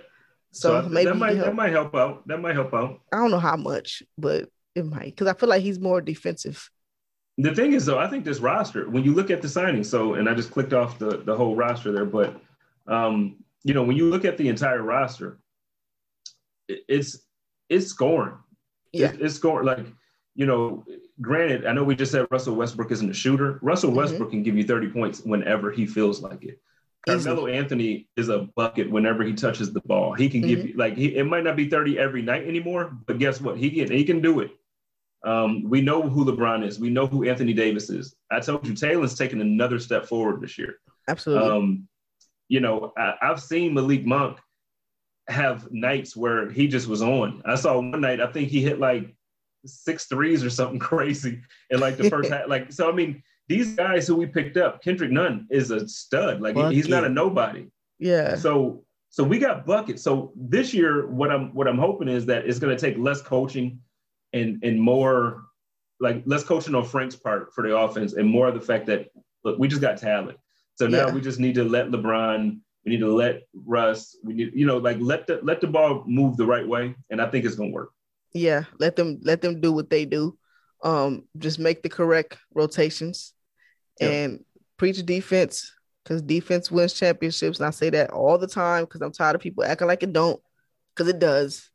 So, 0.51 0.82
so, 0.82 0.89
maybe 0.89 1.05
that 1.05 1.16
might 1.16 1.36
help. 1.36 1.47
that 1.47 1.55
might 1.55 1.72
help 1.72 1.95
out. 1.95 2.28
That 2.28 2.39
might 2.39 2.55
help 2.55 2.74
out. 2.74 3.01
I 3.12 3.18
don't 3.18 3.32
know 3.32 3.39
how 3.39 3.55
much, 3.55 4.03
but 4.18 4.49
it 4.76 4.86
might 4.86 5.16
because 5.16 5.28
I 5.28 5.34
feel 5.34 5.50
like 5.50 5.62
he's 5.62 5.80
more 5.80 6.02
defensive. 6.02 6.70
The 7.38 7.56
thing 7.56 7.74
is, 7.74 7.86
though, 7.86 7.98
I 7.98 8.08
think 8.08 8.26
this 8.26 8.40
roster, 8.40 8.90
when 8.90 9.06
you 9.06 9.14
look 9.14 9.32
at 9.32 9.42
the 9.42 9.48
signing, 9.48 9.84
so 9.84 10.16
and 10.16 10.28
I 10.28 10.34
just 10.34 10.52
clicked 10.52 10.74
off 10.74 11.00
the 11.00 11.18
the 11.18 11.36
whole 11.36 11.56
roster 11.56 11.92
there, 11.92 12.06
but 12.06 12.40
um, 12.88 13.38
you 13.64 13.74
know, 13.74 13.84
when 13.84 13.96
you 13.96 14.10
look 14.10 14.26
at 14.26 14.38
the 14.38 14.50
entire 14.50 14.82
roster, 14.82 15.40
it, 16.68 16.82
it's 16.88 17.20
it's 17.70 17.88
scoring. 17.88 18.36
Yeah, 18.92 19.12
it, 19.12 19.22
it's 19.22 19.36
scoring 19.36 19.66
like 19.66 19.86
you 20.36 20.46
know. 20.46 20.84
Granted, 21.22 21.66
I 21.66 21.74
know 21.74 21.84
we 21.84 21.96
just 21.96 22.14
said 22.14 22.28
Russell 22.32 22.56
Westbrook 22.56 22.92
isn't 22.92 23.10
a 23.10 23.14
shooter. 23.14 23.60
Russell 23.62 23.90
mm-hmm. 23.90 24.00
Westbrook 24.00 24.30
mm-hmm. 24.30 24.38
can 24.38 24.44
give 24.44 24.56
you 24.56 24.64
30 24.64 24.88
points 24.88 25.20
whenever 25.20 25.70
he 25.70 25.86
feels 25.86 26.22
like 26.22 26.46
it. 26.46 26.62
Carmelo 27.06 27.48
Anthony 27.48 28.08
is 28.16 28.30
a 28.30 28.40
bucket 28.56 28.90
whenever 28.90 29.24
he 29.24 29.34
touches 29.34 29.74
the 29.74 29.82
ball. 29.82 30.14
He 30.14 30.30
can 30.30 30.42
give 30.42 30.60
mm-hmm. 30.60 30.68
you 30.70 30.74
like 30.76 30.96
he, 30.96 31.16
it 31.16 31.26
might 31.26 31.44
not 31.44 31.56
be 31.56 31.70
30 31.70 31.98
every 31.98 32.22
night 32.22 32.48
anymore, 32.48 32.98
but 33.06 33.20
guess 33.20 33.40
what? 33.42 33.58
He 33.58 33.70
can 33.72 33.92
he 33.92 34.04
can 34.04 34.22
do 34.22 34.42
it. 34.42 34.52
Um, 35.26 35.70
we 35.70 35.82
know 35.82 36.02
who 36.02 36.26
LeBron 36.26 36.66
is. 36.66 36.80
We 36.80 36.90
know 36.90 37.06
who 37.06 37.28
Anthony 37.28 37.54
Davis 37.54 37.90
is. 37.90 38.16
I 38.32 38.40
told 38.40 38.66
you 38.66 38.74
Talen's 38.74 39.18
taken 39.18 39.42
another 39.42 39.80
step 39.80 40.06
forward 40.06 40.42
this 40.42 40.58
year. 40.58 40.76
Absolutely. 41.08 41.50
Um, 41.50 41.88
you 42.48 42.60
know, 42.62 42.94
I, 42.98 43.16
I've 43.22 43.42
seen 43.42 43.74
Malik 43.74 44.06
Monk 44.06 44.40
have 45.28 45.72
nights 45.72 46.16
where 46.16 46.50
he 46.50 46.68
just 46.68 46.88
was 46.88 47.02
on. 47.02 47.42
I 47.46 47.56
saw 47.56 47.76
one 47.76 48.02
night, 48.02 48.22
I 48.22 48.32
think 48.32 48.50
he 48.50 48.62
hit 48.62 48.80
like 48.80 49.14
six 49.66 50.06
threes 50.06 50.44
or 50.44 50.50
something 50.50 50.80
crazy 50.90 51.42
in 51.70 51.80
like 51.80 51.98
the 51.98 52.10
first 52.10 52.30
half. 52.34 52.48
Like, 52.48 52.72
so 52.72 52.90
I 52.90 52.94
mean, 52.94 53.22
these 53.48 53.76
guys 53.76 54.08
who 54.08 54.16
we 54.16 54.26
picked 54.26 54.58
up, 54.58 54.82
Kendrick 54.82 55.12
Nunn 55.12 55.48
is 55.50 55.72
a 55.72 55.88
stud. 55.88 56.42
Like 56.42 56.56
Bucket. 56.56 56.74
he's 56.74 56.88
not 56.88 57.04
a 57.04 57.10
nobody. 57.10 57.68
Yeah. 57.98 58.36
So 58.36 58.86
so 59.10 59.24
we 59.24 59.40
got 59.40 59.66
buckets. 59.66 60.04
So 60.04 60.32
this 60.36 60.74
year, 60.74 61.08
what 61.08 61.32
I'm 61.32 61.54
what 61.54 61.68
I'm 61.68 61.80
hoping 61.80 62.08
is 62.08 62.26
that 62.28 62.46
it's 62.46 62.60
going 62.60 62.76
to 62.76 62.80
take 62.80 62.98
less 62.98 63.22
coaching 63.22 63.80
and 64.34 64.64
and 64.64 64.80
more 64.80 65.44
like 66.00 66.24
less 66.26 66.44
coaching 66.44 66.76
on 66.76 66.86
Frank's 66.86 67.16
part 67.16 67.54
for 67.54 67.68
the 67.68 67.76
offense 67.76 68.14
and 68.14 68.28
more 68.28 68.48
of 68.48 68.54
the 68.54 68.62
fact 68.62 68.86
that 68.88 69.08
look, 69.44 69.60
we 69.60 69.68
just 69.68 69.82
got 69.82 69.98
talent. 69.98 70.38
So 70.76 70.88
now 70.88 71.08
yeah. 71.08 71.14
we 71.14 71.22
just 71.22 71.40
need 71.40 71.56
to 71.56 71.64
let 71.64 71.90
LeBron, 71.90 72.60
we 72.86 72.92
need 72.92 73.00
to 73.00 73.14
let 73.14 73.42
Russ, 73.54 74.18
we 74.24 74.34
need 74.34 74.52
you 74.54 74.66
know 74.66 74.78
like 74.78 74.98
let 75.00 75.28
the 75.28 75.40
let 75.44 75.62
the 75.62 75.68
ball 75.68 76.04
move 76.08 76.38
the 76.38 76.46
right 76.46 76.68
way, 76.68 76.96
and 77.10 77.22
I 77.22 77.30
think 77.30 77.46
it's 77.46 77.56
going 77.56 77.72
to 77.72 77.76
work. 77.76 77.92
Yeah, 78.34 78.64
let 78.80 78.96
them 78.96 79.20
let 79.24 79.42
them 79.42 79.60
do 79.60 79.72
what 79.72 79.90
they 79.90 80.06
do. 80.06 80.38
Um, 80.82 81.28
just 81.38 81.60
make 81.60 81.84
the 81.84 81.90
correct 81.90 82.38
rotations 82.54 83.34
and 84.00 84.46
preach 84.78 85.06
defense 85.06 85.74
because 86.04 86.22
defense 86.22 86.72
wins 86.72 86.94
championships. 86.94 87.60
And 87.60 87.68
I 87.68 87.72
say 87.72 87.90
that 87.92 88.12
all 88.12 88.38
the 88.38 88.48
time 88.48 88.86
because 88.86 89.02
I'm 89.02 89.12
tired 89.12 89.36
of 89.36 89.42
people 89.42 89.64
acting 89.64 89.88
like 89.88 90.04
it 90.04 90.14
don't 90.14 90.42
because 90.96 91.10
it 91.10 91.20
does. 91.20 91.70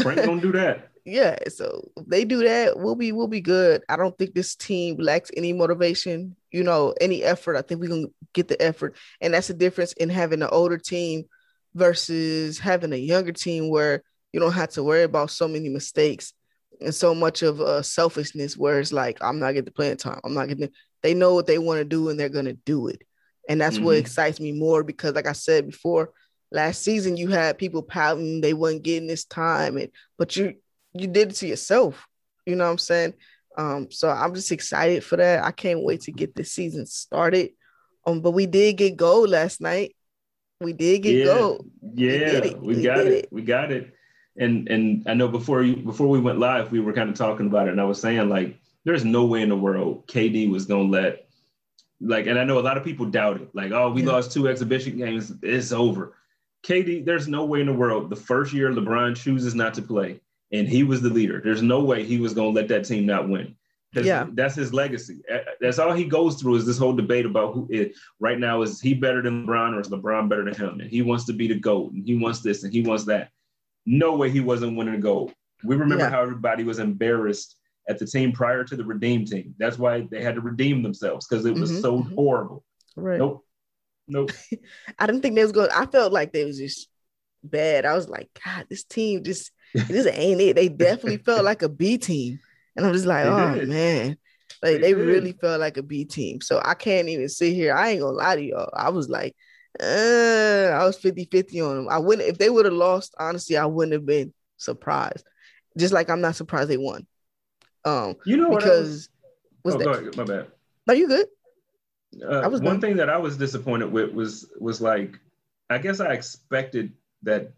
Frank 0.00 0.22
don't 0.22 0.40
do 0.40 0.52
that. 0.52 0.90
yeah, 1.04 1.36
so 1.48 1.90
they 2.06 2.24
do 2.24 2.44
that, 2.44 2.78
we'll 2.78 2.94
be 2.94 3.12
we'll 3.12 3.28
be 3.28 3.42
good. 3.42 3.82
I 3.88 3.96
don't 3.96 4.16
think 4.16 4.34
this 4.34 4.54
team 4.54 4.96
lacks 4.98 5.30
any 5.36 5.52
motivation, 5.52 6.34
you 6.50 6.64
know, 6.64 6.94
any 7.00 7.22
effort. 7.22 7.56
I 7.56 7.62
think 7.62 7.80
we 7.80 7.88
can 7.88 8.12
get 8.32 8.48
the 8.48 8.60
effort, 8.60 8.96
and 9.20 9.34
that's 9.34 9.48
the 9.48 9.54
difference 9.54 9.92
in 9.94 10.08
having 10.08 10.42
an 10.42 10.48
older 10.50 10.78
team 10.78 11.24
versus 11.74 12.58
having 12.58 12.92
a 12.92 12.96
younger 12.96 13.32
team 13.32 13.68
where 13.68 14.02
you 14.32 14.40
don't 14.40 14.52
have 14.52 14.70
to 14.70 14.82
worry 14.82 15.02
about 15.02 15.30
so 15.30 15.46
many 15.46 15.68
mistakes 15.68 16.32
and 16.80 16.94
so 16.94 17.14
much 17.14 17.42
of 17.42 17.60
uh, 17.60 17.82
selfishness. 17.82 18.56
Where 18.56 18.80
it's 18.80 18.92
like, 18.92 19.18
I'm 19.22 19.38
not 19.38 19.52
getting 19.52 19.66
the 19.66 19.72
playing 19.72 19.98
time. 19.98 20.20
I'm 20.24 20.34
not 20.34 20.48
getting 20.48 20.70
they 21.02 21.12
know 21.12 21.34
what 21.34 21.46
they 21.46 21.58
want 21.58 21.78
to 21.78 21.84
do 21.84 22.08
and 22.08 22.18
they're 22.18 22.30
going 22.30 22.46
to 22.46 22.54
do 22.54 22.88
it. 22.88 23.02
And 23.46 23.60
that's 23.60 23.76
mm-hmm. 23.76 23.84
what 23.84 23.98
excites 23.98 24.40
me 24.40 24.52
more 24.52 24.82
because, 24.82 25.14
like 25.14 25.26
I 25.26 25.32
said 25.32 25.66
before, 25.66 26.12
last 26.50 26.82
season 26.82 27.18
you 27.18 27.28
had 27.28 27.58
people 27.58 27.82
pouting 27.82 28.40
they 28.40 28.54
weren't 28.54 28.82
getting 28.82 29.06
this 29.06 29.26
time, 29.26 29.76
and 29.76 29.90
but 30.16 30.34
you 30.34 30.54
you 30.94 31.06
did 31.06 31.30
it 31.30 31.34
to 31.36 31.46
yourself. 31.46 32.06
You 32.46 32.56
know 32.56 32.64
what 32.64 32.70
I'm 32.70 32.78
saying? 32.78 33.14
Um, 33.56 33.90
so 33.90 34.08
I'm 34.08 34.34
just 34.34 34.52
excited 34.52 35.04
for 35.04 35.16
that. 35.16 35.44
I 35.44 35.50
can't 35.52 35.82
wait 35.82 36.02
to 36.02 36.12
get 36.12 36.34
this 36.34 36.52
season 36.52 36.86
started. 36.86 37.50
Um, 38.06 38.20
but 38.20 38.32
we 38.32 38.46
did 38.46 38.76
get 38.76 38.96
gold 38.96 39.30
last 39.30 39.60
night. 39.60 39.96
We 40.60 40.72
did 40.72 41.02
get 41.02 41.14
yeah. 41.14 41.24
gold. 41.24 41.70
Yeah, 41.94 42.40
we, 42.40 42.54
we, 42.54 42.74
we 42.76 42.82
got 42.82 42.98
it. 42.98 43.12
it. 43.12 43.28
We 43.30 43.42
got 43.42 43.72
it. 43.72 43.94
And 44.36 44.68
and 44.68 45.08
I 45.08 45.14
know 45.14 45.28
before 45.28 45.62
you 45.62 45.76
before 45.76 46.08
we 46.08 46.20
went 46.20 46.38
live, 46.38 46.72
we 46.72 46.80
were 46.80 46.92
kind 46.92 47.08
of 47.08 47.16
talking 47.16 47.46
about 47.46 47.68
it, 47.68 47.70
and 47.70 47.80
I 47.80 47.84
was 47.84 48.00
saying 48.00 48.28
like 48.28 48.58
there's 48.84 49.04
no 49.04 49.26
way 49.26 49.42
in 49.42 49.48
the 49.48 49.56
world 49.56 50.08
KD 50.08 50.50
was 50.50 50.66
gonna 50.66 50.88
let 50.88 51.28
like, 52.00 52.26
and 52.26 52.38
I 52.38 52.44
know 52.44 52.58
a 52.58 52.60
lot 52.60 52.76
of 52.76 52.84
people 52.84 53.06
doubt 53.06 53.40
it. 53.40 53.48
Like, 53.54 53.72
oh, 53.72 53.90
we 53.90 54.02
yeah. 54.02 54.12
lost 54.12 54.32
two 54.32 54.48
exhibition 54.48 54.98
games, 54.98 55.32
it's 55.42 55.72
over. 55.72 56.16
KD, 56.66 57.04
there's 57.04 57.28
no 57.28 57.44
way 57.44 57.60
in 57.60 57.66
the 57.66 57.72
world. 57.72 58.10
The 58.10 58.16
first 58.16 58.52
year 58.52 58.70
LeBron 58.70 59.16
chooses 59.16 59.54
not 59.54 59.74
to 59.74 59.82
play, 59.82 60.20
and 60.52 60.68
he 60.68 60.82
was 60.82 61.00
the 61.00 61.10
leader. 61.10 61.40
There's 61.42 61.62
no 61.62 61.82
way 61.84 62.04
he 62.04 62.18
was 62.18 62.34
gonna 62.34 62.48
let 62.48 62.68
that 62.68 62.84
team 62.84 63.06
not 63.06 63.28
win. 63.28 63.56
Yeah, 63.92 64.26
that's 64.32 64.56
his 64.56 64.74
legacy. 64.74 65.20
That's 65.60 65.78
all 65.78 65.92
he 65.92 66.04
goes 66.04 66.40
through 66.40 66.56
is 66.56 66.66
this 66.66 66.78
whole 66.78 66.94
debate 66.94 67.26
about 67.26 67.54
who 67.54 67.68
is 67.70 67.96
right 68.18 68.38
now 68.38 68.62
is 68.62 68.80
he 68.80 68.92
better 68.92 69.22
than 69.22 69.46
LeBron 69.46 69.74
or 69.74 69.80
is 69.80 69.88
LeBron 69.88 70.28
better 70.28 70.44
than 70.44 70.54
him? 70.54 70.80
And 70.80 70.90
he 70.90 71.02
wants 71.02 71.26
to 71.26 71.32
be 71.32 71.46
the 71.46 71.60
GOAT 71.60 71.92
and 71.92 72.04
he 72.04 72.16
wants 72.16 72.40
this 72.40 72.64
and 72.64 72.72
he 72.72 72.82
wants 72.82 73.04
that. 73.04 73.30
No 73.86 74.16
way 74.16 74.30
he 74.30 74.40
wasn't 74.40 74.76
winning 74.76 74.94
the 74.94 75.00
gold. 75.00 75.32
We 75.62 75.76
remember 75.76 76.04
yeah. 76.04 76.10
how 76.10 76.22
everybody 76.22 76.64
was 76.64 76.78
embarrassed 76.80 77.56
at 77.88 77.98
the 77.98 78.06
team 78.06 78.32
prior 78.32 78.64
to 78.64 78.76
the 78.76 78.84
redeem 78.84 79.24
team. 79.26 79.54
That's 79.58 79.78
why 79.78 80.06
they 80.10 80.22
had 80.22 80.34
to 80.34 80.40
redeem 80.40 80.82
themselves 80.82 81.26
because 81.26 81.44
it 81.46 81.54
was 81.54 81.70
mm-hmm, 81.70 81.80
so 81.80 81.98
mm-hmm. 81.98 82.14
horrible. 82.14 82.64
Right. 82.96 83.18
Nope. 83.18 83.44
Nope. 84.08 84.32
I 84.98 85.06
didn't 85.06 85.22
think 85.22 85.34
they 85.34 85.42
was 85.42 85.52
good. 85.52 85.70
I 85.70 85.86
felt 85.86 86.12
like 86.12 86.32
they 86.32 86.44
was 86.44 86.58
just 86.58 86.88
bad. 87.42 87.84
I 87.84 87.94
was 87.94 88.08
like, 88.08 88.28
God, 88.44 88.66
this 88.68 88.84
team 88.84 89.22
just 89.22 89.52
this 89.74 90.06
ain't 90.06 90.40
it. 90.40 90.56
They 90.56 90.68
definitely 90.68 91.18
felt 91.18 91.44
like 91.44 91.62
a 91.62 91.68
B 91.68 91.98
team. 91.98 92.40
And 92.76 92.86
I'm 92.86 92.92
just 92.92 93.06
like, 93.06 93.24
they 93.24 93.30
oh 93.30 93.54
did. 93.54 93.68
man. 93.68 94.16
Like 94.62 94.80
they, 94.80 94.92
they 94.92 94.94
really 94.94 95.32
felt 95.32 95.60
like 95.60 95.76
a 95.76 95.82
B 95.82 96.04
team. 96.04 96.40
So 96.40 96.60
I 96.64 96.74
can't 96.74 97.08
even 97.08 97.28
sit 97.28 97.54
here. 97.54 97.74
I 97.74 97.90
ain't 97.90 98.00
gonna 98.00 98.16
lie 98.16 98.36
to 98.36 98.42
y'all. 98.42 98.70
I 98.74 98.90
was 98.90 99.08
like, 99.08 99.34
uh, 99.80 100.70
I 100.72 100.84
was 100.84 100.98
50-50 100.98 101.68
on 101.68 101.76
them. 101.76 101.88
I 101.88 101.98
wouldn't 101.98 102.28
if 102.28 102.38
they 102.38 102.50
would 102.50 102.64
have 102.64 102.74
lost, 102.74 103.14
honestly, 103.18 103.56
I 103.56 103.66
wouldn't 103.66 103.92
have 103.92 104.06
been 104.06 104.32
surprised. 104.56 105.26
Just 105.76 105.92
like 105.92 106.08
I'm 106.08 106.20
not 106.20 106.36
surprised 106.36 106.70
they 106.70 106.76
won. 106.76 107.06
Um, 107.84 108.14
you 108.24 108.36
know 108.36 108.54
because 108.54 109.08
was, 109.64 109.74
oh, 109.74 109.78
that? 109.78 110.16
My 110.16 110.24
bad. 110.24 110.46
Are 110.88 110.94
you 110.94 111.08
good? 111.08 111.26
Uh, 112.22 112.40
I 112.40 112.46
was 112.46 112.60
one 112.60 112.74
done. 112.74 112.80
thing 112.80 112.96
that 112.98 113.10
I 113.10 113.16
was 113.16 113.36
disappointed 113.36 113.90
with 113.90 114.12
was 114.12 114.50
was 114.58 114.80
like, 114.80 115.18
I 115.68 115.78
guess 115.78 116.00
I 116.00 116.12
expected 116.12 116.92
that 117.22 117.52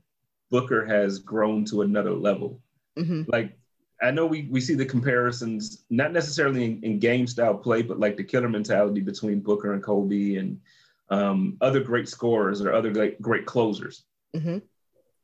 Booker 0.51 0.85
has 0.85 1.19
grown 1.19 1.65
to 1.67 1.83
another 1.83 2.13
level. 2.13 2.61
Mm-hmm. 2.99 3.23
Like 3.29 3.59
I 4.03 4.11
know 4.11 4.27
we, 4.27 4.49
we 4.51 4.61
see 4.61 4.75
the 4.75 4.85
comparisons, 4.85 5.85
not 5.91 6.13
necessarily 6.13 6.65
in, 6.65 6.81
in, 6.83 6.99
game 6.99 7.27
style 7.27 7.57
play, 7.57 7.83
but 7.83 7.99
like 7.99 8.17
the 8.17 8.25
killer 8.25 8.49
mentality 8.49 9.01
between 9.01 9.41
Booker 9.41 9.73
and 9.73 9.83
Kobe 9.83 10.35
and 10.37 10.61
um, 11.09 11.57
other 11.61 11.81
great 11.81 12.09
scorers 12.09 12.61
or 12.61 12.73
other 12.73 12.93
great, 12.93 13.21
great 13.23 13.47
closers. 13.47 14.05
Mm-hmm 14.35 14.59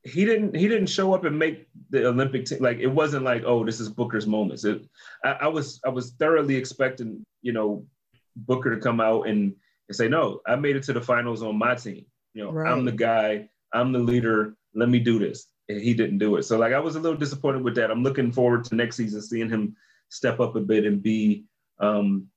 he 0.04 0.24
didn't 0.24 0.54
he 0.54 0.66
didn't 0.68 0.88
show 0.88 1.14
up 1.14 1.24
and 1.24 1.38
make 1.38 1.68
the 1.90 2.06
Olympic 2.06 2.44
team. 2.44 2.58
Like 2.60 2.78
it 2.78 2.88
wasn't 2.88 3.24
like 3.24 3.44
oh 3.46 3.64
this 3.64 3.80
is 3.80 3.88
Booker's 3.88 4.26
moments. 4.26 4.64
It, 4.64 4.82
I, 5.24 5.32
I, 5.32 5.46
was 5.46 5.80
I 5.84 5.90
was 5.90 6.12
thoroughly 6.12 6.56
expecting 6.56 7.24
you 7.40 7.52
know 7.52 7.86
Booker 8.34 8.74
to 8.74 8.80
come 8.80 9.00
out 9.00 9.28
and, 9.28 9.54
and 9.88 9.96
say 9.96 10.08
no 10.08 10.40
I 10.46 10.56
made 10.56 10.76
it 10.76 10.82
to 10.84 10.92
the 10.92 11.00
finals 11.00 11.42
on 11.42 11.56
my 11.56 11.74
team. 11.74 12.04
You 12.34 12.44
know 12.44 12.52
right. 12.52 12.70
I'm 12.70 12.84
the 12.84 12.92
guy 12.92 13.48
I'm 13.72 13.92
the 13.92 14.00
leader. 14.00 14.56
Let 14.74 14.88
me 14.88 14.98
do 14.98 15.18
this. 15.18 15.46
And 15.68 15.80
he 15.80 15.94
didn't 15.94 16.18
do 16.18 16.36
it. 16.36 16.42
So 16.44 16.58
like 16.58 16.72
I 16.72 16.80
was 16.80 16.96
a 16.96 17.00
little 17.00 17.18
disappointed 17.18 17.62
with 17.62 17.74
that. 17.76 17.90
I'm 17.90 18.02
looking 18.02 18.32
forward 18.32 18.64
to 18.64 18.74
next 18.74 18.96
season 18.96 19.22
seeing 19.22 19.48
him 19.48 19.76
step 20.08 20.40
up 20.40 20.56
a 20.56 20.60
bit 20.60 20.84
and 20.84 21.02
be. 21.02 21.44
Um, 21.78 22.28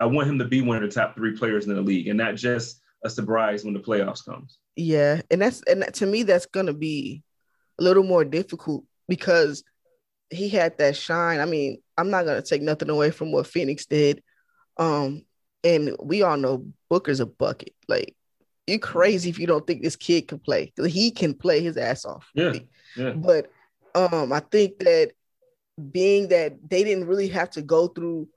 I 0.00 0.06
want 0.06 0.28
him 0.28 0.38
to 0.38 0.46
be 0.46 0.62
one 0.62 0.82
of 0.82 0.82
the 0.82 0.94
top 0.94 1.14
three 1.14 1.36
players 1.36 1.66
in 1.66 1.74
the 1.74 1.82
league 1.82 2.08
and 2.08 2.16
not 2.16 2.34
just 2.34 2.80
a 3.04 3.10
surprise 3.10 3.64
when 3.64 3.74
the 3.74 3.80
playoffs 3.80 4.24
comes. 4.24 4.58
Yeah, 4.76 5.20
and 5.30 5.42
that's 5.42 5.62
and 5.64 5.84
to 5.94 6.06
me 6.06 6.22
that's 6.22 6.46
gonna 6.46 6.72
be 6.72 7.22
a 7.78 7.82
little 7.82 8.02
more 8.02 8.24
difficult 8.24 8.84
because 9.08 9.62
he 10.30 10.48
had 10.48 10.78
that 10.78 10.96
shine. 10.96 11.40
I 11.40 11.44
mean, 11.44 11.82
I'm 11.98 12.10
not 12.10 12.24
gonna 12.24 12.42
take 12.42 12.62
nothing 12.62 12.88
away 12.88 13.10
from 13.10 13.32
what 13.32 13.46
Phoenix 13.46 13.86
did. 13.86 14.22
Um, 14.78 15.24
and 15.62 15.96
we 16.02 16.22
all 16.22 16.36
know 16.36 16.66
Booker's 16.88 17.20
a 17.20 17.26
bucket. 17.26 17.74
Like 17.88 18.16
you're 18.70 18.78
crazy 18.78 19.30
if 19.30 19.38
you 19.38 19.46
don't 19.46 19.66
think 19.66 19.82
this 19.82 19.96
kid 19.96 20.28
can 20.28 20.38
play. 20.38 20.72
He 20.86 21.10
can 21.10 21.34
play 21.34 21.60
his 21.60 21.76
ass 21.76 22.04
off. 22.04 22.28
Yeah, 22.34 22.54
yeah. 22.96 23.10
But 23.10 23.50
um, 23.94 24.32
I 24.32 24.40
think 24.40 24.78
that 24.80 25.12
being 25.90 26.28
that 26.28 26.56
they 26.68 26.84
didn't 26.84 27.06
really 27.06 27.28
have 27.28 27.50
to 27.50 27.62
go 27.62 27.88
through 27.88 28.28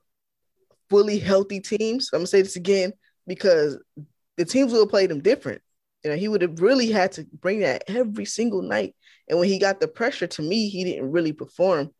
fully 0.90 1.18
healthy 1.18 1.60
teams. 1.60 2.10
I'm 2.12 2.20
gonna 2.20 2.26
say 2.26 2.42
this 2.42 2.56
again 2.56 2.92
because 3.26 3.78
the 4.36 4.44
teams 4.44 4.72
will 4.72 4.86
play 4.86 5.06
them 5.06 5.20
different. 5.20 5.62
You 6.02 6.10
know, 6.10 6.16
he 6.16 6.28
would 6.28 6.42
have 6.42 6.60
really 6.60 6.90
had 6.90 7.12
to 7.12 7.26
bring 7.40 7.60
that 7.60 7.84
every 7.88 8.26
single 8.26 8.62
night. 8.62 8.94
And 9.28 9.38
when 9.38 9.48
he 9.48 9.58
got 9.58 9.80
the 9.80 9.88
pressure, 9.88 10.26
to 10.26 10.42
me, 10.42 10.68
he 10.68 10.84
didn't 10.84 11.10
really 11.10 11.32
perform 11.32 11.90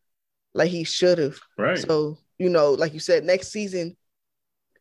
like 0.53 0.71
he 0.71 0.85
should 0.85 1.19
have. 1.19 1.39
Right. 1.57 1.79
So, 1.79 2.19
you 2.39 2.51
know, 2.51 2.73
like 2.73 2.93
you 2.93 3.01
said, 3.01 3.25
next 3.25 3.49
season, 3.49 3.97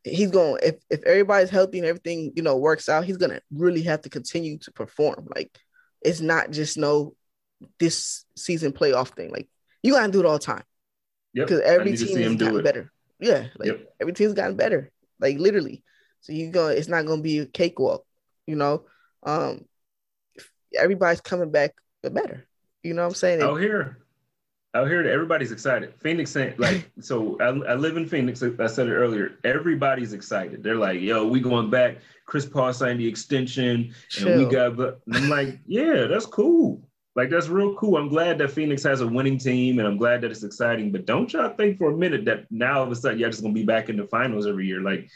he's 0.03 0.31
going 0.31 0.59
if 0.63 0.75
if 0.89 1.03
everybody's 1.03 1.49
healthy 1.49 1.79
and 1.79 1.87
everything, 1.87 2.33
you 2.35 2.43
know, 2.43 2.57
works 2.57 2.89
out, 2.89 3.05
he's 3.05 3.17
gonna 3.17 3.41
really 3.51 3.83
have 3.83 4.01
to 4.01 4.09
continue 4.09 4.57
to 4.59 4.71
perform. 4.71 5.27
Like 5.35 5.57
it's 6.01 6.21
not 6.21 6.51
just 6.51 6.77
no 6.77 7.15
this 7.79 8.25
season 8.35 8.73
playoff 8.73 9.09
thing. 9.09 9.31
Like 9.31 9.49
you 9.81 9.93
gotta 9.93 10.11
do 10.11 10.19
it 10.19 10.25
all 10.25 10.33
the 10.33 10.39
time. 10.39 10.63
Yep. 11.33 11.47
Because 11.47 11.61
every 11.61 11.95
team 11.97 12.17
has 12.17 12.35
gotten 12.35 12.59
it. 12.59 12.63
better. 12.63 12.91
Yeah, 13.19 13.47
like 13.57 13.67
Yep. 13.67 13.93
every 14.01 14.13
team's 14.13 14.33
gotten 14.33 14.55
better. 14.57 14.91
Like 15.19 15.37
literally. 15.39 15.83
So 16.21 16.33
you 16.33 16.51
go, 16.51 16.67
it's 16.67 16.87
not 16.87 17.05
gonna 17.05 17.21
be 17.21 17.39
a 17.39 17.45
cakewalk, 17.45 18.05
you 18.45 18.55
know. 18.55 18.85
Um 19.23 19.65
everybody's 20.77 21.21
coming 21.21 21.51
back 21.51 21.75
the 22.01 22.09
better. 22.09 22.45
You 22.81 22.93
know 22.93 23.03
what 23.03 23.09
I'm 23.09 23.15
saying? 23.15 23.41
Out 23.41 23.55
here, 23.61 23.99
out 24.75 24.87
here, 24.87 25.07
everybody's 25.07 25.51
excited. 25.51 25.93
Phoenix, 25.99 26.35
like, 26.57 26.89
so 26.99 27.37
I, 27.39 27.71
I 27.71 27.75
live 27.75 27.97
in 27.97 28.07
Phoenix. 28.07 28.41
I 28.41 28.67
said 28.67 28.87
it 28.87 28.93
earlier. 28.93 29.37
Everybody's 29.43 30.13
excited. 30.13 30.63
They're 30.63 30.75
like, 30.75 31.01
"Yo, 31.01 31.27
we 31.27 31.39
going 31.39 31.69
back." 31.69 31.97
Chris 32.25 32.45
Paul 32.45 32.73
signed 32.73 32.99
the 32.99 33.07
extension, 33.07 33.93
and 34.19 34.39
we 34.39 34.45
got. 34.45 34.75
But 34.75 35.01
I'm 35.13 35.29
like, 35.29 35.59
yeah, 35.67 36.07
that's 36.07 36.25
cool. 36.25 36.81
Like 37.15 37.29
that's 37.29 37.47
real 37.47 37.75
cool. 37.75 37.97
I'm 37.97 38.09
glad 38.09 38.39
that 38.39 38.51
Phoenix 38.51 38.81
has 38.83 39.01
a 39.01 39.07
winning 39.07 39.37
team, 39.37 39.77
and 39.77 39.87
I'm 39.87 39.97
glad 39.97 40.21
that 40.21 40.31
it's 40.31 40.43
exciting. 40.43 40.91
But 40.91 41.05
don't 41.05 41.31
y'all 41.31 41.55
think 41.55 41.77
for 41.77 41.91
a 41.91 41.95
minute 41.95 42.25
that 42.25 42.45
now 42.49 42.79
all 42.79 42.83
of 42.83 42.91
a 42.91 42.95
sudden 42.95 43.19
y'all 43.19 43.29
just 43.29 43.43
gonna 43.43 43.53
be 43.53 43.65
back 43.65 43.89
in 43.89 43.97
the 43.97 44.07
finals 44.07 44.47
every 44.47 44.65
year? 44.65 44.81
Like 44.81 45.09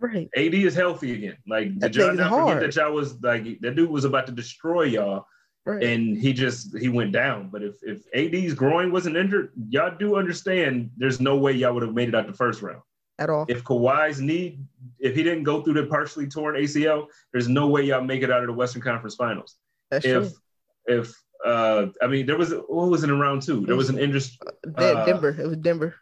right. 0.00 0.30
AD 0.34 0.54
is 0.54 0.74
healthy 0.74 1.12
again. 1.12 1.36
Like 1.46 1.78
did 1.78 1.94
y'all 1.96 2.14
not 2.14 2.30
forget 2.30 2.60
that 2.60 2.76
y'all 2.76 2.92
was 2.92 3.20
like 3.22 3.60
that 3.60 3.74
dude 3.74 3.90
was 3.90 4.06
about 4.06 4.26
to 4.26 4.32
destroy 4.32 4.84
y'all 4.84 5.26
Right. 5.66 5.82
and 5.82 6.16
he 6.16 6.32
just 6.32 6.78
he 6.78 6.88
went 6.88 7.10
down. 7.10 7.48
But 7.50 7.62
if 7.64 7.74
if 7.82 8.04
AD's 8.14 8.54
groin 8.54 8.92
wasn't 8.92 9.16
injured, 9.16 9.50
y'all 9.68 9.96
do 9.98 10.14
understand 10.16 10.90
there's 10.96 11.20
no 11.20 11.36
way 11.36 11.52
y'all 11.52 11.74
would 11.74 11.82
have 11.82 11.92
made 11.92 12.08
it 12.08 12.14
out 12.14 12.28
the 12.28 12.32
first 12.32 12.62
round. 12.62 12.82
At 13.18 13.30
all. 13.30 13.46
If 13.48 13.64
Kawhi's 13.64 14.20
knee, 14.20 14.60
if 15.00 15.16
he 15.16 15.24
didn't 15.24 15.42
go 15.42 15.62
through 15.62 15.74
the 15.74 15.86
partially 15.86 16.28
torn 16.28 16.54
ACL, 16.54 17.08
there's 17.32 17.48
no 17.48 17.66
way 17.66 17.82
y'all 17.82 18.00
make 18.04 18.22
it 18.22 18.30
out 18.30 18.42
of 18.42 18.46
the 18.46 18.52
Western 18.52 18.80
Conference 18.82 19.16
Finals. 19.16 19.56
That's 19.90 20.04
If 20.04 20.30
true. 20.86 20.98
if 21.00 21.14
uh 21.44 21.86
I 22.00 22.06
mean 22.06 22.26
there 22.26 22.38
was 22.38 22.52
what 22.68 22.88
was 22.88 23.02
in 23.02 23.18
round 23.18 23.42
two? 23.42 23.66
There 23.66 23.74
was 23.76 23.88
an 23.90 23.98
interest. 23.98 24.40
Uh, 24.76 25.04
Denver. 25.04 25.36
It 25.36 25.48
was 25.48 25.56
Denver. 25.56 25.96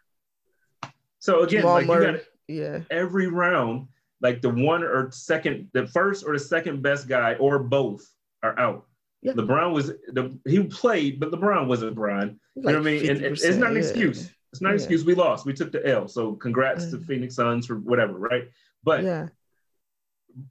So 1.17 1.41
again, 1.41 1.61
Jamal 1.61 1.73
like 1.73 1.87
you 1.87 2.11
got 2.11 2.19
Yeah. 2.47 2.79
every 2.91 3.27
round, 3.27 3.87
like 4.21 4.43
the 4.43 4.49
one 4.51 4.83
or 4.83 5.09
second, 5.09 5.69
the 5.73 5.87
first 5.87 6.23
or 6.23 6.33
the 6.33 6.39
second 6.39 6.83
best 6.83 7.07
guy 7.07 7.33
or 7.35 7.57
both 7.57 8.07
are 8.43 8.57
out. 8.59 8.85
Yeah. 9.25 9.33
LeBron 9.33 9.73
was 9.73 9.87
the 9.87 10.37
he 10.45 10.61
played, 10.63 11.19
but 11.19 11.31
LeBron 11.31 11.65
wasn't 11.65 11.95
LeBron. 11.95 12.37
You 12.55 12.61
know 12.61 12.73
what 12.73 12.75
I 12.75 12.79
mean? 12.79 13.09
And, 13.09 13.25
and 13.25 13.35
it's 13.35 13.43
not 13.43 13.71
an 13.71 13.77
50%, 13.77 13.81
yeah. 13.81 13.89
excuse. 13.89 14.31
It's 14.51 14.61
not 14.61 14.69
an 14.69 14.75
excuse. 14.75 15.03
We 15.03 15.15
lost. 15.15 15.47
We 15.47 15.53
took 15.53 15.71
the 15.71 15.85
L. 15.87 16.07
So 16.07 16.33
congrats 16.33 16.91
to 16.91 16.97
Mm. 16.97 17.07
Phoenix 17.07 17.35
Suns 17.35 17.65
for 17.65 17.75
whatever, 17.75 18.13
right? 18.13 18.49
But 18.83 19.03
Yeah. 19.03 19.29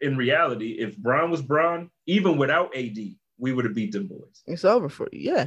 in 0.01 0.16
reality, 0.16 0.72
if 0.72 0.97
Bron 0.97 1.31
was 1.31 1.41
Bron, 1.41 1.89
even 2.07 2.37
without 2.37 2.75
AD, 2.77 3.16
we 3.39 3.53
would 3.53 3.64
have 3.64 3.75
beat 3.77 3.93
them 3.93 4.09
boys. 4.09 4.43
It's 4.47 4.64
over 4.64 4.89
for 4.89 5.09
you. 5.12 5.20
Yeah. 5.33 5.47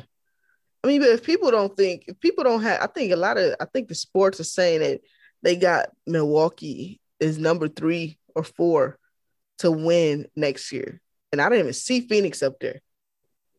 I 0.84 0.88
mean, 0.88 1.02
but 1.02 1.10
if 1.10 1.24
people 1.24 1.52
don't 1.52 1.76
think, 1.76 2.06
if 2.08 2.18
people 2.22 2.46
don't 2.46 2.62
have, 2.62 2.82
I 2.82 2.88
think 2.88 3.12
a 3.12 3.18
lot 3.18 3.38
of, 3.38 3.56
I 3.60 3.66
think 3.66 3.90
the 3.90 3.96
sports 3.96 4.40
are 4.40 4.46
saying 4.46 4.80
that 4.80 5.02
they 5.44 5.58
got 5.58 5.90
Milwaukee 6.06 7.02
is 7.20 7.38
number 7.38 7.68
three 7.68 8.18
or 8.36 8.44
four 8.44 8.98
to 9.60 9.70
win 9.70 10.28
next 10.36 10.72
year. 10.72 11.02
And 11.34 11.42
I 11.42 11.50
don't 11.50 11.60
even 11.60 11.74
see 11.74 12.02
Phoenix 12.02 12.42
up 12.42 12.60
there. 12.62 12.80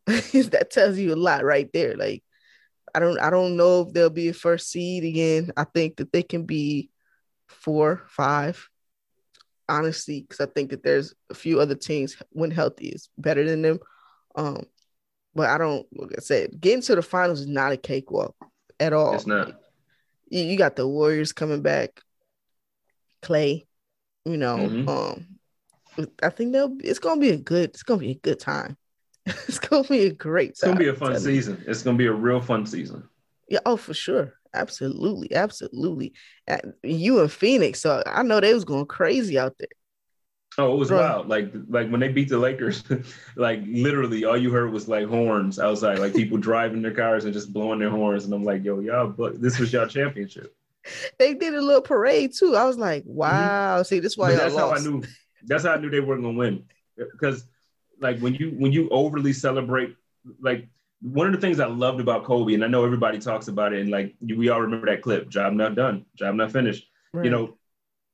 that 0.50 0.70
tells 0.70 0.98
you 0.98 1.12
a 1.12 1.16
lot 1.16 1.44
right 1.44 1.70
there. 1.72 1.96
Like, 1.96 2.22
I 2.94 3.00
don't, 3.00 3.20
I 3.20 3.30
don't 3.30 3.56
know 3.56 3.82
if 3.82 3.92
they'll 3.92 4.10
be 4.10 4.28
a 4.28 4.32
first 4.32 4.70
seed 4.70 5.04
again. 5.04 5.52
I 5.56 5.64
think 5.64 5.96
that 5.96 6.12
they 6.12 6.22
can 6.22 6.44
be 6.44 6.90
four, 7.46 8.04
five, 8.08 8.68
honestly, 9.68 10.22
because 10.22 10.40
I 10.40 10.50
think 10.50 10.70
that 10.70 10.82
there's 10.82 11.14
a 11.30 11.34
few 11.34 11.60
other 11.60 11.74
teams 11.74 12.16
when 12.30 12.50
healthy 12.50 12.88
is 12.88 13.10
better 13.18 13.44
than 13.44 13.62
them. 13.62 13.78
Um, 14.34 14.64
but 15.34 15.50
I 15.50 15.58
don't, 15.58 15.86
like 15.92 16.12
I 16.16 16.20
said, 16.20 16.58
getting 16.58 16.82
to 16.82 16.94
the 16.94 17.02
finals 17.02 17.40
is 17.40 17.46
not 17.46 17.72
a 17.72 17.76
cakewalk 17.76 18.34
at 18.80 18.94
all. 18.94 19.16
It's 19.16 19.26
not. 19.26 19.60
You, 20.30 20.44
you 20.44 20.56
got 20.56 20.76
the 20.76 20.88
Warriors 20.88 21.32
coming 21.32 21.60
back, 21.60 22.00
Clay, 23.20 23.66
you 24.24 24.38
know. 24.38 24.56
Mhm. 24.56 24.88
Um, 24.88 26.08
I 26.22 26.30
think 26.30 26.52
they'll. 26.52 26.74
It's 26.82 26.98
gonna 26.98 27.20
be 27.20 27.30
a 27.30 27.36
good. 27.36 27.70
It's 27.70 27.82
gonna 27.82 28.00
be 28.00 28.12
a 28.12 28.14
good 28.14 28.40
time. 28.40 28.77
it's 29.48 29.58
gonna 29.58 29.86
be 29.86 30.06
a 30.06 30.12
great. 30.12 30.50
It's 30.50 30.62
gonna 30.62 30.78
be 30.78 30.88
a 30.88 30.94
fun 30.94 31.18
season. 31.18 31.62
It's 31.66 31.82
gonna 31.82 31.98
be 31.98 32.06
a 32.06 32.12
real 32.12 32.40
fun 32.40 32.66
season. 32.66 33.08
Yeah. 33.48 33.60
Oh, 33.66 33.76
for 33.76 33.94
sure. 33.94 34.34
Absolutely. 34.54 35.34
Absolutely. 35.34 36.14
You 36.82 37.20
and 37.20 37.30
Phoenix. 37.30 37.80
So 37.80 38.02
I 38.06 38.22
know 38.22 38.40
they 38.40 38.54
was 38.54 38.64
going 38.64 38.86
crazy 38.86 39.38
out 39.38 39.54
there. 39.58 39.68
Oh, 40.56 40.74
it 40.74 40.76
was 40.76 40.88
Bro. 40.88 40.98
wild. 40.98 41.28
Like 41.28 41.52
like 41.68 41.88
when 41.90 42.00
they 42.00 42.08
beat 42.08 42.28
the 42.28 42.38
Lakers, 42.38 42.82
like 43.36 43.60
literally 43.66 44.24
all 44.24 44.36
you 44.36 44.50
heard 44.50 44.72
was 44.72 44.88
like 44.88 45.06
horns 45.06 45.58
outside, 45.58 45.98
like 45.98 46.14
people 46.14 46.38
driving 46.38 46.82
their 46.82 46.94
cars 46.94 47.24
and 47.24 47.34
just 47.34 47.52
blowing 47.52 47.78
their 47.78 47.90
horns. 47.90 48.24
And 48.24 48.34
I'm 48.34 48.44
like, 48.44 48.64
yo, 48.64 48.80
y'all, 48.80 49.08
but 49.08 49.40
this 49.40 49.58
was 49.58 49.72
y'all 49.72 49.86
championship. 49.86 50.54
They 51.18 51.34
did 51.34 51.54
a 51.54 51.60
little 51.60 51.82
parade 51.82 52.32
too. 52.34 52.56
I 52.56 52.64
was 52.64 52.78
like, 52.78 53.04
wow. 53.06 53.82
See, 53.82 54.00
this 54.00 54.12
is 54.12 54.18
why 54.18 54.32
Mm-hmm. 54.32 54.38
That's 54.38 54.56
how 54.56 54.72
I 54.72 54.78
knew. 54.80 55.02
That's 55.44 55.64
how 55.64 55.72
I 55.74 55.76
knew 55.78 55.90
they 55.90 56.00
weren't 56.00 56.22
gonna 56.22 56.36
win. 56.36 56.64
Because 56.96 57.44
like 58.00 58.18
when 58.20 58.34
you 58.34 58.50
when 58.50 58.72
you 58.72 58.88
overly 58.90 59.32
celebrate, 59.32 59.96
like 60.40 60.68
one 61.00 61.26
of 61.26 61.32
the 61.32 61.40
things 61.40 61.60
I 61.60 61.66
loved 61.66 62.00
about 62.00 62.24
Kobe, 62.24 62.54
and 62.54 62.64
I 62.64 62.68
know 62.68 62.84
everybody 62.84 63.18
talks 63.18 63.48
about 63.48 63.72
it, 63.72 63.80
and 63.80 63.90
like 63.90 64.14
we 64.20 64.48
all 64.48 64.60
remember 64.60 64.86
that 64.86 65.02
clip, 65.02 65.28
job 65.28 65.52
not 65.52 65.74
done, 65.74 66.06
job 66.16 66.34
not 66.34 66.52
finished. 66.52 66.86
Right. 67.12 67.24
You 67.24 67.30
know, 67.30 67.56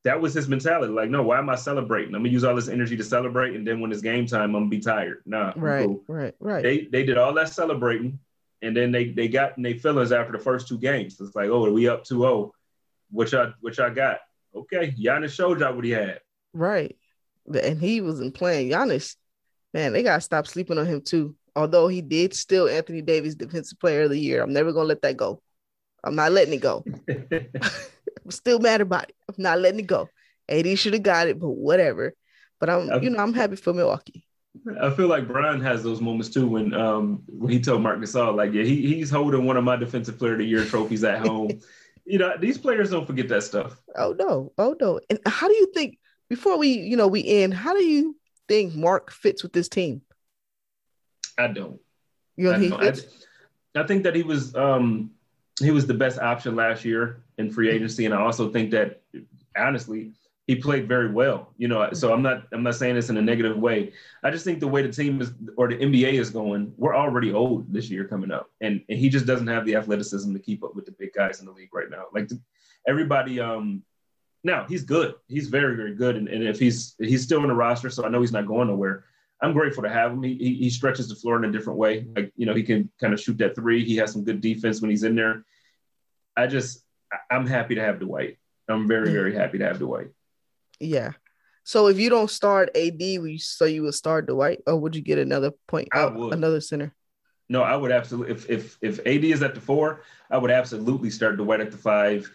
that 0.05 0.21
was 0.21 0.35
his 0.35 0.49
mentality. 0.49 0.93
Like, 0.93 1.11
no, 1.11 1.23
why 1.23 1.39
am 1.39 1.49
I 1.49 1.55
celebrating? 1.55 2.15
I'm 2.15 2.21
gonna 2.23 2.33
use 2.33 2.45
all 2.45 2.55
this 2.55 2.69
energy 2.69 2.97
to 2.97 3.05
celebrate, 3.05 3.57
and 3.57 3.67
then 3.67 3.81
when 3.81 3.91
it's 3.91 4.03
game 4.03 4.27
time, 4.27 4.55
I'm 4.55 4.65
gonna 4.65 4.67
be 4.67 4.81
tired. 4.81 5.23
Nah, 5.27 5.53
right, 5.57 5.87
cool. 5.87 6.05
right, 6.09 6.35
right. 6.41 6.63
They 6.63 6.89
they 6.93 7.05
did 7.05 7.19
all 7.19 7.33
that 7.35 7.49
celebrating, 7.49 8.19
and 8.63 8.77
then 8.77 8.93
they 8.93 9.07
they 9.07 9.29
got 9.29 9.57
in 9.57 9.63
their 9.63 9.79
feelings 9.79 10.13
after 10.13 10.33
the 10.33 10.39
first 10.39 10.69
two 10.69 10.79
games. 10.79 11.21
It's 11.21 11.35
like, 11.35 11.49
oh, 11.49 11.67
are 11.67 11.73
we 11.73 11.89
up 11.89 12.05
2-0. 12.05 12.51
Which 13.11 13.33
I 13.35 13.53
which 13.61 13.79
I 13.79 13.91
got. 13.91 14.19
Okay, 14.55 14.93
Giannis 14.93 15.31
showed 15.31 15.61
y'all 15.61 15.75
what 15.75 15.85
he 15.85 15.91
had. 15.91 16.21
Right. 16.53 16.97
And 17.47 17.81
he 17.81 18.01
wasn't 18.01 18.35
playing. 18.35 18.71
Giannis, 18.71 19.17
man, 19.75 19.93
they 19.93 20.03
gotta 20.03 20.23
stop 20.23 20.47
sleeping 20.47 20.79
on 20.79 20.87
him 20.87 21.03
too. 21.03 21.35
Although 21.57 21.89
he 21.89 22.01
did 22.01 22.33
still 22.33 22.69
Anthony 22.69 23.03
Davis 23.03 23.35
Defensive 23.35 23.79
Player 23.79 24.03
of 24.03 24.11
the 24.11 24.19
Year. 24.19 24.43
I'm 24.43 24.53
never 24.53 24.73
gonna 24.73 24.89
let 24.89 25.03
that 25.03 25.17
go. 25.17 25.43
I'm 26.03 26.15
not 26.15 26.33
letting 26.33 26.55
it 26.55 26.63
go. 26.63 26.85
I'm 27.11 28.31
still 28.31 28.61
mad 28.61 28.81
about 28.81 29.11
it. 29.11 29.17
I'm 29.29 29.35
not 29.39 29.59
letting 29.59 29.81
it 29.81 29.87
go. 29.87 30.09
AD 30.49 30.79
should 30.79 30.95
have 30.95 31.03
got 31.03 31.29
it, 31.29 31.39
but 31.39 31.51
whatever. 31.51 32.15
But 32.61 32.71
I'm, 32.71 33.03
you 33.03 33.11
know, 33.11 33.19
I'm 33.19 33.35
happy 33.35 33.57
for 33.57 33.75
Milwaukee. 33.75 34.27
I 34.81 34.91
feel 34.91 35.09
like 35.09 35.27
Brian 35.27 35.61
has 35.61 35.83
those 35.83 36.01
moments 36.01 36.31
too 36.31 36.47
when 36.47 36.73
um 36.73 37.23
when 37.27 37.51
he 37.51 37.61
told 37.61 37.83
Marc 37.83 37.99
Gasol 37.99 38.37
like 38.37 38.53
yeah 38.53 38.63
he, 38.63 38.95
he's 38.95 39.11
holding 39.11 39.45
one 39.45 39.57
of 39.57 39.65
my 39.65 39.75
defensive 39.75 40.17
player 40.17 40.35
of 40.35 40.39
the 40.39 40.45
year 40.45 40.65
trophies 40.65 41.03
at 41.03 41.19
home. 41.27 41.61
you 42.05 42.19
know 42.19 42.37
these 42.39 42.57
players 42.57 42.91
don't 42.91 43.07
forget 43.07 43.29
that 43.29 43.43
stuff. 43.43 43.77
Oh 43.97 44.15
no, 44.17 44.53
oh 44.57 44.77
no. 44.81 45.01
And 45.11 45.19
how 45.27 45.49
do 45.49 45.55
you 45.55 45.73
think 45.75 45.99
before 46.29 46.57
we, 46.57 46.69
you 46.69 46.97
know, 46.97 47.09
we 47.09 47.27
end? 47.27 47.53
How 47.53 47.75
do 47.75 47.83
you 47.83 48.17
think 48.49 48.75
Marc 48.75 49.11
fits 49.11 49.43
with 49.43 49.53
this 49.53 49.69
team? 49.69 50.03
I 51.39 51.49
don't. 51.49 51.81
You 52.37 52.45
know, 52.45 52.53
I, 52.53 52.59
he 52.59 52.69
don't. 52.69 52.83
I. 52.83 53.81
I 53.81 53.87
think 53.87 54.05
that 54.05 54.15
he 54.15 54.23
was 54.23 54.55
um 54.55 55.11
he 55.61 55.71
was 55.71 55.87
the 55.87 55.95
best 55.95 56.19
option 56.19 56.57
last 56.57 56.85
year 56.85 57.23
in 57.39 57.51
free 57.51 57.71
agency, 57.71 58.05
and 58.05 58.15
I 58.15 58.21
also 58.21 58.51
think 58.51 58.71
that 58.73 59.03
honestly 59.57 60.13
he 60.47 60.57
played 60.57 60.87
very 60.87 61.11
well. 61.11 61.53
You 61.57 61.69
know, 61.69 61.93
so 61.93 62.13
I'm 62.13 62.23
not 62.23 62.47
I'm 62.53 62.63
not 62.63 62.75
saying 62.75 62.95
this 62.95 63.11
in 63.11 63.17
a 63.17 63.23
negative 63.23 63.57
way. 63.57 63.93
I 64.23 64.31
just 64.31 64.45
think 64.45 64.61
the 64.61 64.69
way 64.69 64.83
the 64.83 64.93
team 64.93 65.21
is 65.21 65.33
or 65.57 65.69
the 65.69 65.77
NBA 65.77 66.15
is 66.15 66.31
going, 66.31 66.73
we're 66.77 66.97
already 66.97 67.33
old 67.33 67.73
this 67.73 67.91
year 67.91 68.05
coming 68.05 68.31
up, 68.31 68.51
and, 68.61 68.83
and 68.89 68.99
he 68.99 69.09
just 69.09 69.27
doesn't 69.27 69.47
have 69.47 69.65
the 69.67 69.77
athleticism 69.77 70.33
to 70.33 70.39
keep 70.39 70.65
up 70.65 70.75
with 70.75 70.87
the 70.87 70.93
big 70.93 71.13
guys 71.13 71.41
in 71.41 71.47
the 71.47 71.53
league 71.53 71.75
right 71.75 71.91
now. 71.91 72.05
Like 72.13 72.31
everybody, 72.87 73.41
um, 73.41 73.83
now 74.45 74.67
he's 74.69 74.85
good. 74.85 75.15
He's 75.27 75.49
very 75.49 75.75
very 75.75 75.95
good, 75.95 76.17
and, 76.17 76.29
and 76.29 76.47
if 76.47 76.59
he's 76.59 76.95
he's 76.99 77.23
still 77.23 77.43
in 77.43 77.49
the 77.49 77.55
roster, 77.55 77.91
so 77.91 78.05
I 78.05 78.09
know 78.09 78.21
he's 78.21 78.33
not 78.33 78.47
going 78.47 78.69
nowhere. 78.69 79.05
I'm 79.41 79.53
grateful 79.53 79.83
to 79.83 79.91
have 79.91 80.13
him. 80.13 80.23
He, 80.23 80.37
he, 80.37 80.55
he 80.55 80.71
stretches 80.71 81.09
the 81.09 81.15
floor 81.15 81.37
in 81.37 81.45
a 81.45 81.53
different 81.53 81.79
way. 81.79 82.07
Like, 82.17 82.33
you 82.37 82.47
know, 82.47 82.55
he 82.55 82.63
can 82.63 82.91
kind 83.01 83.13
of 83.13 83.21
shoot 83.21 83.37
that 83.39 83.55
three. 83.55 83.85
He 83.85 83.97
has 83.97 84.13
some 84.13 84.25
good 84.25 84.41
defense 84.41 84.81
when 84.81 84.91
he's 84.91 85.03
in 85.03 85.17
there. 85.17 85.45
I 86.37 86.47
just, 86.47 86.83
I'm 87.31 87.47
happy 87.47 87.75
to 87.75 87.83
have 87.83 87.99
Dwight. 87.99 88.39
I'm 88.69 88.89
very, 88.89 89.13
very 89.13 89.35
happy 89.35 89.59
to 89.59 89.65
have 89.65 89.81
Dwight. 89.81 90.09
Yeah. 90.81 91.13
So 91.65 91.89
if 91.89 91.99
you 91.99 92.09
don't 92.11 92.31
start 92.31 92.71
AD, 92.75 93.03
you, 93.03 93.39
so 93.39 93.65
you 93.65 93.83
would 93.83 93.95
start 93.95 94.27
Dwight, 94.27 94.61
or 94.67 94.77
would 94.77 94.97
you 94.97 95.03
get 95.03 95.19
another 95.19 95.51
point? 95.67 95.89
I 95.93 96.07
would. 96.07 96.33
another 96.33 96.61
center. 96.61 96.95
No, 97.49 97.63
I 97.63 97.77
would 97.77 97.93
absolutely, 97.93 98.35
if, 98.35 98.49
if, 98.49 98.79
if 98.81 98.99
AD 99.01 99.25
is 99.25 99.43
at 99.43 99.55
the 99.55 99.61
four, 99.61 100.03
I 100.31 100.39
would 100.39 100.51
absolutely 100.51 101.11
start 101.11 101.37
Dwight 101.37 101.61
at 101.61 101.71
the 101.71 101.77
five, 101.77 102.31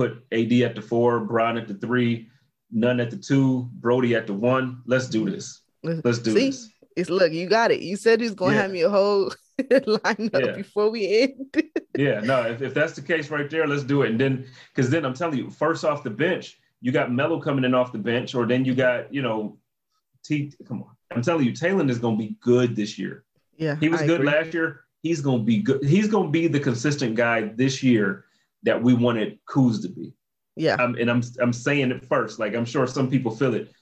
put 0.00 0.24
AD 0.32 0.52
at 0.62 0.74
the 0.74 0.80
four, 0.80 1.20
Bron 1.20 1.58
at 1.58 1.68
the 1.68 1.74
three, 1.74 2.28
Nunn 2.70 3.00
at 3.00 3.10
the 3.10 3.16
two, 3.18 3.68
Brodie 3.74 4.14
at 4.14 4.26
the 4.26 4.32
one. 4.32 4.80
Let's 4.86 5.08
do 5.08 5.28
this. 5.28 5.60
Let's 5.82 6.18
do 6.18 6.32
See? 6.32 6.46
this. 6.46 6.70
It's 6.96 7.10
look, 7.10 7.32
you 7.32 7.46
got 7.46 7.70
it. 7.70 7.80
You 7.82 7.96
said 7.96 8.20
he's 8.20 8.34
gonna 8.34 8.54
Yeah. 8.54 8.62
have 8.62 8.70
me 8.70 8.80
a 8.82 8.88
whole 8.90 9.30
lineup 9.60 10.46
Yeah. 10.46 10.52
before 10.56 10.90
we 10.90 11.02
end. 11.22 11.54
Yeah, 11.98 12.20
no, 12.20 12.42
if, 12.46 12.62
if 12.62 12.72
that's 12.72 12.94
the 12.94 13.02
case 13.02 13.28
right 13.30 13.50
there, 13.50 13.66
let's 13.66 13.82
do 13.82 14.02
it. 14.02 14.10
And 14.10 14.18
then, 14.18 14.46
because 14.72 14.88
then 14.90 15.04
I'm 15.04 15.12
telling 15.12 15.36
you, 15.36 15.50
first 15.50 15.84
off 15.84 16.04
the 16.04 16.08
bench, 16.08 16.58
you 16.80 16.92
got 16.92 17.12
Melo 17.12 17.40
coming 17.40 17.64
in 17.64 17.74
off 17.74 17.92
the 17.92 17.98
bench, 17.98 18.34
or 18.34 18.46
then 18.46 18.64
you 18.64 18.74
got, 18.74 19.12
you 19.12 19.20
know, 19.22 19.58
T. 20.24 20.52
Come 20.66 20.82
on, 20.84 20.90
I'm 21.10 21.20
telling 21.20 21.44
you, 21.44 21.52
Taylor 21.52 21.84
is 21.90 21.98
going 21.98 22.16
to 22.16 22.24
be 22.26 22.36
good 22.40 22.74
this 22.76 22.96
year. 22.98 23.24
yeah, 23.58 23.74
He 23.80 23.88
was 23.90 24.00
I 24.02 24.06
good 24.06 24.20
agree. 24.22 24.32
last 24.32 24.54
year. 24.54 24.84
He's 25.02 25.20
going 25.20 25.40
to 25.40 25.44
be 25.44 25.58
good. 25.58 25.84
He's 25.84 26.06
going 26.08 26.26
to 26.28 26.30
be 26.30 26.46
the 26.46 26.60
consistent 26.60 27.16
guy 27.16 27.38
this 27.56 27.82
year 27.82 28.24
that 28.64 28.82
we 28.82 28.94
wanted 28.94 29.38
Kuz 29.48 29.82
to 29.82 29.88
be. 29.88 30.12
Yeah, 30.56 30.74
Um, 30.74 30.96
and 30.96 31.10
I'm 31.10 31.22
I'm 31.40 31.52
saying 31.52 31.90
it 31.90 32.04
first, 32.06 32.38
like 32.38 32.54
I'm 32.54 32.64
sure 32.66 32.86
some 32.86 33.08
people 33.08 33.30
feel 33.30 33.54
it. 33.54 33.72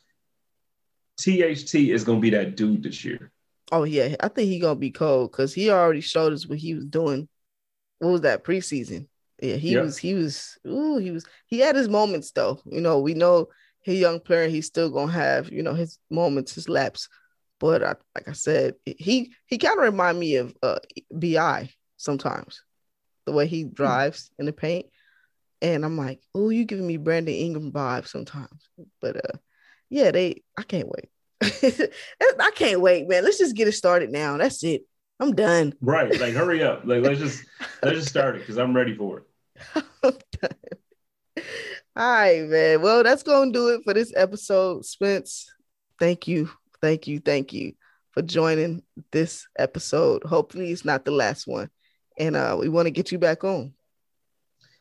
THT 1.19 1.75
is 1.75 2.05
going 2.05 2.19
to 2.19 2.23
be 2.23 2.31
that 2.31 2.57
dude 2.57 2.83
this 2.83 3.05
year. 3.05 3.33
Oh 3.73 3.85
yeah, 3.85 4.15
I 4.21 4.29
think 4.29 4.49
he 4.49 4.61
gonna 4.61 4.77
be 4.77 4.91
cold 4.91 5.31
because 5.31 5.53
he 5.53 5.71
already 5.71 6.01
showed 6.01 6.33
us 6.33 6.47
what 6.47 6.59
he 6.59 6.75
was 6.75 6.87
doing. 6.87 7.29
What 7.99 8.13
was 8.13 8.21
that 8.23 8.45
preseason? 8.45 9.09
Yeah, 9.43 9.57
he 9.57 9.75
Yeah. 9.75 9.83
was. 9.83 9.99
He 9.99 10.15
was. 10.15 10.59
Ooh, 10.67 10.97
he 10.97 11.11
was. 11.11 11.27
He 11.47 11.59
had 11.59 11.77
his 11.77 11.89
moments 11.89 12.31
though. 12.31 12.61
You 12.65 12.81
know, 12.81 13.01
we 13.01 13.13
know 13.15 13.49
he 13.83 13.93
a 13.93 14.01
young 14.01 14.21
player. 14.21 14.49
He's 14.49 14.67
still 14.67 14.89
gonna 14.91 15.13
have 15.13 15.51
you 15.53 15.63
know 15.63 15.75
his 15.75 15.99
moments, 16.11 16.55
his 16.55 16.69
laps. 16.69 17.09
But 17.61 17.83
I, 17.83 17.97
like 18.15 18.29
I 18.29 18.33
said, 18.33 18.77
he 18.87 19.35
he 19.47 19.59
kind 19.59 19.79
of 19.79 19.85
remind 19.85 20.19
me 20.19 20.37
of 20.37 20.57
uh, 20.63 20.79
Bi 21.13 21.71
sometimes, 21.97 22.63
the 23.29 23.37
way 23.37 23.47
he 23.47 23.65
drives 23.65 24.31
in 24.39 24.47
the 24.47 24.53
paint. 24.53 24.87
And 25.61 25.85
I'm 25.85 25.99
like, 25.99 26.21
oh, 26.35 26.49
you 26.49 26.65
giving 26.65 26.87
me 26.87 26.97
Brandon 26.97 27.35
Ingram 27.35 27.73
vibes 27.73 28.09
sometimes. 28.09 28.69
But 29.01 29.17
uh, 29.17 29.39
yeah, 29.91 30.11
they. 30.11 30.43
I 30.57 30.63
can't 30.63 30.89
wait. 30.89 31.11
I 31.43 32.51
can't 32.55 32.81
wait, 32.81 33.09
man. 33.09 33.25
Let's 33.25 33.39
just 33.39 33.57
get 33.57 33.69
it 33.69 33.73
started 33.73 34.11
now. 34.11 34.37
That's 34.39 34.65
it. 34.65 34.83
I'm 35.21 35.35
done. 35.35 35.75
Right. 35.81 36.19
Like 36.19 36.35
hurry 36.35 36.63
up. 36.63 36.83
Like 36.85 37.03
let's 37.03 37.19
just 37.19 37.45
let's 37.83 37.97
just 37.97 38.09
start 38.09 38.37
it 38.37 38.41
because 38.41 38.57
I'm 38.57 38.75
ready 38.75 38.97
for 38.97 39.19
it. 39.19 39.85
I'm 40.03 40.15
done. 40.41 41.45
All 41.97 42.13
right, 42.13 42.45
man. 42.45 42.81
Well, 42.81 43.03
that's 43.03 43.25
gonna 43.25 43.53
do 43.53 43.69
it 43.69 43.83
for 43.85 43.93
this 43.93 44.13
episode. 44.17 44.85
Spence, 44.85 45.53
thank 45.99 46.29
you, 46.29 46.49
thank 46.81 47.09
you, 47.09 47.19
thank 47.19 47.53
you 47.53 47.73
for 48.13 48.23
joining 48.23 48.83
this 49.11 49.47
episode. 49.59 50.23
Hopefully, 50.25 50.71
it's 50.71 50.85
not 50.85 51.05
the 51.05 51.11
last 51.11 51.47
one, 51.49 51.71
and 52.19 52.37
uh, 52.37 52.57
we 52.59 52.69
want 52.69 52.87
to 52.87 52.91
get 52.91 53.13
you 53.13 53.19
back 53.19 53.45
on. 53.45 53.73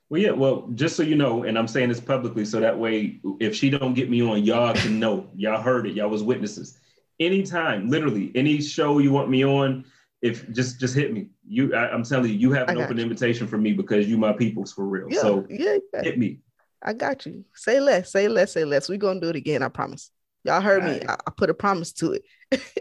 Well, 0.09 0.21
yeah. 0.21 0.31
Well, 0.31 0.69
just 0.75 0.95
so 0.95 1.03
you 1.03 1.15
know, 1.15 1.43
and 1.43 1.57
I'm 1.57 1.67
saying 1.67 1.89
this 1.89 1.99
publicly, 1.99 2.45
so 2.45 2.59
that 2.59 2.77
way, 2.77 3.19
if 3.39 3.55
she 3.55 3.69
don't 3.69 3.93
get 3.93 4.09
me 4.09 4.21
on, 4.21 4.43
y'all 4.43 4.73
can 4.73 4.99
know. 4.99 5.29
Y'all 5.35 5.61
heard 5.61 5.85
it. 5.87 5.95
Y'all 5.95 6.09
was 6.09 6.23
witnesses. 6.23 6.79
Anytime, 7.19 7.89
literally, 7.89 8.31
any 8.35 8.61
show 8.61 8.99
you 8.99 9.11
want 9.11 9.29
me 9.29 9.43
on, 9.43 9.85
if 10.21 10.49
just 10.51 10.79
just 10.79 10.95
hit 10.95 11.13
me. 11.13 11.29
You, 11.47 11.75
I, 11.75 11.89
I'm 11.91 12.03
telling 12.03 12.31
you, 12.31 12.37
you 12.37 12.51
have 12.53 12.69
an 12.69 12.77
open 12.77 12.97
you. 12.97 13.03
invitation 13.03 13.47
for 13.47 13.57
me 13.57 13.73
because 13.73 14.07
you 14.07 14.17
my 14.17 14.33
people's 14.33 14.71
for 14.71 14.85
real. 14.85 15.07
Yeah, 15.09 15.21
So 15.21 15.45
yeah, 15.49 15.77
yeah. 15.93 16.03
hit 16.03 16.17
me. 16.17 16.39
I 16.81 16.93
got 16.93 17.25
you. 17.25 17.43
Say 17.55 17.79
less, 17.79 18.11
say 18.11 18.27
less, 18.27 18.53
say 18.53 18.63
less. 18.65 18.87
We're 18.87 18.97
gonna 18.97 19.19
do 19.19 19.29
it 19.29 19.35
again. 19.35 19.63
I 19.63 19.69
promise. 19.69 20.11
Y'all 20.43 20.61
heard 20.61 20.83
me. 20.83 20.91
Alright. 20.91 21.09
I, 21.09 21.17
I 21.27 21.31
put 21.35 21.49
a 21.49 21.53
promise 21.53 21.91
to 21.93 22.13
it. 22.13 22.23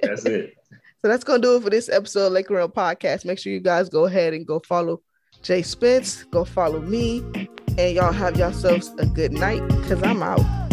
That's 0.02 0.24
it. 0.24 0.54
So 1.02 1.08
that's 1.08 1.24
gonna 1.24 1.42
do 1.42 1.56
it 1.56 1.62
for 1.62 1.70
this 1.70 1.88
episode 1.88 2.26
of 2.26 2.32
Laker 2.32 2.54
Realm 2.54 2.72
Podcast. 2.72 3.24
Make 3.24 3.38
sure 3.38 3.52
you 3.52 3.60
guys 3.60 3.88
go 3.88 4.06
ahead 4.06 4.34
and 4.34 4.46
go 4.46 4.60
follow 4.60 5.02
Jay 5.42 5.62
Spence, 5.62 6.24
go 6.24 6.44
follow 6.44 6.80
me, 6.80 7.22
and 7.78 7.94
y'all 7.94 8.12
have 8.12 8.36
yourselves 8.36 8.92
a 8.98 9.06
good 9.06 9.32
night 9.32 9.66
because 9.68 10.02
I'm 10.02 10.22
out. 10.22 10.65